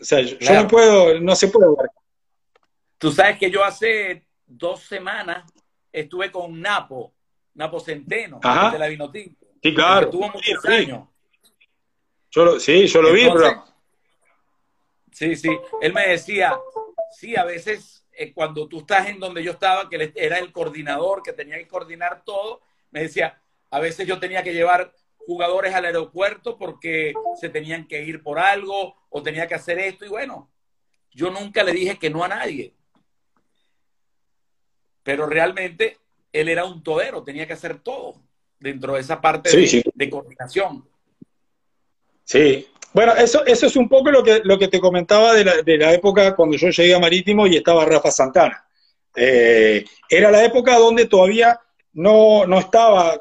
O 0.00 0.04
sea, 0.04 0.20
yo, 0.20 0.36
no 0.54 0.66
puedo, 0.66 1.20
no 1.20 1.36
se 1.36 1.48
puede 1.48 1.68
Tú 3.00 3.10
sabes 3.10 3.38
que 3.38 3.50
yo 3.50 3.64
hace 3.64 4.26
dos 4.46 4.80
semanas 4.80 5.50
estuve 5.90 6.30
con 6.30 6.60
Napo, 6.60 7.14
Napo 7.54 7.80
Centeno, 7.80 8.38
de 8.38 8.78
la 8.78 8.88
Vinotinto. 8.88 9.46
Sí, 9.62 9.74
claro. 9.74 10.10
tuvo 10.10 10.28
muchos 10.28 10.62
años. 10.66 11.08
Yo 12.30 12.60
sí, 12.60 12.86
yo 12.86 13.00
lo 13.00 13.10
vi, 13.14 13.26
pero... 13.32 13.64
Sí, 15.12 15.34
sí. 15.34 15.48
Él 15.80 15.94
me 15.94 16.08
decía, 16.08 16.60
sí, 17.10 17.34
a 17.36 17.44
veces 17.44 18.04
eh, 18.12 18.34
cuando 18.34 18.68
tú 18.68 18.80
estás 18.80 19.08
en 19.08 19.18
donde 19.18 19.42
yo 19.42 19.52
estaba, 19.52 19.88
que 19.88 20.12
era 20.14 20.38
el 20.38 20.52
coordinador, 20.52 21.22
que 21.22 21.32
tenía 21.32 21.56
que 21.56 21.68
coordinar 21.68 22.22
todo, 22.22 22.60
me 22.90 23.00
decía, 23.00 23.40
a 23.70 23.80
veces 23.80 24.06
yo 24.06 24.20
tenía 24.20 24.42
que 24.42 24.52
llevar 24.52 24.92
jugadores 25.16 25.74
al 25.74 25.86
aeropuerto 25.86 26.58
porque 26.58 27.14
se 27.40 27.48
tenían 27.48 27.88
que 27.88 28.02
ir 28.02 28.22
por 28.22 28.38
algo 28.38 28.94
o 29.08 29.22
tenía 29.22 29.46
que 29.46 29.54
hacer 29.54 29.78
esto. 29.78 30.04
Y 30.04 30.08
bueno, 30.08 30.50
yo 31.12 31.30
nunca 31.30 31.62
le 31.62 31.72
dije 31.72 31.98
que 31.98 32.10
no 32.10 32.22
a 32.22 32.28
nadie. 32.28 32.74
Pero 35.10 35.26
realmente 35.26 35.98
él 36.32 36.48
era 36.48 36.64
un 36.64 36.84
todero, 36.84 37.24
tenía 37.24 37.44
que 37.44 37.54
hacer 37.54 37.80
todo 37.80 38.14
dentro 38.60 38.94
de 38.94 39.00
esa 39.00 39.20
parte 39.20 39.50
de, 39.92 40.08
coordinación. 40.08 40.88
Sí, 42.22 42.68
bueno, 42.92 43.16
eso, 43.16 43.44
eso 43.44 43.66
es 43.66 43.74
un 43.74 43.88
poco 43.88 44.12
lo 44.12 44.22
que, 44.22 44.40
lo 44.44 44.56
que 44.56 44.68
te 44.68 44.78
comentaba 44.78 45.34
de 45.34 45.44
la, 45.44 45.62
de 45.62 45.78
la 45.78 45.92
época 45.92 46.36
cuando 46.36 46.56
yo 46.56 46.68
llegué 46.68 46.94
a 46.94 47.00
Marítimo 47.00 47.44
y 47.48 47.56
estaba 47.56 47.84
Rafa 47.84 48.12
Santana. 48.12 48.64
Eh, 49.16 49.84
era 50.08 50.30
la 50.30 50.44
época 50.44 50.78
donde 50.78 51.06
todavía 51.06 51.58
no, 51.94 52.46
no 52.46 52.60
estaba 52.60 53.20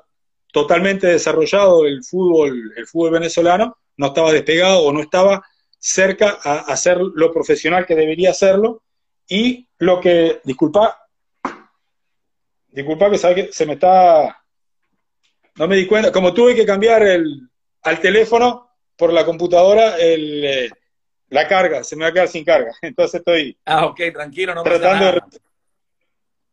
totalmente 0.54 1.08
desarrollado 1.08 1.88
el 1.88 2.04
fútbol, 2.04 2.72
el 2.78 2.86
fútbol 2.86 3.14
venezolano, 3.14 3.78
no 3.98 4.06
estaba 4.06 4.32
despegado 4.32 4.84
o 4.84 4.94
no 4.94 5.02
estaba 5.02 5.44
cerca 5.80 6.38
a, 6.44 6.60
a 6.60 6.78
ser 6.78 7.00
lo 7.00 7.34
profesional 7.34 7.88
que 7.88 7.96
debería 7.96 8.32
serlo. 8.32 8.84
Y 9.28 9.68
lo 9.80 10.00
que, 10.00 10.42
disculpa, 10.44 11.09
disculpa 12.72 13.10
que 13.10 13.18
sabe 13.18 13.36
que 13.36 13.54
se 13.54 13.66
me 13.66 13.74
está, 13.74 14.44
no 15.56 15.68
me 15.68 15.76
di 15.76 15.88
cuenta, 15.88 16.12
como 16.12 16.34
tuve 16.34 16.56
que 16.56 16.66
cambiar 16.66 17.04
el, 17.04 17.50
al 17.84 18.00
teléfono 18.00 18.70
por 18.96 19.14
la 19.14 19.26
computadora, 19.26 19.98
el, 19.98 20.46
eh, 20.46 20.70
la 21.30 21.48
carga, 21.48 21.84
se 21.84 21.96
me 21.96 22.04
va 22.04 22.10
a 22.10 22.14
quedar 22.14 22.28
sin 22.28 22.44
carga. 22.44 22.74
Entonces 22.82 23.20
estoy. 23.20 23.58
Ah, 23.66 23.86
ok, 23.86 24.02
tranquilo, 24.14 24.54
no 24.54 24.64
tratando 24.64 24.90
pasa 24.90 25.00
nada. 25.00 25.28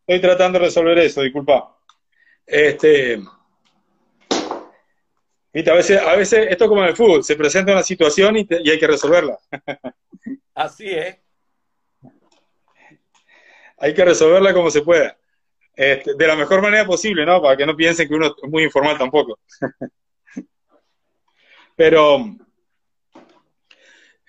estoy 0.07 0.21
tratando 0.21 0.59
de 0.59 0.65
resolver 0.67 0.99
eso, 0.99 1.23
disculpa. 1.23 1.77
Este, 2.47 3.21
a 5.67 5.75
veces, 5.75 6.01
a 6.01 6.15
veces 6.15 6.47
esto 6.51 6.65
es 6.65 6.69
como 6.69 6.83
en 6.83 6.89
el 6.89 6.97
fútbol, 6.97 7.25
se 7.25 7.35
presenta 7.35 7.73
una 7.73 7.83
situación 7.83 8.37
y, 8.37 8.47
hay 8.51 8.79
que 8.79 8.87
resolverla. 8.87 9.39
Así 10.55 10.91
es. 10.91 11.17
Hay 13.79 13.95
que 13.95 14.05
resolverla 14.05 14.55
como 14.55 14.71
se 14.71 14.83
pueda. 14.83 15.17
Este, 15.77 16.15
de 16.15 16.27
la 16.27 16.37
mejor 16.37 16.63
manera 16.63 16.87
posible, 16.87 17.27
¿no? 17.27 17.43
Para 17.43 17.55
que 17.55 17.67
no 17.67 17.77
piensen 17.77 18.09
que 18.09 18.15
uno 18.15 18.29
es 18.29 18.49
muy 18.49 18.65
informal 18.65 18.97
tampoco. 18.97 19.39
Pero 21.77 22.25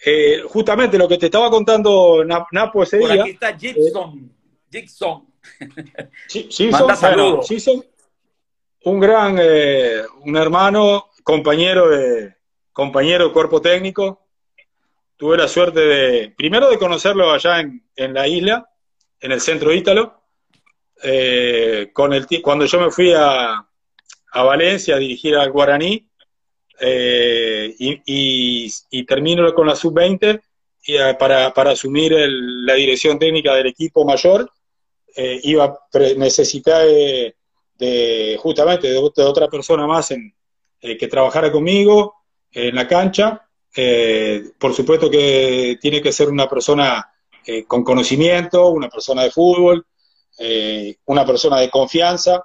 eh, 0.06 0.41
justamente 0.45 0.98
lo 0.98 1.07
que 1.07 1.18
te 1.18 1.28
estaba 1.28 1.49
contando 1.49 2.26
Napo 2.26 2.84
ese 2.84 2.99
Por 2.99 3.11
día. 3.11 3.22
Aquí 3.22 3.32
está 3.32 3.57
Gibson. 3.57 4.30
Gibson. 4.69 5.26
Gibson, 6.28 7.86
un 8.84 8.99
gran, 8.99 9.38
eh, 9.40 10.02
un 10.26 10.36
hermano 10.36 11.11
compañero 11.24 11.88
de, 11.88 12.36
compañero 12.74 13.28
de 13.28 13.34
cuerpo 13.34 13.61
técnico. 13.61 14.28
Tuve 15.15 15.38
la 15.38 15.48
suerte 15.48 15.80
de, 15.80 16.30
primero 16.38 16.69
de 16.69 16.78
conocerlo 16.78 17.32
allá 17.32 17.61
en, 17.61 17.90
en 17.95 18.14
la 18.14 18.28
isla, 18.28 18.69
en 19.22 19.32
el 19.32 19.40
centro 19.40 19.74
ítalo, 19.74 20.27
eh, 21.03 21.90
con 21.94 22.14
el, 22.14 22.28
cuando 22.41 22.65
yo 22.65 22.80
me 22.80 22.91
fui 22.91 23.14
a, 23.14 23.65
a 24.32 24.44
Valencia 24.44 24.95
a 24.95 24.99
dirigir 24.99 25.36
al 25.36 25.52
Guaraní, 25.52 26.07
eh, 26.80 27.74
y, 27.80 28.72
y, 28.91 29.03
termino 29.03 29.52
con 29.56 29.65
la 29.65 29.76
sub-20 29.76 30.41
eh, 30.88 31.15
para, 31.18 31.52
para, 31.52 31.72
asumir 31.72 32.14
la 32.14 32.76
dirección 32.76 33.18
técnica 33.18 33.56
del 33.56 33.68
equipo 33.68 34.06
mayor. 34.06 34.52
iba 35.15 35.64
a 35.65 35.99
necesitar 36.18 36.86
de, 36.86 38.38
justamente 38.40 38.88
de, 38.90 38.98
otra 38.98 39.48
persona 39.48 39.88
más 39.88 40.11
en, 40.11 40.34
eh, 40.80 40.95
que 40.95 41.07
trabajara 41.07 41.52
conmigo 41.52 42.15
en 42.52 42.76
la 42.76 42.88
cancha. 42.88 43.48
Eh, 43.76 44.52
por 44.60 44.74
supuesto 44.74 45.10
que 45.10 45.78
tiene 45.82 46.02
que 46.02 46.11
ser 46.11 46.30
una 46.30 46.48
persona 46.48 47.11
eh, 47.45 47.64
con 47.65 47.84
conocimiento, 47.84 48.69
una 48.69 48.90
persona 48.90 49.24
de 49.24 49.32
fútbol, 49.32 49.86
una 51.06 51.26
persona 51.26 51.60
de 51.60 51.70
confianza 51.70 52.44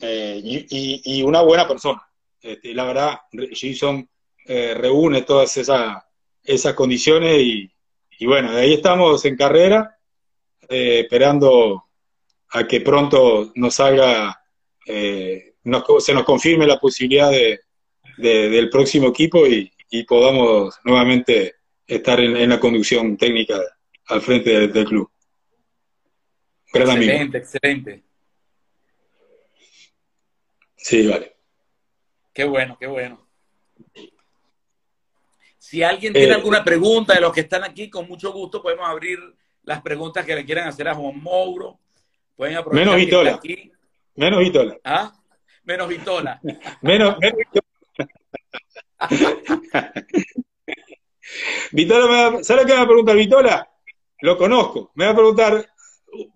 y, 0.00 1.22
una 1.22 1.42
buena 1.42 1.66
persona. 1.68 2.02
Este, 2.40 2.74
la 2.74 2.84
verdad, 2.84 3.20
Jason 3.52 4.08
reúne 4.46 5.22
todas 5.22 5.56
esas, 5.56 6.02
esas 6.42 6.74
condiciones 6.74 7.38
y, 7.40 7.70
y, 8.18 8.26
bueno, 8.26 8.50
ahí 8.50 8.74
estamos 8.74 9.24
en 9.24 9.36
carrera, 9.36 9.96
esperando 10.68 11.84
a 12.50 12.66
que 12.66 12.80
pronto 12.80 13.52
nos 13.54 13.74
salga 13.74 14.42
se 15.98 16.14
nos 16.14 16.24
confirme 16.24 16.66
la 16.66 16.78
posibilidad 16.78 17.30
de, 17.30 17.60
del 18.16 18.68
próximo 18.70 19.08
equipo 19.08 19.46
y, 19.46 19.70
podamos 20.08 20.74
nuevamente 20.84 21.56
estar 21.86 22.18
en, 22.18 22.48
la 22.48 22.58
conducción 22.58 23.14
técnica 23.18 23.60
al 24.06 24.22
frente 24.22 24.68
del, 24.68 24.86
club. 24.86 25.10
Excelente, 26.72 27.38
excelente. 27.38 28.02
Sí, 30.76 31.06
vale. 31.06 31.36
Qué 32.32 32.44
bueno, 32.44 32.76
qué 32.78 32.86
bueno. 32.86 33.26
Si 35.58 35.82
alguien 35.82 36.12
tiene 36.12 36.32
eh, 36.32 36.34
alguna 36.34 36.64
pregunta 36.64 37.14
de 37.14 37.20
los 37.20 37.32
que 37.32 37.40
están 37.40 37.64
aquí, 37.64 37.88
con 37.88 38.08
mucho 38.08 38.32
gusto 38.32 38.62
podemos 38.62 38.88
abrir 38.88 39.18
las 39.62 39.80
preguntas 39.80 40.24
que 40.26 40.34
le 40.34 40.44
quieran 40.44 40.68
hacer 40.68 40.88
a 40.88 40.94
Juan 40.94 41.22
Mouro. 41.22 41.78
Pueden 42.36 42.56
aprovechar 42.56 42.86
menos 42.86 42.96
Vitola. 42.96 43.40
Menos 44.16 44.40
Vitola. 44.40 44.76
¿Ah? 44.84 45.12
menos 45.64 45.88
Vitola. 45.88 46.40
menos, 46.82 47.16
Vitola, 51.72 52.42
¿sabe 52.44 52.66
qué 52.66 52.72
me 52.72 52.78
va 52.78 52.82
a 52.82 52.86
preguntar 52.86 53.16
Vitola? 53.16 53.68
Lo 54.20 54.36
conozco. 54.36 54.92
Me 54.94 55.06
va 55.06 55.12
a 55.12 55.14
preguntar, 55.14 55.71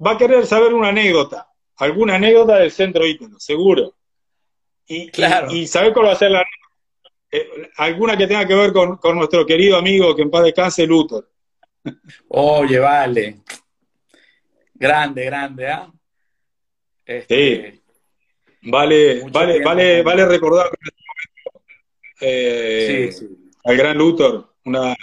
va 0.05 0.13
a 0.13 0.19
querer 0.19 0.47
saber 0.47 0.75
una 0.75 0.89
anécdota, 0.89 1.49
alguna 1.77 2.17
anécdota 2.17 2.57
del 2.57 2.71
centro 2.71 3.07
ícono, 3.07 3.39
seguro. 3.39 3.95
Y, 4.87 5.11
claro. 5.11 5.51
y, 5.51 5.67
sabe 5.67 5.93
cuál 5.93 6.07
va 6.07 6.13
a 6.13 6.17
ser 6.17 6.31
la 6.31 6.45
eh, 7.31 7.71
alguna 7.77 8.17
que 8.17 8.27
tenga 8.27 8.47
que 8.47 8.55
ver 8.55 8.73
con, 8.73 8.99
nuestro 9.17 9.45
querido 9.45 9.77
amigo 9.77 10.15
que 10.15 10.23
en 10.23 10.31
paz 10.31 10.45
descanse, 10.45 10.87
Luthor. 10.87 11.29
Oye, 12.29 12.79
vale. 12.79 13.41
Grande, 14.75 15.25
grande, 15.25 15.69
¿ah? 15.69 15.93
sí. 17.29 17.83
Vale, 18.63 19.23
vale, 19.31 19.63
vale, 19.63 20.03
vale 20.03 20.27
recordar 20.27 20.67
eh, 22.21 23.11
al 23.65 23.77
gran 23.77 23.97
Luthor, 23.97 24.55
una, 24.65 24.95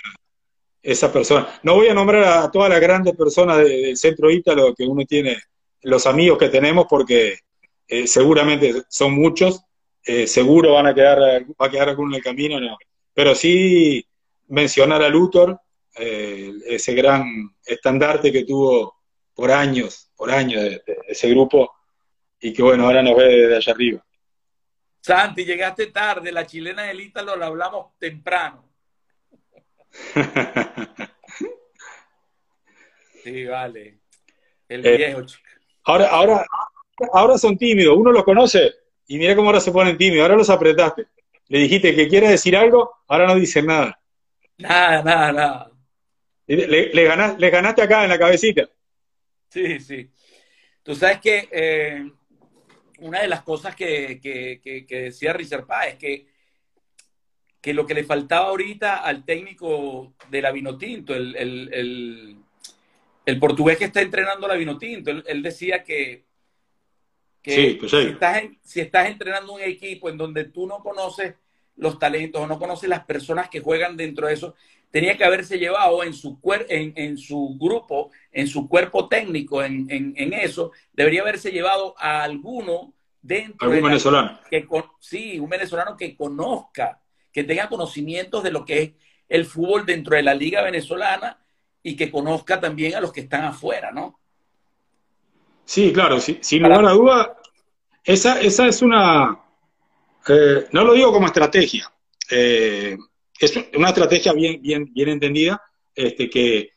esa 0.83 1.11
persona. 1.11 1.47
No 1.63 1.75
voy 1.75 1.87
a 1.87 1.93
nombrar 1.93 2.23
a 2.23 2.51
todas 2.51 2.69
las 2.69 2.81
grandes 2.81 3.15
personas 3.15 3.59
del 3.59 3.95
centro 3.95 4.29
ítalo 4.29 4.75
que 4.75 4.83
uno 4.83 5.05
tiene, 5.05 5.37
los 5.81 6.05
amigos 6.05 6.37
que 6.37 6.49
tenemos, 6.49 6.85
porque 6.89 7.39
eh, 7.87 8.05
seguramente 8.05 8.83
son 8.89 9.13
muchos, 9.13 9.61
eh, 10.05 10.27
seguro 10.27 10.73
van 10.73 10.87
a 10.87 10.93
quedar, 10.93 11.19
va 11.19 11.65
a 11.65 11.71
quedar 11.71 11.89
alguno 11.89 12.11
en 12.11 12.17
el 12.17 12.23
camino, 12.23 12.59
no. 12.59 12.77
Pero 13.13 13.33
sí 13.33 14.05
mencionar 14.49 15.01
a 15.01 15.09
Luthor, 15.09 15.59
eh, 15.95 16.51
ese 16.67 16.93
gran 16.93 17.55
estandarte 17.65 18.31
que 18.31 18.43
tuvo 18.43 18.95
por 19.33 19.51
años, 19.51 20.11
por 20.15 20.31
años 20.31 20.63
de, 20.63 20.83
ese 21.07 21.29
grupo, 21.29 21.71
y 22.41 22.51
que 22.51 22.61
bueno, 22.61 22.85
ahora 22.85 23.01
nos 23.01 23.15
ve 23.15 23.23
desde 23.23 23.55
allá 23.55 23.71
arriba. 23.71 24.05
Santi, 24.99 25.45
llegaste 25.45 25.87
tarde, 25.87 26.31
la 26.31 26.45
chilena 26.45 26.83
del 26.83 27.01
Ítalo 27.01 27.35
la 27.35 27.47
hablamos 27.47 27.97
temprano. 27.97 28.62
Sí, 33.23 33.45
vale. 33.45 33.99
El 34.67 34.85
eh, 34.85 34.97
viejo, 34.97 35.23
chico. 35.25 35.43
Ahora, 35.85 36.07
ahora, 36.07 36.45
ahora 37.11 37.37
son 37.37 37.57
tímidos, 37.57 37.97
uno 37.97 38.11
los 38.11 38.23
conoce 38.23 38.73
y 39.07 39.17
mira 39.17 39.35
cómo 39.35 39.49
ahora 39.49 39.59
se 39.59 39.71
ponen 39.71 39.97
tímidos, 39.97 40.23
ahora 40.23 40.37
los 40.37 40.49
apretaste. 40.49 41.07
Le 41.49 41.59
dijiste 41.59 41.95
que 41.95 42.07
quiere 42.07 42.29
decir 42.29 42.55
algo, 42.55 43.03
ahora 43.07 43.27
no 43.27 43.35
dicen 43.35 43.65
nada. 43.67 43.99
Nada, 44.57 45.03
nada, 45.03 45.31
nada. 45.31 45.71
Le, 46.47 46.93
le, 46.93 47.49
ganaste 47.49 47.81
acá 47.81 48.03
en 48.03 48.09
la 48.09 48.19
cabecita. 48.19 48.69
Sí, 49.49 49.79
sí. 49.79 50.09
Tú 50.81 50.95
sabes 50.95 51.19
que 51.19 51.47
eh, 51.51 52.11
una 52.99 53.21
de 53.21 53.27
las 53.27 53.43
cosas 53.43 53.75
que, 53.75 54.19
que, 54.21 54.59
que, 54.87 55.01
decía 55.01 55.33
Richard 55.33 55.65
Paz 55.65 55.87
es 55.87 55.95
que, 55.95 56.27
que 57.63 57.73
lo 57.73 57.85
que 57.85 57.93
le 57.93 58.03
faltaba 58.03 58.47
ahorita 58.49 58.97
al 58.97 59.23
técnico 59.23 60.11
de 60.29 60.41
la 60.41 60.51
Vinotinto, 60.51 61.15
el, 61.15 61.33
el, 61.37 62.37
el, 63.25 63.39
portugués 63.39 63.77
que 63.77 63.85
está 63.85 64.01
entrenando 64.01 64.49
la 64.49 64.55
Vinotinto, 64.55 65.09
él, 65.09 65.23
él 65.25 65.41
decía 65.41 65.81
que, 65.81 66.25
que 67.41 67.77
pues 67.79 67.89
si, 67.89 67.97
estás 67.99 68.43
si 68.61 68.81
estás 68.81 69.07
entrenando 69.07 69.53
un 69.53 69.61
equipo 69.61 70.09
en 70.09 70.17
donde 70.17 70.43
tú 70.43 70.67
no 70.67 70.79
conoces 70.79 71.35
los 71.77 71.97
talentos 71.97 72.41
o 72.41 72.47
no 72.47 72.59
conoces 72.59 72.89
las 72.89 73.05
personas 73.05 73.47
que 73.47 73.61
juegan 73.61 73.95
dentro 73.95 74.27
de 74.27 74.33
eso, 74.33 74.55
tenía 74.91 75.17
que 75.17 75.23
haberse 75.23 75.57
llevado 75.57 76.03
en 76.03 76.13
su, 76.13 76.37
en, 76.67 76.91
en 76.97 77.17
su 77.17 77.57
grupo, 77.57 78.11
en 78.33 78.47
su 78.47 78.67
cuerpo 78.67 79.07
técnico, 79.07 79.63
en, 79.63 79.87
en, 79.89 80.33
eso, 80.33 80.73
debería 80.91 81.21
haberse 81.21 81.49
llevado 81.49 81.95
a 81.97 82.23
alguno 82.23 82.93
dentro 83.21 83.71
¿Algún 83.71 83.89
venezolano? 83.89 84.37
Que, 84.49 84.67
sí, 84.99 85.39
un 85.39 85.49
venezolano 85.49 85.95
que 85.95 86.13
conozca, 86.13 86.99
que 87.33 87.43
tenga 87.43 87.67
conocimientos 87.67 88.43
de 88.43 88.51
lo 88.51 88.63
que 88.63 88.81
es 88.81 88.91
el 89.27 89.45
fútbol 89.45 89.85
dentro 89.85 90.15
de 90.15 90.23
la 90.23 90.35
liga 90.35 90.61
venezolana 90.61 91.43
y 91.81 91.95
que 91.95 92.11
conozca 92.11 92.59
también 92.59 92.95
a 92.95 93.01
los 93.01 93.11
que 93.11 93.21
están 93.21 93.43
afuera, 93.43 93.91
¿no? 93.91 94.19
Sí, 95.65 95.91
claro, 95.91 96.19
sin 96.19 96.61
lugar 96.61 96.85
a 96.85 96.91
duda, 96.91 97.37
esa, 98.03 98.39
esa 98.41 98.67
es 98.67 98.81
una, 98.81 99.39
eh, 100.27 100.67
no 100.71 100.83
lo 100.83 100.93
digo 100.93 101.11
como 101.11 101.25
estrategia, 101.25 101.91
eh, 102.29 102.97
es 103.39 103.53
una 103.75 103.89
estrategia 103.89 104.33
bien, 104.33 104.61
bien, 104.61 104.93
bien 104.93 105.09
entendida, 105.09 105.61
este, 105.95 106.29
que, 106.29 106.71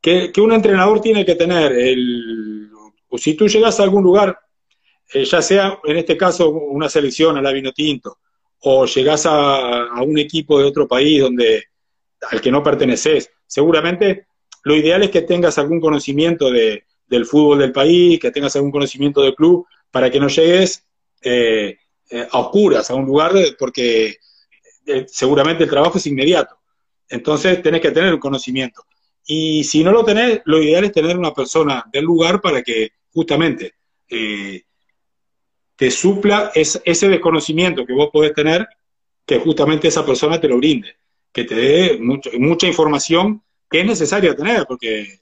que, 0.00 0.40
un 0.40 0.52
entrenador 0.52 1.00
tiene 1.00 1.24
que 1.24 1.34
tener. 1.34 1.72
El, 1.72 2.70
si 3.16 3.34
tú 3.34 3.48
llegas 3.48 3.78
a 3.78 3.84
algún 3.84 4.02
lugar, 4.02 4.38
eh, 5.12 5.24
ya 5.24 5.42
sea 5.42 5.78
en 5.84 5.96
este 5.96 6.16
caso 6.16 6.50
una 6.50 6.88
selección 6.88 7.36
a 7.36 7.42
la 7.42 7.52
vino 7.52 7.72
tinto, 7.72 8.18
o 8.62 8.86
llegas 8.86 9.26
a, 9.26 9.84
a, 9.86 10.02
un 10.02 10.18
equipo 10.18 10.58
de 10.58 10.64
otro 10.64 10.86
país 10.86 11.20
donde 11.20 11.64
al 12.30 12.40
que 12.40 12.50
no 12.50 12.62
perteneces, 12.62 13.30
seguramente 13.46 14.26
lo 14.64 14.76
ideal 14.76 15.02
es 15.02 15.10
que 15.10 15.22
tengas 15.22 15.58
algún 15.58 15.80
conocimiento 15.80 16.50
de, 16.50 16.84
del 17.08 17.26
fútbol 17.26 17.58
del 17.58 17.72
país, 17.72 18.20
que 18.20 18.30
tengas 18.30 18.54
algún 18.56 18.70
conocimiento 18.70 19.22
del 19.22 19.34
club, 19.34 19.66
para 19.90 20.10
que 20.10 20.20
no 20.20 20.28
llegues 20.28 20.86
eh, 21.20 21.76
eh, 22.10 22.28
a 22.30 22.38
oscuras 22.38 22.90
a 22.90 22.94
un 22.94 23.06
lugar, 23.06 23.32
porque 23.58 24.16
eh, 24.86 25.06
seguramente 25.08 25.64
el 25.64 25.70
trabajo 25.70 25.98
es 25.98 26.06
inmediato. 26.06 26.56
Entonces 27.08 27.60
tenés 27.62 27.80
que 27.80 27.90
tener 27.90 28.14
un 28.14 28.20
conocimiento. 28.20 28.84
Y 29.26 29.64
si 29.64 29.84
no 29.84 29.92
lo 29.92 30.04
tenés, 30.04 30.40
lo 30.44 30.62
ideal 30.62 30.84
es 30.84 30.92
tener 30.92 31.16
una 31.16 31.32
persona 31.32 31.84
del 31.92 32.04
lugar 32.04 32.40
para 32.40 32.62
que 32.62 32.92
justamente 33.12 33.74
eh, 34.08 34.62
te 35.76 35.90
supla 35.90 36.52
ese 36.54 37.08
desconocimiento 37.08 37.84
que 37.84 37.92
vos 37.92 38.10
podés 38.12 38.34
tener, 38.34 38.66
que 39.24 39.38
justamente 39.38 39.88
esa 39.88 40.04
persona 40.04 40.40
te 40.40 40.48
lo 40.48 40.58
brinde, 40.58 40.96
que 41.32 41.44
te 41.44 41.54
dé 41.54 41.98
mucha 41.98 42.66
información 42.66 43.42
que 43.70 43.80
es 43.80 43.86
necesaria 43.86 44.34
tener, 44.34 44.66
porque 44.66 45.20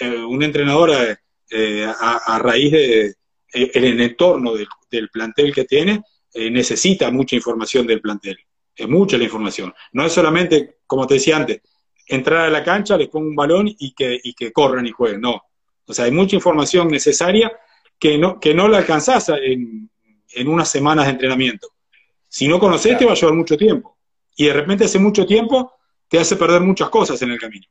eh, 0.00 0.16
un 0.24 0.42
entrenador 0.42 0.90
a, 0.92 2.38
raíz 2.38 2.72
de 2.72 3.14
el, 3.52 4.00
entorno 4.00 4.54
del, 4.54 5.08
plantel 5.08 5.54
que 5.54 5.64
tiene 5.64 6.02
necesita 6.34 7.10
mucha 7.10 7.36
información 7.36 7.86
del 7.86 8.00
plantel 8.00 8.36
es 8.76 8.88
mucha 8.88 9.16
la 9.16 9.24
información. 9.24 9.74
No 9.92 10.04
es 10.04 10.12
solamente, 10.12 10.78
como 10.86 11.06
te 11.06 11.14
decía 11.14 11.36
antes, 11.36 11.62
entrar 12.06 12.46
a 12.46 12.50
la 12.50 12.62
cancha, 12.62 12.96
les 12.96 13.08
pongo 13.08 13.28
un 13.28 13.34
balón 13.34 13.66
y 13.66 13.94
que, 13.94 14.20
y 14.22 14.34
que 14.34 14.52
corran 14.52 14.86
y 14.86 14.90
jueguen. 14.90 15.22
No. 15.22 15.42
O 15.86 15.94
sea, 15.94 16.04
hay 16.04 16.10
mucha 16.10 16.36
información 16.36 16.88
necesaria 16.88 17.50
que 17.98 18.18
no, 18.18 18.38
que 18.38 18.54
no 18.54 18.68
la 18.68 18.78
alcanzás 18.78 19.28
en, 19.28 19.90
en 20.34 20.48
unas 20.48 20.68
semanas 20.68 21.06
de 21.06 21.12
entrenamiento. 21.12 21.68
Si 22.28 22.46
no 22.48 22.58
conoces, 22.58 22.98
te 22.98 23.04
va 23.04 23.12
a 23.12 23.14
llevar 23.14 23.34
mucho 23.34 23.56
tiempo. 23.56 23.96
Y 24.36 24.46
de 24.46 24.52
repente 24.52 24.84
hace 24.84 24.98
mucho 24.98 25.24
tiempo 25.24 25.72
te 26.08 26.18
hace 26.18 26.36
perder 26.36 26.60
muchas 26.60 26.90
cosas 26.90 27.20
en 27.22 27.30
el 27.30 27.38
camino, 27.38 27.66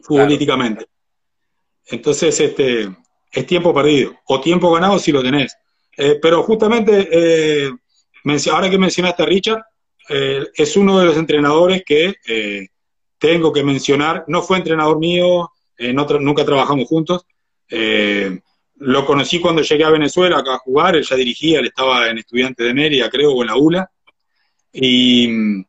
futbolísticamente. 0.00 0.86
Entonces, 1.86 2.38
este, 2.38 2.90
es 3.32 3.46
tiempo 3.46 3.72
perdido, 3.74 4.14
o 4.26 4.40
tiempo 4.40 4.72
ganado 4.72 4.98
si 4.98 5.12
lo 5.12 5.22
tenés. 5.22 5.56
Eh, 5.96 6.18
pero 6.20 6.42
justamente, 6.42 7.08
eh, 7.10 7.70
ahora 8.52 8.70
que 8.70 8.78
mencionaste 8.78 9.22
a 9.22 9.26
Richard, 9.26 9.62
eh, 10.08 10.46
es 10.54 10.76
uno 10.76 10.98
de 10.98 11.06
los 11.06 11.16
entrenadores 11.16 11.82
que 11.84 12.14
tengo 13.18 13.52
que 13.52 13.62
mencionar. 13.62 14.24
No 14.26 14.42
fue 14.42 14.58
entrenador 14.58 14.98
mío, 14.98 15.50
nunca 16.20 16.44
trabajamos 16.44 16.88
juntos. 16.88 17.26
Lo 18.80 19.06
conocí 19.06 19.40
cuando 19.40 19.62
llegué 19.62 19.84
a 19.84 19.90
Venezuela 19.90 20.38
acá 20.38 20.54
a 20.54 20.58
jugar, 20.58 20.96
él 20.96 21.04
ya 21.04 21.16
dirigía, 21.16 21.60
él 21.60 21.66
estaba 21.66 22.08
en 22.08 22.18
Estudiante 22.18 22.64
de 22.64 22.74
Mérida, 22.74 23.08
creo, 23.08 23.32
o 23.32 23.42
en 23.42 23.48
la 23.48 23.56
ULA. 23.56 23.90
Y 24.72 25.28
mm, 25.28 25.64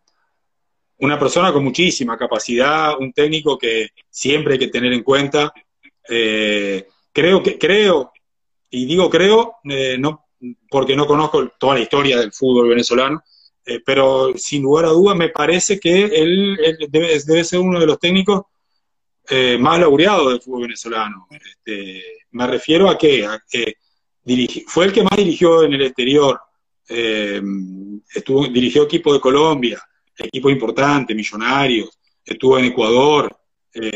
una 1.00 1.20
persona 1.20 1.52
con 1.54 1.64
muchísima 1.64 2.18
capacidad, 2.18 2.98
un 3.00 3.14
técnico 3.14 3.58
que 3.58 3.90
siempre 4.10 4.54
hay 4.54 4.60
que 4.60 4.68
tener 4.68 4.94
en 4.94 5.04
cuenta. 5.04 5.54
creo 7.14 7.44
que, 7.44 7.58
creo, 7.58 8.12
y 8.70 8.86
digo 8.86 9.10
creo, 9.10 9.56
no, 10.00 10.26
porque 10.70 10.96
no 10.96 11.06
conozco 11.06 11.50
toda 11.60 11.76
la 11.76 11.82
historia 11.82 12.20
del 12.20 12.32
fútbol 12.32 12.70
venezolano, 12.70 13.24
eh, 13.66 13.82
pero 13.86 14.34
sin 14.36 14.64
lugar 14.64 14.86
a 14.86 14.90
dudas 14.90 15.16
me 15.16 15.30
parece 15.30 15.80
que 15.80 16.06
él, 16.06 16.58
debe, 16.90 17.44
ser 17.44 17.60
uno 17.60 17.80
de 17.80 17.86
los 17.86 18.00
técnicos 18.00 18.44
eh, 19.30 19.58
más 19.60 19.80
laureados 19.80 20.32
del 20.32 20.42
fútbol 20.42 20.64
venezolano. 20.64 21.28
Este, 21.30 22.02
me 22.32 22.48
refiero 22.48 22.90
a 22.90 22.98
que, 22.98 23.28
fue 24.68 24.86
el 24.86 24.94
que 24.94 25.04
más 25.04 25.18
dirigió 25.18 25.64
en 25.64 25.74
el 25.74 25.82
exterior, 25.84 26.40
eh, 26.88 27.42
estuvo, 28.14 28.48
dirigió 28.48 28.84
equipo 28.84 29.14
de 29.14 29.20
Colombia, 29.20 29.82
equipo 30.18 30.50
importante, 30.50 31.16
millonarios, 31.16 31.98
estuvo 32.24 32.58
en 32.60 32.66
Ecuador, 32.66 33.36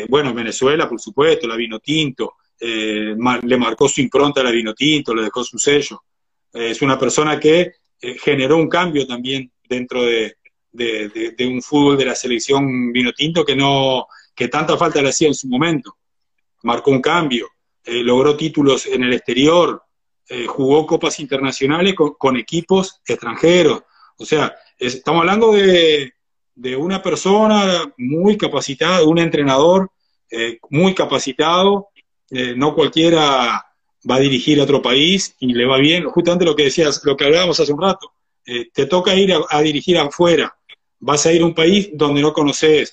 bueno, 0.08 0.30
en 0.30 0.36
Venezuela, 0.36 0.88
por 0.88 1.02
supuesto, 1.02 1.48
la 1.48 1.58
vino 1.58 1.80
tinto, 1.80 2.36
le 2.60 3.58
marcó 3.58 3.90
su 3.90 4.00
impronta 4.00 4.40
a 4.40 4.46
la 4.46 4.52
vino 4.52 4.74
tinto, 4.74 5.14
le 5.14 5.24
dejó 5.24 5.44
su 5.44 5.60
sello. 5.60 6.02
es 6.54 6.82
una 6.82 6.98
persona 6.98 7.38
que 7.38 7.74
generó 8.00 8.58
un 8.58 8.70
cambio 8.70 9.06
también 9.06 9.52
dentro 9.68 10.04
de, 10.04 10.38
un 11.48 11.62
fútbol 11.62 11.98
de 11.98 12.06
la 12.06 12.16
selección 12.16 12.92
vino 12.92 13.12
tinto 13.14 13.46
que 13.46 13.56
no 13.56 14.08
que 14.36 14.50
tanta 14.50 14.78
falta 14.78 15.02
le 15.02 15.10
hacía 15.10 15.30
en 15.30 15.34
su 15.34 15.48
momento. 15.48 15.98
Marcó 16.64 16.92
un 16.92 17.02
cambio, 17.02 17.48
eh, 17.88 18.02
logró 18.02 18.36
títulos 18.36 18.88
en 18.88 19.04
el 19.04 19.14
exterior, 19.14 19.84
eh, 20.28 20.48
jugó 20.48 20.88
copas 20.88 21.20
internacionales 21.20 21.94
con, 21.94 22.36
equipos 22.36 23.00
extranjeros. 23.08 23.84
O 24.18 24.26
sea, 24.26 24.56
estamos 24.80 25.20
hablando 25.20 25.52
de, 25.52 26.12
una 26.78 27.04
persona 27.04 27.94
muy 27.98 28.38
capacitada, 28.38 29.04
un 29.04 29.20
entrenador 29.20 29.92
eh, 30.32 30.58
muy 30.72 30.96
capacitado. 30.96 31.90
no 32.32 32.74
cualquiera 32.74 33.64
va 34.10 34.16
a 34.16 34.20
dirigir 34.20 34.60
a 34.60 34.64
otro 34.64 34.82
país 34.82 35.36
y 35.40 35.54
le 35.54 35.66
va 35.66 35.78
bien. 35.78 36.06
Justamente 36.06 36.46
lo 36.46 36.56
que 36.56 36.64
decías, 36.64 37.02
lo 37.04 37.16
que 37.16 37.26
hablábamos 37.26 37.60
hace 37.60 37.74
un 37.74 37.82
rato 37.82 38.12
te 38.46 38.86
toca 38.86 39.16
ir 39.16 39.34
a, 39.34 39.62
dirigir 39.62 39.98
afuera, 39.98 40.56
vas 41.00 41.26
a 41.26 41.34
ir 41.34 41.42
a 41.42 41.46
un 41.46 41.56
país 41.56 41.90
donde 41.94 42.22
no 42.22 42.32
conoces, 42.32 42.92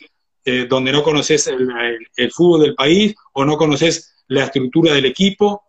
donde 0.69 0.93
no 0.93 1.03
conoces 1.03 1.47
el, 1.47 2.31
fútbol 2.33 2.63
del 2.63 2.75
país 2.75 3.15
o 3.33 3.45
no 3.45 3.57
conoces 3.57 4.13
la 4.33 4.45
estructura 4.45 4.95
del 4.95 5.07
equipo, 5.07 5.63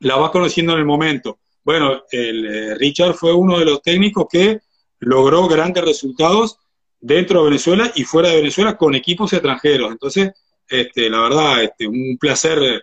la 0.00 0.16
vas 0.16 0.30
conociendo 0.30 0.72
en 0.72 0.80
el 0.80 0.84
momento. 0.84 1.38
Bueno, 1.64 2.02
el, 2.10 2.46
eh, 2.46 2.74
Richard 2.76 3.14
fue 3.14 3.32
uno 3.32 3.58
de 3.58 3.64
los 3.64 3.82
técnicos 3.82 4.26
que 4.30 4.60
logró 5.00 5.46
grandes 5.48 5.84
resultados 5.84 6.58
dentro 7.00 7.40
de 7.40 7.50
Venezuela 7.50 7.92
y 7.94 8.04
fuera 8.04 8.30
de 8.30 8.36
Venezuela 8.36 8.76
con 8.76 8.94
equipos 8.94 9.32
extranjeros. 9.32 9.90
Entonces, 9.90 10.32
este, 10.68 11.10
la 11.10 11.20
verdad, 11.20 11.62
este, 11.62 11.86
un 11.86 12.16
placer 12.18 12.82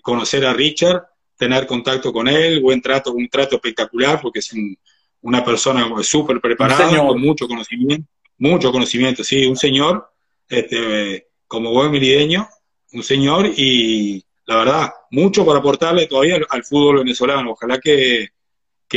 conocer 0.00 0.46
a 0.46 0.54
Richard, 0.54 1.02
tener 1.36 1.66
contacto 1.66 2.10
con 2.10 2.26
él, 2.26 2.60
buen 2.60 2.80
trato, 2.80 3.12
un 3.12 3.28
trato 3.28 3.56
espectacular, 3.56 4.18
porque 4.20 4.38
es 4.38 4.52
un, 4.54 4.76
una 5.22 5.44
persona 5.44 5.88
súper 6.02 6.40
preparada, 6.40 7.06
con 7.06 7.20
mucho 7.20 7.48
conocimiento, 7.48 8.08
mucho 8.38 8.72
conocimiento, 8.72 9.24
sí, 9.24 9.46
un 9.46 9.56
señor, 9.56 10.10
este, 10.48 11.28
como 11.46 11.70
buen 11.70 11.90
merideño, 11.90 12.48
un 12.92 13.02
señor 13.02 13.46
y 13.56 14.24
la 14.46 14.56
verdad, 14.56 14.92
mucho 15.10 15.44
para 15.44 15.58
aportarle 15.58 16.06
todavía 16.06 16.40
al, 16.48 16.64
fútbol 16.64 16.98
venezolano. 16.98 17.52
Ojalá 17.52 17.78
que, 17.78 18.30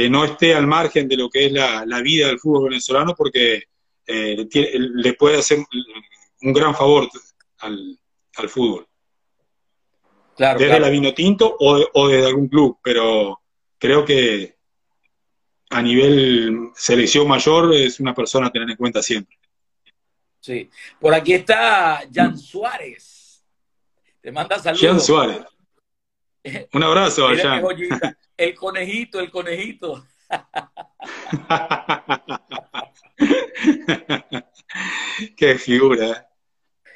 no 0.09 0.23
esté 0.23 0.55
al 0.55 0.65
margen 0.65 1.07
de 1.09 1.18
lo 1.18 1.30
que 1.30 1.47
es 1.47 1.51
la, 1.51 2.01
vida 2.01 2.27
del 2.27 2.39
fútbol 2.39 2.69
venezolano 2.69 3.13
porque 3.15 3.63
eh, 4.07 4.47
le 4.73 5.13
puede 5.13 5.39
hacer 5.39 5.59
un 6.41 6.53
gran 6.53 6.73
favor 6.73 7.09
al, 7.59 7.99
fútbol. 8.47 8.88
Claro, 10.38 10.57
desde 10.57 10.80
la 10.80 10.89
Vino 10.89 11.13
Tinto 11.13 11.55
o, 11.59 11.85
o 11.93 12.07
desde 12.07 12.27
algún 12.27 12.47
club, 12.47 12.80
pero 12.81 13.41
creo 13.77 14.05
que 14.05 14.55
a 15.69 15.81
nivel 15.81 16.69
selección 16.76 17.27
mayor 17.27 17.73
es 17.73 17.99
una 17.99 18.13
persona 18.13 18.47
a 18.47 18.51
tener 18.51 18.69
en 18.69 18.77
cuenta 18.77 19.01
siempre. 19.01 19.38
Sí. 20.39 20.69
Por 20.99 21.13
aquí 21.13 21.34
está 21.34 22.03
Jan 22.11 22.38
Suárez. 22.38 23.10
Te 24.22 24.31
manda 24.31 24.57
saludos. 24.60 24.81
Jan 24.81 25.02
Suárez. 25.02 25.41
Un 26.73 26.84
abrazo, 26.84 27.27
Jan. 27.35 27.64
El 28.38 28.56
conejito, 28.56 29.19
el 29.19 29.30
conejito. 29.30 30.06
Qué 35.38 35.57
figura. 35.57 36.27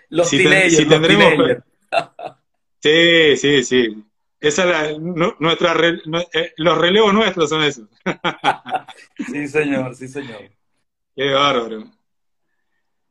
Los 0.09 0.29
si, 0.29 0.47
si 0.69 0.87
tendremos... 0.87 1.57
Sí, 2.81 3.37
sí, 3.37 3.63
sí. 3.63 4.03
Esa 4.39 4.91
es 4.91 4.99
nuestra, 4.99 5.75
eh, 6.33 6.53
los 6.57 6.77
relevos 6.77 7.15
nuestros 7.15 7.49
son 7.49 7.63
esos. 7.63 7.89
sí, 9.27 9.47
señor, 9.47 9.95
sí, 9.95 10.07
señor. 10.07 10.51
Qué 11.15 11.33
bárbaro. 11.33 11.85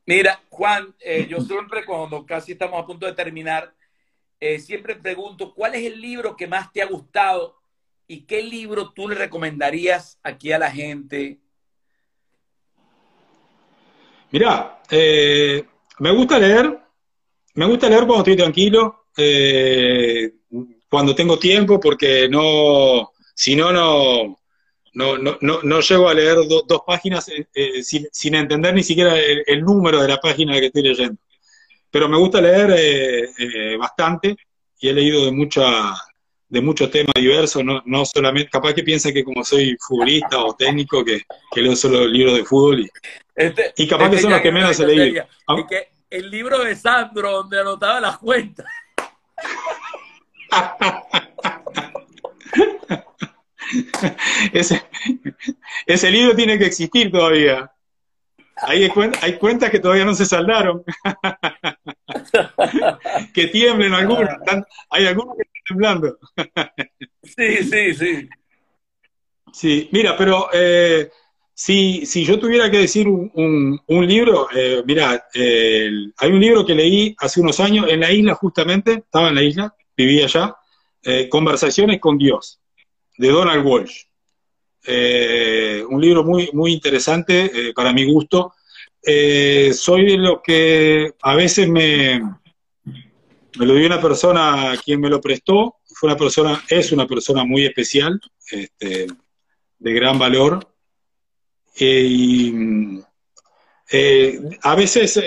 Mira, 0.06 0.40
Juan, 0.48 0.94
eh, 1.00 1.26
yo 1.28 1.40
siempre 1.40 1.84
cuando 1.84 2.24
casi 2.24 2.52
estamos 2.52 2.80
a 2.80 2.86
punto 2.86 3.04
de 3.04 3.14
terminar, 3.14 3.74
eh, 4.46 4.58
siempre 4.58 4.96
pregunto, 4.96 5.54
¿cuál 5.54 5.74
es 5.74 5.84
el 5.84 6.00
libro 6.00 6.36
que 6.36 6.46
más 6.46 6.72
te 6.72 6.82
ha 6.82 6.86
gustado 6.86 7.56
y 8.06 8.22
qué 8.22 8.42
libro 8.42 8.92
tú 8.92 9.08
le 9.08 9.14
recomendarías 9.14 10.18
aquí 10.22 10.52
a 10.52 10.58
la 10.58 10.70
gente? 10.70 11.40
Mira, 14.30 14.80
me 14.90 16.10
gusta 16.10 16.38
leer, 16.38 16.78
me 17.54 17.66
gusta 17.66 17.88
leer 17.88 18.06
cuando 18.06 18.18
estoy 18.18 18.36
tranquilo. 18.36 19.04
Eh, 19.16 20.32
cuando 20.88 21.14
tengo 21.14 21.38
tiempo, 21.38 21.80
porque 21.80 22.28
no, 22.28 23.12
si 23.34 23.56
no, 23.56 23.72
no, 23.72 24.38
no, 24.92 25.18
no, 25.18 25.60
no 25.62 25.80
llego 25.80 26.08
a 26.08 26.14
leer 26.14 26.36
dos 26.46 26.82
páginas 26.86 27.28
eh, 27.28 27.46
eh, 27.54 27.82
sin, 27.82 28.34
entender 28.34 28.74
ni 28.74 28.82
siquiera 28.82 29.16
el, 29.18 29.62
número 29.62 30.00
de 30.00 30.08
la 30.08 30.20
página 30.20 30.54
que 30.60 30.66
estoy 30.66 30.82
leyendo. 30.82 31.20
Pero 31.94 32.08
me 32.08 32.18
gusta 32.18 32.40
leer 32.40 32.74
eh, 32.76 33.76
bastante 33.78 34.36
y 34.80 34.88
he 34.88 34.92
leído 34.92 35.26
de 35.26 35.30
mucha 35.30 35.94
de 36.48 36.60
muchos 36.60 36.90
temas 36.90 37.14
diversos, 37.14 37.64
no, 37.64 37.84
no 37.86 38.04
solamente, 38.04 38.50
capaz 38.50 38.74
que 38.74 38.82
piensa 38.82 39.12
que 39.12 39.22
como 39.22 39.44
soy 39.44 39.76
futbolista 39.78 40.40
o 40.40 40.56
técnico, 40.56 41.04
que, 41.04 41.22
leo 41.54 41.76
solo 41.76 42.04
libros 42.08 42.36
de 42.36 42.44
fútbol 42.44 42.80
y, 42.80 42.90
este, 43.36 43.72
y 43.76 43.86
capaz 43.86 44.08
que 44.08 44.16
este 44.16 44.22
son 44.22 44.32
los 44.32 44.40
que 44.40 44.50
menos 44.50 44.80
he 44.80 44.86
leído. 44.86 45.24
Y 45.56 45.66
que 45.66 45.90
el 46.10 46.32
libro 46.32 46.64
de 46.64 46.74
Sandro, 46.74 47.30
donde 47.30 47.60
anotaba 47.60 48.00
las 48.00 48.18
cuentas. 48.18 48.66
ese, 54.52 54.82
ese 55.86 56.10
libro 56.10 56.34
tiene 56.34 56.58
que 56.58 56.66
existir 56.66 57.12
todavía. 57.12 57.70
Hay, 58.56 58.90
hay 59.20 59.38
cuentas 59.38 59.70
que 59.70 59.78
todavía 59.78 60.04
no 60.04 60.14
se 60.14 60.26
saldaron. 60.26 60.82
que 63.34 63.46
tiemblen 63.48 63.94
algunos. 63.94 64.28
hay 64.90 65.06
algunos 65.06 65.36
que 65.36 65.42
están 65.42 65.62
temblando. 65.68 66.18
sí, 67.22 67.64
sí, 67.64 67.94
sí. 67.94 68.28
Sí, 69.52 69.88
mira, 69.92 70.16
pero 70.16 70.48
eh, 70.52 71.10
si, 71.54 72.04
si, 72.06 72.24
yo 72.24 72.40
tuviera 72.40 72.68
que 72.68 72.78
decir 72.78 73.06
un, 73.06 73.80
un, 73.86 74.06
libro, 74.06 74.48
eh, 74.52 74.82
mira, 74.84 75.28
hay 75.32 76.32
un 76.32 76.40
libro 76.40 76.66
que 76.66 76.74
leí 76.74 77.14
hace 77.18 77.40
unos 77.40 77.60
años 77.60 77.86
en 77.88 78.00
la 78.00 78.10
isla 78.10 78.34
justamente, 78.34 78.94
estaba 78.94 79.28
en 79.28 79.36
la 79.36 79.42
isla, 79.44 79.74
vivía 79.96 80.24
allá, 80.24 80.56
eh, 81.04 81.28
Conversaciones 81.28 82.00
con 82.00 82.18
Dios, 82.18 82.60
de 83.16 83.28
Donald 83.28 83.64
Walsh. 83.64 84.02
Eh, 84.86 85.84
un 85.88 86.00
libro 86.00 86.24
muy, 86.24 86.50
muy 86.52 86.72
interesante 86.72 87.72
para 87.76 87.92
mi 87.92 88.04
gusto. 88.04 88.54
Soy 89.04 90.06
de 90.06 90.18
los 90.18 90.40
que 90.42 91.12
a 91.22 91.34
veces 91.34 91.68
me, 91.68 92.20
me 93.58 93.66
lo 93.66 93.74
dio 93.74 93.86
una 93.86 94.00
persona 94.00 94.74
quien 94.82 95.00
me 95.00 95.10
lo 95.10 95.20
prestó, 95.20 95.76
fue 95.86 96.08
una 96.08 96.16
persona, 96.16 96.64
es 96.68 96.92
una 96.92 97.06
persona 97.06 97.44
muy 97.44 97.64
especial, 97.64 98.20
este, 98.50 99.06
de 99.78 99.92
gran 99.92 100.18
valor. 100.18 100.66
y 101.78 103.00
a 104.62 104.74
veces 104.74 105.18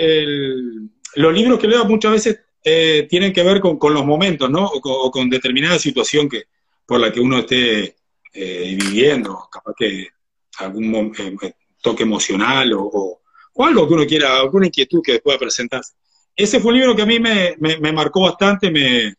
los 1.14 1.34
libros 1.34 1.58
que 1.58 1.68
leo 1.68 1.84
muchas 1.84 2.12
veces 2.12 2.40
eh, 2.62 3.06
tienen 3.08 3.32
que 3.32 3.42
ver 3.42 3.60
con, 3.60 3.78
los 3.94 4.04
momentos, 4.04 4.50
¿no? 4.50 4.66
O 4.66 5.10
con, 5.10 5.30
determinada 5.30 5.78
situación 5.78 6.28
que, 6.28 6.44
por 6.84 7.00
la 7.00 7.12
que 7.12 7.20
uno 7.20 7.38
esté 7.38 7.96
eh, 8.32 8.76
viviendo, 8.78 9.48
capaz 9.50 9.74
que 9.76 10.08
algún 10.58 11.12
eh, 11.18 11.52
toque 11.80 12.02
emocional 12.02 12.72
o, 12.74 13.17
algo 13.66 13.86
que 13.86 13.94
uno 13.94 14.06
quiera, 14.06 14.38
alguna 14.38 14.66
inquietud 14.66 15.02
que 15.02 15.20
pueda 15.20 15.38
presentarse. 15.38 15.94
Ese 16.34 16.60
fue 16.60 16.72
un 16.72 16.78
libro 16.78 16.94
que 16.94 17.02
a 17.02 17.06
mí 17.06 17.18
me, 17.18 17.56
marcó 17.92 18.22
bastante, 18.22 18.70
me 18.70 19.14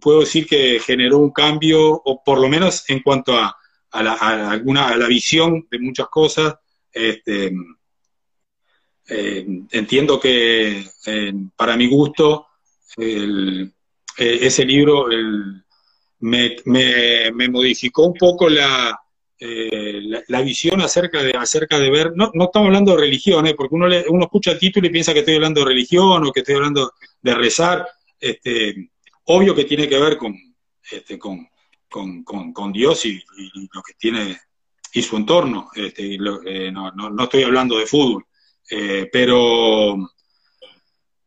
puedo 0.00 0.20
decir 0.20 0.46
que 0.46 0.78
generó 0.78 1.18
un 1.18 1.32
cambio, 1.32 1.80
o 1.82 2.22
por 2.22 2.40
lo 2.40 2.48
menos 2.48 2.88
en 2.88 3.00
cuanto 3.00 3.36
a, 3.36 3.56
la, 3.92 4.12
alguna, 4.50 4.88
a 4.88 4.96
la 4.96 5.08
visión 5.08 5.66
de 5.70 5.78
muchas 5.80 6.06
cosas. 6.08 6.54
Este, 6.92 7.52
eh, 9.08 9.46
entiendo 9.70 10.20
que 10.20 10.86
para 11.56 11.76
mi 11.76 11.88
gusto 11.88 12.46
eh, 12.96 13.68
ese 14.16 14.64
libro 14.64 15.06
me, 16.20 16.56
modificó 17.50 18.06
un 18.06 18.14
poco 18.14 18.48
la, 18.48 18.98
eh, 19.38 20.00
la, 20.28 20.40
visión 20.42 20.80
acerca 20.80 21.22
de, 21.22 21.32
acerca 21.32 21.78
de 21.78 21.90
ver, 21.90 22.12
no, 22.14 22.30
no 22.34 22.44
estamos 22.44 22.66
hablando 22.66 22.92
de 22.92 23.02
religión, 23.02 23.44
porque 23.56 23.74
uno, 23.74 23.86
uno 24.08 24.24
escucha 24.24 24.52
el 24.52 24.58
título 24.58 24.86
y 24.86 24.90
piensa 24.90 25.12
que 25.12 25.20
estoy 25.20 25.34
hablando 25.34 25.60
de 25.60 25.66
religión 25.66 26.24
o 26.24 26.32
que 26.32 26.40
estoy 26.40 26.54
hablando 26.54 26.92
de 27.20 27.34
rezar, 27.34 27.86
este, 28.20 28.90
obvio 29.24 29.54
que 29.54 29.64
tiene 29.64 29.88
que 29.88 29.98
ver 29.98 30.16
con, 30.16 30.36
este, 30.90 31.18
con, 31.18 31.48
con, 31.88 32.72
Dios 32.72 33.04
y, 33.06 33.22
lo 33.72 33.82
que 33.82 33.94
tiene 33.98 34.38
y 34.94 35.02
su 35.02 35.16
entorno, 35.16 35.70
este, 35.74 36.16
no, 36.18 36.90
no, 36.92 37.24
estoy 37.24 37.42
hablando 37.42 37.78
de 37.78 37.86
fútbol. 37.86 38.24
Eh, 38.70 39.08
pero 39.12 39.96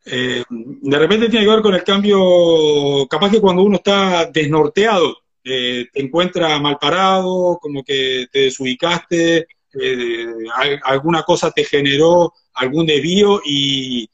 eh, 0.05 0.43
de 0.49 0.99
repente 0.99 1.29
tiene 1.29 1.45
que 1.45 1.51
ver 1.51 1.61
con 1.61 1.73
el 1.73 1.83
cambio, 1.83 3.07
capaz 3.09 3.31
que 3.31 3.41
cuando 3.41 3.63
uno 3.63 3.77
está 3.77 4.25
desnorteado, 4.25 5.24
eh, 5.45 5.85
te 5.93 6.01
encuentra 6.01 6.59
mal 6.59 6.77
parado, 6.79 7.57
como 7.61 7.83
que 7.83 8.27
te 8.31 8.39
desubicaste, 8.39 9.47
alguna 10.83 11.23
cosa 11.23 11.51
te 11.51 11.63
generó 11.65 12.33
algún 12.55 12.85
desvío 12.85 13.41
y, 13.45 14.09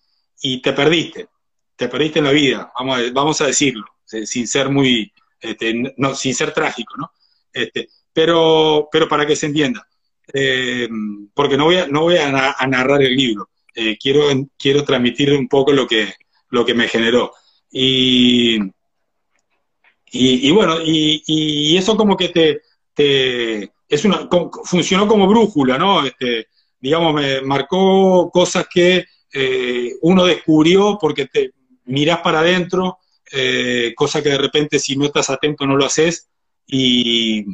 te 0.62 0.74
perdiste, 0.74 1.28
te 1.76 1.88
perdiste 1.88 2.20
en 2.20 2.26
la 2.26 2.32
vida, 2.32 2.72
vamos 2.78 3.00
a, 3.00 3.02
vamos 3.14 3.42
a 3.42 3.48
decirlo, 3.48 3.86
sin 4.06 4.48
ser 4.48 4.70
muy, 4.70 5.12
este, 5.40 5.94
no, 5.98 6.14
sin 6.16 6.36
ser 6.36 6.54
trágico, 6.54 6.96
¿no? 6.98 7.12
Este, 7.54 7.90
pero, 8.14 8.90
pero 8.92 9.08
para 9.08 9.26
que 9.26 9.36
se 9.36 9.48
entienda. 9.48 9.88
Eh, 10.34 10.88
porque 11.34 11.58
no 11.58 11.66
voy 11.66 11.78
a, 11.78 11.88
no 11.88 12.02
voy 12.02 12.18
a, 12.18 12.32
narrar 12.68 13.02
el 13.02 13.16
libro, 13.16 13.50
eh, 13.76 13.98
quiero, 13.98 14.28
quiero 14.58 14.84
transmitir 14.84 15.34
un 15.34 15.48
poco 15.48 15.74
lo 15.74 15.88
que, 15.88 16.14
lo 16.50 16.66
que 16.66 16.74
me 16.74 16.88
generó. 16.88 17.34
Y, 17.72 18.60
y, 20.12 20.52
bueno, 20.52 20.78
y, 20.84 21.78
eso 21.78 21.96
como 21.96 22.18
que 22.18 22.30
te, 22.30 22.62
te 22.94 23.72
es 23.88 24.06
una, 24.06 24.28
funcionó 24.64 25.08
como 25.08 25.28
brújula, 25.28 25.78
¿no? 25.78 26.06
Este, 26.06 26.48
digamos, 26.80 27.14
me 27.14 27.42
marcó 27.42 28.30
cosas 28.32 28.68
que 28.72 29.06
eh, 29.34 29.94
uno 30.02 30.26
descubrió 30.26 30.98
porque 31.00 31.28
te 31.28 31.52
mirás 31.86 32.20
para 32.20 32.40
adentro, 32.40 32.98
cosas 33.96 34.22
que 34.22 34.30
de 34.30 34.38
repente 34.38 34.78
si 34.78 34.98
no 34.98 35.06
estás 35.06 35.30
atento 35.30 35.66
no 35.66 35.78
lo 35.78 35.86
haces, 35.86 36.28
y, 36.68 37.46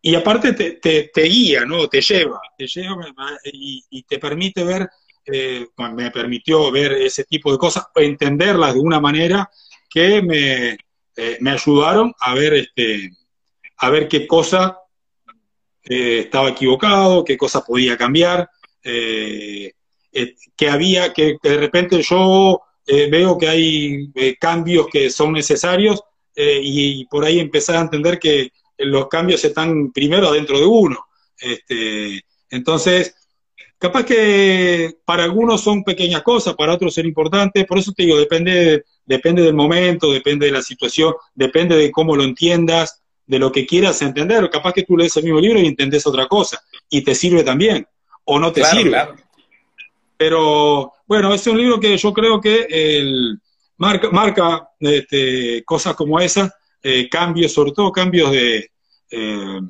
y 0.00 0.14
aparte 0.14 0.52
te, 0.52 1.10
te, 1.12 1.22
guía, 1.22 1.64
¿no? 1.64 1.88
Te 1.88 2.00
lleva, 2.00 2.40
te 2.56 2.66
lleva 2.66 3.12
y, 3.44 4.02
te 4.04 4.18
permite 4.18 4.64
ver, 4.64 4.88
eh, 5.26 5.66
me 5.94 6.10
permitió 6.10 6.70
ver 6.70 6.92
ese 6.92 7.24
tipo 7.24 7.52
de 7.52 7.58
cosas, 7.58 7.86
entenderlas 7.94 8.74
de 8.74 8.80
una 8.80 9.00
manera 9.00 9.50
que 9.90 10.22
me, 10.22 10.78
eh, 11.20 11.36
me 11.40 11.50
ayudaron 11.50 12.14
a 12.20 12.32
ver, 12.32 12.54
este, 12.54 13.10
a 13.78 13.90
ver 13.90 14.06
qué 14.06 14.24
cosa 14.24 14.78
eh, 15.82 16.20
estaba 16.20 16.50
equivocado, 16.50 17.24
qué 17.24 17.36
cosas 17.36 17.64
podía 17.66 17.96
cambiar, 17.96 18.48
eh, 18.84 19.72
que 20.56 20.70
había, 20.70 21.12
que, 21.12 21.36
de 21.42 21.56
repente 21.56 22.00
yo 22.02 22.60
veo 22.86 23.36
que 23.36 23.48
hay 23.48 24.12
cambios 24.40 24.86
que 24.86 25.10
son 25.10 25.32
necesarios 25.32 26.00
y 26.34 27.04
por 27.06 27.24
ahí 27.24 27.38
empezar 27.38 27.76
a 27.76 27.82
entender 27.82 28.18
que 28.18 28.52
los 28.78 29.08
cambios 29.08 29.44
están 29.44 29.92
primero 29.92 30.28
adentro 30.28 30.58
de 30.58 30.66
uno. 30.66 31.04
Este, 31.38 32.22
entonces, 32.50 33.14
capaz 33.78 34.04
que 34.04 34.98
para 35.04 35.24
algunos 35.24 35.60
son 35.60 35.84
pequeñas 35.84 36.22
cosas, 36.22 36.54
para 36.54 36.74
otros 36.74 36.94
son 36.94 37.06
importantes, 37.06 37.64
por 37.64 37.78
eso 37.78 37.92
te 37.92 38.02
digo, 38.02 38.18
depende, 38.18 38.84
depende 39.06 39.42
del 39.42 39.54
momento, 39.54 40.12
depende 40.12 40.46
de 40.46 40.52
la 40.52 40.62
situación, 40.62 41.14
depende 41.34 41.76
de 41.76 41.90
cómo 41.90 42.16
lo 42.16 42.24
entiendas, 42.24 43.02
de 43.26 43.38
lo 43.38 43.52
que 43.52 43.66
quieras 43.66 44.02
entender. 44.02 44.48
Capaz 44.50 44.72
que 44.72 44.82
tú 44.82 44.96
lees 44.96 45.16
el 45.16 45.24
mismo 45.24 45.40
libro 45.40 45.60
y 45.60 45.66
entendés 45.66 46.06
otra 46.06 46.26
cosa, 46.26 46.60
y 46.90 47.02
te 47.02 47.14
sirve 47.14 47.44
también, 47.44 47.86
o 48.24 48.38
no 48.38 48.52
te 48.52 48.64
sirve. 48.64 48.98
Pero 50.16 50.92
bueno, 51.06 51.32
es 51.32 51.46
un 51.46 51.56
libro 51.56 51.78
que 51.78 51.96
yo 51.96 52.12
creo 52.12 52.40
que 52.40 52.66
el, 52.68 53.40
marca, 53.76 54.10
marca 54.10 54.68
este, 54.80 55.62
cosas 55.64 55.94
como 55.94 56.18
esas, 56.18 56.52
eh, 56.82 57.08
cambios, 57.08 57.52
sobre 57.52 57.72
todo 57.72 57.92
cambios 57.92 58.32
de, 58.32 58.70
eh, 59.10 59.60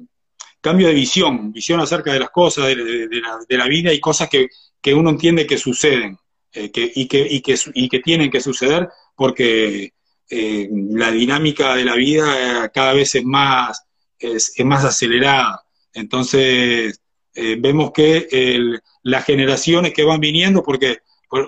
cambio 0.61 0.89
de 0.89 0.95
visión, 0.95 1.53
visión 1.53 1.81
acerca 1.81 2.13
de 2.13 2.21
las 2.21 2.31
cosas, 2.31 2.67
de, 2.67 3.09
la, 3.51 3.67
vida 3.67 3.93
y 3.93 4.01
cosas 4.01 4.29
que, 4.29 4.49
uno 4.95 5.11
entiende 5.11 5.47
que 5.47 5.59
suceden 5.59 6.19
eh, 6.53 6.71
y, 6.73 7.07
que, 7.07 7.27
y, 7.29 7.41
que, 7.41 7.59
y 7.75 7.89
que 7.89 8.01
tienen 8.01 8.31
que 8.31 8.41
suceder 8.41 8.89
porque 9.15 9.93
eh, 10.31 10.69
la 10.71 11.11
dinámica 11.11 11.75
de 11.77 11.85
la 11.85 11.95
vida 11.95 12.69
cada 12.73 12.95
vez 12.95 13.15
es 13.15 13.25
más, 13.25 13.85
es, 14.19 14.53
más 14.65 14.85
acelerada. 14.85 15.63
Entonces, 15.93 17.01
eh, 17.35 17.57
vemos 17.59 17.93
que 17.93 18.27
las 19.03 19.25
generaciones 19.25 19.93
que 19.93 20.05
van 20.05 20.21
viniendo, 20.21 20.63
porque 20.63 20.99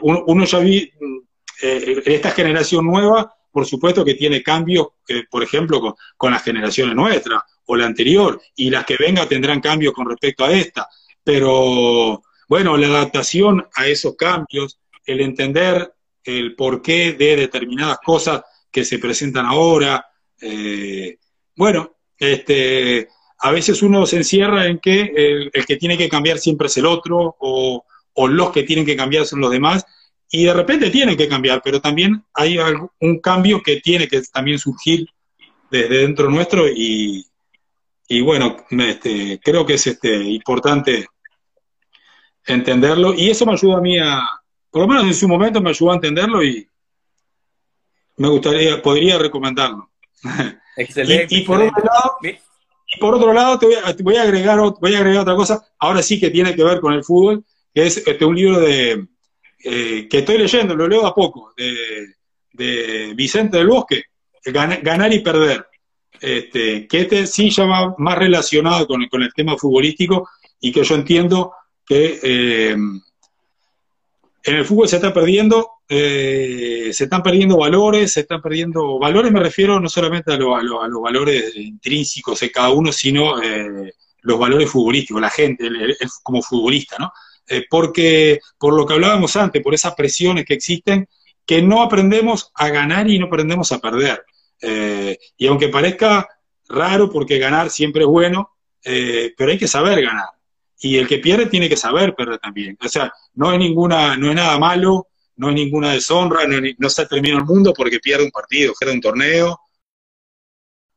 uno, 0.03 0.45
ya 0.45 0.59
vi, 0.59 0.93
esta 1.62 2.31
generación 2.31 2.87
nueva, 2.87 3.35
por 3.51 3.66
supuesto 3.66 4.05
que 4.05 4.14
tiene 4.14 4.43
cambios, 4.43 4.89
por 5.31 5.43
ejemplo, 5.43 5.81
con, 5.81 5.94
con 6.16 6.32
las 6.32 6.43
generaciones 6.43 6.94
nuestras 6.94 7.43
o 7.66 7.77
la 7.77 7.86
anterior, 7.86 8.40
y 8.56 8.70
las 8.70 8.85
que 8.85 8.97
vengan 8.98 9.28
tendrán 9.28 9.60
cambios 9.60 9.93
con 9.94 10.09
respecto 10.09 10.44
a 10.44 10.52
esta. 10.52 10.89
Pero 11.22 12.22
bueno, 12.48 12.77
la 12.77 12.89
adaptación 12.89 13.64
a 13.77 13.86
esos 13.86 14.16
cambios, 14.16 14.81
el 15.05 15.20
entender 15.20 15.93
el 16.24 16.55
porqué 16.56 17.12
de 17.12 17.36
determinadas 17.36 17.98
cosas 18.05 18.43
que 18.70 18.85
se 18.85 18.98
presentan 18.98 19.47
ahora, 19.47 20.05
eh, 20.40 21.18
bueno, 21.56 21.97
este, 22.18 23.09
a 23.39 23.51
veces 23.51 23.82
uno 23.82 24.06
se 24.06 24.18
encierra 24.18 24.66
en 24.66 24.78
que 24.78 25.12
el, 25.52 25.64
que 25.66 25.77
tiene 25.77 25.97
que 25.97 26.09
cambiar 26.09 26.39
siempre 26.39 26.66
es 26.66 26.77
el 26.77 26.86
otro, 26.86 27.36
o, 27.39 27.85
los 28.28 28.51
que 28.51 28.64
tienen 28.64 28.85
que 28.85 28.97
cambiar 28.97 29.24
son 29.24 29.40
los 29.40 29.51
demás, 29.51 29.86
y 30.31 30.44
de 30.44 30.55
repente 30.55 30.90
tienen 30.90 31.16
que 31.16 31.28
cambiar, 31.28 31.61
pero 31.62 31.81
también 31.81 32.24
hay 32.35 32.57
un 33.01 33.19
cambio 33.19 33.61
que 33.62 33.81
tiene 33.81 34.07
que 34.07 34.23
también 34.32 34.59
surgir 34.59 35.09
desde 35.70 35.98
dentro 35.98 36.31
nuestro 36.31 36.69
y, 36.69 37.27
y 38.09 38.20
bueno, 38.20 38.57
este, 38.70 39.40
creo 39.43 39.66
que 39.66 39.74
es 39.74 39.86
este, 39.86 40.23
importante 40.23 41.07
entenderlo 42.47 43.12
y 43.15 43.31
eso 43.31 43.44
me 43.44 43.52
ayuda 43.52 43.78
a 43.78 43.81
mí 43.81 43.98
a, 43.98 44.20
por 44.70 44.82
lo 44.82 44.89
menos 44.89 45.05
en 45.05 45.15
su 45.15 45.28
momento 45.28 45.61
me 45.61 45.70
ayudó 45.70 45.90
a 45.90 45.97
entenderlo 45.97 46.44
y 46.44 46.66
me 48.16 48.28
gustaría, 48.28 48.81
podría 48.81 49.19
recomendarlo. 49.19 49.90
Excelente. 50.77 51.35
y, 51.35 51.43
por 51.43 51.61
otro 51.61 51.85
lado, 51.85 52.16
y 52.23 53.01
por 53.01 53.15
otro 53.15 53.32
lado 53.32 53.59
te 53.59 53.66
voy, 54.02 54.16
a, 54.16 54.23
agregar, 54.23 54.61
voy 54.81 54.94
a 54.94 54.98
agregar 54.98 55.23
otra 55.23 55.35
cosa, 55.35 55.66
ahora 55.78 56.02
sí 56.02 56.20
que 56.20 56.31
tiene 56.31 56.55
que 56.55 56.62
ver 56.62 56.81
con 56.81 56.93
el 56.93 57.02
fútbol, 57.02 57.44
que 57.74 57.86
es 57.86 57.97
este, 58.07 58.24
un 58.24 58.36
libro 58.36 58.61
de 58.61 59.07
eh, 59.65 60.09
que 60.09 60.19
estoy 60.19 60.39
leyendo, 60.39 60.74
lo 60.74 60.89
leo 60.89 61.07
a 61.07 61.15
poco, 61.15 61.55
de, 61.57 62.16
Vicente 63.15 63.57
del 63.57 63.69
Bosque, 63.69 64.05
Ganar 64.45 65.12
y 65.12 65.20
Perder 65.20 65.66
este, 66.20 66.87
que 66.87 67.01
este 67.01 67.27
sí 67.27 67.51
ya 67.51 67.65
va 67.65 67.95
más 67.97 68.19
relacionado 68.19 68.87
con, 68.87 69.07
con, 69.09 69.23
el 69.23 69.32
tema 69.32 69.57
futbolístico 69.57 70.28
y 70.61 70.70
que 70.70 70.85
yo 70.85 70.95
entiendo 70.95 71.53
que 71.87 72.20
eh, 72.23 72.70
en 72.73 74.55
el 74.57 74.65
fútbol 74.65 74.89
se 74.89 74.97
está 74.97 75.12
perdiendo, 75.12 75.70
eh, 75.89 76.91
se 76.93 77.05
están 77.05 77.23
perdiendo 77.23 77.57
valores, 77.57 78.12
se 78.12 78.20
están 78.20 78.43
perdiendo 78.43 78.99
valores, 78.99 79.32
me 79.32 79.41
refiero 79.41 79.81
no 79.81 79.89
solamente 79.89 80.32
a, 80.32 80.37
los 80.37 81.03
valores 81.03 81.57
intrínsecos 81.57 82.41
de 82.41 82.51
cada 82.51 82.70
uno, 82.70 82.93
sino 82.93 83.43
eh, 83.43 83.95
los 84.23 84.39
valores 84.39 84.70
futbolísticos, 84.70 85.20
la 85.20 85.31
gente, 85.31 85.69
como 86.23 86.43
futbolista, 86.43 86.97
¿no? 86.99 87.12
Porque 87.68 88.40
por 88.59 88.74
lo 88.74 88.86
que 88.86 88.94
hablábamos 88.94 89.36
antes, 89.36 89.62
por 89.62 89.74
esas 89.74 89.94
presiones 89.94 90.44
que 90.44 90.55
existen, 90.55 91.09
que 91.51 91.62
no 91.62 91.82
aprendemos 91.82 92.52
a 92.55 92.68
ganar 92.68 93.09
y 93.09 93.18
no 93.18 93.27
aprendemos 93.27 93.72
a 93.72 93.81
perder. 93.81 94.24
Eh, 94.62 95.18
y 95.36 95.47
aunque 95.47 95.68
parezca 95.68 96.28
raro, 96.68 97.10
porque 97.10 97.39
ganar 97.39 97.70
siempre 97.70 98.02
es 98.02 98.09
bueno, 98.09 98.51
eh, 98.85 99.35
pero 99.36 99.51
hay 99.51 99.59
que 99.59 99.66
saber 99.66 100.01
ganar. 100.01 100.28
Y 100.78 100.97
el 100.97 101.09
que 101.09 101.18
pierde 101.18 101.47
tiene 101.47 101.68
que 101.68 101.77
saber 101.77 102.14
perder 102.14 102.39
también. 102.39 102.78
O 102.81 102.89
sea, 102.89 103.12
no 103.35 103.52
es 103.52 103.59
ninguna, 103.59 104.16
no 104.16 104.28
es 104.28 104.35
nada 104.36 104.59
malo, 104.59 105.09
no 105.36 105.48
es 105.48 105.55
ninguna 105.55 105.93
deshonra, 105.93 106.47
no, 106.47 106.89
se 106.89 107.06
termina 107.06 107.39
el 107.39 107.44
mundo 107.44 107.72
porque 107.74 107.98
pierde 107.98 108.24
un 108.24 108.31
partido, 108.31 108.72
pierde 108.78 108.94
un 108.94 109.01
torneo, 109.01 109.60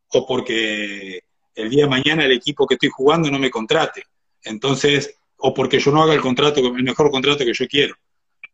o 0.09 0.27
porque 0.27 1.21
el 1.55 1.69
día 1.69 1.85
de 1.85 1.89
mañana 1.89 2.25
el 2.25 2.31
equipo 2.31 2.67
que 2.67 2.75
estoy 2.75 2.89
jugando 2.89 3.31
no 3.31 3.39
me 3.39 3.49
contrate. 3.49 4.03
Entonces, 4.43 5.15
o 5.45 5.53
porque 5.53 5.79
yo 5.79 5.91
no 5.91 6.01
haga 6.01 6.13
el 6.13 6.21
contrato, 6.21 6.61
el 6.61 6.83
mejor 6.83 7.11
contrato 7.11 7.43
que 7.43 7.53
yo 7.53 7.67
quiero. 7.67 7.95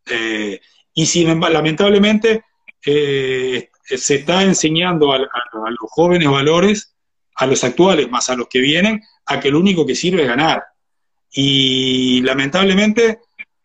Eh, 0.07 0.59
y 0.95 1.05
sin 1.05 1.39
lamentablemente, 1.39 2.45
eh, 2.83 3.69
se 3.83 4.15
está 4.15 4.41
enseñando 4.41 5.13
a, 5.13 5.19
los 5.19 5.91
jóvenes 5.91 6.27
valores, 6.27 6.95
a 7.35 7.45
los 7.45 7.63
actuales 7.63 8.09
más 8.09 8.31
a 8.31 8.35
los 8.35 8.47
que 8.47 8.59
vienen, 8.59 9.03
a 9.27 9.39
que 9.39 9.51
lo 9.51 9.59
único 9.59 9.85
que 9.85 9.93
sirve 9.93 10.23
es 10.23 10.27
ganar. 10.27 10.63
Y 11.31 12.21
lamentablemente, 12.21 13.19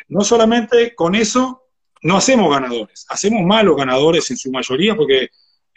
no 0.09 0.23
solamente 0.23 0.95
con 0.95 1.15
eso 1.15 1.63
no 2.03 2.19
hacemos 2.19 2.51
ganadores, 2.51 3.07
hacemos 3.09 3.43
malos 3.43 3.75
ganadores 3.75 4.31
en 4.31 4.37
su 4.37 4.51
mayoría 4.53 4.95
porque 4.95 5.31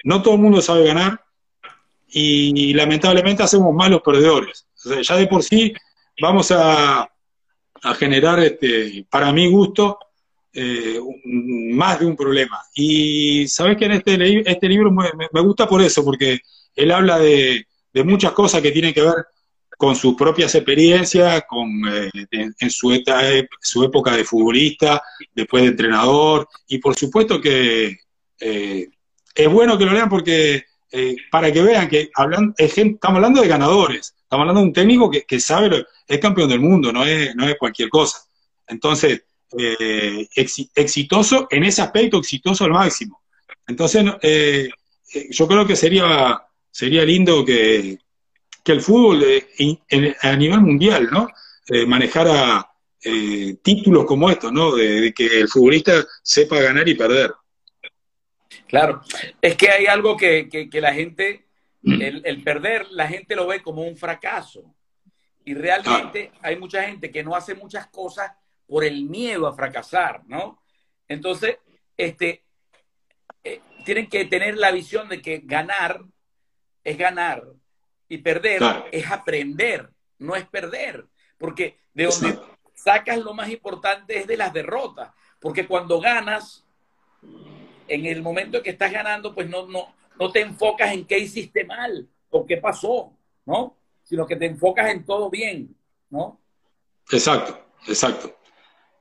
no 0.03 0.21
todo 0.21 0.33
el 0.33 0.41
mundo 0.41 0.61
sabe 0.61 0.83
ganar 0.83 1.23
y 2.09 2.73
lamentablemente 2.73 3.41
hacemos 3.41 3.73
malos 3.73 4.01
perdedores. 4.01 4.67
ya 5.01 5.15
de 5.15 5.27
por 5.27 5.43
sí 5.43 5.73
vamos 6.19 6.51
a, 6.51 7.09
a 7.83 7.93
generar, 7.93 8.39
este, 8.39 9.05
para 9.09 9.31
mi 9.31 9.49
gusto, 9.49 9.99
eh, 10.59 10.99
más 11.23 11.99
de 11.99 12.07
un 12.07 12.15
problema. 12.15 12.59
Y 12.73 13.47
sabes 13.47 13.77
que 13.77 13.85
en 13.85 13.91
este, 13.91 14.49
este 14.49 14.67
libro 14.67 14.91
me, 14.91 15.41
gusta 15.41 15.67
por 15.67 15.83
eso, 15.83 16.03
porque 16.03 16.39
él 16.75 16.91
habla 16.91 17.19
de, 17.19 17.65
muchas 18.03 18.31
cosas 18.31 18.61
que 18.61 18.71
tienen 18.71 18.91
que 18.93 19.01
ver 19.01 19.25
con 19.77 19.95
sus 19.95 20.15
propias 20.15 20.55
experiencias, 20.55 21.43
con, 21.47 21.69
eh, 21.87 22.09
en, 22.31 22.71
su, 22.71 22.91
su, 23.61 23.83
época 23.83 24.15
de 24.15 24.23
futbolista, 24.23 25.01
después 25.33 25.61
de 25.61 25.69
entrenador, 25.69 26.47
y 26.67 26.79
por 26.79 26.95
supuesto 26.95 27.39
que 27.39 27.95
eh, 28.39 28.87
es 29.35 29.49
bueno 29.51 29.77
que 29.77 29.85
lo 29.85 29.93
lean 29.93 30.09
porque 30.09 30.63
para 31.29 31.51
que 31.51 31.61
vean 31.61 31.87
que 31.87 32.09
hablan, 32.15 32.55
estamos 32.57 33.17
hablando 33.17 33.41
de 33.41 33.47
ganadores, 33.47 34.15
estamos 34.27 34.41
hablando 34.41 34.59
de 34.59 34.67
un 34.67 34.73
técnico 34.73 35.09
que, 35.09 35.23
que 35.23 35.39
sabe, 35.39 35.85
es 36.05 36.19
campeón 36.19 36.49
del 36.49 36.59
mundo, 36.59 36.91
no 36.91 37.05
es, 37.05 37.33
no 37.33 37.47
es 37.47 37.55
cualquier 37.57 37.87
cosa. 37.87 38.19
Entonces, 38.67 39.23
eh, 39.57 40.27
exitoso, 40.75 41.47
en 41.49 41.63
ese 41.63 41.81
aspecto 41.81 42.17
exitoso 42.17 42.65
al 42.65 42.71
máximo. 42.71 43.21
Entonces, 43.65 44.05
eh, 44.21 44.69
eh, 45.13 45.27
yo 45.29 45.47
creo 45.47 45.65
que 45.65 45.77
sería, 45.77 46.41
sería 46.69 47.05
lindo 47.05 47.45
que, 47.45 47.97
el 48.65 48.81
fútbol 48.81 49.23
a 50.21 50.35
nivel 50.35 50.59
mundial, 50.59 51.07
¿no? 51.09 51.29
manejara 51.87 52.69
títulos 53.63 54.03
como 54.03 54.29
estos, 54.29 54.51
¿no? 54.51 54.75
De, 54.75 55.13
que 55.13 55.39
el 55.39 55.47
futbolista 55.47 56.05
sepa 56.21 56.59
ganar 56.59 56.85
y 56.89 56.95
perder. 56.95 57.31
Claro, 58.67 59.03
es 59.41 59.55
que 59.55 59.69
hay 59.69 59.85
algo 59.85 60.17
que, 60.17 60.69
la 60.73 60.93
gente, 60.93 61.45
el, 61.83 62.21
el, 62.25 62.43
perder, 62.43 62.87
la 62.91 63.07
gente 63.07 63.35
lo 63.35 63.47
ve 63.47 63.61
como 63.61 63.83
un 63.83 63.95
fracaso. 63.95 64.75
Y 65.45 65.53
realmente 65.53 66.31
hay 66.41 66.57
mucha 66.57 66.83
gente 66.83 67.09
que 67.11 67.23
no 67.23 67.35
hace 67.35 67.55
muchas 67.55 67.87
cosas 67.87 68.31
por 68.67 68.83
el 68.83 69.05
miedo 69.05 69.47
a 69.47 69.55
fracasar, 69.55 70.23
¿no? 70.27 70.61
Entonces, 71.07 71.57
este, 71.95 72.43
eh, 73.43 73.61
tienen 73.85 74.09
que 74.09 74.25
tener 74.25 74.57
la 74.57 74.71
visión 74.71 75.07
de 75.07 75.21
que 75.21 75.41
ganar 75.43 76.03
es 76.83 76.97
ganar 76.97 77.43
y 78.09 78.17
perder 78.19 78.61
es 78.91 79.09
aprender, 79.11 79.89
no 80.19 80.35
es 80.35 80.45
perder, 80.47 81.05
porque 81.37 81.77
de 81.93 82.05
donde 82.05 82.39
sacas 82.73 83.17
lo 83.17 83.33
más 83.33 83.49
importante 83.49 84.19
es 84.19 84.27
de 84.27 84.37
las 84.37 84.53
derrotas, 84.53 85.11
porque 85.39 85.67
cuando 85.67 85.99
ganas, 85.99 86.65
en 87.87 88.05
el 88.05 88.21
momento 88.21 88.61
que 88.61 88.69
estás 88.69 88.91
ganando, 88.91 89.33
pues 89.33 89.49
no, 89.49 89.67
no, 89.67 89.93
no 90.19 90.31
te 90.31 90.41
enfocas 90.41 90.93
en 90.93 91.05
qué 91.05 91.19
hiciste 91.19 91.63
mal 91.65 92.07
o 92.29 92.45
qué 92.45 92.57
pasó, 92.57 93.13
¿no? 93.45 93.77
sino 94.07 94.25
que 94.25 94.37
te 94.37 94.45
enfocas 94.45 94.89
en 94.89 95.05
todo 95.05 95.29
bien, 95.29 95.75
¿no? 96.11 96.39
Exacto, 97.11 97.59
exacto. 97.87 98.37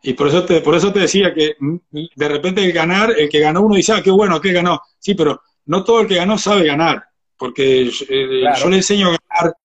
Y 0.02 0.14
por 0.14 0.26
eso 0.26 0.44
te, 0.44 0.60
por 0.60 0.74
eso 0.74 0.92
te 0.92 1.00
decía 1.00 1.32
que 1.32 1.54
mm, 1.60 1.76
de 2.14 2.28
repente 2.28 2.64
el 2.64 2.72
ganar, 2.72 3.12
el 3.16 3.28
que 3.28 3.38
ganó 3.38 3.62
uno 3.62 3.76
dice, 3.76 3.92
ah, 3.92 4.02
qué 4.02 4.10
bueno, 4.10 4.40
que 4.40 4.52
ganó. 4.52 4.80
Sí, 4.98 5.14
pero 5.14 5.40
no 5.66 5.84
todo 5.84 6.00
el 6.00 6.08
que 6.08 6.16
ganó 6.16 6.36
sabe 6.38 6.66
ganar, 6.66 7.04
porque 7.36 7.82
eh, 8.08 8.44
yo 8.58 8.68
le 8.68 8.76
enseño 8.76 9.10
a 9.10 9.16
ganar 9.28 9.56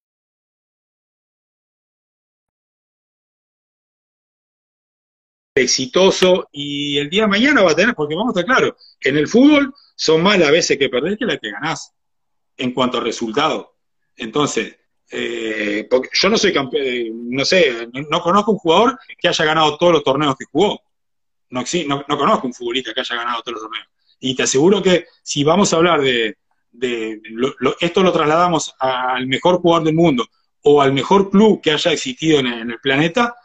exitoso 5.55 6.47
y 6.51 6.97
el 6.97 7.09
día 7.09 7.23
de 7.23 7.27
mañana 7.27 7.61
va 7.61 7.71
a 7.71 7.75
tener, 7.75 7.95
porque 7.95 8.15
vamos 8.15 8.35
a 8.35 8.39
estar 8.39 8.55
claros, 8.55 8.73
en 9.01 9.17
el 9.17 9.27
fútbol 9.27 9.73
son 9.95 10.23
más 10.23 10.39
las 10.39 10.51
veces 10.51 10.77
que 10.77 10.89
perdés 10.89 11.17
que 11.17 11.25
las 11.25 11.39
que 11.39 11.51
ganás 11.51 11.93
en 12.57 12.73
cuanto 12.73 12.97
a 12.97 13.01
resultado. 13.01 13.75
Entonces, 14.15 14.77
eh, 15.09 15.87
porque 15.89 16.09
yo 16.13 16.29
no 16.29 16.37
soy 16.37 16.53
campeón, 16.53 16.83
eh, 16.85 17.11
no 17.13 17.43
sé, 17.43 17.87
no, 18.09 18.21
conozco 18.21 18.51
un 18.51 18.57
jugador 18.57 18.99
que 19.17 19.27
haya 19.27 19.45
ganado 19.45 19.77
todos 19.77 19.93
los 19.93 20.03
torneos 20.03 20.35
que 20.37 20.45
jugó. 20.45 20.81
No, 21.49 21.63
no, 21.87 22.05
no, 22.07 22.17
conozco 22.17 22.47
un 22.47 22.53
futbolista 22.53 22.93
que 22.93 23.01
haya 23.01 23.15
ganado 23.15 23.41
todos 23.41 23.53
los 23.53 23.63
torneos. 23.63 23.87
Y 24.21 24.35
te 24.35 24.43
aseguro 24.43 24.81
que 24.81 25.07
si 25.21 25.43
vamos 25.43 25.73
a 25.73 25.77
hablar 25.77 26.01
de, 26.01 26.37
esto 27.81 28.03
lo 28.03 28.13
trasladamos 28.13 28.73
al 28.79 29.27
mejor 29.27 29.57
jugador 29.57 29.85
del 29.85 29.95
mundo 29.95 30.25
o 30.61 30.81
al 30.81 30.93
mejor 30.93 31.29
club 31.29 31.59
que 31.59 31.71
haya 31.71 31.91
existido 31.91 32.39
en 32.39 32.47
el 32.47 32.79
planeta, 32.79 33.35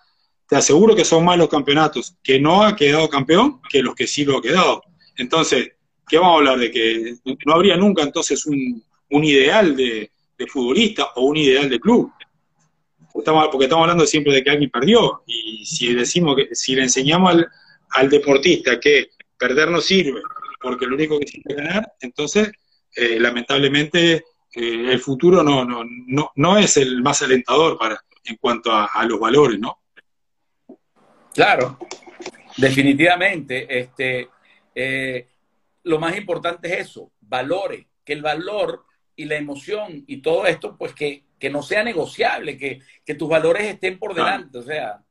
te 0.48 0.56
aseguro 0.56 0.94
que 0.94 1.04
son 1.04 1.24
más 1.24 1.38
los 1.38 1.48
campeonatos 1.48 2.16
que 2.22 2.38
no 2.38 2.62
ha 2.62 2.76
quedado 2.76 3.08
campeón 3.08 3.60
que 3.68 3.82
los 3.82 3.94
que 3.94 4.06
sí 4.06 4.24
lo 4.24 4.38
ha 4.38 4.42
quedado. 4.42 4.82
Entonces, 5.16 5.72
¿qué 6.08 6.18
vamos 6.18 6.34
a 6.34 6.38
hablar? 6.38 6.58
De 6.58 6.70
que 6.70 7.16
no 7.44 7.54
habría 7.54 7.76
nunca 7.76 8.02
entonces 8.02 8.46
un, 8.46 8.82
ideal 9.24 9.76
de, 9.76 10.10
futbolista 10.48 11.06
o 11.16 11.22
un 11.22 11.36
ideal 11.36 11.68
de 11.68 11.80
club. 11.80 12.12
Estamos, 13.14 13.48
porque 13.50 13.64
estamos 13.64 13.84
hablando 13.84 14.06
siempre 14.06 14.34
de 14.34 14.44
que 14.44 14.50
alguien 14.50 14.70
perdió. 14.70 15.22
Y 15.26 15.64
si 15.64 15.94
decimos 15.94 16.36
que 16.36 16.54
si 16.54 16.74
le 16.74 16.82
enseñamos 16.82 17.34
al, 17.90 18.10
deportista 18.10 18.78
que 18.78 19.08
perder 19.38 19.70
no 19.70 19.80
sirve, 19.80 20.20
porque 20.60 20.86
lo 20.86 20.94
único 20.94 21.18
que 21.18 21.26
sirve 21.26 21.54
es 21.54 21.56
ganar, 21.56 21.92
entonces, 22.00 22.52
eh, 22.94 23.18
lamentablemente, 23.18 24.24
eh, 24.52 24.92
el 24.92 25.00
futuro 25.00 25.42
no, 25.42 25.64
no, 25.64 25.82
no, 26.06 26.30
no 26.36 26.58
es 26.58 26.76
el 26.76 27.02
más 27.02 27.22
alentador 27.22 27.78
para, 27.78 27.98
en 28.24 28.36
cuanto 28.36 28.70
a 28.72 29.04
los 29.06 29.18
valores, 29.18 29.58
¿no? 29.58 29.78
Claro, 31.36 31.78
definitivamente. 32.56 33.66
Este, 33.78 34.30
eh, 34.74 35.28
lo 35.82 35.98
más 35.98 36.16
importante 36.16 36.72
es 36.72 36.88
eso, 36.88 37.12
valores, 37.20 37.86
que 38.04 38.14
el 38.14 38.22
valor 38.22 38.86
y 39.14 39.26
la 39.26 39.36
emoción 39.36 40.02
y 40.06 40.22
todo 40.22 40.46
esto, 40.46 40.76
pues 40.78 40.94
que, 40.94 41.24
no 41.50 41.62
sea 41.62 41.84
negociable, 41.84 42.56
que, 42.56 43.14
tus 43.14 43.28
valores 43.28 43.66
estén 43.66 43.98
por 43.98 44.14
delante. 44.14 44.58
O 44.58 44.62
sea, 44.62 45.04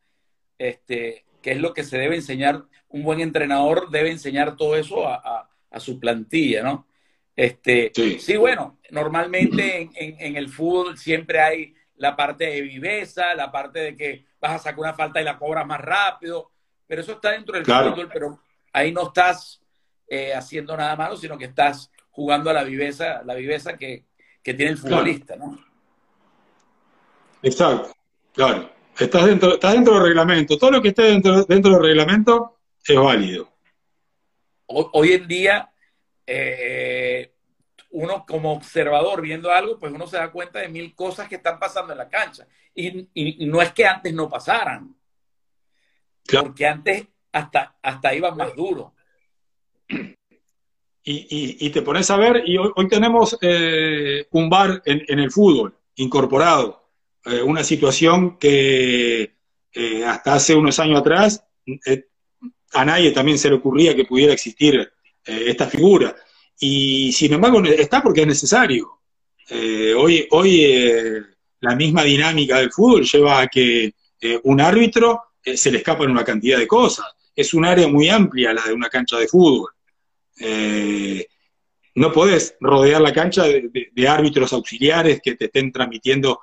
este, 0.57 1.25
que 1.43 1.51
es 1.51 1.61
lo 1.61 1.73
que 1.73 1.83
se 1.83 1.99
debe 1.99 2.15
enseñar. 2.15 2.63
Un 2.89 3.03
buen 3.03 3.19
entrenador 3.19 3.91
debe 3.91 4.09
enseñar 4.09 4.55
todo 4.57 4.75
eso 4.75 5.07
a, 5.07 5.49
su 5.77 5.99
plantilla, 5.99 6.63
¿no? 6.63 6.87
Este, 7.35 7.91
sí. 7.93 8.37
bueno, 8.37 8.79
normalmente 8.91 9.89
en, 9.93 10.15
en, 10.19 10.37
el 10.37 10.47
fútbol 10.47 10.97
siempre 10.97 11.41
hay 11.41 11.75
la 11.97 12.15
parte 12.15 12.45
de 12.45 12.61
viveza, 12.61 13.35
la 13.35 13.51
parte 13.51 13.79
de 13.79 13.95
que 13.97 14.25
vas 14.39 14.51
a 14.53 14.59
sacar 14.59 14.79
una 14.79 14.93
falta 14.93 15.21
y 15.21 15.23
la 15.23 15.37
cobras 15.37 15.65
más 15.65 15.79
rápido, 15.81 16.51
pero 16.87 17.01
eso 17.01 17.13
está 17.13 17.31
dentro 17.31 17.55
del 17.55 17.65
fútbol, 17.65 18.09
pero 18.11 18.39
ahí 18.73 18.91
no 18.91 19.07
estás 19.07 19.61
eh, 20.07 20.33
haciendo 20.33 20.75
nada 20.77 20.95
malo, 20.95 21.17
sino 21.17 21.37
que 21.37 21.45
estás 21.45 21.91
jugando 22.11 22.49
a 22.49 22.53
la 22.53 22.63
viveza, 22.63 23.23
la 23.23 23.33
viveza 23.35 23.77
que, 23.77 24.05
tiene 24.43 24.69
el 24.69 24.77
futbolista, 24.77 25.35
¿no? 25.35 25.57
Exacto, 27.41 27.91
claro. 28.33 28.69
Estás 28.97 29.25
dentro, 29.25 29.55
estás 29.55 29.73
dentro 29.73 29.95
del 29.95 30.03
reglamento. 30.03 30.57
Todo 30.57 30.71
lo 30.71 30.81
que 30.81 30.89
esté 30.89 31.03
dentro, 31.03 31.43
dentro 31.43 31.71
del 31.73 31.81
reglamento 31.81 32.59
es 32.87 32.95
válido. 32.95 33.49
Hoy 34.67 35.13
en 35.13 35.27
día, 35.27 35.69
eh, 36.25 37.34
uno 37.95 38.25
como 38.27 38.51
observador 38.51 39.21
viendo 39.21 39.51
algo, 39.51 39.79
pues 39.79 39.93
uno 39.93 40.05
se 40.05 40.17
da 40.17 40.29
cuenta 40.29 40.59
de 40.59 40.67
mil 40.67 40.93
cosas 40.93 41.29
que 41.29 41.35
están 41.35 41.57
pasando 41.57 41.93
en 41.93 41.97
la 41.97 42.09
cancha. 42.09 42.45
Y, 42.73 43.45
no 43.47 43.61
es 43.61 43.71
que 43.71 43.85
antes 43.85 44.13
no 44.13 44.29
pasaran, 44.29 44.93
porque 46.29 46.67
antes 46.67 47.05
hasta, 47.31 47.77
hasta 47.81 48.13
iban 48.13 48.35
más 48.35 48.53
duro. 48.53 48.93
Y, 51.07 51.69
te 51.69 51.81
pones 51.83 52.09
a 52.09 52.17
ver, 52.17 52.43
y 52.45 52.57
hoy, 52.57 52.87
tenemos 52.89 53.37
eh, 53.41 54.27
un 54.31 54.49
bar 54.49 54.81
en, 54.85 55.19
el 55.19 55.31
fútbol 55.31 55.77
incorporado, 55.95 56.89
eh, 57.25 57.41
una 57.41 57.63
situación 57.63 58.37
que 58.37 59.35
eh, 59.71 60.05
hasta 60.05 60.33
hace 60.33 60.53
unos 60.53 60.79
años 60.79 60.99
atrás 60.99 61.45
a 62.73 62.83
nadie 62.83 63.11
también 63.11 63.37
se 63.37 63.49
le 63.49 63.55
ocurría 63.55 63.95
que 63.95 64.05
pudiera 64.05 64.33
existir 64.33 64.91
esta 65.23 65.67
figura 65.67 66.15
y 66.59 67.11
sin 67.11 67.33
embargo 67.33 67.63
está 67.63 68.01
porque 68.01 68.21
es 68.21 68.27
necesario. 68.27 68.99
Eh, 69.49 69.93
hoy 69.93 70.27
hoy 70.31 70.63
eh, 70.65 71.21
la 71.59 71.75
misma 71.75 72.03
dinámica 72.03 72.57
del 72.57 72.71
fútbol 72.71 73.03
lleva 73.03 73.41
a 73.41 73.47
que 73.47 73.93
eh, 74.21 74.39
un 74.43 74.61
árbitro 74.61 75.21
se 75.43 75.69
le 75.69 75.77
escapa 75.77 76.03
en 76.03 76.11
una 76.11 76.23
cantidad 76.23 76.57
de 76.57 76.67
cosas. 76.67 77.05
Es 77.35 77.53
un 77.53 77.65
área 77.65 77.87
muy 77.87 78.09
amplia 78.09 78.53
la 78.53 78.63
de 78.63 78.73
una 78.73 78.89
cancha 78.89 79.17
de 79.17 79.27
fútbol. 79.27 79.71
no 81.95 82.11
podés 82.11 82.55
rodear 82.59 83.01
la 83.01 83.13
cancha 83.13 83.43
de, 83.43 84.07
árbitros 84.07 84.51
auxiliares 84.53 85.21
que 85.21 85.35
te 85.35 85.45
estén 85.45 85.71
transmitiendo, 85.71 86.39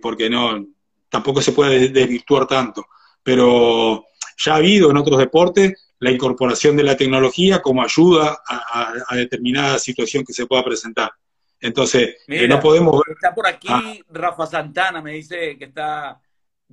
porque 0.00 0.30
no, 0.30 0.66
tampoco 1.10 1.42
se 1.42 1.52
puede 1.52 1.88
desvirtuar 1.88 2.46
tanto. 2.46 2.86
Pero 3.22 4.06
ya 4.38 4.54
ha 4.54 4.56
habido 4.56 4.90
en 4.90 4.96
otros 4.96 5.18
deportes 5.18 5.87
la 6.00 6.10
incorporación 6.10 6.76
de 6.76 6.84
la 6.84 6.96
tecnología 6.96 7.60
como 7.60 7.82
ayuda 7.82 8.40
a, 8.46 9.16
determinada 9.16 9.78
situación 9.78 10.24
que 10.24 10.32
se 10.32 10.46
pueda 10.46 10.64
presentar. 10.64 11.10
Entonces, 11.60 12.16
eh, 12.28 12.46
no 12.46 12.60
podemos 12.60 13.02
Está 13.08 13.34
por 13.34 13.46
aquí 13.46 13.66
ah. 13.68 13.94
Rafa 14.08 14.46
Santana, 14.46 15.02
me 15.02 15.12
dice 15.12 15.56
que 15.58 15.64
está 15.64 16.20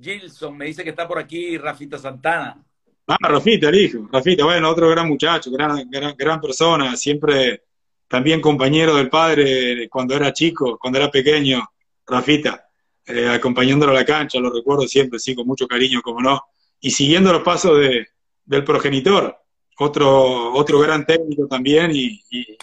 Gilson, 0.00 0.56
me 0.56 0.66
dice 0.66 0.84
que 0.84 0.90
está 0.90 1.08
por 1.08 1.18
aquí 1.18 1.58
Rafita 1.58 1.98
Santana. 1.98 2.62
Ah, 3.08 3.16
Rafita, 3.20 3.68
el 3.68 3.74
hijo. 3.74 4.08
Rafita, 4.12 4.44
bueno, 4.44 4.70
otro 4.70 4.88
gran 4.90 5.08
muchacho, 5.08 5.50
gran, 5.50 5.88
gran, 5.90 6.40
persona, 6.40 6.96
siempre 6.96 7.64
también 8.06 8.40
compañero 8.40 8.94
del 8.94 9.08
padre 9.08 9.88
cuando 9.88 10.14
era 10.14 10.32
chico, 10.32 10.78
cuando 10.78 11.00
era 11.00 11.10
pequeño, 11.10 11.68
Rafita, 12.06 12.68
eh, 13.04 13.28
acompañándolo 13.28 13.90
a 13.90 13.96
la 13.96 14.04
cancha, 14.04 14.38
lo 14.38 14.52
recuerdo 14.52 14.86
siempre, 14.86 15.18
sí, 15.18 15.34
con 15.34 15.46
mucho 15.46 15.66
cariño, 15.66 16.00
como 16.02 16.20
no, 16.20 16.42
y 16.80 16.90
siguiendo 16.90 17.32
los 17.32 17.42
pasos 17.42 17.78
de, 17.80 18.06
del 18.46 18.64
progenitor, 18.64 19.36
otro, 19.78 20.54
otro 20.54 20.80
gran 20.80 21.04
técnico 21.04 21.46
también 21.46 21.90
y, 21.92 22.22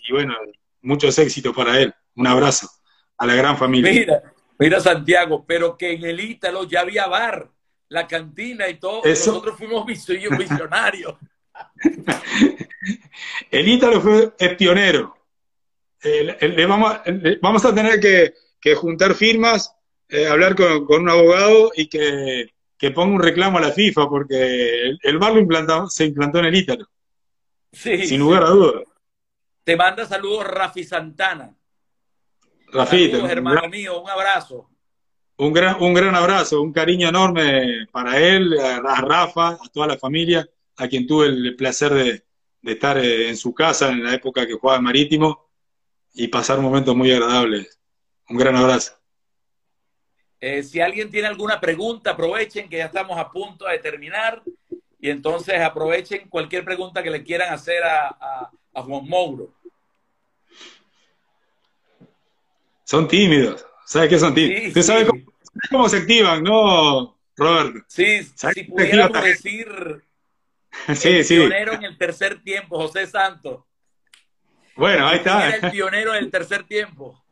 bueno, 0.10 0.34
muchos 0.82 1.18
éxitos 1.20 1.56
para 1.56 1.80
él. 1.80 1.94
Un 2.16 2.28
abrazo 2.28 2.70
a 3.18 3.26
la 3.26 3.36
gran 3.36 3.58
familia. 3.58 3.92
Mira, 3.92 4.24
mira 4.58 4.80
Santiago, 4.80 5.46
pero 5.46 5.78
que 5.78 5.92
en 5.92 6.06
el 6.06 6.20
Ítalo 6.20 6.64
ya 6.64 6.82
había 6.82 7.08
bar, 7.08 7.50
la 7.90 8.08
cantina 8.08 8.68
y 8.68 8.80
todo. 8.80 9.02
Nosotros 9.04 9.58
fuimos 9.58 9.86
visionarios. 9.86 11.16
el 13.52 13.68
Ítalo 13.68 14.02
fue 14.02 14.34
es 14.40 14.56
pionero. 14.56 15.16
vamos, 17.42 17.66
a 17.66 17.76
tener 17.76 18.00
que, 18.00 18.76
juntar 18.76 19.14
firmas, 19.14 19.76
eh, 20.08 20.28
hablar 20.28 20.56
con, 20.56 20.86
con, 20.86 21.02
un 21.02 21.10
abogado 21.10 21.72
y 21.76 21.88
que 21.88 22.53
que 22.84 22.92
ponga 22.92 23.16
un 23.16 23.24
reclamo 23.24 23.60
a 23.60 23.62
la 23.62 23.72
FIFA 23.72 24.10
porque 24.10 24.98
el, 25.02 25.18
bar 25.18 25.32
lo 25.32 25.90
se 25.90 26.04
implantó 26.04 26.40
en 26.40 26.46
el 26.48 26.56
Ítalo. 26.56 26.86
Sí, 27.72 28.06
Sin 28.06 28.20
lugar 28.20 28.44
a 28.44 28.50
dudas. 28.50 28.84
Te 29.64 29.78
manda 29.78 30.06
saludos 30.06 30.46
Rafi 30.46 30.84
Santana. 30.84 31.56
Rafita. 32.74 33.12
Saludos, 33.16 33.32
hermano 33.32 33.70
mío, 33.70 34.02
un 34.02 34.10
abrazo. 34.10 34.70
Un 35.38 35.54
gran, 35.54 35.82
un 35.82 35.94
gran 35.94 36.14
abrazo, 36.14 36.62
un 36.62 36.74
cariño 36.74 37.08
enorme 37.08 37.88
para 37.90 38.20
él, 38.20 38.54
a, 38.60 39.00
Rafa, 39.00 39.52
a 39.52 39.70
toda 39.72 39.88
la 39.88 39.98
familia, 39.98 40.46
a 40.76 40.86
quien 40.90 41.08
tuve 41.08 41.28
el 41.28 41.56
placer 41.56 41.94
de, 41.94 42.26
estar 42.70 42.98
eh, 42.98 43.30
en 43.30 43.38
su 43.38 43.54
casa 43.54 43.92
en 43.92 44.04
la 44.04 44.14
época 44.14 44.46
que 44.46 44.56
jugaba 44.56 44.82
Marítimo 44.82 45.52
y 46.14 46.28
pasar 46.28 46.60
momentos 46.60 46.94
muy 46.98 47.14
agradables. 47.14 47.80
Un 48.28 48.36
gran 48.36 48.58
abrazo. 48.58 48.92
Eh, 50.46 50.62
si 50.62 50.82
alguien 50.82 51.10
tiene 51.10 51.30
alguna 51.30 51.58
pregunta, 51.58 52.12
aprovechen 52.12 52.68
que 52.68 52.76
ya 52.76 52.88
estamos 52.88 53.18
a 53.18 53.32
punto 53.32 53.66
de 53.66 53.80
terminar 53.80 54.44
y 55.00 55.10
entonces 55.10 55.58
aprovechen 55.62 56.28
cualquier 56.28 56.66
pregunta 56.66 57.02
que 57.02 57.10
le 57.10 57.24
quieran 57.24 57.54
hacer 57.54 57.82
a, 57.82 58.52
Juan 58.74 59.08
Mouro. 59.08 59.54
Son 62.84 63.08
tímidos. 63.08 63.66
¿Sabes 63.86 64.10
qué 64.10 64.20
son 64.20 64.36
tímidos? 64.36 64.68
¿Usted 64.68 64.82
sabe 64.82 65.08
cómo, 65.72 65.88
se 65.88 66.00
activan, 66.00 66.44
no, 66.44 67.18
Roberto? 67.38 67.80
Sí, 67.88 68.24
si 68.24 68.64
pudiéramos 68.66 69.24
decir 69.24 70.04
sí, 70.94 71.08
el 71.08 71.26
pionero 71.26 71.72
en 71.72 71.86
el 71.86 71.98
tercer 71.98 72.44
tiempo, 72.44 72.80
José 72.80 73.08
Santos. 73.08 73.64
Bueno, 74.76 75.08
ahí 75.08 75.20
está. 75.20 75.56
el 75.56 75.72
pionero 75.72 76.14
en 76.14 76.26
el 76.26 76.30
tercer 76.30 76.66
tiempo. 76.66 77.23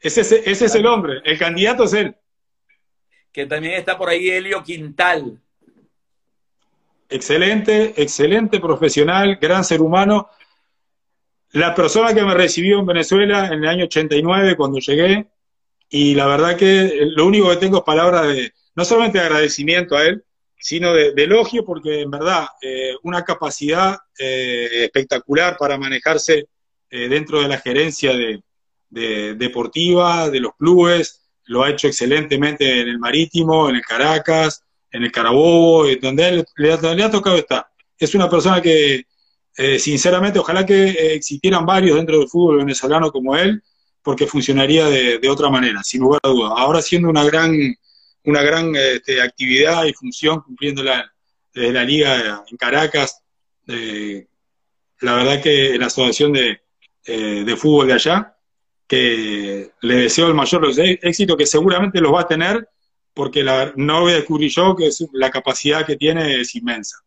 Ese, 0.00 0.20
ese 0.20 0.64
es 0.66 0.74
el 0.74 0.86
hombre, 0.86 1.20
el 1.24 1.38
candidato 1.38 1.84
es 1.84 1.92
él. 1.92 2.14
Que 3.32 3.46
también 3.46 3.74
está 3.74 3.98
por 3.98 4.08
ahí 4.08 4.28
Helio 4.28 4.62
Quintal. 4.62 5.40
Excelente, 7.08 7.94
excelente 8.00 8.60
profesional, 8.60 9.38
gran 9.40 9.64
ser 9.64 9.80
humano. 9.80 10.28
La 11.52 11.74
persona 11.74 12.12
que 12.12 12.22
me 12.22 12.34
recibió 12.34 12.78
en 12.78 12.86
Venezuela 12.86 13.46
en 13.46 13.64
el 13.64 13.68
año 13.68 13.84
89 13.84 14.56
cuando 14.56 14.78
llegué, 14.78 15.26
y 15.88 16.14
la 16.14 16.26
verdad 16.26 16.56
que 16.56 17.08
lo 17.16 17.26
único 17.26 17.48
que 17.48 17.56
tengo 17.56 17.78
es 17.78 17.84
palabras 17.84 18.28
de, 18.28 18.52
no 18.74 18.84
solamente 18.84 19.18
de 19.18 19.24
agradecimiento 19.24 19.96
a 19.96 20.04
él, 20.04 20.22
sino 20.58 20.92
de, 20.92 21.14
elogio, 21.16 21.64
porque 21.64 22.02
en 22.02 22.10
verdad 22.10 22.46
eh, 22.60 22.94
una 23.02 23.24
capacidad 23.24 23.96
eh, 24.18 24.84
espectacular 24.84 25.56
para 25.56 25.78
manejarse 25.78 26.48
eh, 26.90 27.08
dentro 27.08 27.40
de 27.40 27.48
la 27.48 27.58
gerencia 27.58 28.12
de, 28.12 28.42
deportiva, 28.90 30.30
de 30.30 30.40
los 30.40 30.54
clubes, 30.56 31.22
lo 31.46 31.62
ha 31.62 31.70
hecho 31.70 31.88
excelentemente 31.88 32.80
en 32.80 32.88
el 32.88 32.98
Marítimo, 32.98 33.68
en 33.68 33.76
el 33.76 33.82
Caracas, 33.82 34.62
en 34.90 35.02
el 35.02 35.12
Carabobo, 35.12 35.86
donde 36.00 36.28
él 36.28 36.44
le, 36.56 36.72
ha 36.72 37.10
tocado 37.10 37.36
estar. 37.36 37.66
Es 37.98 38.14
una 38.14 38.28
persona 38.28 38.60
que, 38.60 39.04
sinceramente, 39.78 40.38
ojalá 40.38 40.64
que 40.64 41.14
existieran 41.14 41.66
varios 41.66 41.96
dentro 41.96 42.18
del 42.18 42.28
fútbol 42.28 42.58
venezolano 42.58 43.10
como 43.10 43.36
él, 43.36 43.62
porque 44.08 44.26
funcionaría 44.26 44.86
de, 44.86 45.28
otra 45.28 45.50
manera, 45.50 45.82
sin 45.82 46.00
lugar 46.00 46.20
a 46.22 46.28
dudas. 46.28 46.52
Ahora 46.56 46.80
siendo 46.80 47.10
una 47.10 47.24
gran, 47.24 47.52
una 48.24 48.42
gran 48.42 48.74
este, 48.74 49.20
actividad 49.20 49.84
y 49.84 49.92
función 49.92 50.40
cumpliéndola 50.40 51.12
desde 51.52 51.72
la 51.72 51.84
liga 51.84 52.44
en 52.48 52.56
Caracas, 52.56 53.22
eh, 53.66 54.26
la 55.00 55.14
verdad 55.14 55.42
que 55.42 55.76
la 55.78 55.86
asociación 55.86 56.32
de, 56.32 56.58
eh, 57.04 57.44
de 57.44 57.56
fútbol 57.56 57.88
de 57.88 57.92
allá, 57.92 58.34
que 58.88 59.70
le 59.82 59.94
deseo 59.94 60.26
el 60.26 60.34
mayor 60.34 60.68
éxito, 60.78 61.36
que 61.36 61.46
seguramente 61.46 62.00
los 62.00 62.12
va 62.12 62.22
a 62.22 62.26
tener, 62.26 62.68
porque 63.14 63.44
la, 63.44 63.72
no 63.76 64.00
voy 64.00 64.12
a 64.12 64.16
descubrir 64.16 64.50
yo 64.50 64.74
que 64.74 64.88
la 65.12 65.30
capacidad 65.30 65.86
que 65.86 65.96
tiene 65.96 66.40
es 66.40 66.54
inmensa. 66.56 66.98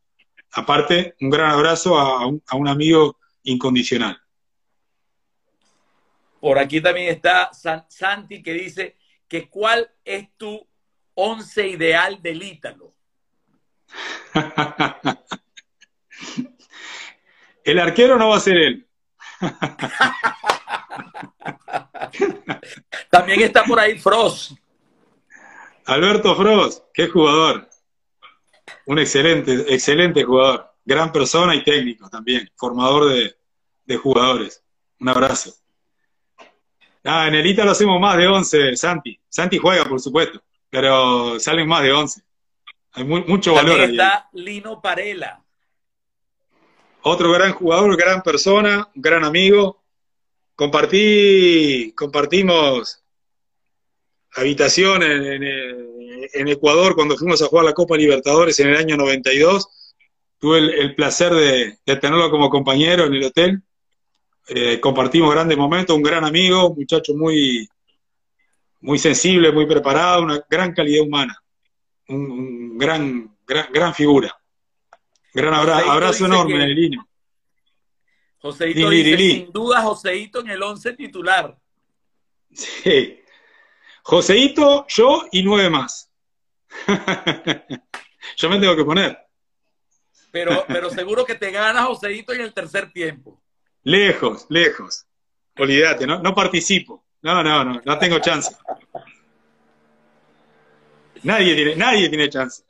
Aparte, 0.53 1.15
un 1.19 1.29
gran 1.29 1.51
abrazo 1.51 1.97
a 1.97 2.27
un 2.27 2.67
amigo 2.67 3.17
incondicional. 3.43 4.21
Por 6.41 6.57
aquí 6.57 6.81
también 6.81 7.09
está 7.09 7.51
Santi 7.53 8.41
que 8.41 8.53
dice 8.53 8.97
que 9.27 9.47
cuál 9.47 9.87
es 10.03 10.27
tu 10.37 10.67
once 11.13 11.67
ideal 11.67 12.19
del 12.19 12.41
Ítalo. 12.41 12.95
El 17.63 17.77
arquero 17.77 18.17
no 18.17 18.29
va 18.29 18.37
a 18.37 18.39
ser 18.39 18.57
él. 18.57 18.87
También 23.09 23.41
está 23.41 23.63
por 23.63 23.79
ahí 23.79 23.97
Frost. 23.99 24.53
Alberto 25.85 26.35
Frost, 26.35 26.83
qué 26.93 27.07
jugador. 27.07 27.67
Un 28.85 28.99
excelente, 28.99 29.73
excelente 29.73 30.23
jugador. 30.23 30.71
Gran 30.85 31.11
persona 31.11 31.55
y 31.55 31.63
técnico 31.63 32.09
también. 32.09 32.49
Formador 32.55 33.13
de, 33.13 33.35
de 33.85 33.97
jugadores. 33.97 34.63
Un 34.99 35.09
abrazo. 35.09 35.53
Ah, 37.03 37.27
en 37.27 37.35
el 37.35 37.45
ITA 37.45 37.65
lo 37.65 37.71
hacemos 37.71 37.99
más 37.99 38.17
de 38.17 38.27
11, 38.27 38.75
Santi. 38.75 39.19
Santi 39.27 39.57
juega, 39.57 39.85
por 39.85 39.99
supuesto, 39.99 40.41
pero 40.69 41.39
salen 41.39 41.67
más 41.67 41.81
de 41.81 41.91
11. 41.91 42.21
Hay 42.93 43.03
mucho 43.05 43.53
valor 43.53 43.79
ahí. 43.79 43.91
está 43.91 44.29
Lino 44.33 44.81
Parela. 44.81 45.41
Otro 47.03 47.31
gran 47.31 47.53
jugador, 47.53 47.97
gran 47.97 48.21
persona, 48.21 48.87
gran 48.93 49.23
amigo. 49.23 49.80
Compartí, 50.61 51.91
compartimos 51.95 53.03
habitación 54.35 55.01
en, 55.01 56.47
Ecuador 56.47 56.93
cuando 56.93 57.17
fuimos 57.17 57.41
a 57.41 57.47
jugar 57.47 57.65
la 57.65 57.73
Copa 57.73 57.97
Libertadores 57.97 58.59
en 58.59 58.69
el 58.69 58.77
año 58.77 58.95
92. 58.95 59.67
Tuve 60.37 60.59
el, 60.59 60.93
placer 60.93 61.33
de 61.33 61.95
tenerlo 61.97 62.29
como 62.29 62.51
compañero 62.51 63.05
en 63.05 63.13
el 63.15 63.23
hotel 63.23 63.63
eh, 64.49 64.79
compartimos 64.79 65.33
grandes 65.33 65.57
momentos, 65.57 65.95
un 65.95 66.03
gran 66.03 66.25
amigo, 66.25 66.69
un 66.69 66.77
muchacho 66.77 67.13
muy, 67.15 67.67
muy 68.81 68.99
sensible, 68.99 69.51
muy 69.51 69.65
preparado, 69.65 70.21
una 70.21 70.43
gran 70.47 70.73
calidad 70.73 71.03
humana, 71.03 71.41
un, 72.09 72.77
gran, 72.77 73.35
gran, 73.47 73.95
figura. 73.95 74.35
Gran 75.33 75.53
abrazo 75.55 76.25
enorme, 76.25 76.67
Lino. 76.67 77.07
Joseito 78.41 78.89
dice, 78.89 79.17
sin 79.17 79.51
duda, 79.51 79.81
Joseito 79.81 80.39
en 80.39 80.49
el 80.49 80.63
11 80.63 80.93
titular. 80.93 81.55
Sí. 82.51 83.19
Joseito, 84.03 84.85
yo 84.87 85.27
y 85.31 85.43
nueve 85.43 85.69
más. 85.69 86.09
yo 88.37 88.49
me 88.49 88.59
tengo 88.59 88.75
que 88.75 88.83
poner. 88.83 89.17
Pero, 90.31 90.65
pero 90.67 90.89
seguro 90.89 91.25
que 91.25 91.35
te 91.35 91.51
gana 91.51 91.83
Joseito 91.83 92.33
en 92.33 92.41
el 92.41 92.53
tercer 92.53 92.91
tiempo. 92.91 93.39
Lejos, 93.83 94.47
lejos. 94.49 95.05
Olvídate, 95.57 96.07
no, 96.07 96.19
no 96.19 96.33
participo. 96.33 97.05
No, 97.21 97.43
no, 97.43 97.63
no, 97.63 97.81
no 97.83 97.99
tengo 97.99 98.19
chance. 98.19 98.55
Nadie 101.23 101.53
tiene, 101.53 101.75
nadie 101.75 102.09
tiene 102.09 102.29
chance. 102.29 102.63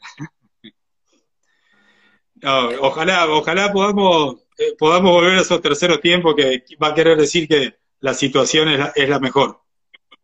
Ojalá, 2.44 3.30
ojalá 3.30 3.72
podamos, 3.72 4.38
eh, 4.58 4.76
podamos 4.78 5.12
volver 5.12 5.38
a 5.38 5.42
esos 5.42 5.62
terceros 5.62 6.02
tiempos 6.02 6.36
que 6.36 6.64
va 6.82 6.90
a 6.90 6.94
querer 6.94 7.18
decir 7.18 7.48
que 7.48 7.78
la 8.00 8.14
situación 8.14 8.70
es 8.70 8.80
la, 8.80 8.94
es 8.96 9.10
la 9.10 9.20
mejor. 9.20 9.62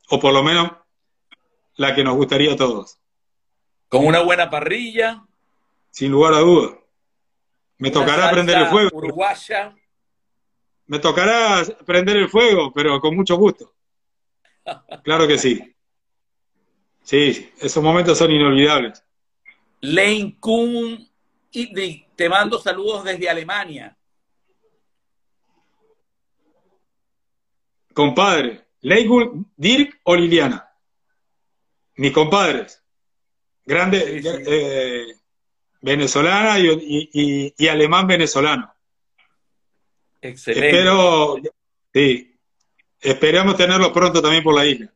O 0.10 0.20
por 0.20 0.34
lo 0.34 0.44
menos 0.44 0.72
la 1.76 1.94
que 1.94 2.04
nos 2.04 2.16
gustaría 2.16 2.54
a 2.54 2.56
todos. 2.56 2.98
Con 3.90 4.06
una 4.06 4.22
buena 4.22 4.50
parrilla. 4.50 5.24
Sin 5.92 6.12
lugar 6.12 6.34
a 6.34 6.40
dudas. 6.40 6.76
Me 7.78 7.92
tocará 7.92 8.32
prender 8.32 8.58
el 8.58 8.68
fuego. 8.68 8.90
Uruguaya 8.94 9.76
me 10.88 11.00
tocará 11.00 11.64
prender 11.86 12.18
el 12.18 12.30
fuego, 12.30 12.72
pero 12.74 13.00
con 13.00 13.16
mucho 13.16 13.38
gusto. 13.38 13.74
Claro 15.04 15.26
que 15.30 15.38
sí. 15.38 15.76
Sí, 17.02 17.52
esos 17.62 17.82
momentos 17.82 18.18
son 18.18 18.32
inolvidables. 18.32 19.02
Lane 19.80 20.36
Kuhn, 20.42 21.08
te 22.18 22.28
mando 22.28 22.60
saludos 22.60 23.04
desde 23.04 23.30
Alemania. 23.30 23.96
Compadre, 27.94 28.66
Lane 28.82 29.46
Dirk 29.56 30.00
o 30.04 30.16
Liliana. 30.16 30.68
Mis 31.96 32.12
compadres. 32.12 32.84
Grande, 33.66 34.22
eh, 34.48 35.16
venezolana 35.82 36.58
y 36.60 37.68
alemán 37.68 38.08
venezolano. 38.08 38.74
Excelente. 40.22 40.68
Espero, 40.70 41.38
sí, 41.94 42.36
esperamos 43.00 43.56
tenerlos 43.56 43.92
pronto 43.92 44.22
también 44.22 44.44
por 44.44 44.56
la 44.56 44.66
isla. 44.66 44.92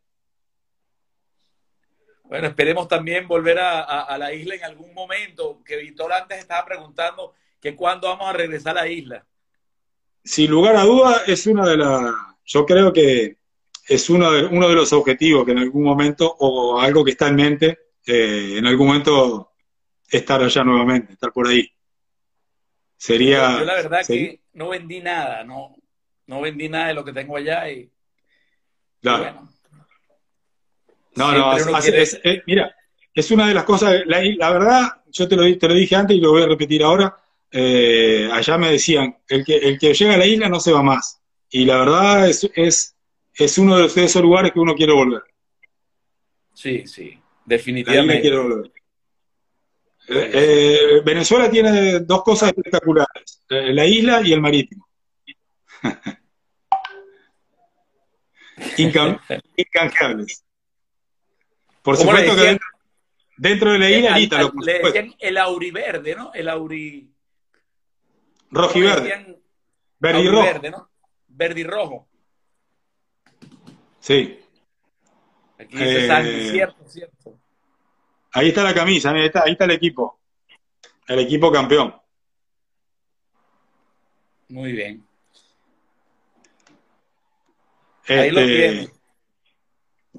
Bueno, 2.32 2.48
esperemos 2.48 2.88
también 2.88 3.28
volver 3.28 3.60
a, 3.60 4.18
la 4.18 4.34
isla 4.34 4.56
en 4.56 4.64
algún 4.64 4.94
momento, 4.94 5.62
que 5.66 5.76
Víctor 5.76 6.14
antes 6.14 6.40
estaba 6.40 6.64
preguntando 6.64 7.34
que 7.60 7.76
cuándo 7.76 8.08
vamos 8.08 8.30
a 8.30 8.32
regresar 8.32 8.78
a 8.78 8.84
la 8.84 8.88
isla. 8.88 9.26
Sin 10.24 10.50
lugar 10.50 10.78
a 10.78 10.86
duda, 10.86 11.24
es 11.28 11.46
una 11.46 11.68
de 11.68 11.76
las, 11.76 12.16
yo 12.46 12.66
creo 12.66 12.94
que 12.94 13.36
es 13.86 14.10
uno 14.10 14.32
de, 14.32 14.46
uno 14.46 14.70
de 14.70 14.76
los 14.76 14.94
objetivos 14.94 15.44
que 15.44 15.52
en 15.52 15.58
algún 15.58 15.84
momento, 15.84 16.34
o 16.40 16.80
algo 16.80 17.04
que 17.04 17.12
está 17.12 17.28
en 17.28 17.36
mente, 17.36 17.80
eh, 18.08 18.54
en 18.60 18.66
algún 18.66 18.88
momento 18.88 19.52
estar 20.10 20.42
allá 20.42 20.64
nuevamente, 20.64 21.12
estar 21.12 21.34
por 21.34 21.50
ahí. 21.50 21.70
Sería... 22.96 23.60
Yo, 23.60 23.66
la 23.66 23.74
verdad 23.74 24.08
que 24.08 24.40
no 24.54 24.70
vendí 24.70 25.02
nada, 25.02 25.44
no, 25.44 25.76
no 26.28 26.40
vendí 26.40 26.70
nada 26.70 26.88
de 26.88 26.94
lo 26.94 27.04
que 27.04 27.12
tengo 27.12 27.36
allá 27.36 27.70
y, 27.70 27.92
claro. 29.02 29.50
No, 31.16 31.32
no, 31.34 31.58
eh, 31.58 32.44
mira, 32.48 32.74
es 33.14 33.32
una 33.32 33.48
de 33.48 33.54
las 33.54 33.66
cosas, 33.66 34.02
la, 34.06 34.52
verdad, 34.52 35.02
yo 35.12 35.28
te 35.28 35.36
lo, 35.36 35.58
te 35.58 35.68
lo 35.68 35.74
dije 35.74 35.96
antes 35.96 36.16
y 36.16 36.22
lo 36.22 36.32
voy 36.32 36.44
a 36.44 36.48
repetir 36.48 36.84
ahora, 36.84 37.16
eh, 37.52 38.30
allá 38.32 38.58
me 38.58 38.72
decían, 38.72 39.18
el 39.28 39.44
que, 39.44 39.58
el 39.58 39.78
que 39.78 39.94
llega 39.94 40.14
a 40.14 40.18
la 40.18 40.26
isla 40.26 40.48
no 40.48 40.60
se 40.60 40.72
va 40.72 40.82
más. 40.82 41.22
Y 41.50 41.66
la 41.66 41.78
verdad 41.78 42.30
es, 42.30 42.50
es, 42.56 42.96
es 43.34 43.58
uno 43.58 43.78
de 43.78 43.86
esos 43.86 44.22
lugares 44.22 44.54
que 44.54 44.60
uno 44.60 44.74
quiere 44.74 44.94
volver. 44.94 45.24
Sí, 46.54 46.88
sí, 46.88 47.20
definitivamente. 47.46 48.22
quiero 48.22 48.44
volver. 48.44 48.72
Eh, 50.08 51.02
Venezuela 51.04 51.50
tiene 51.50 52.00
dos 52.02 52.24
cosas 52.24 52.50
espectaculares, 52.50 53.44
eh, 53.50 53.74
la 53.74 53.86
isla 53.86 54.22
y 54.24 54.32
el 54.32 54.42
marítimo. 54.42 54.88
incanjeables. 59.58 60.44
Por 61.82 61.98
supuesto 61.98 62.36
que 62.36 62.60
dentro, 63.38 63.72
de 63.72 63.80
la 63.80 63.90
isla, 63.90 64.18
el 64.18 64.24
Ítalo. 64.24 64.52
Le 64.64 64.80
decían 64.80 65.16
el 65.20 65.38
auriverde, 65.38 66.16
¿no? 66.16 66.32
El 66.34 66.50
auri... 66.50 67.12
Rojiverde. 68.52 69.42
Verde 70.00 70.22
y 70.22 70.30
rojo. 70.30 70.70
¿no? 70.70 70.90
Verde 71.28 71.62
y 71.62 71.64
rojo. 71.64 72.08
Sí. 74.00 74.40
Aquí 75.58 75.78
dice 75.78 76.08
eh, 76.08 76.52
cierto, 76.52 76.84
cierto. 76.88 77.40
Ahí 78.34 78.50
está 78.50 78.64
la 78.64 78.74
camisa, 78.74 79.12
ahí 79.12 79.26
está, 79.26 79.44
ahí 79.46 79.52
está 79.52 79.66
el 79.66 79.72
equipo. 79.72 80.20
El 81.08 81.20
equipo 81.20 81.52
campeón. 81.52 81.96
Muy 84.50 84.72
bien. 84.74 85.06
ahí 88.08 88.32
lo 88.32 88.42
este, 88.42 88.94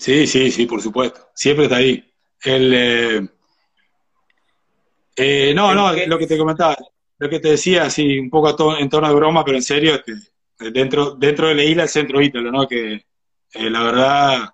Sí, 0.02 0.26
sí, 0.26 0.50
sí, 0.50 0.66
por 0.66 0.82
supuesto. 0.82 1.28
Siempre 1.32 1.66
está 1.66 1.76
ahí. 1.76 2.12
El, 2.42 2.74
eh, 2.74 3.28
eh, 5.14 5.52
no, 5.54 5.72
no, 5.76 5.92
lo 5.92 6.18
que 6.18 6.26
te 6.26 6.36
comentaba, 6.36 6.76
lo 7.18 7.28
que 7.30 7.38
te 7.38 7.50
decía, 7.50 7.84
así 7.84 8.18
un 8.18 8.28
poco 8.28 8.76
en 8.76 8.88
tono 8.88 9.06
de 9.06 9.14
broma, 9.14 9.44
pero 9.44 9.56
en 9.58 9.62
serio, 9.62 9.94
este, 9.94 10.14
dentro, 10.72 11.14
dentro 11.14 11.46
de 11.46 11.54
la 11.54 11.62
isla 11.62 11.84
el 11.84 11.88
centro 11.88 12.20
Ítalo, 12.20 12.50
¿no? 12.50 12.66
Que 12.66 12.94
eh, 12.94 13.70
la 13.70 13.84
verdad 13.84 14.50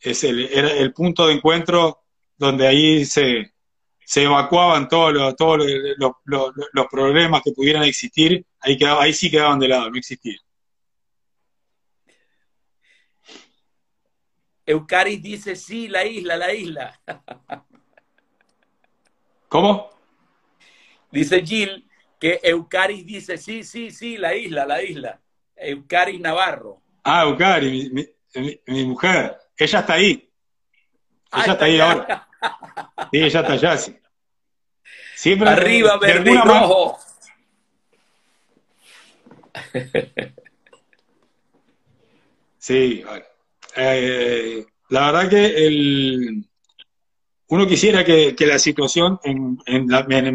es 0.00 0.24
el, 0.24 0.46
era 0.46 0.70
el 0.72 0.94
punto 0.94 1.26
de 1.26 1.34
encuentro 1.34 2.04
donde 2.38 2.66
ahí 2.66 3.04
se, 3.04 3.52
se 4.02 4.22
evacuaban 4.22 4.88
todos 4.88 5.12
los, 5.12 5.36
todos 5.36 5.58
los, 5.98 6.12
los, 6.72 6.86
problemas 6.90 7.42
que 7.44 7.52
pudieran 7.52 7.82
existir, 7.82 8.46
ahí, 8.60 8.78
quedaba, 8.78 9.02
ahí 9.02 9.12
sí 9.12 9.30
quedaban 9.30 9.58
de 9.58 9.68
lado, 9.68 9.90
no 9.90 9.98
existían. 9.98 10.38
Eucaris 14.66 15.22
dice, 15.22 15.54
sí, 15.54 15.86
la 15.86 16.04
isla, 16.04 16.36
la 16.36 16.52
isla. 16.52 17.00
¿Cómo? 19.48 19.90
Dice 21.10 21.40
Gil 21.46 21.88
que 22.18 22.40
Eucaris 22.42 23.06
dice, 23.06 23.38
sí, 23.38 23.62
sí, 23.62 23.92
sí, 23.92 24.16
la 24.16 24.34
isla, 24.34 24.66
la 24.66 24.82
isla. 24.82 25.20
Eucaris 25.54 26.20
Navarro. 26.20 26.82
Ah, 27.04 27.22
Eucaris, 27.22 27.92
mi, 27.92 28.84
mujer. 28.84 29.38
Ella 29.56 29.80
está 29.80 29.94
ahí. 29.94 30.28
Ah, 31.30 31.42
ella 31.44 31.52
está, 31.52 31.64
ahí 31.64 31.80
ahora. 31.80 32.28
Sí, 33.12 33.18
ella 33.22 33.40
está 33.40 33.52
allá, 33.52 33.78
sí. 33.78 33.96
Siempre 35.14 35.48
Arriba, 35.48 35.96
verde 35.98 36.32
y 36.32 36.36
rojo. 36.36 36.98
Sí, 42.58 43.02
vale. 43.04 43.35
Eh, 43.76 44.64
la 44.88 45.12
verdad 45.12 45.30
que 45.30 45.66
el, 45.66 46.44
uno 47.48 47.66
quisiera 47.66 48.04
que, 48.04 48.34
la 48.40 48.58
situación 48.58 49.20
en, 49.24 49.56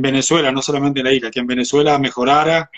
Venezuela, 0.01 0.51
no 0.51 0.61
solamente 0.61 0.99
en 0.99 1.05
la 1.05 1.13
isla, 1.13 1.31
que 1.31 1.39
en 1.39 1.47
Venezuela 1.47 1.99
mejorara, 1.99 2.69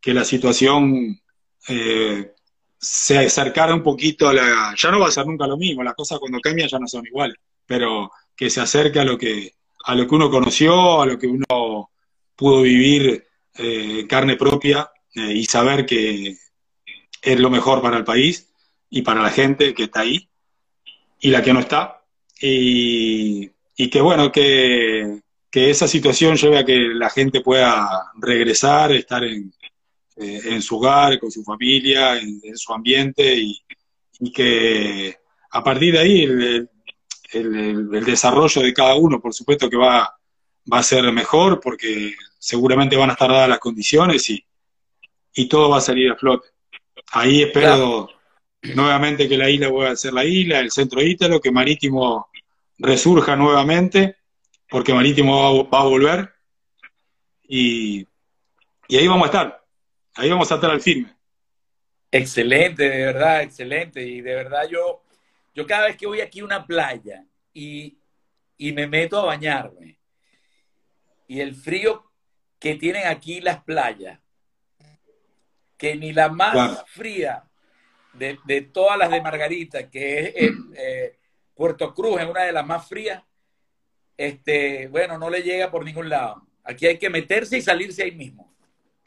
que 0.00 0.12
la 0.12 0.24
situación 0.24 1.20
eh, 1.68 2.32
se 2.78 3.18
acercara 3.18 3.74
un 3.74 3.82
poquito 3.82 4.28
a 4.28 4.34
la... 4.34 4.74
Ya 4.76 4.90
no 4.90 5.00
va 5.00 5.08
a 5.08 5.12
ser 5.12 5.26
nunca 5.26 5.46
lo 5.46 5.56
mismo, 5.56 5.82
las 5.82 5.94
cosas 5.94 6.18
cuando 6.18 6.40
cambian 6.40 6.68
ya 6.68 6.78
no 6.78 6.86
son 6.86 7.06
iguales, 7.06 7.36
pero 7.66 8.10
que 8.36 8.50
se 8.50 8.60
acerque 8.60 9.00
a 9.00 9.04
lo 9.04 9.16
que, 9.16 9.54
a 9.84 9.94
lo 9.94 10.06
que 10.06 10.14
uno 10.14 10.30
conoció, 10.30 11.00
a 11.00 11.06
lo 11.06 11.18
que 11.18 11.26
uno 11.26 11.90
pudo 12.36 12.62
vivir 12.62 13.26
eh, 13.54 14.06
carne 14.08 14.36
propia 14.36 14.90
eh, 15.14 15.32
y 15.32 15.44
saber 15.44 15.86
que 15.86 16.36
es 17.22 17.40
lo 17.40 17.50
mejor 17.50 17.82
para 17.82 17.96
el 17.96 18.04
país 18.04 18.47
y 18.90 19.02
para 19.02 19.22
la 19.22 19.30
gente 19.30 19.74
que 19.74 19.84
está 19.84 20.00
ahí 20.00 20.28
y 21.20 21.30
la 21.30 21.42
que 21.42 21.52
no 21.52 21.60
está. 21.60 22.02
Y, 22.40 23.50
y 23.76 23.90
que 23.90 24.00
bueno, 24.00 24.30
que, 24.30 25.22
esa 25.50 25.88
situación 25.88 26.36
lleve 26.36 26.58
a 26.58 26.64
que 26.64 26.76
la 26.94 27.10
gente 27.10 27.40
pueda 27.40 28.12
regresar, 28.16 28.92
estar 28.92 29.24
en, 29.24 29.52
eh, 30.16 30.40
en 30.44 30.62
su 30.62 30.76
hogar, 30.76 31.18
con 31.18 31.32
su 31.32 31.42
familia, 31.42 32.16
en, 32.16 32.56
su 32.56 32.72
ambiente 32.72 33.34
y, 33.34 33.60
que 34.32 35.16
a 35.50 35.64
partir 35.64 35.94
de 35.94 35.98
ahí 35.98 36.22
el, 36.22 36.68
el, 37.32 38.04
desarrollo 38.04 38.62
de 38.62 38.72
cada 38.72 38.94
uno, 38.94 39.20
por 39.20 39.34
supuesto 39.34 39.68
que 39.68 39.76
va, 39.76 40.16
va 40.72 40.78
a 40.78 40.82
ser 40.82 41.10
mejor 41.12 41.60
porque 41.60 42.14
seguramente 42.38 42.96
van 42.96 43.10
a 43.10 43.14
estar 43.14 43.28
dadas 43.28 43.48
las 43.48 43.58
condiciones 43.58 44.30
y, 44.30 44.44
y 45.34 45.48
todo 45.48 45.70
va 45.70 45.78
a 45.78 45.80
salir 45.80 46.10
a 46.12 46.16
flote. 46.16 46.48
Ahí 47.12 47.42
espero 47.42 48.10
nuevamente 48.74 49.28
que 49.28 49.36
la 49.36 49.50
isla 49.50 49.68
vuelva 49.68 49.92
a 49.92 49.96
ser 49.96 50.12
la 50.12 50.24
isla, 50.24 50.60
el 50.60 50.70
centro 50.70 51.02
ítalo, 51.02 51.40
que 51.40 51.50
Marítimo 51.50 52.28
resurja 52.78 53.36
nuevamente, 53.36 54.16
porque 54.68 54.94
Marítimo 54.94 55.68
va, 55.68 55.80
a 55.80 55.84
volver, 55.84 56.34
y, 57.48 58.06
ahí 58.88 59.08
vamos 59.08 59.24
a 59.24 59.26
estar, 59.26 59.64
ahí 60.14 60.30
vamos 60.30 60.50
a 60.50 60.54
estar 60.56 60.70
al 60.70 60.80
firme. 60.80 61.14
Excelente, 62.10 62.88
de 62.88 63.04
verdad, 63.06 63.42
excelente, 63.42 64.02
y 64.02 64.20
de 64.20 64.34
verdad 64.34 64.68
yo, 64.68 65.02
yo 65.54 65.66
cada 65.66 65.86
vez 65.86 65.96
que 65.96 66.06
voy 66.06 66.20
aquí 66.20 66.40
a 66.40 66.44
una 66.44 66.66
playa 66.66 67.24
y, 67.52 67.98
y 68.56 68.72
me 68.72 68.86
meto 68.86 69.18
a 69.18 69.26
bañarme, 69.26 69.98
y 71.26 71.40
el 71.40 71.54
frío 71.54 72.04
que 72.58 72.74
tienen 72.74 73.06
aquí 73.06 73.40
las 73.40 73.62
playas, 73.62 74.18
que 75.76 75.94
ni 75.94 76.12
la 76.12 76.28
más 76.28 76.84
fría 76.86 77.47
de, 78.18 78.38
de, 78.44 78.62
todas 78.62 78.98
las 78.98 79.10
de 79.10 79.20
Margarita, 79.20 79.88
que 79.88 80.32
es 80.36 80.52
eh, 80.76 81.18
Puerto 81.54 81.92
Cruz 81.94 82.20
es 82.20 82.28
una 82.28 82.42
de 82.42 82.52
las 82.52 82.66
más 82.66 82.88
frías, 82.88 83.22
este, 84.16 84.88
bueno, 84.88 85.18
no 85.18 85.28
le 85.28 85.42
llega 85.42 85.70
por 85.70 85.84
ningún 85.84 86.08
lado. 86.08 86.46
Aquí 86.64 86.86
hay 86.86 86.98
que 86.98 87.10
meterse 87.10 87.58
y 87.58 87.62
salirse 87.62 88.02
ahí 88.02 88.12
mismo. 88.12 88.54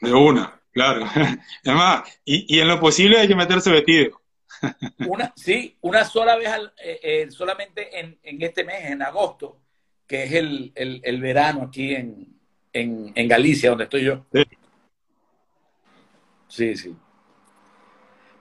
De 0.00 0.12
una, 0.12 0.60
claro. 0.72 1.06
Además, 1.64 2.02
y, 2.24 2.56
y 2.56 2.60
en 2.60 2.68
lo 2.68 2.80
posible 2.80 3.18
hay 3.18 3.28
que 3.28 3.34
meterse 3.34 3.70
vestido. 3.70 4.20
Una, 5.08 5.32
sí, 5.34 5.76
una 5.80 6.04
sola 6.04 6.36
vez, 6.36 6.50
eh, 6.84 7.00
eh, 7.02 7.30
solamente 7.30 7.98
en, 7.98 8.18
en, 8.22 8.42
este 8.42 8.62
mes, 8.62 8.90
en 8.90 9.02
agosto, 9.02 9.58
que 10.06 10.24
es 10.24 10.32
el, 10.32 10.72
el, 10.76 11.00
el 11.02 11.20
verano 11.20 11.62
aquí 11.62 11.94
en, 11.94 12.38
en, 12.72 13.12
en, 13.14 13.28
Galicia, 13.28 13.70
donde 13.70 13.84
estoy 13.84 14.04
yo. 14.04 14.24
Sí. 14.32 14.44
sí, 16.48 16.76
sí. 16.76 16.96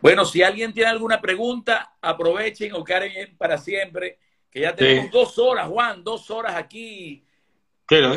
Bueno, 0.01 0.25
si 0.25 0.41
alguien 0.41 0.73
tiene 0.73 0.89
alguna 0.89 1.21
pregunta, 1.21 1.95
aprovechen 2.01 2.73
o 2.73 2.83
Karen 2.83 3.35
para 3.37 3.57
siempre, 3.57 4.17
que 4.49 4.61
ya 4.61 4.75
tenemos 4.75 5.11
dos 5.11 5.37
horas, 5.37 5.67
Juan, 5.67 6.03
dos 6.03 6.29
horas 6.31 6.55
aquí 6.55 7.23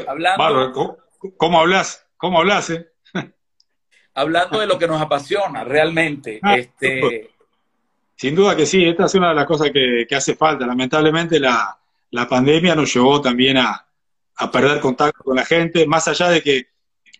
hablando. 0.06 0.98
¿Cómo, 1.36 1.61
hablas? 1.61 2.06
¿Cómo 2.16 2.39
hablas? 2.39 2.70
Eh? 2.70 2.90
hablando 4.15 4.61
de 4.61 4.66
lo 4.66 4.78
que 4.78 4.86
nos 4.86 5.01
apasiona 5.01 5.65
realmente. 5.65 6.39
Ah, 6.43 6.56
este... 6.56 7.31
Sin 8.16 8.35
duda 8.35 8.55
que 8.55 8.66
sí, 8.66 8.85
esta 8.85 9.06
es 9.06 9.15
una 9.15 9.31
de 9.31 9.35
las 9.35 9.47
cosas 9.47 9.70
que, 9.73 10.06
hace 10.15 10.36
falta. 10.36 10.66
Lamentablemente 10.66 11.40
la, 11.40 11.78
pandemia 12.28 12.77
nos 12.77 12.94
llevó 12.94 13.20
también 13.20 13.59
a, 13.59 13.86
a 14.36 14.51
perder 14.51 14.81
contacto 14.81 15.24
con 15.24 15.36
la 15.36 15.44
gente, 15.44 15.86
más 15.86 16.06
allá 16.06 16.28
de 16.28 16.40
que 16.40 16.69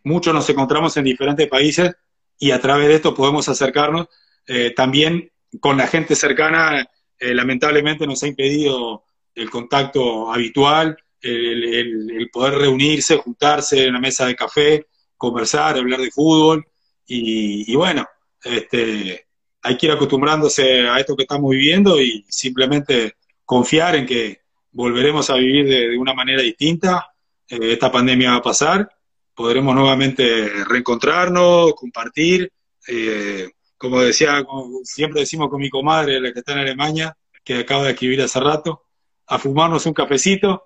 muchos 0.05 0.33
nos 0.33 0.49
encontramos 0.49 0.97
en 0.97 1.05
diferentes 1.05 1.49
países 1.49 1.97
y 2.39 2.53
a 2.53 2.61
través 2.61 2.89
de 2.89 2.95
esto 2.95 3.15
podemos 3.15 3.49
acercarnos 3.49 4.09
eh, 4.47 4.73
también 4.75 5.31
con 5.61 5.77
la 5.77 5.87
gente 5.87 6.15
cercana, 6.15 6.89
eh, 7.19 7.35
lamentablemente 7.35 8.07
nos 8.07 8.23
ha 8.23 8.27
impedido 8.29 9.05
el 9.35 9.51
contacto 9.51 10.33
habitual, 10.33 10.97
el, 11.21 12.29
poder 12.33 12.55
reunirse, 12.55 13.17
juntarse 13.17 13.85
en 13.85 13.91
una 13.91 14.01
mesa 14.01 14.27
de 14.27 14.37
café, 14.37 14.87
conversar, 15.17 15.79
hablar 15.79 16.01
de 16.01 16.11
fútbol. 16.11 16.67
Y, 17.07 17.75
bueno, 17.75 18.07
este, 18.43 19.27
hay 19.63 19.77
que 19.77 19.87
ir 19.87 19.93
acostumbrándose 19.93 20.89
a 20.89 20.99
esto 20.99 21.17
que 21.17 21.23
estamos 21.23 21.51
viviendo 21.51 22.01
y 22.01 22.25
simplemente 22.29 23.17
confiar 23.45 23.97
en 23.97 24.07
que 24.07 24.41
volveremos 24.73 25.31
a 25.31 25.37
vivir 25.37 25.67
de, 25.67 25.97
una 25.97 26.15
manera 26.15 26.43
distinta. 26.43 27.15
Eh, 27.49 27.73
esta 27.73 27.91
pandemia 27.91 28.33
va 28.33 28.37
a 28.37 28.43
pasar, 28.43 28.89
podremos 29.35 29.75
nuevamente 29.75 30.49
reencontrarnos, 30.69 31.75
compartir. 31.75 32.53
Eh, 32.87 33.49
como 33.85 34.01
decía, 34.01 34.43
siempre 34.83 35.21
decimos 35.21 35.51
con 35.51 35.61
mi 35.61 35.69
comadre, 35.69 36.19
la 36.19 36.33
que 36.33 36.39
está 36.39 36.53
en 36.53 36.61
Alemania, 36.61 37.15
que 37.45 37.59
acaba 37.59 37.85
de 37.85 37.91
escribir 37.91 38.23
hace 38.23 38.41
rato, 38.41 38.87
a 39.27 39.39
fumarnos 39.39 39.85
un 39.85 39.93
cafecito 39.93 40.65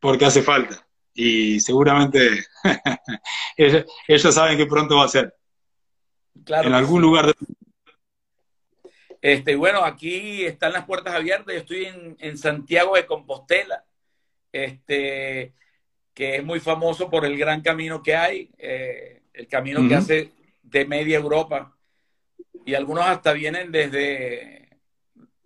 porque 0.00 0.24
hace 0.24 0.42
falta. 0.42 0.84
Y 1.14 1.60
seguramente 1.60 2.44
ellos, 3.56 4.34
saben 4.34 4.58
que 4.58 4.66
pronto 4.66 4.96
va 4.96 5.04
a 5.04 5.08
ser. 5.08 5.32
Claro 6.44 6.66
en 6.66 6.74
algún 6.74 7.00
lugar 7.00 7.26
de... 7.26 7.34
Este, 9.22 9.54
bueno, 9.54 9.84
aquí 9.84 10.44
están 10.44 10.72
las 10.72 10.86
puertas 10.86 11.14
abiertas. 11.14 11.54
Yo 11.54 11.60
estoy 11.60 12.16
en, 12.18 12.36
Santiago 12.36 12.96
de 12.96 13.06
Compostela, 13.06 13.84
este, 14.50 15.54
que 16.14 16.36
es 16.36 16.44
muy 16.44 16.58
famoso 16.58 17.08
por 17.08 17.24
el 17.24 17.38
gran 17.38 17.60
camino 17.60 18.02
que 18.02 18.16
hay, 18.16 18.50
eh, 18.58 19.22
el 19.34 19.46
camino 19.46 19.86
que 19.86 19.94
hace 19.94 20.32
de 20.64 20.84
media 20.84 21.18
Europa 21.18 21.76
y 22.64 22.74
algunos 22.74 23.04
hasta 23.04 23.32
vienen 23.32 23.72
desde, 23.72 24.68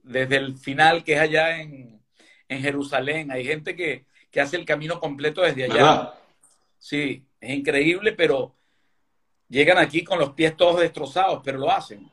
desde 0.03 0.37
el 0.37 0.57
final, 0.57 1.05
que 1.05 1.15
es 1.15 1.21
allá 1.21 1.61
en, 1.61 2.01
en 2.49 2.63
Jerusalén. 2.63 3.31
Hay 3.31 3.45
gente 3.45 3.75
que, 3.77 4.07
que, 4.31 4.41
hace 4.41 4.57
el 4.57 4.65
camino 4.65 5.01
completo 5.01 5.43
desde 5.43 5.65
allá. 5.65 6.15
Sí, 6.79 7.25
es 7.41 7.51
increíble, 7.51 8.13
pero 8.13 8.55
llegan 9.49 9.79
aquí 9.79 10.03
con 10.05 10.19
los 10.19 10.31
pies 10.31 10.57
todos 10.57 10.81
destrozados, 10.81 11.41
pero 11.45 11.59
lo 11.59 11.71
hacen. 11.71 12.11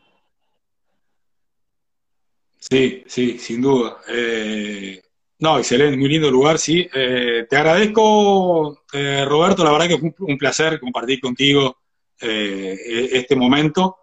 Sí, 2.61 3.03
sí, 3.07 3.39
sin 3.39 3.61
duda. 3.61 3.97
Eh, 4.07 5.01
no, 5.39 5.57
excelente, 5.57 5.97
muy 5.97 6.09
lindo 6.09 6.29
lugar, 6.29 6.59
sí. 6.59 6.87
Eh, 6.93 7.47
te 7.49 7.57
agradezco, 7.57 8.83
eh, 8.93 9.25
Roberto, 9.25 9.63
la 9.63 9.71
verdad 9.71 9.87
que 9.87 9.97
fue 9.97 10.13
un, 10.19 10.37
placer 10.37 10.79
compartir 10.79 11.19
contigo 11.19 11.79
e-, 12.19 13.09
este 13.13 13.35
momento. 13.35 13.97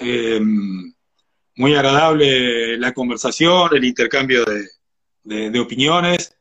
Muy 0.00 1.74
agradable 1.74 2.76
la 2.78 2.92
conversación, 2.92 3.70
el 3.74 3.84
intercambio 3.84 4.44
de, 5.24 5.60
opiniones. 5.60 6.36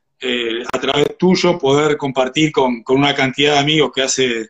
a 0.72 0.80
través 0.80 1.18
tuyo 1.18 1.58
poder 1.58 1.98
compartir 1.98 2.52
con, 2.52 2.84
con, 2.84 2.98
una 2.98 3.14
cantidad 3.14 3.54
de 3.54 3.60
amigos 3.60 3.92
que 3.94 4.02
hace 4.02 4.50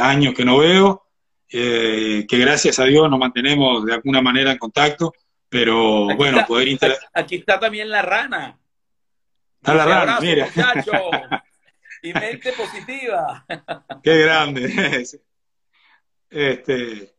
años 0.00 0.34
que 0.34 0.44
no 0.44 0.58
veo, 0.58 1.06
que 1.48 2.26
gracias 2.30 2.78
a 2.78 2.84
Dios 2.84 3.08
nos 3.10 3.18
mantenemos 3.18 3.84
de 3.84 3.94
alguna 3.94 4.20
manera 4.20 4.52
en 4.52 4.58
contacto. 4.58 5.12
Pero 5.48 6.14
bueno, 6.16 6.44
poder 6.46 6.68
interactuar. 6.68 7.10
Aquí 7.14 7.36
está 7.36 7.58
también 7.58 7.88
la 7.88 8.02
rana. 8.02 8.58
Está 9.58 9.74
la 9.74 9.84
rana, 9.84 10.20
mira. 10.20 10.48
y 12.02 12.12
mente 12.12 12.52
positiva. 12.52 13.46
Qué 14.02 14.18
grande. 14.18 15.06
Este, 16.28 17.14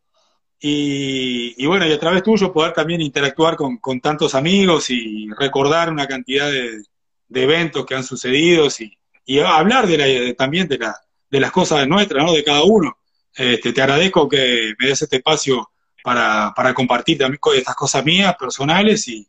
y, 0.60 1.66
bueno, 1.66 1.86
y 1.86 1.92
a 1.92 2.00
través 2.00 2.24
tuyo 2.24 2.52
poder 2.52 2.74
también 2.74 3.02
interactuar 3.02 3.56
con, 3.56 3.80
tantos 4.02 4.34
amigos 4.36 4.90
y 4.90 5.28
recordar 5.38 5.92
una 5.92 6.08
cantidad 6.08 6.52
de, 6.52 6.84
eventos 7.34 7.86
que 7.86 7.96
han 7.96 8.04
sucedido 8.04 8.68
y, 9.26 9.40
hablar 9.40 9.88
de 9.88 10.34
también 10.36 10.68
de, 10.68 10.78
la, 10.78 10.96
de 11.30 11.40
las 11.40 11.52
cosas 11.52 11.88
nuestras, 11.88 12.24
¿no? 12.24 12.34
de 12.34 12.44
cada 12.44 12.64
uno. 12.64 12.98
Este, 13.36 13.72
te 13.72 13.82
agradezco 13.82 14.28
que 14.28 14.74
me 14.80 14.88
des 14.88 15.02
este 15.02 15.18
espacio 15.18 15.70
para, 16.04 16.54
para 16.56 16.74
compartir 16.74 17.18
también 17.20 17.40
estas 17.56 17.76
cosas 17.76 18.04
mías, 18.04 18.36
personales, 18.40 19.08
y, 19.08 19.28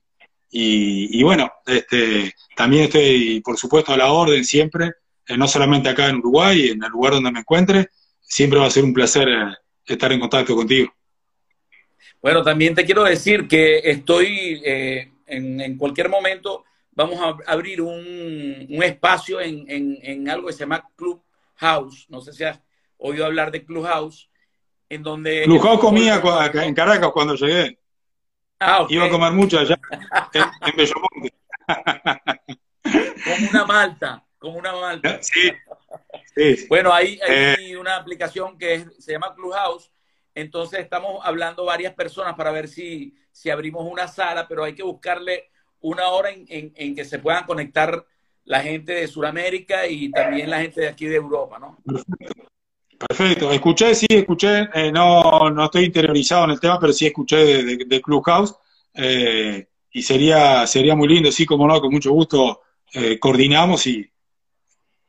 y, 0.50 1.22
bueno, 1.22 1.52
este, 1.66 2.34
también 2.56 2.84
estoy, 2.84 3.40
por 3.40 3.58
supuesto, 3.58 3.92
a 3.92 3.96
la 3.96 4.10
orden 4.10 4.44
siempre, 4.44 4.92
eh, 5.26 5.36
no 5.36 5.46
solamente 5.46 5.90
acá 5.90 6.08
en 6.08 6.16
Uruguay, 6.16 6.68
en 6.68 6.82
el 6.82 6.90
lugar 6.90 7.14
donde 7.14 7.30
me 7.30 7.40
encuentre, 7.40 7.88
siempre 8.20 8.58
va 8.58 8.66
a 8.66 8.70
ser 8.70 8.84
un 8.84 8.94
placer 8.94 9.28
eh, 9.28 9.54
estar 9.84 10.10
en 10.12 10.20
contacto 10.20 10.56
contigo. 10.56 10.92
Bueno, 12.20 12.42
también 12.42 12.74
te 12.74 12.84
quiero 12.84 13.04
decir 13.04 13.46
que 13.46 13.78
estoy 13.84 14.60
eh, 14.64 15.12
en, 15.26 15.60
en, 15.60 15.76
cualquier 15.76 16.08
momento, 16.08 16.64
vamos 16.92 17.20
a 17.20 17.50
abrir 17.50 17.80
un, 17.80 18.66
un 18.68 18.82
espacio 18.82 19.40
en, 19.40 19.64
en, 19.70 19.98
en, 20.02 20.28
algo 20.28 20.48
que 20.48 20.52
se 20.52 20.60
llama 20.60 20.84
Club 20.96 21.22
House. 21.56 22.06
No 22.08 22.20
sé 22.20 22.32
si 22.32 22.44
has 22.44 22.60
oído 22.96 23.24
hablar 23.24 23.52
de 23.52 23.64
Club 23.64 23.84
House 23.86 24.28
en 24.88 25.02
donde... 25.02 25.46
Lujao 25.46 25.78
comía 25.78 26.20
en 26.54 26.74
Caracas 26.74 27.10
cuando 27.12 27.34
llegué. 27.34 27.78
Ah, 28.60 28.86
Iba 28.88 29.04
a 29.04 29.10
comer 29.10 29.32
mucho 29.32 29.60
allá, 29.60 29.78
en, 30.32 30.76
Bellomonte. 30.76 31.32
como 33.24 33.50
una 33.50 33.64
malta, 33.64 34.24
como 34.38 34.58
una 34.58 34.72
malta. 34.72 35.22
Sí. 35.22 35.52
sí. 36.34 36.66
Bueno, 36.68 36.92
hay, 36.92 37.20
hay 37.20 37.72
eh. 37.72 37.76
una 37.76 37.96
aplicación 37.96 38.58
que 38.58 38.86
se 38.98 39.12
llama 39.12 39.32
Clubhouse. 39.34 39.92
Entonces 40.40 40.78
estamos 40.78 41.20
hablando 41.24 41.64
varias 41.64 41.94
personas 41.94 42.34
para 42.36 42.52
ver 42.52 42.68
si, 42.68 43.12
si 43.32 43.50
abrimos 43.50 43.84
una 43.90 44.06
sala, 44.06 44.46
pero 44.46 44.62
hay 44.62 44.72
que 44.72 44.84
buscarle 44.84 45.50
una 45.80 46.08
hora 46.10 46.30
en, 46.30 46.72
en, 46.74 46.94
que 46.94 47.04
se 47.04 47.18
puedan 47.18 47.44
conectar 47.44 48.06
la 48.44 48.60
gente 48.60 48.92
de 48.92 49.08
Sudamérica 49.08 49.88
y 49.88 50.10
también 50.12 50.48
la 50.48 50.60
gente 50.60 50.82
de 50.82 50.88
aquí 50.88 51.06
de 51.06 51.16
Europa, 51.16 51.58
¿no? 51.58 51.78
Perfecto. 51.84 52.48
Perfecto, 52.98 53.52
escuché, 53.52 53.94
sí, 53.94 54.06
escuché, 54.10 54.68
eh, 54.74 54.90
no, 54.90 55.50
no 55.50 55.64
estoy 55.66 55.84
interiorizado 55.84 56.44
en 56.44 56.50
el 56.50 56.60
tema, 56.60 56.80
pero 56.80 56.92
sí 56.92 57.06
escuché 57.06 57.62
de, 57.62 58.00
Clubhouse 58.00 58.56
eh, 58.94 59.68
y 59.92 60.02
sería, 60.02 60.66
sería 60.66 60.96
muy 60.96 61.06
lindo, 61.06 61.30
sí, 61.30 61.46
como 61.46 61.66
no, 61.68 61.80
con 61.80 61.92
mucho 61.92 62.10
gusto 62.10 62.62
eh, 62.92 63.18
coordinamos 63.20 63.86
y, 63.86 64.08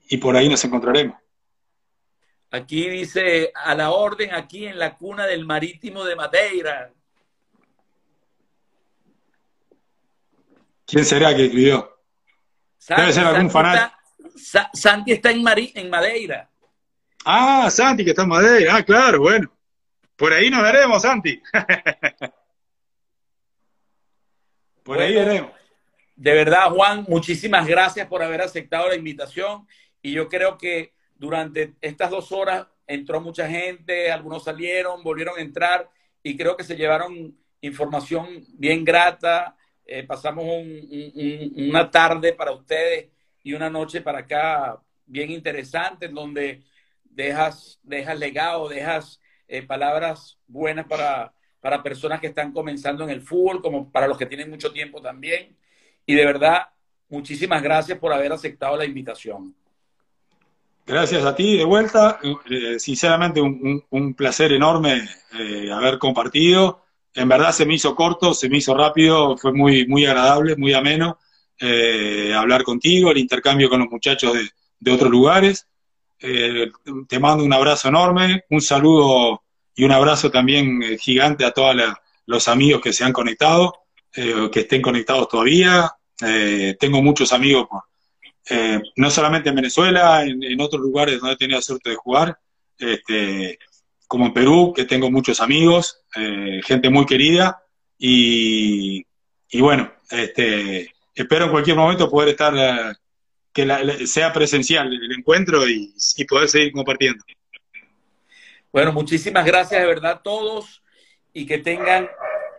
y 0.08 0.18
por 0.18 0.36
ahí 0.36 0.50
nos 0.50 0.64
encontraremos. 0.66 1.18
Aquí 2.52 2.90
dice, 2.90 3.52
a 3.54 3.76
la 3.76 3.92
orden 3.92 4.34
aquí 4.34 4.66
en 4.66 4.80
la 4.80 4.96
cuna 4.96 5.28
del 5.28 5.46
marítimo 5.46 6.04
de 6.04 6.16
Madeira. 6.16 6.92
¿Quién 10.86 11.06
será 11.06 11.36
que 11.36 11.46
escribió? 11.46 11.96
Debe 12.88 13.14
ser 13.14 13.26
algún 13.26 13.52
fanático. 13.52 13.96
Santi 14.74 15.12
está 15.12 15.32
en, 15.32 15.46
en 15.76 15.90
Madeira. 15.90 16.50
Ah, 17.26 17.70
Santi, 17.70 18.04
que 18.04 18.12
está 18.12 18.24
en 18.24 18.30
Madera. 18.30 18.76
Ah, 18.76 18.84
claro, 18.84 19.20
bueno. 19.20 19.52
Por 20.16 20.34
ahí 20.34 20.50
nos 20.50 20.64
veremos, 20.64 21.02
Santi. 21.02 21.42
por 24.84 25.00
ahí 25.00 25.14
veremos. 25.14 25.52
De 26.16 26.34
verdad, 26.34 26.72
Juan, 26.72 27.06
muchísimas 27.08 27.68
gracias 27.68 28.08
por 28.08 28.24
haber 28.24 28.42
aceptado 28.42 28.90
la 28.90 28.96
invitación. 28.96 29.68
Y 30.02 30.14
yo 30.14 30.28
creo 30.28 30.58
que 30.58 30.94
durante 31.20 31.76
estas 31.82 32.10
dos 32.10 32.32
horas 32.32 32.66
entró 32.88 33.22
mucha 33.22 33.48
gente, 33.48 34.12
algunos 34.12 34.44
salieron, 34.44 35.04
volvieron 35.04 35.38
a 35.38 35.42
entrar 35.42 35.90
y 36.24 36.36
creo 36.36 36.58
que 36.58 36.64
se 36.64 36.76
llevaron 36.76 37.38
información 37.62 38.46
bien 38.54 38.84
grata. 38.84 39.56
Eh, 39.86 40.04
pasamos 40.04 40.46
una 41.56 41.92
tarde 41.92 42.34
para 42.34 42.54
ustedes 42.54 43.10
y 43.44 43.54
una 43.54 43.70
noche 43.70 44.02
para 44.02 44.20
acá 44.20 44.82
bien 45.06 45.30
interesante, 45.32 46.06
en 46.06 46.16
donde 46.16 46.64
dejas, 47.04 47.80
dejas 47.84 48.18
legado, 48.18 48.70
dejas 48.70 49.20
eh, 49.48 49.62
palabras 49.64 50.40
buenas 50.48 50.86
para, 50.86 51.34
para 51.60 51.84
personas 51.84 52.22
que 52.22 52.28
están 52.28 52.54
comenzando 52.54 53.04
en 53.04 53.10
el 53.10 53.22
fútbol, 53.22 53.62
como 53.62 53.92
para 53.92 54.08
los 54.08 54.18
que 54.18 54.26
tienen 54.26 54.50
mucho 54.50 54.72
tiempo 54.72 55.02
también. 55.02 55.58
Y 56.06 56.16
de 56.16 56.26
verdad, 56.26 56.70
muchísimas 57.10 57.62
gracias 57.62 57.98
por 58.00 58.14
haber 58.14 58.32
aceptado 58.32 58.78
la 58.78 58.86
invitación. 58.86 59.56
Gracias 60.90 61.24
a 61.24 61.36
ti 61.36 61.58
de 61.58 61.64
vuelta. 61.64 62.20
Eh, 62.50 62.80
sinceramente, 62.80 63.40
un, 63.40 64.14
placer 64.16 64.52
enorme 64.52 65.08
eh, 65.40 65.72
haber 65.72 65.98
compartido. 65.98 66.84
En 67.14 67.30
verdad 67.30 67.52
se 67.52 67.66
me 67.66 67.76
hizo 67.76 67.96
corto, 67.96 68.34
se 68.34 68.50
me 68.50 68.58
hizo 68.58 68.76
rápido, 68.76 69.38
fue 69.38 69.54
muy, 69.54 69.88
muy 69.88 70.06
agradable, 70.06 70.56
muy 70.58 70.74
ameno 70.74 71.18
hablar 72.36 72.64
contigo, 72.64 73.12
el 73.12 73.18
intercambio 73.18 73.70
con 73.70 73.82
los 73.82 73.90
muchachos 73.90 74.34
de, 74.34 74.50
de 74.80 74.92
otros 74.92 75.12
lugares. 75.12 75.68
Eh, 76.20 76.72
te 77.08 77.20
mando 77.20 77.44
un 77.44 77.54
abrazo 77.54 77.88
enorme, 77.88 78.44
un 78.50 78.62
saludo 78.62 79.44
y 79.76 79.84
un 79.86 79.92
abrazo 79.92 80.30
también 80.30 80.84
eh, 80.84 80.98
gigante 80.98 81.46
a 81.46 81.52
todos 81.52 81.76
los 82.26 82.48
amigos 82.48 82.82
que 82.82 82.92
se 82.92 83.06
han 83.06 83.14
conectado, 83.14 83.74
eh, 84.14 84.50
que 84.52 84.62
estén 84.62 84.82
conectados 84.82 85.30
todavía. 85.30 85.92
tengo 86.80 87.02
muchos 87.02 87.32
amigos, 87.32 87.68
no 88.96 89.12
solamente 89.12 89.50
en 89.50 89.56
Venezuela, 89.56 90.24
en, 90.24 90.60
otros 90.62 90.82
lugares 90.82 91.20
donde 91.20 91.34
he 91.34 91.38
tenido 91.38 91.58
la 91.58 91.64
suerte 91.64 91.92
de 91.92 91.96
jugar, 91.96 92.38
este, 92.78 93.60
como 94.08 94.28
en 94.28 94.34
Perú, 94.34 94.74
que 94.76 94.86
tengo 94.86 95.12
muchos 95.12 95.40
amigos, 95.42 96.02
gente 96.64 96.90
muy 96.90 97.06
querida, 97.06 97.64
y, 97.98 99.06
y 99.50 99.62
bueno, 99.62 99.92
este, 100.10 100.94
espero 101.14 101.46
en 101.46 101.52
cualquier 101.52 101.76
momento 101.76 102.10
poder 102.10 102.30
estar 102.30 102.98
que 103.54 104.08
sea 104.08 104.32
presencial 104.32 104.88
el 104.94 105.12
encuentro 105.12 105.68
y, 105.68 105.94
poder 106.28 106.50
seguir 106.50 106.72
compartiendo. 106.72 107.24
Bueno, 108.72 108.94
muchísimas 108.94 109.46
gracias 109.46 109.82
de 109.82 109.88
verdad 109.88 110.12
a 110.12 110.24
todos 110.24 110.84
y 111.34 111.46
que 111.46 111.58
tengan 111.58 112.10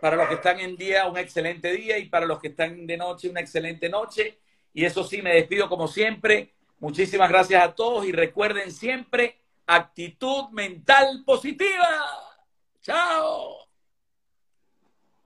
para 0.01 0.17
los 0.17 0.27
que 0.27 0.35
están 0.35 0.59
en 0.59 0.75
día 0.75 1.05
un 1.05 1.17
excelente 1.17 1.71
día 1.71 1.97
y 1.97 2.09
para 2.09 2.25
los 2.25 2.39
que 2.39 2.49
están 2.49 2.85
de 2.85 2.97
noche 2.97 3.29
una 3.29 3.39
excelente 3.39 3.87
noche. 3.87 4.39
Y 4.73 4.85
eso 4.85 5.03
sí, 5.03 5.21
me 5.21 5.33
despido 5.35 5.69
como 5.69 5.87
siempre. 5.87 6.53
Muchísimas 6.79 7.29
gracias 7.29 7.63
a 7.63 7.75
todos 7.75 8.05
y 8.05 8.11
recuerden 8.11 8.71
siempre 8.71 9.39
actitud 9.67 10.49
mental 10.51 11.23
positiva. 11.25 11.87
Chao. 12.81 13.70